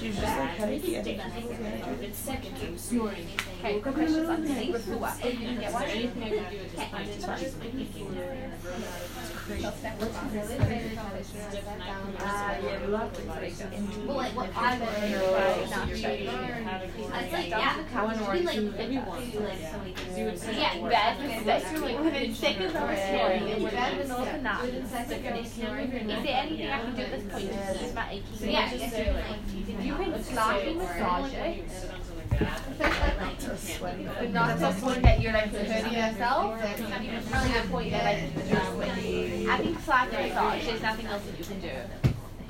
She's 0.00 0.14
just 0.18 0.38
like, 0.38 0.56
how 0.56 0.64
do 0.64 0.72
you 0.72 0.80
get 0.80 1.06
it? 1.06 1.20
It's 2.00 2.18
second, 2.18 2.54
I'm 2.66 2.78
snoring. 2.78 3.26
Okay, 3.58 3.80
quick 3.80 3.94
questions 3.94 4.28
on 4.30 4.46
sleep 4.46 4.72
before. 4.72 4.96
Yeah, 4.96 5.26
Is 5.28 5.60
there 5.60 5.70
what? 5.72 5.82
anything 5.88 6.22
I 6.22 6.28
can 6.30 6.50
do 6.50 6.58
at 6.58 6.70
this 6.72 6.84
point 6.88 7.12
to 7.12 7.22
try 7.22 7.36
to 7.36 7.58
make 7.58 7.74
it 7.74 7.92
cleaner 7.92 8.22
and 8.22 8.52
run 8.70 8.84
out 9.60 9.74
of 11.20 11.26
stiff 11.26 11.66
neck 11.66 11.90
yeah, 12.62 12.80
we 12.80 12.86
love 12.86 13.12
to 13.12 13.22
like 13.28 13.52
Well, 14.06 14.16
like 14.16 14.36
what 14.36 14.48
I 14.48 14.52
kind 14.52 14.82
of 14.82 14.88
don't 14.88 15.10
know 15.10 15.66
not 15.70 15.90
if 15.90 15.98
sure. 15.98 16.10
you 16.10 16.28
had 16.28 16.82
a 16.82 16.84
It's 16.86 17.32
like 17.32 17.48
yeah, 17.50 18.04
One 18.04 18.18
or 18.20 18.32
we 18.32 18.40
like 18.42 18.54
two. 18.56 18.70
maybe 18.76 18.96
one. 18.98 19.18
like 19.18 19.30
so 19.32 19.78
many 19.78 19.94
You 20.20 20.24
would 20.26 20.38
say 20.38 20.60
Yeah, 20.60 20.78
four. 20.78 20.88
Bad 20.90 21.18
Like, 21.18 21.46
mistake. 21.46 21.80
like, 21.82 21.98
Within 22.04 22.34
seconds 22.34 22.66
of 22.66 22.72
snoring, 22.72 23.48
Yeah. 23.48 23.54
it's 23.56 23.74
bad 23.74 24.08
but 24.08 24.10
also 24.18 24.40
not. 24.40 24.62
Within 24.62 24.86
seconds 24.86 25.40
of 25.40 25.46
snoring, 25.52 25.90
you're 25.92 26.00
Is 26.00 26.22
there 26.24 26.40
anything 26.42 26.70
I 26.70 26.80
can 26.80 26.94
do 26.96 27.02
at 27.02 27.10
this 27.10 27.24
point 27.32 27.50
to 27.50 27.84
ease 27.84 27.94
my 27.94 28.10
aching 28.10 28.36
So 28.38 28.44
Yeah, 28.46 28.70
you 29.90 30.12
can 30.12 30.22
say 30.22 30.30
do 30.30 30.36
like, 30.36 30.52
like 30.52 30.64
you 30.66 30.72
can 30.72 30.72
You 30.72 30.76
can 30.76 30.78
let's 30.78 30.78
just 30.78 30.78
slightly 30.78 30.78
say, 30.78 30.78
massage 30.78 31.32
it. 31.32 31.70
sit 31.70 31.90
on 31.90 32.00
something 32.04 32.28
bad. 32.30 34.16
But 34.18 34.30
not 34.30 34.48
to 34.54 34.60
the 34.60 34.80
point 34.80 35.02
that 35.02 35.20
you're 35.20 35.32
like 35.32 35.50
hurting 35.52 35.92
yourself. 35.92 36.62
Really 36.62 37.60
the 37.60 37.68
point 37.70 37.90
that 37.90 38.04
like 38.04 38.20
you're. 38.50 39.50
I 39.50 39.58
think 39.58 39.80
slightly 39.80 40.16
massage. 40.28 40.64
There's 40.66 40.82
nothing 40.82 41.06
else 41.06 41.22
that 41.24 41.38
you 41.38 41.44
can 41.44 41.60
do. 41.60 41.70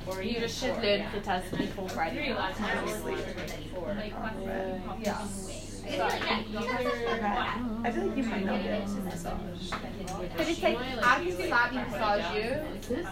Or 0.07 0.23
You 0.23 0.39
just 0.39 0.59
should 0.59 0.75
learn 0.81 1.01
Kitas 1.13 1.57
before 1.57 1.89
Friday. 1.89 2.25
Three 2.25 2.33
last 2.33 2.57
time 2.57 2.87
you 2.87 2.93
sleep. 2.95 3.17
Four. 3.73 3.95
Yeah. 5.01 5.27
I 5.91 5.97
feel 5.97 6.05
like, 6.05 6.49
you 6.51 6.59
I 7.83 7.91
feel 7.91 8.05
like 8.05 8.17
you 8.17 8.23
might 8.23 8.45
not 8.45 8.61
be 8.61 8.67
able 8.69 8.87
to 8.87 9.01
massage. 9.01 9.71
But 10.37 10.47
it's 10.47 10.63
like 10.63 10.77
I 10.77 11.23
can 11.23 11.35
slightly 11.35 11.77
massage 11.77 12.35
you 12.35 12.47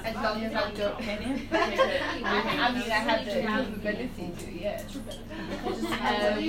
as 0.04 0.16
long 0.16 0.44
as 0.44 0.56
I 0.56 0.72
don't. 0.72 0.96
I 1.02 2.72
mean, 2.72 2.92
I 2.92 3.00
have 3.00 3.26
the 3.26 3.32
capability 3.32 4.32
to, 4.40 4.52
yes. 4.52 4.96
Um, 4.96 6.40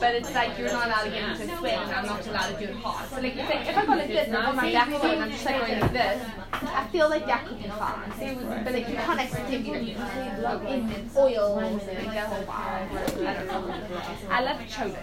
but 0.00 0.14
it's 0.14 0.34
like 0.34 0.58
you're 0.58 0.72
not 0.72 0.86
allowed 0.86 1.04
to 1.04 1.10
get 1.10 1.40
into 1.40 1.54
a 1.54 1.56
sweat 1.58 1.78
and 1.78 1.92
I'm 1.92 2.06
not 2.06 2.26
allowed 2.26 2.58
to 2.58 2.66
do 2.66 2.72
it 2.72 2.76
hard. 2.76 3.08
So 3.08 3.20
like, 3.20 3.36
it's 3.36 3.48
like 3.48 3.68
if 3.68 3.76
I 3.76 3.86
go 3.86 3.92
like 3.92 4.08
this 4.08 4.26
and 4.26 4.36
on 4.36 4.56
my 4.56 4.72
back 4.72 4.90
foot 4.90 5.04
and 5.04 5.22
I'm 5.22 5.30
just 5.30 5.44
like 5.44 5.66
going 5.66 5.80
like 5.80 5.92
this, 5.92 6.22
I 6.52 6.86
feel 6.92 7.08
like 7.08 7.26
that 7.26 7.46
could 7.46 7.62
be 7.62 7.68
fine. 7.68 8.64
But 8.64 8.72
like 8.72 8.88
you 8.88 8.94
can't 8.96 9.16
like, 9.16 9.30
go 9.32 10.66
in 10.66 11.10
oil 11.16 11.58
and 11.58 11.76
like 11.76 12.14
that 12.14 12.26
whole 12.26 12.44
wow. 12.46 12.88
I 12.90 13.34
don't 13.34 13.46
know. 13.46 14.25
I 14.28 14.42
love 14.42 14.60
cholent. 14.68 14.96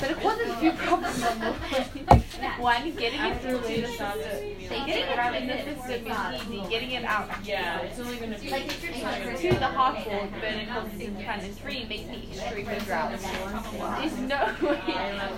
But 0.00 0.10
it 0.10 0.20
causes 0.20 0.48
a 0.48 0.56
few 0.56 0.72
problems 2.42 2.62
on 2.62 2.62
the 2.62 2.66
way. 2.66 2.82
One, 2.82 2.96
getting 2.96 3.20
it 3.20 3.40
through 3.42 3.60
to 3.60 3.80
the 3.80 3.86
system. 3.88 4.86
Getting 4.86 5.04
it 5.04 5.18
out 5.18 5.34
in 5.34 5.46
the 5.46 5.56
system 5.58 6.06
is 6.06 6.48
easy. 6.48 6.68
Getting 6.70 6.90
it 6.92 7.04
out. 7.04 7.28
Yeah, 7.44 7.80
it's 7.80 7.98
only 7.98 8.16
gonna 8.16 8.38
be. 8.38 8.50
like 8.50 8.66
if 8.66 8.82
you're 8.82 8.92
trying 8.92 9.36
Two, 9.38 9.50
the 9.50 9.66
heart 9.66 10.06
wall, 10.06 10.28
burning 10.40 10.66
causes 10.68 11.02
fun. 11.02 11.40
And 11.40 11.56
three, 11.58 11.84
makes 11.84 12.08
me 12.08 12.28
extremely 12.32 12.78
drowsy. 12.80 13.26
There's 13.26 14.18
no 14.18 14.54
way, 14.62 14.76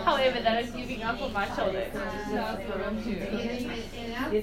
however, 0.04 0.40
that 0.40 0.64
I'm 0.64 0.72
giving 0.76 1.02
up 1.02 1.20
on 1.20 1.32
my 1.32 1.46
shoulder. 1.56 1.86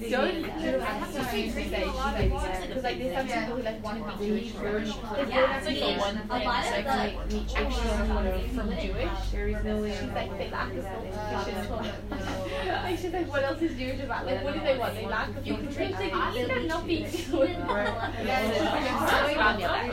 Don't, 0.10 0.46
I 0.46 0.86
have 0.86 1.14
to 1.14 1.24
say 1.26 1.48
because 1.48 2.84
like 2.84 2.98
there's 2.98 3.16
some 3.16 3.28
people 3.28 3.56
who 3.58 3.62
like 3.64 3.84
want 3.84 4.06
to 4.12 4.18
be 4.18 4.26
Jewish 4.28 4.52
first. 4.52 4.98
There's 5.16 5.30
Yeah, 5.30 5.64
one 5.64 5.76
so 5.76 5.98
one 5.98 6.18
a 6.30 6.44
lot 6.44 6.66
of 6.66 6.72
like 6.72 6.86
the- 6.86 6.92
like 6.92 7.32
me 7.32 7.46
actually 7.56 8.48
from 8.50 8.70
Jewish. 8.80 9.18
She's 9.32 10.12
like 10.14 10.32
they 10.38 10.50
like 10.50 10.74
this 10.76 11.66
whole 11.68 12.51
Like 12.84 12.98
she's 13.00 13.14
like, 13.14 13.28
what 13.30 13.44
else 13.44 13.62
is 13.62 13.78
Jewish 13.78 14.02
about? 14.02 14.26
Like 14.26 14.44
what 14.44 14.54
do 14.54 14.60
they 14.60 14.78
want? 14.78 14.96
They 14.96 15.06
like 15.06 15.34
the 15.36 15.42
food 15.42 15.72
trips. 15.74 15.94
Like 15.94 16.14
I 16.14 16.48
got 16.48 16.64
nothing 16.64 17.06
do 17.06 17.32
with 17.32 17.58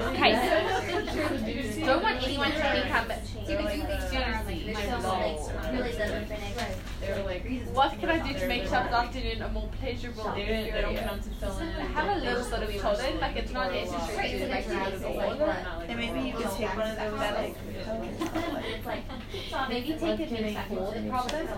Okay. 0.09 0.33
Don't 1.85 2.03
want 2.03 2.23
anyone 2.23 2.51
to 2.51 2.57
think 2.57 2.91
I'm 2.91 3.09
seriously. 4.11 4.75
really 5.73 5.93
doesn't 5.93 6.27
finish. 6.27 6.77
They 7.01 7.13
were 7.13 7.25
like, 7.25 7.47
What 7.73 7.99
can 8.01 8.11
I 8.11 8.19
do 8.19 8.39
to 8.39 8.49
make 8.49 8.65
Shabbat 8.65 8.93
afternoon 8.93 9.43
a 9.43 9.49
more 9.51 9.69
pleasurable 9.81 10.33
they 10.35 10.47
don't, 10.47 10.73
they 10.73 10.81
don't 10.83 10.97
come 10.97 11.21
to 11.21 11.31
fill 11.31 11.59
in. 11.59 11.69
Have 11.69 12.17
a 12.17 12.21
little 12.21 12.45
sort 12.45 12.63
of 12.63 12.71
children, 12.73 13.21
like 13.21 13.37
it's 13.37 13.53
not 13.53 13.73
necessary 13.73 14.31
to 14.39 14.49
like 14.49 14.67
do 14.69 14.75
it 14.75 15.05
all. 15.05 15.43
And 15.89 15.99
maybe 15.99 16.21
you 16.29 16.35
could 16.35 16.51
take 16.51 16.77
one 16.77 16.91
of 16.91 16.97
those 16.97 17.21
that 17.21 17.35
like 17.35 17.57
maybe 19.69 19.93
take 19.95 20.31
a 20.31 20.33
minute 20.33 20.59
for 20.69 20.93
the 20.93 21.09
problem. 21.09 21.49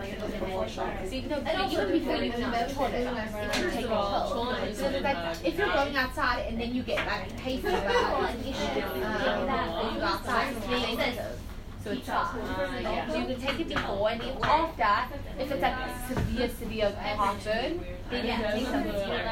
See, 1.08 1.22
no, 1.22 1.40
but 1.40 1.72
even 1.72 1.92
before 1.92 2.16
you 2.16 2.24
even 2.24 2.40
know 2.40 2.48
what 2.50 2.92
it 2.92 3.00
is, 3.00 3.06
it 3.06 3.52
can 3.52 3.70
take 3.70 3.84
a 3.84 3.88
toll. 3.88 4.54
So 4.74 4.86
it's 4.88 5.02
like, 5.02 5.46
if 5.46 5.58
you're 5.58 5.72
going 5.72 5.96
outside 5.96 6.46
and 6.48 6.60
then 6.60 6.74
you 6.74 6.82
get 6.82 7.06
like 7.06 7.30
hay 7.40 7.56
fever, 7.56 7.70
like 7.70 8.40
issue, 8.40 8.80
um, 9.04 9.94
you 9.94 10.00
go 10.00 10.06
outside, 10.06 10.54
it's 10.56 10.66
really 10.68 10.92
expensive. 10.92 11.40
So 11.82 11.92
it's 11.92 12.06
fine. 12.06 13.40
So 13.60 13.66
you 13.66 13.74
can 13.74 13.82
take 13.82 13.86
it 13.86 13.88
before 13.88 14.10
and 14.10 14.20
then 14.20 14.36
after, 14.42 15.18
if 15.38 15.50
it's 15.50 15.62
like 15.62 15.76
severe, 16.08 16.48
severe 16.48 16.90
heartburn, 17.16 17.80
then 18.10 18.26
you 18.26 18.32
can 18.32 18.52
take 18.52 18.66
something 18.66 18.92
for 18.92 18.98
it. 18.98 19.24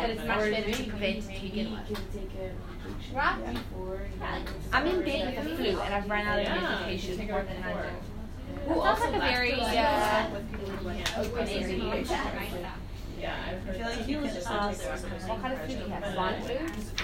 But 0.00 0.10
it's 0.10 0.24
much 0.26 0.50
better 0.50 0.72
to 0.72 0.84
prevent 0.90 1.18
it 1.18 1.22
to 1.22 1.40
begin 1.40 1.72
with. 1.72 1.98
Right? 3.14 3.38
I'm 4.72 4.86
in 4.86 5.02
bed 5.02 5.36
with 5.36 5.44
the 5.44 5.56
flu 5.56 5.80
and 5.80 5.94
I've 5.94 6.10
run 6.10 6.26
out 6.26 6.38
of 6.40 6.46
medication. 6.46 7.28
What 7.28 7.46
can 7.48 7.62
I 7.62 7.72
do? 7.72 7.78
It 8.68 8.82
sounds 8.82 9.00
like 9.00 9.14
a 9.14 9.18
very 9.18 9.52
uh, 9.54 10.26
open 11.16 11.48
area. 11.48 12.72
Yeah, 13.20 13.34
I've 13.36 13.52
I 13.52 13.60
heard 13.60 13.76
feel 13.76 13.86
like 13.86 13.98
that. 13.98 14.08
you 14.08 14.20
could 14.20 14.32
just 14.32 14.50
Um, 14.50 14.56
ask 14.56 14.80
What 15.28 15.40
kind 15.42 15.52
of 15.52 15.60
food 15.60 15.68
do 15.68 15.74
you 15.84 15.90
have? 15.90 16.14
Swine 16.14 16.42
flu? 16.42 16.54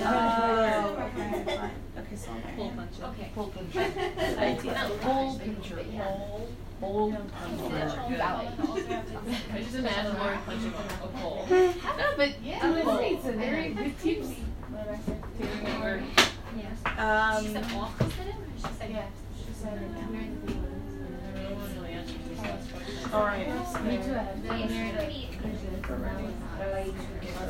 Oh, 0.06 1.04
okay, 1.06 1.58
fine. 1.58 1.72
Okay, 1.98 2.16
so 2.16 2.30
Pull 2.56 2.70
punch. 2.70 2.96
Okay. 3.04 3.28
Pull 3.34 3.48
puncher. 3.48 3.86
Pull 5.02 5.40
puncher. 5.40 5.80
Pull. 5.98 6.48
Pull 6.80 7.12
puncher. 7.12 8.16
Valley. 8.18 8.48
I 9.54 9.62
just 9.62 9.76
imagine 9.76 10.18
Lori 10.20 10.38
punching 10.46 10.74
a 10.74 11.04
a 11.04 11.08
pole. 11.08 11.46
No, 11.50 12.06
but 12.18 12.30
honestly, 12.62 13.08
it's 13.08 13.26
a 13.26 13.32
very 13.32 13.70
good 13.74 13.94
tips. 14.00 14.28
Doing 14.28 15.66
it 15.66 15.80
where 15.80 15.98
Um, 16.98 17.44
no 17.54 17.62
one 17.62 17.92
really 17.96 18.06
answers 18.06 18.64
these 20.48 21.00
last 21.02 21.66
questions. 21.66 21.85
All 23.14 23.22
right. 23.24 23.48
Me 23.84 23.98
too. 23.98 24.16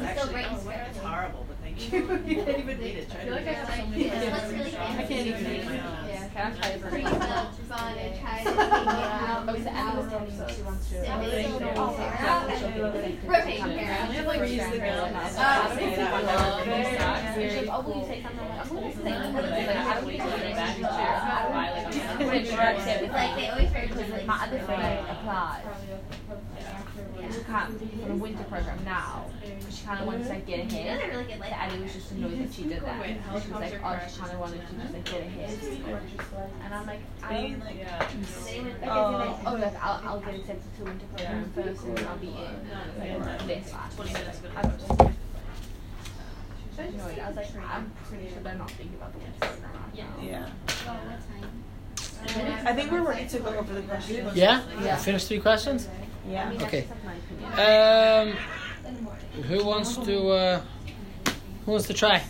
Actually, 0.01 0.41
it's 0.41 0.97
horrible, 0.99 1.45
but 1.47 1.57
thank 1.61 1.91
you. 1.91 1.99
You 2.25 2.43
can't 2.43 2.59
even 2.59 2.77
read 2.77 2.97
it. 2.97 3.09
Try 3.11 3.25
to 3.25 3.31
read 3.31 3.47
it. 3.47 4.31
Let's 4.31 4.51
really 4.51 4.77
I 4.77 5.03
can't 5.03 5.27
even 5.27 5.43
read 5.45 5.65
my 5.65 5.79
own. 5.79 6.24
Can 6.35 6.51
I 6.51 6.55
try 6.57 6.67
Rotate 13.25 13.61
Kara. 13.61 14.09
We 14.09 14.15
have 14.15 14.27
like 14.27 14.41
they 23.35 23.47
always 23.49 23.69
close. 23.91 24.09
like, 24.09 24.25
my 24.25 24.43
other 24.43 24.59
friend 24.59 25.07
applied. 25.09 25.61
Yeah. 27.55 27.67
She 27.79 27.85
can't 27.87 28.03
on 28.03 28.11
a 28.11 28.15
winter 28.15 28.43
program 28.43 28.79
now. 28.85 29.25
because 29.41 29.77
She 29.79 29.85
kind 29.85 29.99
of 30.01 30.07
wanted 30.07 30.23
to 30.23 30.29
like, 30.29 30.45
get 30.45 30.71
She 30.71 30.77
ahead. 30.77 30.99
doesn't 30.99 31.09
really 31.15 31.25
get 31.31 31.39
like 31.39 31.49
So 31.49 31.55
Addie 31.55 31.79
was 31.81 31.93
just 31.93 32.11
annoyed 32.11 32.39
that 32.39 32.53
she 32.53 32.63
did 32.63 32.81
that. 32.83 33.01
Wait, 33.01 33.17
She 33.25 33.31
was 33.51 33.59
like, 33.61 33.73
oh, 33.83 33.99
she 34.11 34.19
kind 34.19 34.31
of 34.33 34.39
wanted 34.39 34.61
to 34.67 34.73
just 34.75 34.93
like 34.93 35.05
get 35.05 35.21
ahead. 35.21 35.59
And 36.65 36.73
I'm 36.73 36.85
like, 36.87 36.99
I 37.23 37.29
Being 37.33 37.51
don't. 37.59 37.65
like, 37.65 37.75
uh, 37.75 38.05
Yeah. 38.51 38.61
Like, 38.63 38.89
Oh. 38.91 39.11
like, 39.11 39.37
oh, 39.47 39.53
like 39.55 39.83
I'll, 39.83 40.01
I'll 40.09 40.19
get 40.19 40.35
accepted 40.35 40.75
to 40.77 40.83
winter 40.83 41.05
program 41.15 41.51
first, 41.55 41.83
and 41.83 41.97
then 41.97 42.07
I'll 42.07 42.17
be 42.17 42.27
in. 42.27 43.19
Like, 43.25 43.47
less 43.47 43.73
last. 43.73 43.95
Twenty 43.95 44.13
minutes. 44.13 44.39
I 44.55 44.67
was 44.67 44.83
annoyed. 46.77 47.19
I 47.19 47.27
was 47.29 47.35
like, 47.37 47.47
I'm 47.69 47.91
pretty 48.09 48.29
sure 48.29 48.41
they're 48.43 48.55
not 48.55 48.69
thinking 48.71 48.95
about 48.97 49.13
the 49.13 49.19
winter 49.19 49.39
program 49.39 49.71
right 49.73 49.97
now. 49.97 50.21
yeah. 50.21 50.49
Well. 50.85 50.99
I 52.67 52.73
think 52.73 52.91
we're 52.91 53.01
ready 53.03 53.27
to 53.29 53.39
go 53.39 53.49
over 53.57 53.73
the 53.73 53.81
questions. 53.83 54.35
Yeah? 54.35 54.61
Yeah. 54.81 54.95
Finish 54.97 55.25
three 55.25 55.39
questions? 55.39 55.87
I 56.27 56.31
Yeah. 56.31 56.49
mean, 56.49 56.61
Okay. 56.63 56.81
just 56.81 56.89
like 56.91 57.05
my 57.05 57.13
opinion. 57.15 58.37
Um, 59.37 59.43
who 59.43 59.65
wants 59.65 59.95
to, 59.97 60.29
uh, 60.29 60.61
who 61.65 61.71
wants 61.71 61.87
to 61.87 61.93
try? 61.93 62.23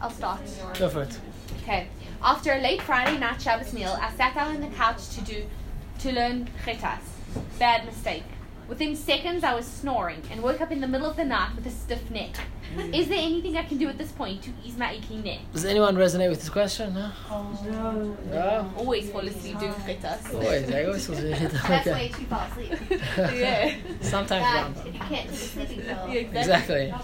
I'll 0.00 0.10
start. 0.10 0.40
Go 0.78 0.88
for 0.88 1.02
it. 1.02 1.18
Okay. 1.62 1.88
After 2.22 2.52
a 2.52 2.58
late 2.60 2.82
Friday 2.82 3.18
night 3.18 3.40
Shabbos 3.40 3.72
meal, 3.72 3.96
I 4.00 4.10
sat 4.16 4.34
down 4.34 4.56
on 4.56 4.60
the 4.60 4.68
couch 4.76 5.08
to 5.10 5.20
do 5.22 5.44
to 6.00 6.12
learn 6.12 6.48
chitas. 6.64 7.00
Bad 7.58 7.84
mistake. 7.86 8.24
Within 8.70 8.94
seconds, 8.94 9.42
I 9.42 9.52
was 9.52 9.66
snoring 9.66 10.22
and 10.30 10.40
woke 10.44 10.60
up 10.60 10.70
in 10.70 10.80
the 10.80 10.86
middle 10.86 11.10
of 11.10 11.16
the 11.16 11.24
night 11.24 11.56
with 11.56 11.66
a 11.66 11.70
stiff 11.70 12.08
neck. 12.08 12.36
Is 12.94 13.08
there 13.08 13.18
anything 13.18 13.56
I 13.56 13.64
can 13.64 13.78
do 13.78 13.88
at 13.88 13.98
this 13.98 14.12
point 14.12 14.42
to 14.44 14.50
ease 14.64 14.76
my 14.78 14.92
aching 14.92 15.24
neck? 15.24 15.40
Does 15.52 15.64
anyone 15.64 15.96
resonate 15.96 16.28
with 16.30 16.38
this 16.38 16.48
question? 16.50 16.94
No? 16.94 17.10
No. 17.64 18.16
No? 18.30 18.72
Always 18.76 19.10
fall 19.10 19.22
asleep 19.26 19.58
doing 19.58 19.72
chitas. 19.72 20.32
Always, 20.32 20.70
I 20.70 20.84
always 20.84 21.08
was 21.08 21.20
That's 21.20 21.86
okay. 21.88 21.92
way 21.92 22.08
too 22.10 22.24
fall 22.26 22.46
asleep. 22.46 22.72
yeah. 23.16 23.74
Sometimes 24.02 24.44
Bad 24.76 24.86
if 24.86 24.94
you 24.94 25.00
can't 25.00 25.24
do 25.26 25.30
the 25.32 25.36
sleeping 25.36 25.80
pill. 25.82 26.08
Yeah, 26.08 26.20
Exactly. 26.40 26.94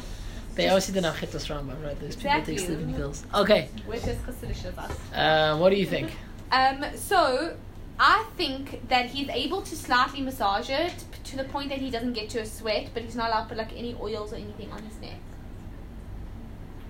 They 0.55 0.69
obviously 0.69 0.95
didn't 0.95 1.13
have 1.13 1.31
Chitas 1.31 1.49
Rambam, 1.49 1.85
right? 1.85 1.99
Those 2.01 2.15
people 2.15 2.31
Exactly. 2.31 2.57
take 2.59 2.67
sleeping 2.67 2.95
pills. 2.95 3.25
Okay. 3.35 3.69
Which 3.87 4.05
is 4.07 4.17
Hasidic 4.19 4.65
of 4.67 4.79
us. 4.79 5.13
Uh, 5.13 5.59
what 5.59 5.71
do 5.71 5.77
you 5.77 5.85
think? 5.85 6.13
Um, 6.53 6.85
so 6.95 7.57
I 7.99 8.25
think 8.37 8.89
that 8.89 9.07
he's 9.07 9.29
able 9.31 9.63
to 9.63 9.75
slightly 9.77 10.21
massage 10.23 10.71
it 10.71 10.95
p- 11.11 11.16
to 11.27 11.37
the 11.37 11.45
point 11.45 11.69
that 11.71 11.79
he 11.79 11.91
doesn't 11.91 12.13
get 12.15 12.29
to 12.31 12.39
a 12.41 12.47
sweat, 12.47 12.91
but 12.95 13.03
he's 13.03 13.17
not 13.17 13.29
allowed 13.31 13.43
to 13.45 13.49
put 13.51 13.59
like 13.59 13.73
any 13.77 13.95
oils 14.01 14.33
or 14.33 14.37
anything 14.37 14.71
on 14.73 14.83
his 14.83 15.01
neck. 15.01 15.19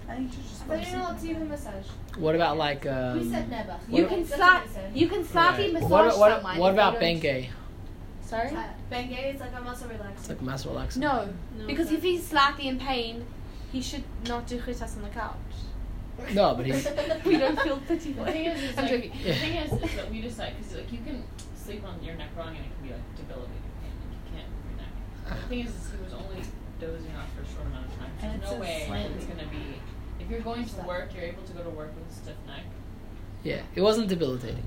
I 0.09 0.15
think 0.17 0.33
you 0.33 0.39
just 0.43 0.69
But 0.69 0.83
you're 0.87 0.97
not 0.99 1.11
allowed 1.11 1.21
to 1.21 1.31
even 1.31 1.49
massage. 1.49 1.87
What 2.17 2.35
about 2.37 2.57
like 2.57 2.87
um? 2.87 3.19
Who 3.19 3.31
said 3.31 3.51
never? 3.51 3.77
You 3.89 4.07
can 4.07 4.23
That's 4.23 4.35
slight, 4.37 4.61
what 4.61 4.69
he 4.69 4.75
said. 4.75 4.91
you 4.97 5.09
can 5.09 5.25
slightly 5.25 5.65
Right. 5.65 5.73
massage 5.75 5.91
What, 5.91 6.19
what, 6.19 6.33
someone. 6.37 6.59
what 6.59 6.73
about 6.73 7.01
Bengay? 7.01 7.49
Sorry. 8.25 8.49
Uh, 8.51 8.65
Bengay 8.91 9.35
is 9.35 9.41
like 9.41 9.53
a 9.57 9.61
muscle 9.63 9.89
relaxer. 9.89 10.19
It's 10.19 10.29
like 10.29 10.43
mass 10.43 10.67
relaxing. 10.67 11.03
No, 11.03 11.29
No, 11.59 11.67
because 11.67 11.89
sir. 11.89 11.95
if 11.97 12.03
he's 12.03 12.27
slightly 12.27 12.69
in 12.69 12.79
pain, 12.79 13.25
he 13.73 13.81
should 13.83 14.05
not 14.29 14.47
do 14.47 14.59
chitas 14.61 14.97
on 14.97 15.03
the 15.03 15.09
couch. 15.09 15.35
No, 16.33 16.55
but 16.55 16.67
he's 16.67 16.87
we 17.25 17.37
don't 17.37 17.61
feel 17.61 17.79
pity 17.89 18.13
The 18.13 18.25
for 18.25 18.31
thing 18.31 18.45
him. 18.45 18.57
is, 18.57 18.63
is 18.71 18.77
like, 18.77 18.89
joking. 18.91 19.13
the 19.25 19.35
thing 19.35 19.57
is, 19.57 19.73
is 19.73 19.95
that 19.97 20.11
we 20.11 20.21
decide 20.23 20.55
because 20.57 20.75
like 20.77 20.93
you 20.93 20.99
can 21.05 21.23
sleep 21.57 21.85
on 21.85 22.03
your 22.03 22.15
neck 22.15 22.31
wrong 22.37 22.49
and 22.49 22.59
it 22.59 22.71
can 22.79 22.87
be 22.87 22.93
like 22.95 23.17
debilitating 23.17 23.75
pain. 23.83 23.91
Like 24.01 24.15
you 24.15 24.31
can't 24.39 24.49
move 24.49 24.65
your 24.71 24.77
neck. 24.81 24.93
But 25.13 25.16
the 25.29 25.49
thing 25.49 25.61
is, 25.61 25.71
is 25.71 25.91
he 25.91 26.05
was 26.05 26.13
only 26.13 26.43
dozing 26.81 27.13
off 27.17 27.33
for 27.35 27.43
a 27.43 27.55
short 27.55 27.67
amount 27.67 27.87
of 27.87 27.99
time. 27.99 28.11
There's 28.21 28.35
it's 28.43 28.51
no 28.51 28.59
way 28.59 28.87
slanty. 28.89 29.17
it's 29.17 29.27
gonna 29.27 29.49
be. 29.49 29.81
If 30.21 30.31
you're 30.31 30.41
going 30.41 30.65
to 30.65 30.83
work, 30.83 31.15
you're 31.15 31.25
able 31.25 31.43
to 31.43 31.53
go 31.53 31.63
to 31.63 31.71
work 31.71 31.95
with 31.95 32.11
a 32.11 32.13
stiff 32.13 32.37
neck. 32.47 32.65
yeah. 33.43 33.63
It 33.75 33.81
wasn't 33.81 34.09
debilitating. 34.09 34.65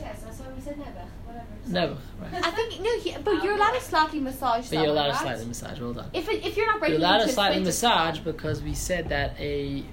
Yes, 0.00 0.22
that's 0.22 0.38
why 0.40 0.46
we 0.52 0.60
said 0.60 0.78
never. 0.78 1.04
Whatever. 1.26 1.46
Never. 1.66 1.96
Right. 2.20 2.46
I 2.46 2.50
think 2.50 2.80
no, 2.80 2.98
he, 2.98 3.14
but 3.22 3.44
you're 3.44 3.54
allowed 3.54 3.72
to 3.72 3.80
slightly 3.80 4.20
massage. 4.20 4.68
But 4.70 4.78
you're 4.78 4.88
allowed 4.88 5.08
to 5.08 5.14
someone, 5.16 5.34
slightly 5.34 5.46
massage. 5.46 5.80
Well 5.80 5.92
done. 5.92 6.10
If 6.12 6.28
it, 6.28 6.44
if 6.44 6.56
you're 6.56 6.66
not 6.66 6.80
breaking 6.80 7.00
You're 7.00 7.08
allowed 7.08 7.18
to 7.18 7.24
a 7.24 7.32
slightly 7.32 7.62
massage 7.62 8.16
fine. 8.16 8.24
because 8.24 8.62
we 8.62 8.74
said 8.74 9.08
that 9.10 9.34
a 9.38 9.84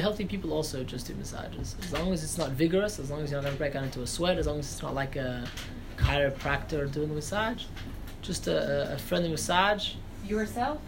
healthy 0.00 0.24
people 0.24 0.52
also 0.52 0.84
just 0.84 1.06
do 1.06 1.14
massages. 1.14 1.76
As 1.82 1.92
long 1.92 2.12
as 2.12 2.24
it's 2.24 2.38
not 2.38 2.50
vigorous, 2.50 2.98
as 2.98 3.10
long 3.10 3.20
as 3.20 3.30
you're 3.30 3.40
not 3.40 3.46
going 3.46 3.58
break 3.58 3.76
out 3.76 3.84
into 3.84 4.02
a 4.02 4.06
sweat, 4.06 4.38
as 4.38 4.46
long 4.46 4.58
as 4.58 4.72
it's 4.72 4.82
not 4.82 4.94
like 4.94 5.16
a 5.16 5.46
chiropractor 5.96 6.90
doing 6.90 7.08
the 7.08 7.14
massage, 7.14 7.64
just 8.26 8.46
a, 8.48 8.90
a- 8.90 8.94
a 8.94 8.98
friendly 8.98 9.30
massage. 9.30 9.94
yourself 10.26 10.78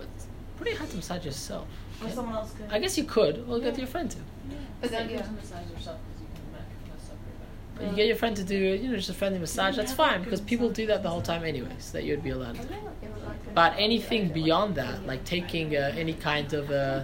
It's 0.00 0.26
pretty 0.56 0.76
hard 0.76 0.90
to 0.90 0.96
massage 0.96 1.24
yourself. 1.24 1.66
or 2.02 2.10
someone 2.10 2.34
else 2.34 2.52
could. 2.56 2.66
I 2.70 2.78
guess 2.78 2.96
you 2.98 3.04
could. 3.04 3.44
Or 3.48 3.58
get 3.60 3.76
your 3.78 3.86
friend 3.86 4.10
to. 4.10 4.18
Yeah. 4.18 4.56
But 4.80 4.90
then, 4.90 5.10
you 5.10 5.16
have 5.16 5.26
to 5.26 5.32
massage 5.32 5.68
yourself 5.74 5.98
because 6.06 6.20
you 6.22 6.28
can 6.34 6.52
mess 6.52 7.10
up 7.10 7.18
your 7.26 7.36
back. 7.40 7.78
But 7.78 7.90
you 7.90 7.96
get 7.96 8.06
your 8.06 8.16
friend 8.16 8.36
to 8.36 8.44
do, 8.44 8.56
you 8.56 8.88
know, 8.90 8.96
just 8.96 9.10
a 9.10 9.14
friendly 9.14 9.38
massage. 9.38 9.76
That's 9.76 9.92
fine 9.92 10.22
because 10.22 10.40
people 10.40 10.68
do 10.70 10.86
that 10.86 11.02
the 11.02 11.08
whole 11.10 11.22
time 11.22 11.44
anyway. 11.44 11.74
So 11.78 11.92
that 11.94 12.04
you'd 12.04 12.22
be 12.22 12.30
allowed 12.30 12.54
to. 12.56 12.68
But 13.54 13.74
anything 13.78 14.28
beyond 14.28 14.74
that, 14.76 15.06
like 15.06 15.24
taking 15.24 15.74
uh, 15.76 15.92
any 15.96 16.12
kind 16.14 16.52
of 16.52 16.70
uh, 16.70 17.02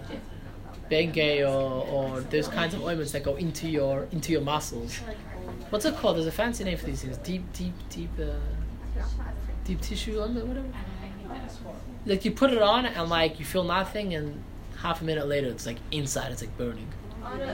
Bengay 0.90 1.40
or, 1.40 1.86
or 1.86 2.20
those 2.20 2.48
kinds 2.48 2.74
of 2.74 2.82
ointments 2.82 3.12
that 3.12 3.22
go 3.22 3.36
into 3.36 3.68
your 3.68 4.06
into 4.12 4.30
your 4.32 4.42
muscles. 4.42 4.98
What's 5.70 5.86
it 5.86 5.96
called? 5.96 6.16
There's 6.16 6.26
a 6.26 6.32
fancy 6.32 6.64
name 6.64 6.76
for 6.76 6.84
these 6.84 7.00
things. 7.02 7.16
Deep, 7.18 7.44
deep, 7.54 7.72
deep, 7.88 8.10
uh, 8.20 8.24
deep 9.64 9.80
tissue 9.80 10.20
ointment, 10.20 10.46
whatever. 10.46 10.66
Like 12.04 12.24
you 12.24 12.32
put 12.32 12.52
it 12.52 12.60
on 12.60 12.86
and 12.86 13.08
like 13.08 13.38
you 13.38 13.44
feel 13.44 13.64
nothing, 13.64 14.14
and 14.14 14.42
half 14.78 15.00
a 15.02 15.04
minute 15.04 15.26
later 15.28 15.48
it's 15.48 15.66
like 15.66 15.78
inside, 15.90 16.32
it's 16.32 16.42
like 16.42 16.56
burning. 16.58 16.88
On 17.22 17.40
a, 17.40 17.44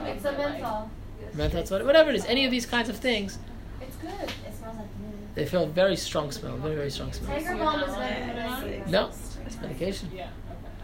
um, 0.00 0.06
it's 0.06 0.24
a 0.24 0.32
menthol. 0.32 0.90
Menthol, 1.34 1.62
whatever, 1.62 1.84
whatever 1.84 2.10
it 2.10 2.16
is. 2.16 2.24
Any 2.26 2.44
of 2.44 2.50
these 2.50 2.66
kinds 2.66 2.88
of 2.88 2.96
things, 2.98 3.38
It's 3.80 3.96
good. 3.96 4.10
It 4.12 4.54
smells 4.58 4.76
like 4.76 4.86
mint. 5.00 5.34
they 5.34 5.46
feel 5.46 5.66
very 5.66 5.96
strong 5.96 6.30
smell, 6.30 6.56
very 6.58 6.74
very 6.76 6.90
strong 6.90 7.12
smell. 7.12 7.30
Tiger 7.30 7.56
balm 7.56 7.80
is 7.80 7.94
better 7.94 8.26
than 8.34 8.84
I 8.86 8.90
No, 8.90 9.10
it's 9.46 9.60
medication. 9.60 10.10
Yeah. 10.14 10.28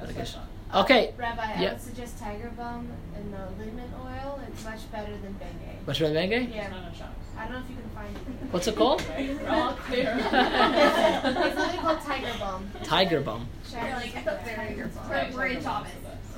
Medication. 0.00 0.40
What 0.72 0.84
Okay, 0.84 1.12
Rabbi, 1.16 1.42
I 1.42 1.60
would 1.72 1.80
suggest 1.80 2.18
Tiger 2.18 2.50
Balm 2.56 2.88
and 3.16 3.32
the 3.32 3.48
liniment 3.58 3.92
oil. 4.04 4.40
It's 4.48 4.64
much 4.64 4.90
better 4.90 5.12
than 5.12 5.34
Bengay. 5.34 5.86
much 5.86 6.00
better 6.00 6.12
than 6.14 6.30
Bengay? 6.30 6.52
I. 6.52 6.54
Yeah. 6.54 6.62
It's 6.90 7.00
not. 7.00 7.08
I 7.36 7.44
don't 7.44 7.52
know 7.54 7.58
if 7.60 7.70
you 7.70 7.76
can 7.76 7.88
find 7.90 8.16
it. 8.16 8.52
What's 8.52 8.66
it 8.68 8.76
called? 8.76 9.02
Right? 9.08 9.40
We're 9.40 9.48
all 9.48 9.72
clear. 9.86 10.14
it's 10.18 11.56
something 11.58 11.80
called 11.80 12.00
Tiger 12.00 12.38
Balm. 12.38 12.70
Tiger 12.84 13.20
Balm. 13.20 13.48
We're, 13.72 15.30
we're 15.34 15.46
in 15.46 15.62
Shabbos. 15.62 15.88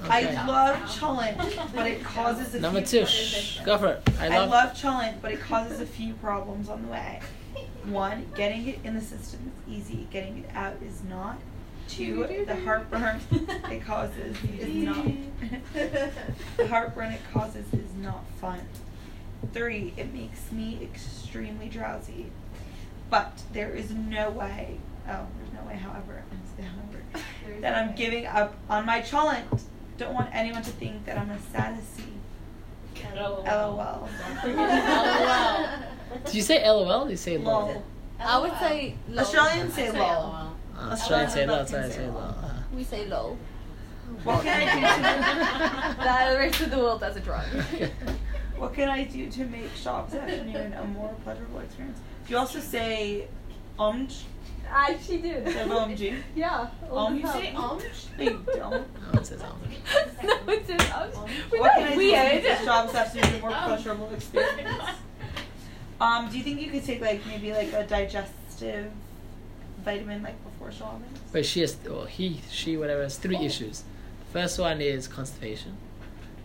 Okay. 0.04 0.36
I 0.36 0.46
love 0.46 0.76
cholent, 0.82 1.72
but 1.74 1.86
it 1.86 2.02
causes 2.04 2.54
a 2.54 2.60
Number 2.60 2.82
few 2.82 3.00
two. 3.00 3.06
Shh, 3.06 3.60
go 3.64 3.78
for 3.78 3.88
it. 3.88 4.08
I 4.20 4.26
I 4.26 4.38
love. 4.38 4.50
love 4.50 4.74
cholent, 4.74 5.20
but 5.22 5.32
it 5.32 5.40
causes 5.40 5.80
a 5.80 5.86
few 5.86 6.14
problems 6.14 6.68
on 6.68 6.82
the 6.82 6.88
way. 6.88 7.20
One, 7.84 8.26
getting 8.34 8.66
it 8.68 8.78
in 8.84 8.94
the 8.94 9.00
system 9.00 9.52
is 9.68 9.72
easy. 9.90 10.06
Getting 10.10 10.38
it 10.44 10.50
out 10.54 10.74
is 10.86 11.02
not. 11.04 11.38
Two, 11.88 12.44
the 12.46 12.56
heartburn 12.56 13.20
it 13.70 13.84
causes 13.84 14.36
is 14.58 14.74
not. 14.74 15.06
the 16.56 16.66
heartburn 16.68 17.12
it 17.12 17.20
causes 17.32 17.66
is 17.72 17.94
not 18.00 18.24
fun. 18.40 18.60
Three, 19.52 19.92
it 19.96 20.12
makes 20.12 20.50
me 20.50 20.78
extremely 20.82 21.68
drowsy. 21.68 22.30
But 23.10 23.42
there 23.52 23.70
is 23.70 23.90
no 23.90 24.30
way. 24.30 24.78
Oh, 25.08 25.26
there's 25.38 25.52
no 25.52 25.68
way. 25.68 25.76
However, 25.76 26.22
I'm 26.30 26.42
saying 26.56 26.70
however, 26.70 27.60
that 27.60 27.74
I'm 27.76 27.94
giving 27.94 28.26
up 28.26 28.56
on 28.68 28.86
my 28.86 29.00
challenge. 29.00 29.60
Don't 29.98 30.14
want 30.14 30.30
anyone 30.34 30.62
to 30.62 30.70
think 30.70 31.04
that 31.04 31.18
I'm 31.18 31.30
a 31.30 31.38
sassy. 31.52 32.14
LOL. 33.14 34.08
Did 36.24 36.34
you 36.34 36.42
say 36.42 36.66
LOL? 36.68 36.90
Or 36.90 37.04
did 37.04 37.10
you 37.12 37.16
say 37.16 37.38
LOL? 37.38 37.66
Lol. 37.66 37.84
I 38.18 38.38
would 38.38 38.52
say 38.58 38.94
lol. 39.08 39.20
Australians 39.20 39.74
say 39.74 39.90
Say 39.90 39.98
lol. 39.98 40.53
LOL. 40.76 40.90
Uh, 40.90 40.96
say 40.96 41.46
LOL. 41.46 41.60
Australians 41.60 41.72
Australians 41.72 41.94
say 41.94 41.98
say 42.00 42.06
lol. 42.06 42.14
LOL. 42.14 42.28
Uh, 42.42 42.50
We 42.74 42.84
say 42.84 43.06
lol. 43.06 43.38
What 44.22 44.42
can 44.42 44.68
I 44.68 44.74
do 44.74 46.34
the 46.34 46.38
rest 46.38 46.60
of 46.60 46.70
the 46.70 46.78
world 46.78 47.00
does 47.00 47.16
it 47.16 47.26
wrong. 47.26 47.44
What 48.56 48.72
can 48.72 48.88
I 48.88 49.02
do 49.04 49.28
to 49.30 49.44
make 49.46 49.74
Shabbos 49.74 50.14
afternoon 50.14 50.72
a 50.74 50.84
more 50.84 51.12
pleasurable 51.24 51.58
experience? 51.60 51.98
Do 52.26 52.32
you 52.32 52.38
also 52.38 52.60
say 52.60 53.26
umj? 53.78 54.22
I 54.72 54.92
actually 54.92 55.18
do. 55.18 55.28
Instead 55.34 55.66
of 55.70 55.72
umji? 55.72 56.22
Yeah. 56.36 56.68
all 56.90 57.10
the 57.10 57.16
you 57.18 57.26
say 57.26 57.52
umj? 57.54 57.82
No, 58.16 58.22
you 58.24 58.44
don't. 58.54 59.12
no, 59.12 59.20
it 59.20 59.26
says 59.26 59.42
Amish. 59.42 60.22
no, 60.22 60.52
it's 60.52 60.70
an 60.70 60.80
um, 60.92 61.28
We're 61.50 61.60
What 61.60 61.72
can 61.74 61.82
not 61.82 61.92
I 61.92 61.94
do 61.94 61.94
to 61.94 61.96
make 61.96 62.44
weird. 62.44 62.58
Shabbos 62.64 62.94
afternoon 62.94 63.34
a 63.34 63.40
more 63.40 63.50
pleasurable 63.50 64.10
experience? 64.14 64.82
Um, 66.00 66.30
do 66.30 66.38
you 66.38 66.44
think 66.44 66.60
you 66.60 66.70
could 66.70 66.84
take 66.84 67.00
like 67.00 67.26
maybe 67.26 67.52
like 67.52 67.72
a 67.72 67.84
digestive 67.86 68.90
vitamin 69.84 70.22
like 70.22 70.42
before 70.44 70.72
Shabbos? 70.72 71.02
But 71.32 71.46
she 71.46 71.60
has, 71.60 71.76
or 71.86 72.06
he, 72.06 72.40
she, 72.50 72.76
whatever, 72.76 73.02
has 73.02 73.16
three 73.18 73.36
oh. 73.36 73.44
issues. 73.44 73.84
The 74.26 74.40
first 74.40 74.58
one 74.58 74.80
is 74.80 75.06
constipation. 75.06 75.76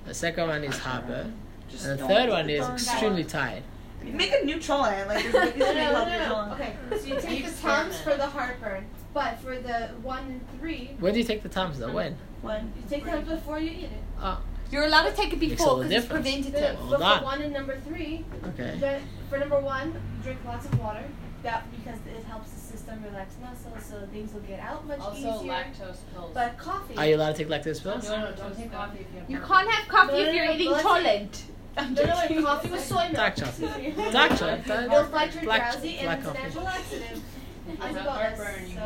The 0.06 0.14
second 0.14 0.48
one 0.48 0.64
is 0.64 0.78
heartburn. 0.78 1.34
Just 1.70 1.86
And 1.86 2.00
the 2.00 2.08
third 2.08 2.30
one 2.30 2.50
is 2.50 2.68
extremely 2.68 3.24
out. 3.24 3.30
tired. 3.30 3.64
Make 4.04 4.32
a 4.32 4.46
new 4.46 4.58
cholent. 4.58 5.08
Like, 5.08 5.24
there's 5.32 5.34
ways 5.34 5.56
No, 5.58 5.74
no, 5.74 6.06
no, 6.06 6.46
no. 6.48 6.54
Okay, 6.54 6.74
so 6.98 7.06
you 7.06 7.20
take 7.22 7.46
the 7.46 7.52
Tums 7.62 8.00
for 8.00 8.16
the 8.16 8.26
heartburn, 8.26 8.86
but 9.14 9.40
for 9.40 9.58
the 9.58 9.90
one 10.02 10.24
and 10.24 10.60
three, 10.60 10.96
When 11.00 11.14
do 11.14 11.20
you 11.20 11.26
take 11.26 11.44
the 11.44 11.50
Tums 11.50 11.80
though? 11.80 11.92
When? 11.92 12.18
When? 12.42 12.72
you 12.78 12.84
take 12.90 13.06
them 13.06 13.26
before 13.26 13.60
you 13.60 13.72
eat 13.72 13.84
it. 13.86 14.04
Oh, 14.22 14.40
You're 14.72 14.86
allowed 14.86 15.10
to 15.10 15.16
take 15.16 15.34
it 15.34 15.40
before 15.40 15.80
because 15.80 15.92
it's 15.92 16.06
difference. 16.06 16.28
preventative. 16.30 16.78
But 16.90 17.02
Hold 17.02 17.20
for 17.20 17.26
one 17.26 17.42
and 17.42 17.54
number 17.54 17.80
three, 17.86 18.26
okay. 18.48 18.78
the, 18.80 19.00
for 19.30 19.38
number 19.38 19.60
one, 19.60 19.94
drink 20.24 20.40
lots 20.46 20.66
of 20.66 20.80
water. 20.80 21.04
That 21.44 21.66
because 21.72 22.00
it 22.08 22.24
helps 22.26 22.52
the 22.90 22.96
system 22.96 23.14
relax 23.14 23.36
muscles, 23.42 23.84
so 23.86 23.96
things 24.12 24.34
will 24.34 24.42
get 24.42 24.60
out 24.60 24.86
much 24.88 25.00
Also, 25.00 25.18
easier. 25.18 25.52
lactose 25.52 25.98
pills. 26.14 26.32
But 26.34 26.58
coffee. 26.58 26.96
Are 26.98 27.06
you 27.06 27.16
allowed 27.16 27.36
to 27.36 27.44
take 27.44 27.48
lactose 27.50 27.82
pills? 27.84 28.10
no, 28.10 28.20
no, 28.20 28.32
don't 28.36 28.56
take 28.58 28.72
coffee 28.72 29.00
if 29.00 29.08
you 29.14 29.20
have 29.20 29.30
You 29.30 29.38
heartburn. 29.40 29.66
can't 29.66 29.76
have 29.76 29.88
coffee 29.88 30.12
No, 30.12 30.18
no, 30.24 30.30
if 30.30 30.36
you're 30.36 30.46
no, 30.46 30.52
eating 30.54 30.72
let's- 30.72 30.86
cholent. 30.86 31.42
I'm 31.78 31.94
no, 31.94 32.02
no, 32.04 32.08
no, 32.10 32.14
coffee 32.44 32.70
with 32.70 32.84
soy 32.84 32.96
milk. 33.04 33.14
Dark 33.14 33.36
chocolate. 33.36 33.96
Dark 34.12 34.32
chocolate. 34.32 34.68
It'll 34.68 35.06
fight 35.06 35.34
your 35.36 35.44
Black- 35.44 35.72
drowsy 35.72 36.00
black 36.02 36.02
and 36.02 36.10
it's 36.20 36.26
a 36.26 36.28
coffee. 36.30 36.44
natural 36.44 36.64
laxative. 36.66 37.22
If 37.70 37.78
you 37.80 37.86
As 37.86 37.96
have 37.96 38.06
well 38.06 38.16
as, 38.18 38.38
heartburn, 38.38 38.70
you 38.70 38.76
so 38.76 38.82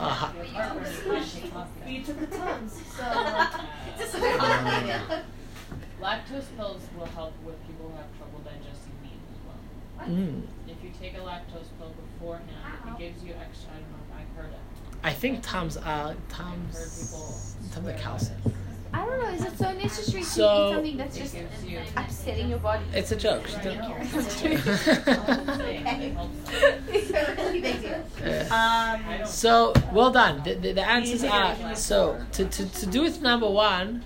Uh-huh. 0.00 0.32
If 0.40 0.46
you 0.48 0.54
have 0.54 0.70
heartburn, 0.70 0.94
you 0.94 1.00
can't 1.12 1.32
take 1.42 1.52
coffee. 1.52 2.02
took 2.04 2.18
the 2.20 2.26
Tums, 2.36 2.72
so 2.96 3.04
Lactose 6.00 6.48
pills 6.56 6.82
will 6.96 7.06
help 7.06 7.32
with 7.44 7.56
people 7.66 7.88
who 7.90 7.96
have 7.96 8.06
trouble 8.16 8.40
digesting 8.44 8.94
meat 9.02 9.20
as 9.28 9.38
well. 9.44 9.60
Mm. 10.08 10.42
If 10.66 10.76
you 10.82 10.90
take 10.98 11.14
a 11.14 11.18
lactose 11.20 11.68
pill 11.78 11.92
beforehand, 12.20 12.48
it 12.88 12.98
gives 12.98 13.24
you 13.24 13.34
extra. 13.40 13.70
I 13.70 13.74
don't 13.74 13.90
know 13.90 14.16
I've 14.18 14.36
heard 14.44 14.52
it. 14.52 14.58
I 15.02 15.12
think 15.12 15.42
Tums 15.42 15.76
are 15.76 15.82
I've 15.82 16.06
heard 16.08 16.28
Tums. 16.28 16.74
people 16.74 17.26
Tums 17.72 17.76
are 17.76 17.80
swear 17.80 17.98
calcium. 17.98 18.54
I 18.92 19.06
don't 19.06 19.20
know. 19.20 19.28
Is 19.28 19.44
it 19.44 19.56
so 19.56 19.72
necessary 19.72 20.22
to 20.24 20.28
So- 20.28 20.68
eat 20.70 20.74
something 20.74 20.96
that's 20.96 21.16
just 21.16 21.36
you. 21.64 21.78
upsetting 21.96 22.48
your 22.50 22.58
body? 22.58 22.82
It's 22.92 23.12
a 23.12 23.16
joke. 23.16 23.46
She 23.46 23.54
I 23.60 23.60
don't- 23.60 25.46
know. 25.46 25.64
It 25.64 26.12
helps. 26.12 26.50
it's 26.88 27.10
a 27.10 27.34
really 27.36 27.60
big 27.60 27.80
deal. 27.82 28.04
Yeah. 28.24 29.18
Um, 29.20 29.26
So 29.26 29.72
well 29.92 30.10
done. 30.10 30.42
The, 30.42 30.54
the, 30.54 30.72
the 30.72 30.86
answers 30.88 31.22
are 31.24 31.74
so 31.76 32.20
to, 32.32 32.44
to, 32.46 32.66
to 32.80 32.86
do 32.86 33.02
with 33.02 33.22
number 33.22 33.48
one. 33.48 34.02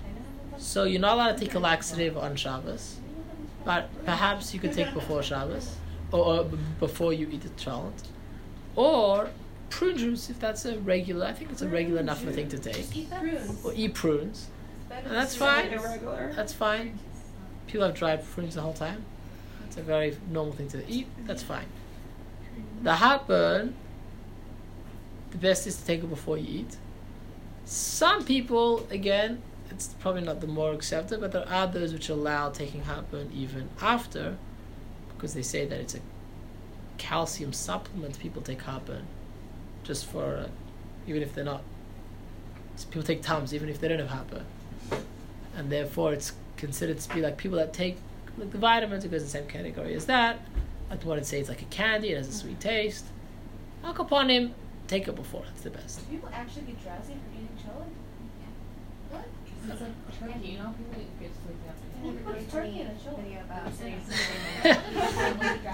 So 0.59 0.85
you're 0.85 1.01
not 1.01 1.15
allowed 1.15 1.39
to 1.39 1.45
take 1.45 1.55
a 1.55 1.59
laxative 1.59 2.17
on 2.19 2.37
Shabbos, 2.37 2.97
but 3.65 3.89
perhaps 4.05 4.53
you 4.55 4.61
could 4.61 4.73
take 4.73 4.93
before 4.95 5.23
Shabbos 5.23 5.77
or, 6.13 6.25
or 6.25 6.45
b- 6.45 6.59
before 6.81 7.13
you 7.13 7.29
eat 7.31 7.43
the 7.43 7.49
cholent, 7.51 8.05
or 8.77 9.31
prune 9.71 9.97
juice 9.97 10.31
if 10.31 10.39
that's 10.39 10.65
a 10.65 10.79
regular. 10.81 11.27
I 11.27 11.33
think 11.33 11.51
it's 11.51 11.63
a 11.63 11.69
regular 11.69 12.01
enough 12.01 12.23
thing 12.23 12.49
to 12.49 12.59
take, 12.59 13.11
prunes. 13.11 13.65
or 13.65 13.73
eat 13.75 13.95
prunes. 13.95 14.49
And 14.91 15.11
that's 15.11 15.35
fine. 15.35 15.71
That's 16.37 16.53
fine. 16.53 16.99
People 17.67 17.87
have 17.87 17.97
dried 17.97 18.25
prunes 18.25 18.55
the 18.55 18.61
whole 18.61 18.73
time. 18.75 19.05
It's 19.67 19.77
a 19.77 19.83
very 19.83 20.17
normal 20.31 20.55
thing 20.55 20.69
to 20.69 20.89
eat. 20.89 21.09
That's 21.27 21.43
fine. 21.43 21.67
The 22.83 22.95
heartburn, 22.95 23.75
the 25.33 25.39
best 25.39 25.67
is 25.67 25.77
to 25.79 25.85
take 25.85 26.05
it 26.05 26.09
before 26.09 26.39
you 26.39 26.61
eat. 26.61 26.77
Some 27.65 28.25
people, 28.25 28.87
again, 28.91 29.43
it's 29.71 29.89
probably 29.99 30.21
not 30.23 30.41
the 30.41 30.47
more 30.47 30.73
accepted, 30.73 31.21
but 31.21 31.33
there 31.33 31.49
are 31.49 31.67
those 31.67 31.93
which 31.93 32.09
allow 32.09 32.51
taking 32.51 32.83
heartburn 32.83 33.33
even 33.35 33.69
after, 33.81 34.37
because 35.25 35.33
they 35.33 35.43
say 35.43 35.65
that 35.65 35.81
it's 35.81 35.95
a 35.95 36.01
calcium 36.99 37.51
supplement. 37.55 38.19
People 38.19 38.43
take 38.43 38.61
heartburn 38.61 39.07
just 39.83 40.05
for, 40.05 40.37
uh, 40.37 40.49
even 41.07 41.23
if 41.23 41.35
they're 41.35 41.45
not. 41.45 41.63
People 42.91 43.03
take 43.03 43.23
Tums 43.23 43.55
even 43.55 43.71
if 43.71 43.81
they 43.81 43.89
don't 43.89 44.01
have 44.01 44.11
heartburn 44.11 44.45
and 45.57 45.71
therefore 45.71 46.13
it's 46.13 46.33
considered 46.59 46.99
to 46.99 47.15
be 47.15 47.23
like 47.23 47.39
people 47.39 47.57
that 47.57 47.73
take 47.73 47.97
like 48.37 48.51
the 48.51 48.59
vitamins. 48.59 49.05
It 49.05 49.11
goes 49.11 49.23
in 49.23 49.27
the 49.27 49.31
same 49.31 49.47
category 49.47 49.95
as 49.95 50.05
that. 50.07 50.41
I'd 50.91 51.03
want 51.05 51.23
to 51.23 51.25
say 51.25 51.41
it's 51.41 51.49
like 51.49 51.63
a 51.63 51.67
candy. 51.67 52.11
It 52.11 52.19
has 52.19 52.29
a 52.29 52.33
sweet 52.33 52.61
taste. 52.61 53.07
Al 53.83 53.95
Capone, 53.95 54.51
take 54.89 55.09
it 55.09 55.15
before. 55.15 55.45
It's 55.55 55.63
the 55.63 55.71
best. 55.71 56.01
Do 56.01 56.17
people 56.17 56.29
actually 56.35 56.63
get 56.63 56.83
drowsy 56.83 57.15
from 57.15 57.33
eating 57.33 57.49
chili? 57.63 57.87
What? 59.09 59.25
It's 59.47 59.81
like 59.81 60.35
turkey. 60.35 60.49
You 60.49 60.59
know, 60.59 60.75
people 60.77 61.03
get 61.19 61.31
sleepy 61.33 61.84
after 62.07 62.31
What's 62.31 62.47
turkey 62.53 62.81
in 62.81 62.87
a 62.87 62.95
chili? 63.03 63.17
Video 63.23 63.41
about 63.45 63.73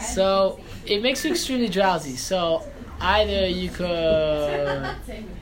So 0.02 0.60
it 0.86 1.02
makes 1.02 1.24
you 1.24 1.32
extremely 1.32 1.68
drowsy. 1.68 2.16
So 2.16 2.62
either 3.00 3.46
you 3.48 3.70
could 3.70 4.90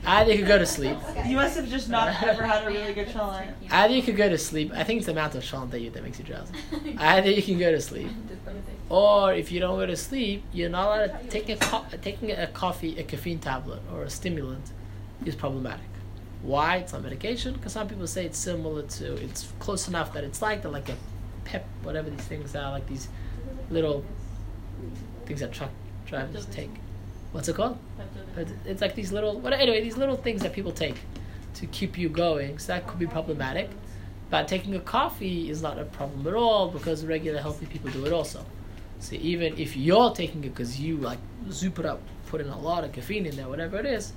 either 0.05 0.31
you 0.31 0.37
could 0.39 0.47
go 0.47 0.57
to 0.57 0.65
sleep. 0.65 0.97
You 1.25 1.35
must 1.35 1.55
have 1.57 1.69
just 1.69 1.89
not 1.89 2.07
ever 2.23 2.43
had 2.43 2.63
a 2.63 2.67
really 2.67 2.93
good 2.93 3.07
cholent. 3.07 3.51
Either 3.69 3.93
you 3.93 4.01
could 4.01 4.17
go 4.17 4.29
to 4.29 4.37
sleep. 4.37 4.71
I 4.73 4.83
think 4.83 4.97
it's 4.97 5.05
the 5.05 5.11
amount 5.11 5.35
of 5.35 5.43
shalom 5.43 5.69
that 5.71 5.81
you 5.81 5.89
that 5.91 6.03
makes 6.03 6.17
you 6.19 6.25
drowsy. 6.25 6.53
Either 6.97 7.29
you 7.29 7.43
can 7.43 7.59
go 7.59 7.71
to 7.71 7.81
sleep, 7.81 8.09
or 8.89 9.33
if 9.33 9.51
you 9.51 9.59
don't 9.59 9.77
go 9.77 9.85
to 9.85 9.97
sleep, 9.97 10.43
you're 10.53 10.69
not 10.69 10.85
allowed 10.87 11.21
to 11.21 11.27
take 11.29 11.49
a 11.49 11.57
co- 11.57 11.85
taking 12.01 12.31
a 12.31 12.47
coffee, 12.47 12.97
a 12.99 13.03
caffeine 13.03 13.39
tablet, 13.39 13.81
or 13.93 14.03
a 14.03 14.09
stimulant 14.09 14.71
is 15.25 15.35
problematic. 15.35 15.88
Why? 16.41 16.77
It's 16.77 16.93
not 16.93 17.03
medication. 17.03 17.53
Because 17.53 17.73
some 17.73 17.87
people 17.87 18.07
say 18.07 18.25
it's 18.25 18.37
similar 18.37 18.83
to, 18.83 19.15
it's 19.23 19.51
close 19.59 19.87
enough 19.87 20.13
that 20.13 20.23
it's 20.23 20.41
like 20.41 20.61
the 20.61 20.69
like 20.69 20.89
a 20.89 20.95
pep, 21.45 21.65
whatever 21.83 22.09
these 22.09 22.21
things 22.21 22.55
are, 22.55 22.71
like 22.71 22.87
these 22.87 23.09
little 23.69 24.05
things 25.25 25.41
that 25.41 25.51
truck 25.51 25.71
drivers 26.05 26.45
take. 26.47 26.71
What's 27.31 27.47
it 27.47 27.55
called? 27.55 27.77
It's 28.65 28.81
like 28.81 28.95
these 28.95 29.11
little, 29.11 29.39
what 29.39 29.53
anyway, 29.53 29.81
these 29.81 29.97
little 29.97 30.17
things 30.17 30.41
that 30.41 30.53
people 30.53 30.71
take 30.71 30.95
to 31.55 31.65
keep 31.67 31.97
you 31.97 32.09
going. 32.09 32.57
So 32.57 32.73
that 32.73 32.87
could 32.87 32.99
be 32.99 33.07
problematic. 33.07 33.69
But 34.29 34.47
taking 34.47 34.75
a 34.75 34.79
coffee 34.79 35.49
is 35.49 35.61
not 35.61 35.79
a 35.79 35.85
problem 35.85 36.25
at 36.27 36.33
all 36.33 36.69
because 36.69 37.05
regular 37.05 37.41
healthy 37.41 37.65
people 37.65 37.89
do 37.89 38.05
it 38.05 38.13
also. 38.13 38.45
So 38.99 39.15
even 39.15 39.57
if 39.57 39.75
you're 39.75 40.11
taking 40.11 40.43
it 40.43 40.49
because 40.49 40.79
you 40.79 40.97
like 40.97 41.19
zoop 41.51 41.79
it 41.79 41.85
up, 41.85 42.01
put 42.27 42.41
in 42.41 42.47
a 42.47 42.59
lot 42.59 42.83
of 42.83 42.91
caffeine 42.91 43.25
in 43.25 43.35
there, 43.35 43.47
whatever 43.47 43.79
it's 43.79 44.13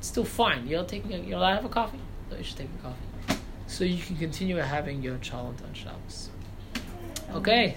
still 0.00 0.24
fine. 0.24 0.66
You're 0.66 0.84
taking 0.84 1.12
a, 1.14 1.18
you're 1.18 1.38
allowed 1.38 1.50
to 1.50 1.56
have 1.56 1.64
a 1.64 1.68
coffee, 1.68 2.00
so 2.30 2.36
you 2.36 2.44
should 2.44 2.56
take 2.56 2.68
a 2.78 2.82
coffee. 2.82 3.40
So 3.66 3.84
you 3.84 4.02
can 4.02 4.16
continue 4.16 4.56
having 4.56 5.02
your 5.02 5.16
cholent 5.18 5.62
on 5.64 5.74
Shabbos. 5.74 6.30
Okay, 7.32 7.76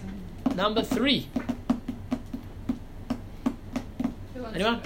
number 0.55 0.81
three. 0.83 1.27
Anyone? 4.53 4.81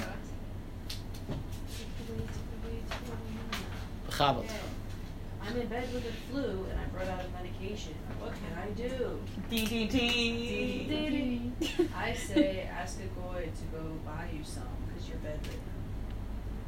Chavot. 4.10 4.45
I'm 5.45 5.57
in 5.60 5.68
bed 5.68 5.93
with 5.93 6.05
a 6.07 6.11
flu 6.31 6.65
and 6.69 6.80
I 6.80 6.85
brought 6.85 7.07
out 7.07 7.19
a 7.26 7.30
medication. 7.43 7.93
What 8.19 8.31
can 8.34 8.57
I 8.57 8.69
do? 8.72 9.19
DDT. 9.51 11.51
I 11.95 12.14
say 12.14 12.61
ask 12.72 12.99
a 12.99 13.07
goy 13.19 13.45
to 13.45 13.64
go 13.77 13.84
buy 14.05 14.30
you 14.35 14.43
some 14.43 14.64
because 14.88 15.07
you're 15.10 15.18
bedridden 15.18 15.60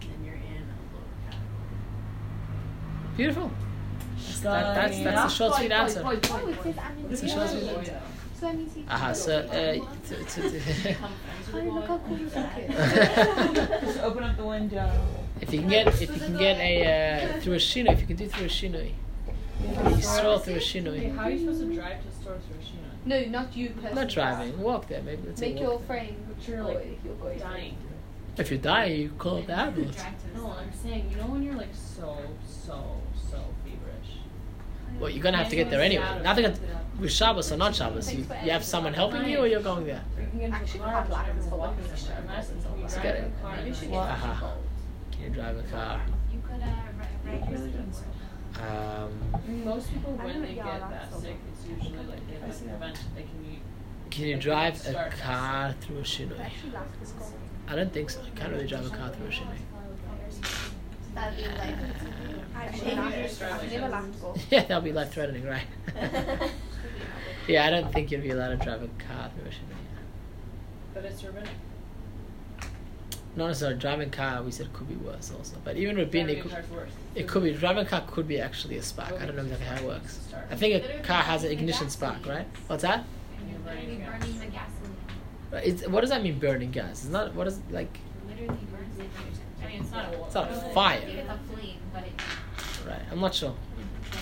and 0.02 0.26
you're 0.26 0.36
in 0.36 0.42
a 0.42 0.76
lower 0.94 1.16
category. 1.26 1.80
Beautiful. 3.18 3.52
That, 4.44 4.76
that's 4.76 5.00
that's 5.04 5.34
a 5.34 5.36
short 5.36 5.56
sweet 5.56 5.72
answer. 5.72 6.04
It 6.12 6.26
says 6.26 6.78
I'm 6.78 6.98
in 7.00 7.12
It's 7.12 7.24
a 7.24 7.30
short 7.30 7.50
sweet 7.50 7.64
answer. 7.64 8.02
So 8.40 8.46
that 8.48 8.56
means. 8.58 8.78
Aha, 8.90 9.14
so 9.14 9.38
uh, 9.40 10.08
to, 10.08 10.24
to, 10.24 10.50
to 10.50 10.94
how 10.94 11.98
cool 12.06 12.18
this 12.18 12.36
is. 12.36 13.82
Just 13.82 14.00
open 14.00 14.24
up 14.24 14.38
the 14.38 14.46
window. 14.46 14.92
if 15.42 15.54
you 15.54 15.60
can 15.60 15.70
get 15.70 15.88
if 15.88 16.02
you 16.02 16.08
can 16.08 16.38
get 16.38 16.58
a 16.58 17.38
uh, 17.38 17.42
through 17.42 17.54
a 17.54 17.58
shinoi, 17.58 17.94
if 17.94 18.02
you 18.02 18.08
can 18.08 18.18
do 18.18 18.28
through 18.28 18.46
a 18.46 18.50
shinoi, 18.50 18.92
you 19.96 20.02
stroll 20.02 20.40
through 20.40 20.56
a 20.56 20.58
Okay, 20.58 20.66
shinoi. 20.82 21.16
how 21.16 21.24
are 21.24 21.32
you 21.32 21.40
supposed 21.40 21.62
to 21.62 21.74
drive 21.74 22.02
to 22.02 22.08
the 22.08 22.16
store 22.16 22.38
through 22.46 22.60
a 22.60 22.64
Shino? 22.64 23.06
No, 23.06 23.26
not 23.30 23.56
you 23.56 23.70
personally. 23.70 23.96
Not 23.96 24.10
driving, 24.10 24.60
walk 24.62 24.88
there. 24.88 25.02
Maybe 25.02 25.22
let's 25.28 25.40
say 25.40 25.54
Make 25.54 25.62
your 25.62 25.78
there. 25.78 25.88
friend. 25.88 26.16
But 26.28 26.48
you're 26.48 26.64
like 26.64 26.78
if 26.78 27.06
you're 27.06 27.16
going. 27.16 27.40
dying. 27.40 27.78
If 28.38 28.52
you 28.52 28.58
die, 28.58 28.86
you 28.86 29.10
call 29.18 29.42
the 29.42 29.58
ambulance. 29.58 30.04
No, 30.36 30.52
I'm 30.52 30.72
saying, 30.74 31.10
you 31.10 31.18
know 31.18 31.28
when 31.28 31.42
you're 31.44 31.56
like 31.56 31.74
so, 31.74 32.18
so, 32.46 33.02
so 33.32 33.40
feverish. 33.64 34.20
Well, 35.00 35.10
you're 35.10 35.24
gonna 35.24 35.38
have 35.38 35.50
to 35.50 35.56
get 35.56 35.70
there 35.70 35.82
anyway. 35.82 36.22
Nothing 36.22 36.54
with 37.00 37.12
Shabbos 37.12 37.52
or 37.52 37.58
not 37.58 37.76
Shabbos. 37.76 38.14
You, 38.14 38.26
you 38.44 38.52
have 38.52 38.64
someone 38.64 38.94
helping 38.94 39.26
you, 39.26 39.40
or 39.40 39.48
you're 39.48 39.62
going 39.62 39.86
there. 39.86 40.04
Or 40.18 40.22
you 40.22 40.28
can 40.40 40.54
Actually, 40.54 40.80
the 40.80 40.86
car 40.86 40.94
have 40.94 41.02
and 41.04 41.10
black 41.10 41.26
drive 41.26 41.36
ones 41.36 41.48
or 41.48 41.50
for 41.50 41.56
walk 41.58 41.68
one 41.76 41.84
there. 41.84 41.92
extra. 41.94 42.16
I'm 42.18 42.30
asking, 42.30 42.62
can 42.62 42.76
you 42.78 42.82
Let's 42.84 42.94
drive 42.94 43.04
get 43.04 43.16
a 43.16 43.26
it. 43.26 43.42
car 43.42 43.56
and 43.56 43.76
then- 43.76 43.94
Aha. 43.94 44.54
Can 45.12 45.24
you 45.24 45.30
drive 45.30 45.58
a 45.58 45.64
car? 45.64 46.02
You 46.34 46.42
could 46.46 46.62
uh, 46.62 46.66
write, 47.00 47.42
write 47.42 47.52
your. 47.52 47.60
Um, 48.56 49.12
most 49.66 49.92
people, 49.92 50.14
when 50.14 50.42
they 50.42 50.54
get 50.54 50.66
that 50.66 51.14
sick, 51.20 51.36
it's 51.52 51.68
usually 51.68 52.06
like 52.06 52.26
they 52.28 52.40
like 52.48 52.58
prevent, 52.58 53.00
they 53.16 53.24
can 53.24 53.46
you. 53.46 53.60
can 54.10 54.26
you 54.26 54.38
drive 54.38 54.88
a 54.88 55.10
car 55.22 55.76
through 55.82 55.98
a 55.98 56.02
shinoi? 56.04 56.50
Actually, 57.68 57.74
last 57.74 57.74
was 57.74 57.74
cool. 57.74 57.74
I 57.74 57.76
don't 57.76 57.94
think 57.94 58.10
so. 58.10 58.22
I 58.22 58.40
can't 58.40 58.52
really 58.54 58.68
drive 58.68 58.86
a 58.86 58.90
car 58.90 59.10
through 59.10 59.28
a 59.28 59.30
shinoi. 59.30 59.58
That'd 61.16 61.58
like. 61.58 61.76
Actually, 62.56 62.86
Maybe 62.86 63.02
last 63.02 63.16
just 63.16 63.40
drive 63.40 63.62
like 63.62 63.72
never 63.72 63.90
that. 63.90 64.52
Yeah, 64.52 64.60
that'll 64.62 64.82
be 64.82 64.92
life 64.92 65.14
threatening, 65.14 65.46
right? 65.46 65.66
yeah, 67.48 67.66
I 67.66 67.70
don't 67.70 67.92
think 67.94 68.12
you'd 68.12 68.24
be 68.24 68.32
allowed 68.32 68.58
to 68.60 68.64
drive 68.64 68.84
a 68.84 68.88
car 68.88 69.32
through 69.36 69.48
a 69.48 69.50
shinoi. 69.50 69.78
But 70.94 71.06
it's 71.06 71.24
rabbinic. 71.24 71.50
Not 73.38 73.48
necessarily 73.48 73.78
driving 73.80 74.10
car. 74.12 74.42
We 74.44 74.52
said 74.52 74.72
could 74.72 74.88
be 74.88 74.96
worse 74.96 75.32
also, 75.38 75.58
but 75.66 75.76
even 75.76 75.98
with 75.98 76.10
being 76.10 76.30
it 76.30 76.42
could, 76.42 76.52
car's 76.52 76.70
worse. 76.70 76.90
it 77.16 77.28
could 77.28 77.44
be 77.44 77.52
driving 77.52 77.86
a 77.86 77.90
car 77.90 78.02
could 78.08 78.30
be 78.30 78.40
actually 78.40 78.78
a 78.78 78.82
spark. 78.82 79.12
I 79.22 79.26
don't 79.26 79.36
know 79.36 79.44
exactly 79.44 79.68
how 79.68 79.76
it 79.76 79.84
works. 79.84 80.20
I 80.50 80.56
think 80.56 80.84
a 80.84 81.00
car 81.04 81.22
has 81.22 81.44
an 81.44 81.52
ignition 81.52 81.90
spark, 81.90 82.26
right? 82.26 82.48
What's 82.68 82.84
that? 82.84 83.04
burning 83.66 83.66
Literally 83.66 84.06
burning 84.06 84.40
the 84.40 84.46
gasoline. 84.46 84.95
Right, 85.56 85.68
It's, 85.68 85.88
what 85.88 86.02
does 86.02 86.10
that 86.10 86.22
mean? 86.22 86.38
Burning 86.38 86.72
gas? 86.72 87.04
It's 87.04 87.06
not. 87.06 87.34
What 87.34 87.48
is 87.48 87.62
like? 87.72 87.98
Literally 88.28 88.60
burns 88.74 89.00
it. 89.00 89.08
I 89.64 89.68
mean, 89.68 89.82
it's 89.82 89.92
not 89.92 90.14
a. 90.14 90.24
It's 90.26 90.36
not 90.36 90.50
a 90.50 90.52
I 90.52 90.60
think 90.60 90.74
fire. 90.74 91.00
it's 91.08 91.30
a 91.30 91.56
flame, 91.56 91.78
but 91.94 92.04
it. 92.04 92.22
Right. 92.86 93.02
I'm 93.10 93.22
not 93.22 93.34
sure. 93.34 93.56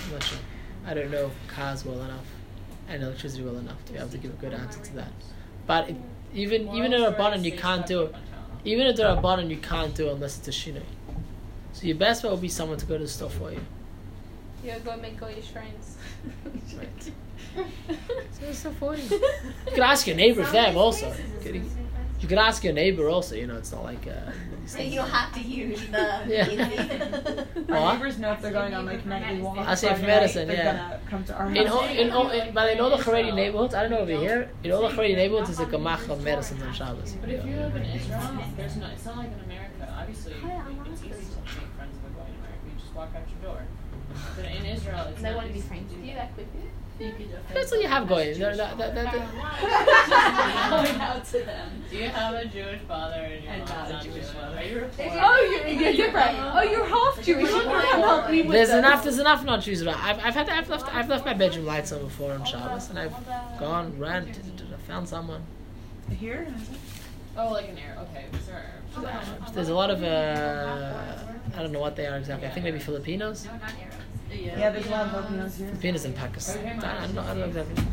I'm 0.05 0.11
not 0.13 0.21
sure. 0.23 0.37
I 0.85 0.93
don't 0.93 1.09
know 1.09 1.31
cars 1.47 1.85
well 1.85 2.01
enough 2.03 2.25
and 2.87 3.01
electricity 3.01 3.41
well 3.43 3.57
enough 3.57 3.83
to 3.85 3.93
be 3.93 3.97
able 3.97 4.09
to 4.09 4.17
give 4.19 4.31
a 4.31 4.35
good 4.35 4.53
answer 4.53 4.79
to 4.79 4.93
that. 4.93 5.11
But 5.65 5.89
it, 5.89 5.95
even 6.35 6.67
even 6.75 6.93
in 6.93 7.01
a 7.01 7.09
bottom, 7.11 7.43
you 7.43 7.53
can't 7.53 7.87
do 7.87 8.03
it. 8.03 8.15
Even 8.63 8.85
if 8.85 8.95
there 8.95 9.07
are 9.07 9.17
a 9.17 9.21
bottom, 9.21 9.49
you 9.49 9.57
can't 9.57 9.95
do 9.95 10.09
it 10.09 10.13
unless 10.13 10.37
it's 10.37 10.47
a 10.47 10.51
shinoi. 10.51 10.83
So 11.71 11.87
your 11.87 11.97
best 11.97 12.21
bet 12.21 12.29
would 12.29 12.41
be 12.41 12.47
someone 12.47 12.77
to 12.77 12.85
go 12.85 12.95
to 12.95 13.03
the 13.05 13.09
store 13.09 13.31
for 13.31 13.51
you. 13.51 13.61
Yeah, 14.63 14.77
go 14.79 14.95
make 14.97 15.19
all 15.19 15.31
your 15.31 15.41
shrines. 15.41 15.97
Right. 16.77 17.11
So 17.55 18.45
it's 18.47 18.63
not 18.63 18.73
for 18.75 18.95
you. 18.95 19.03
You 19.03 19.19
could 19.67 19.79
ask 19.79 20.07
your 20.07 20.15
neighbor 20.15 20.41
if 20.41 20.51
they 20.51 20.57
have 20.63 20.75
also. 20.77 21.07
You 21.07 21.39
could, 21.41 21.55
you 22.21 22.27
could 22.27 22.37
ask 22.37 22.63
your 22.63 22.73
neighbor 22.73 23.09
also. 23.09 23.35
You 23.35 23.47
know, 23.47 23.57
it's 23.57 23.71
not 23.71 23.83
like. 23.83 24.05
Uh, 24.07 24.31
these 24.61 24.71
So 24.71 24.77
things. 24.77 24.93
you 24.93 24.99
don't 25.01 25.09
have 25.09 25.33
to 25.33 25.41
use 25.41 25.81
the 25.87 26.21
Yeah. 26.27 26.49
easy. 26.49 27.71
Our 27.73 27.93
neighbors 27.93 28.17
know 28.19 28.31
if 28.31 28.41
they're 28.41 28.51
going 28.51 28.73
on 28.73 28.85
like 28.85 29.05
nightly 29.05 29.41
walks. 29.41 29.59
I 29.59 29.75
say 29.75 29.89
by 29.89 29.93
for 29.95 30.01
night, 30.01 30.07
medicine, 30.07 30.47
they're 30.47 30.57
yeah. 30.57 30.97
come 31.09 31.23
to 31.25 31.33
our 31.35 31.49
house. 31.49 31.57
In 31.57 31.67
all, 31.67 31.83
in 31.83 32.11
all, 32.11 32.29
in, 32.29 32.53
but 32.53 32.71
in 32.71 32.79
all 32.79 32.89
the 32.89 33.03
Haredi 33.03 33.33
neighborhoods, 33.35 33.73
I 33.75 33.81
don't 33.81 33.91
know 33.91 33.99
over 33.99 34.11
here. 34.17 34.49
In 34.63 34.71
all 34.71 34.81
the 34.87 34.95
Haredi 34.95 35.15
neighborhoods, 35.15 35.47
there's 35.55 35.59
a 35.67 35.71
gemach 35.71 36.07
of 36.09 36.23
medicines 36.23 36.61
on 36.63 36.73
Shabbos. 36.73 37.13
But 37.21 37.29
if 37.29 37.45
you 37.45 37.55
live 37.57 37.75
in 37.75 37.83
Israel, 37.83 38.21
there's 38.57 38.77
no. 38.77 38.87
It's 38.87 39.05
not 39.05 39.17
like 39.17 39.27
in 39.31 39.39
America. 39.45 39.95
Obviously, 39.99 40.33
it's 40.33 41.01
easy 41.01 41.09
to 41.11 41.59
make 41.59 41.71
friends 41.75 41.95
with 42.01 42.11
a 42.11 42.15
guy 42.15 42.27
in 42.27 42.35
America. 42.39 42.63
You 42.67 42.79
just 42.79 42.95
walk 42.95 43.09
out 43.15 43.27
your 43.29 43.53
door. 43.53 43.61
But 44.37 44.45
in 44.45 44.65
Israel, 44.65 45.07
it's 45.09 45.17
And 45.17 45.25
they 45.25 45.29
not 45.31 45.37
want 45.37 45.47
to 45.47 45.53
be 45.53 45.61
friends 45.61 45.91
with 45.93 46.05
you 46.05 46.13
that 46.13 46.33
quickly. 46.35 46.69
You 46.99 47.11
could 47.11 47.29
just. 47.31 47.53
That's 47.53 47.71
what 47.71 47.81
you 47.81 47.87
have 47.87 48.07
going. 48.07 48.37
They're, 48.39 48.55
they're, 48.55 48.75
they're, 48.75 48.93
they're, 48.93 49.03
Going 49.03 51.01
out 51.01 51.25
to 51.25 51.39
them. 51.39 51.83
Do 51.89 51.97
you 51.97 52.07
have 52.09 52.33
a 52.35 52.45
Jewish 52.45 52.81
father 52.81 53.15
and 53.15 53.43
your 53.43 53.53
And 53.53 53.67
mom's 53.67 53.89
not 53.91 54.01
a 54.01 54.03
Jewish 54.03 54.15
Jewish? 54.25 54.33
mother. 54.35 54.57
Are 54.57 54.63
you 54.63 54.79
Reformed? 54.79 55.11
Oh, 55.21 55.49
you're, 55.51 55.67
you're 55.67 55.93
different. 55.93 56.37
Oh, 56.39 56.61
you're 56.61 56.85
half 56.85 57.15
Jewish. 57.23 57.49
You 57.49 57.61
can 57.61 58.01
help 58.01 58.29
me 58.29 58.41
with 58.43 58.51
there's 58.51 58.69
this. 58.69 58.77
enough. 58.77 59.03
There's 59.03 59.19
enough 59.19 59.43
not 59.43 59.61
Jews 59.61 59.81
around. 59.83 59.99
I've, 60.01 60.19
I've 60.19 60.33
had. 60.35 60.49
I've 60.49 60.69
left. 60.69 60.93
I've 60.95 61.09
left 61.09 61.25
my 61.25 61.33
bedroom 61.33 61.65
lights 61.65 61.91
on 61.91 62.03
before 62.03 62.31
on 62.33 62.45
Shabbos, 62.45 62.89
and 62.89 62.99
I've 62.99 63.13
gone, 63.59 63.97
ran, 63.97 64.31
found 64.87 65.07
someone. 65.09 65.43
Here? 66.09 66.47
Oh, 67.35 67.51
like 67.51 67.69
an 67.69 67.77
Arab. 67.79 68.07
Okay, 68.11 68.25
sure. 68.45 68.63
There's 69.53 69.69
a 69.69 69.73
lot 69.73 69.89
of. 69.89 70.03
Uh, 70.03 70.93
I 71.55 71.61
don't 71.61 71.71
know 71.71 71.79
what 71.79 71.95
they 71.95 72.05
are 72.05 72.17
exactly. 72.17 72.47
I 72.47 72.51
think 72.51 72.63
maybe 72.63 72.79
Filipinos. 72.79 73.45
No, 73.45 73.51
not 73.53 73.61
Arabs. 73.63 73.95
Yeah, 74.33 74.69
there's 74.69 74.87
a 74.87 74.89
lot 74.89 75.05
of 75.07 75.11
Filipinos 75.11 75.57
here. 75.57 75.67
Filipinos 75.67 76.05
in 76.05 76.13
Pakistan. 76.13 76.83
I 76.83 77.01
don't 77.05 77.13
know. 77.15 77.21
I 77.21 77.27
don't 77.27 77.39
know 77.39 77.45
exactly. 77.45 77.83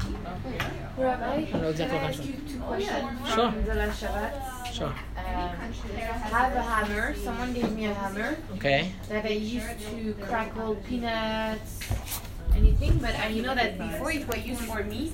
Rabbi, 0.98 1.34
I 1.34 1.44
don't 1.44 1.62
know 1.62 1.68
exactly 1.68 1.98
can 1.98 2.04
I 2.04 2.08
what 2.08 2.10
ask 2.10 2.18
country. 2.20 2.34
you 2.34 2.48
two 2.48 2.60
questions 2.60 3.34
Sure. 3.34 3.52
from 3.52 3.64
the 3.64 3.74
last 3.74 4.02
Shabbat? 4.02 4.32
Sure. 4.72 4.88
Um, 4.88 4.94
I 5.16 6.28
have 6.28 6.54
a 6.56 6.62
hammer. 6.62 7.14
Someone 7.14 7.52
gave 7.52 7.72
me 7.72 7.86
a 7.86 7.94
hammer 7.94 8.36
Okay. 8.56 8.92
that 9.08 9.24
I 9.24 9.28
used 9.36 9.80
to 9.90 10.14
crackle 10.24 10.76
peanuts, 10.88 11.80
anything. 12.54 12.98
But 12.98 13.14
I 13.18 13.32
know 13.34 13.54
that 13.54 13.78
before 13.78 14.12
it 14.12 14.26
was 14.28 14.44
used 14.44 14.62
for 14.62 14.82
meat. 14.84 15.12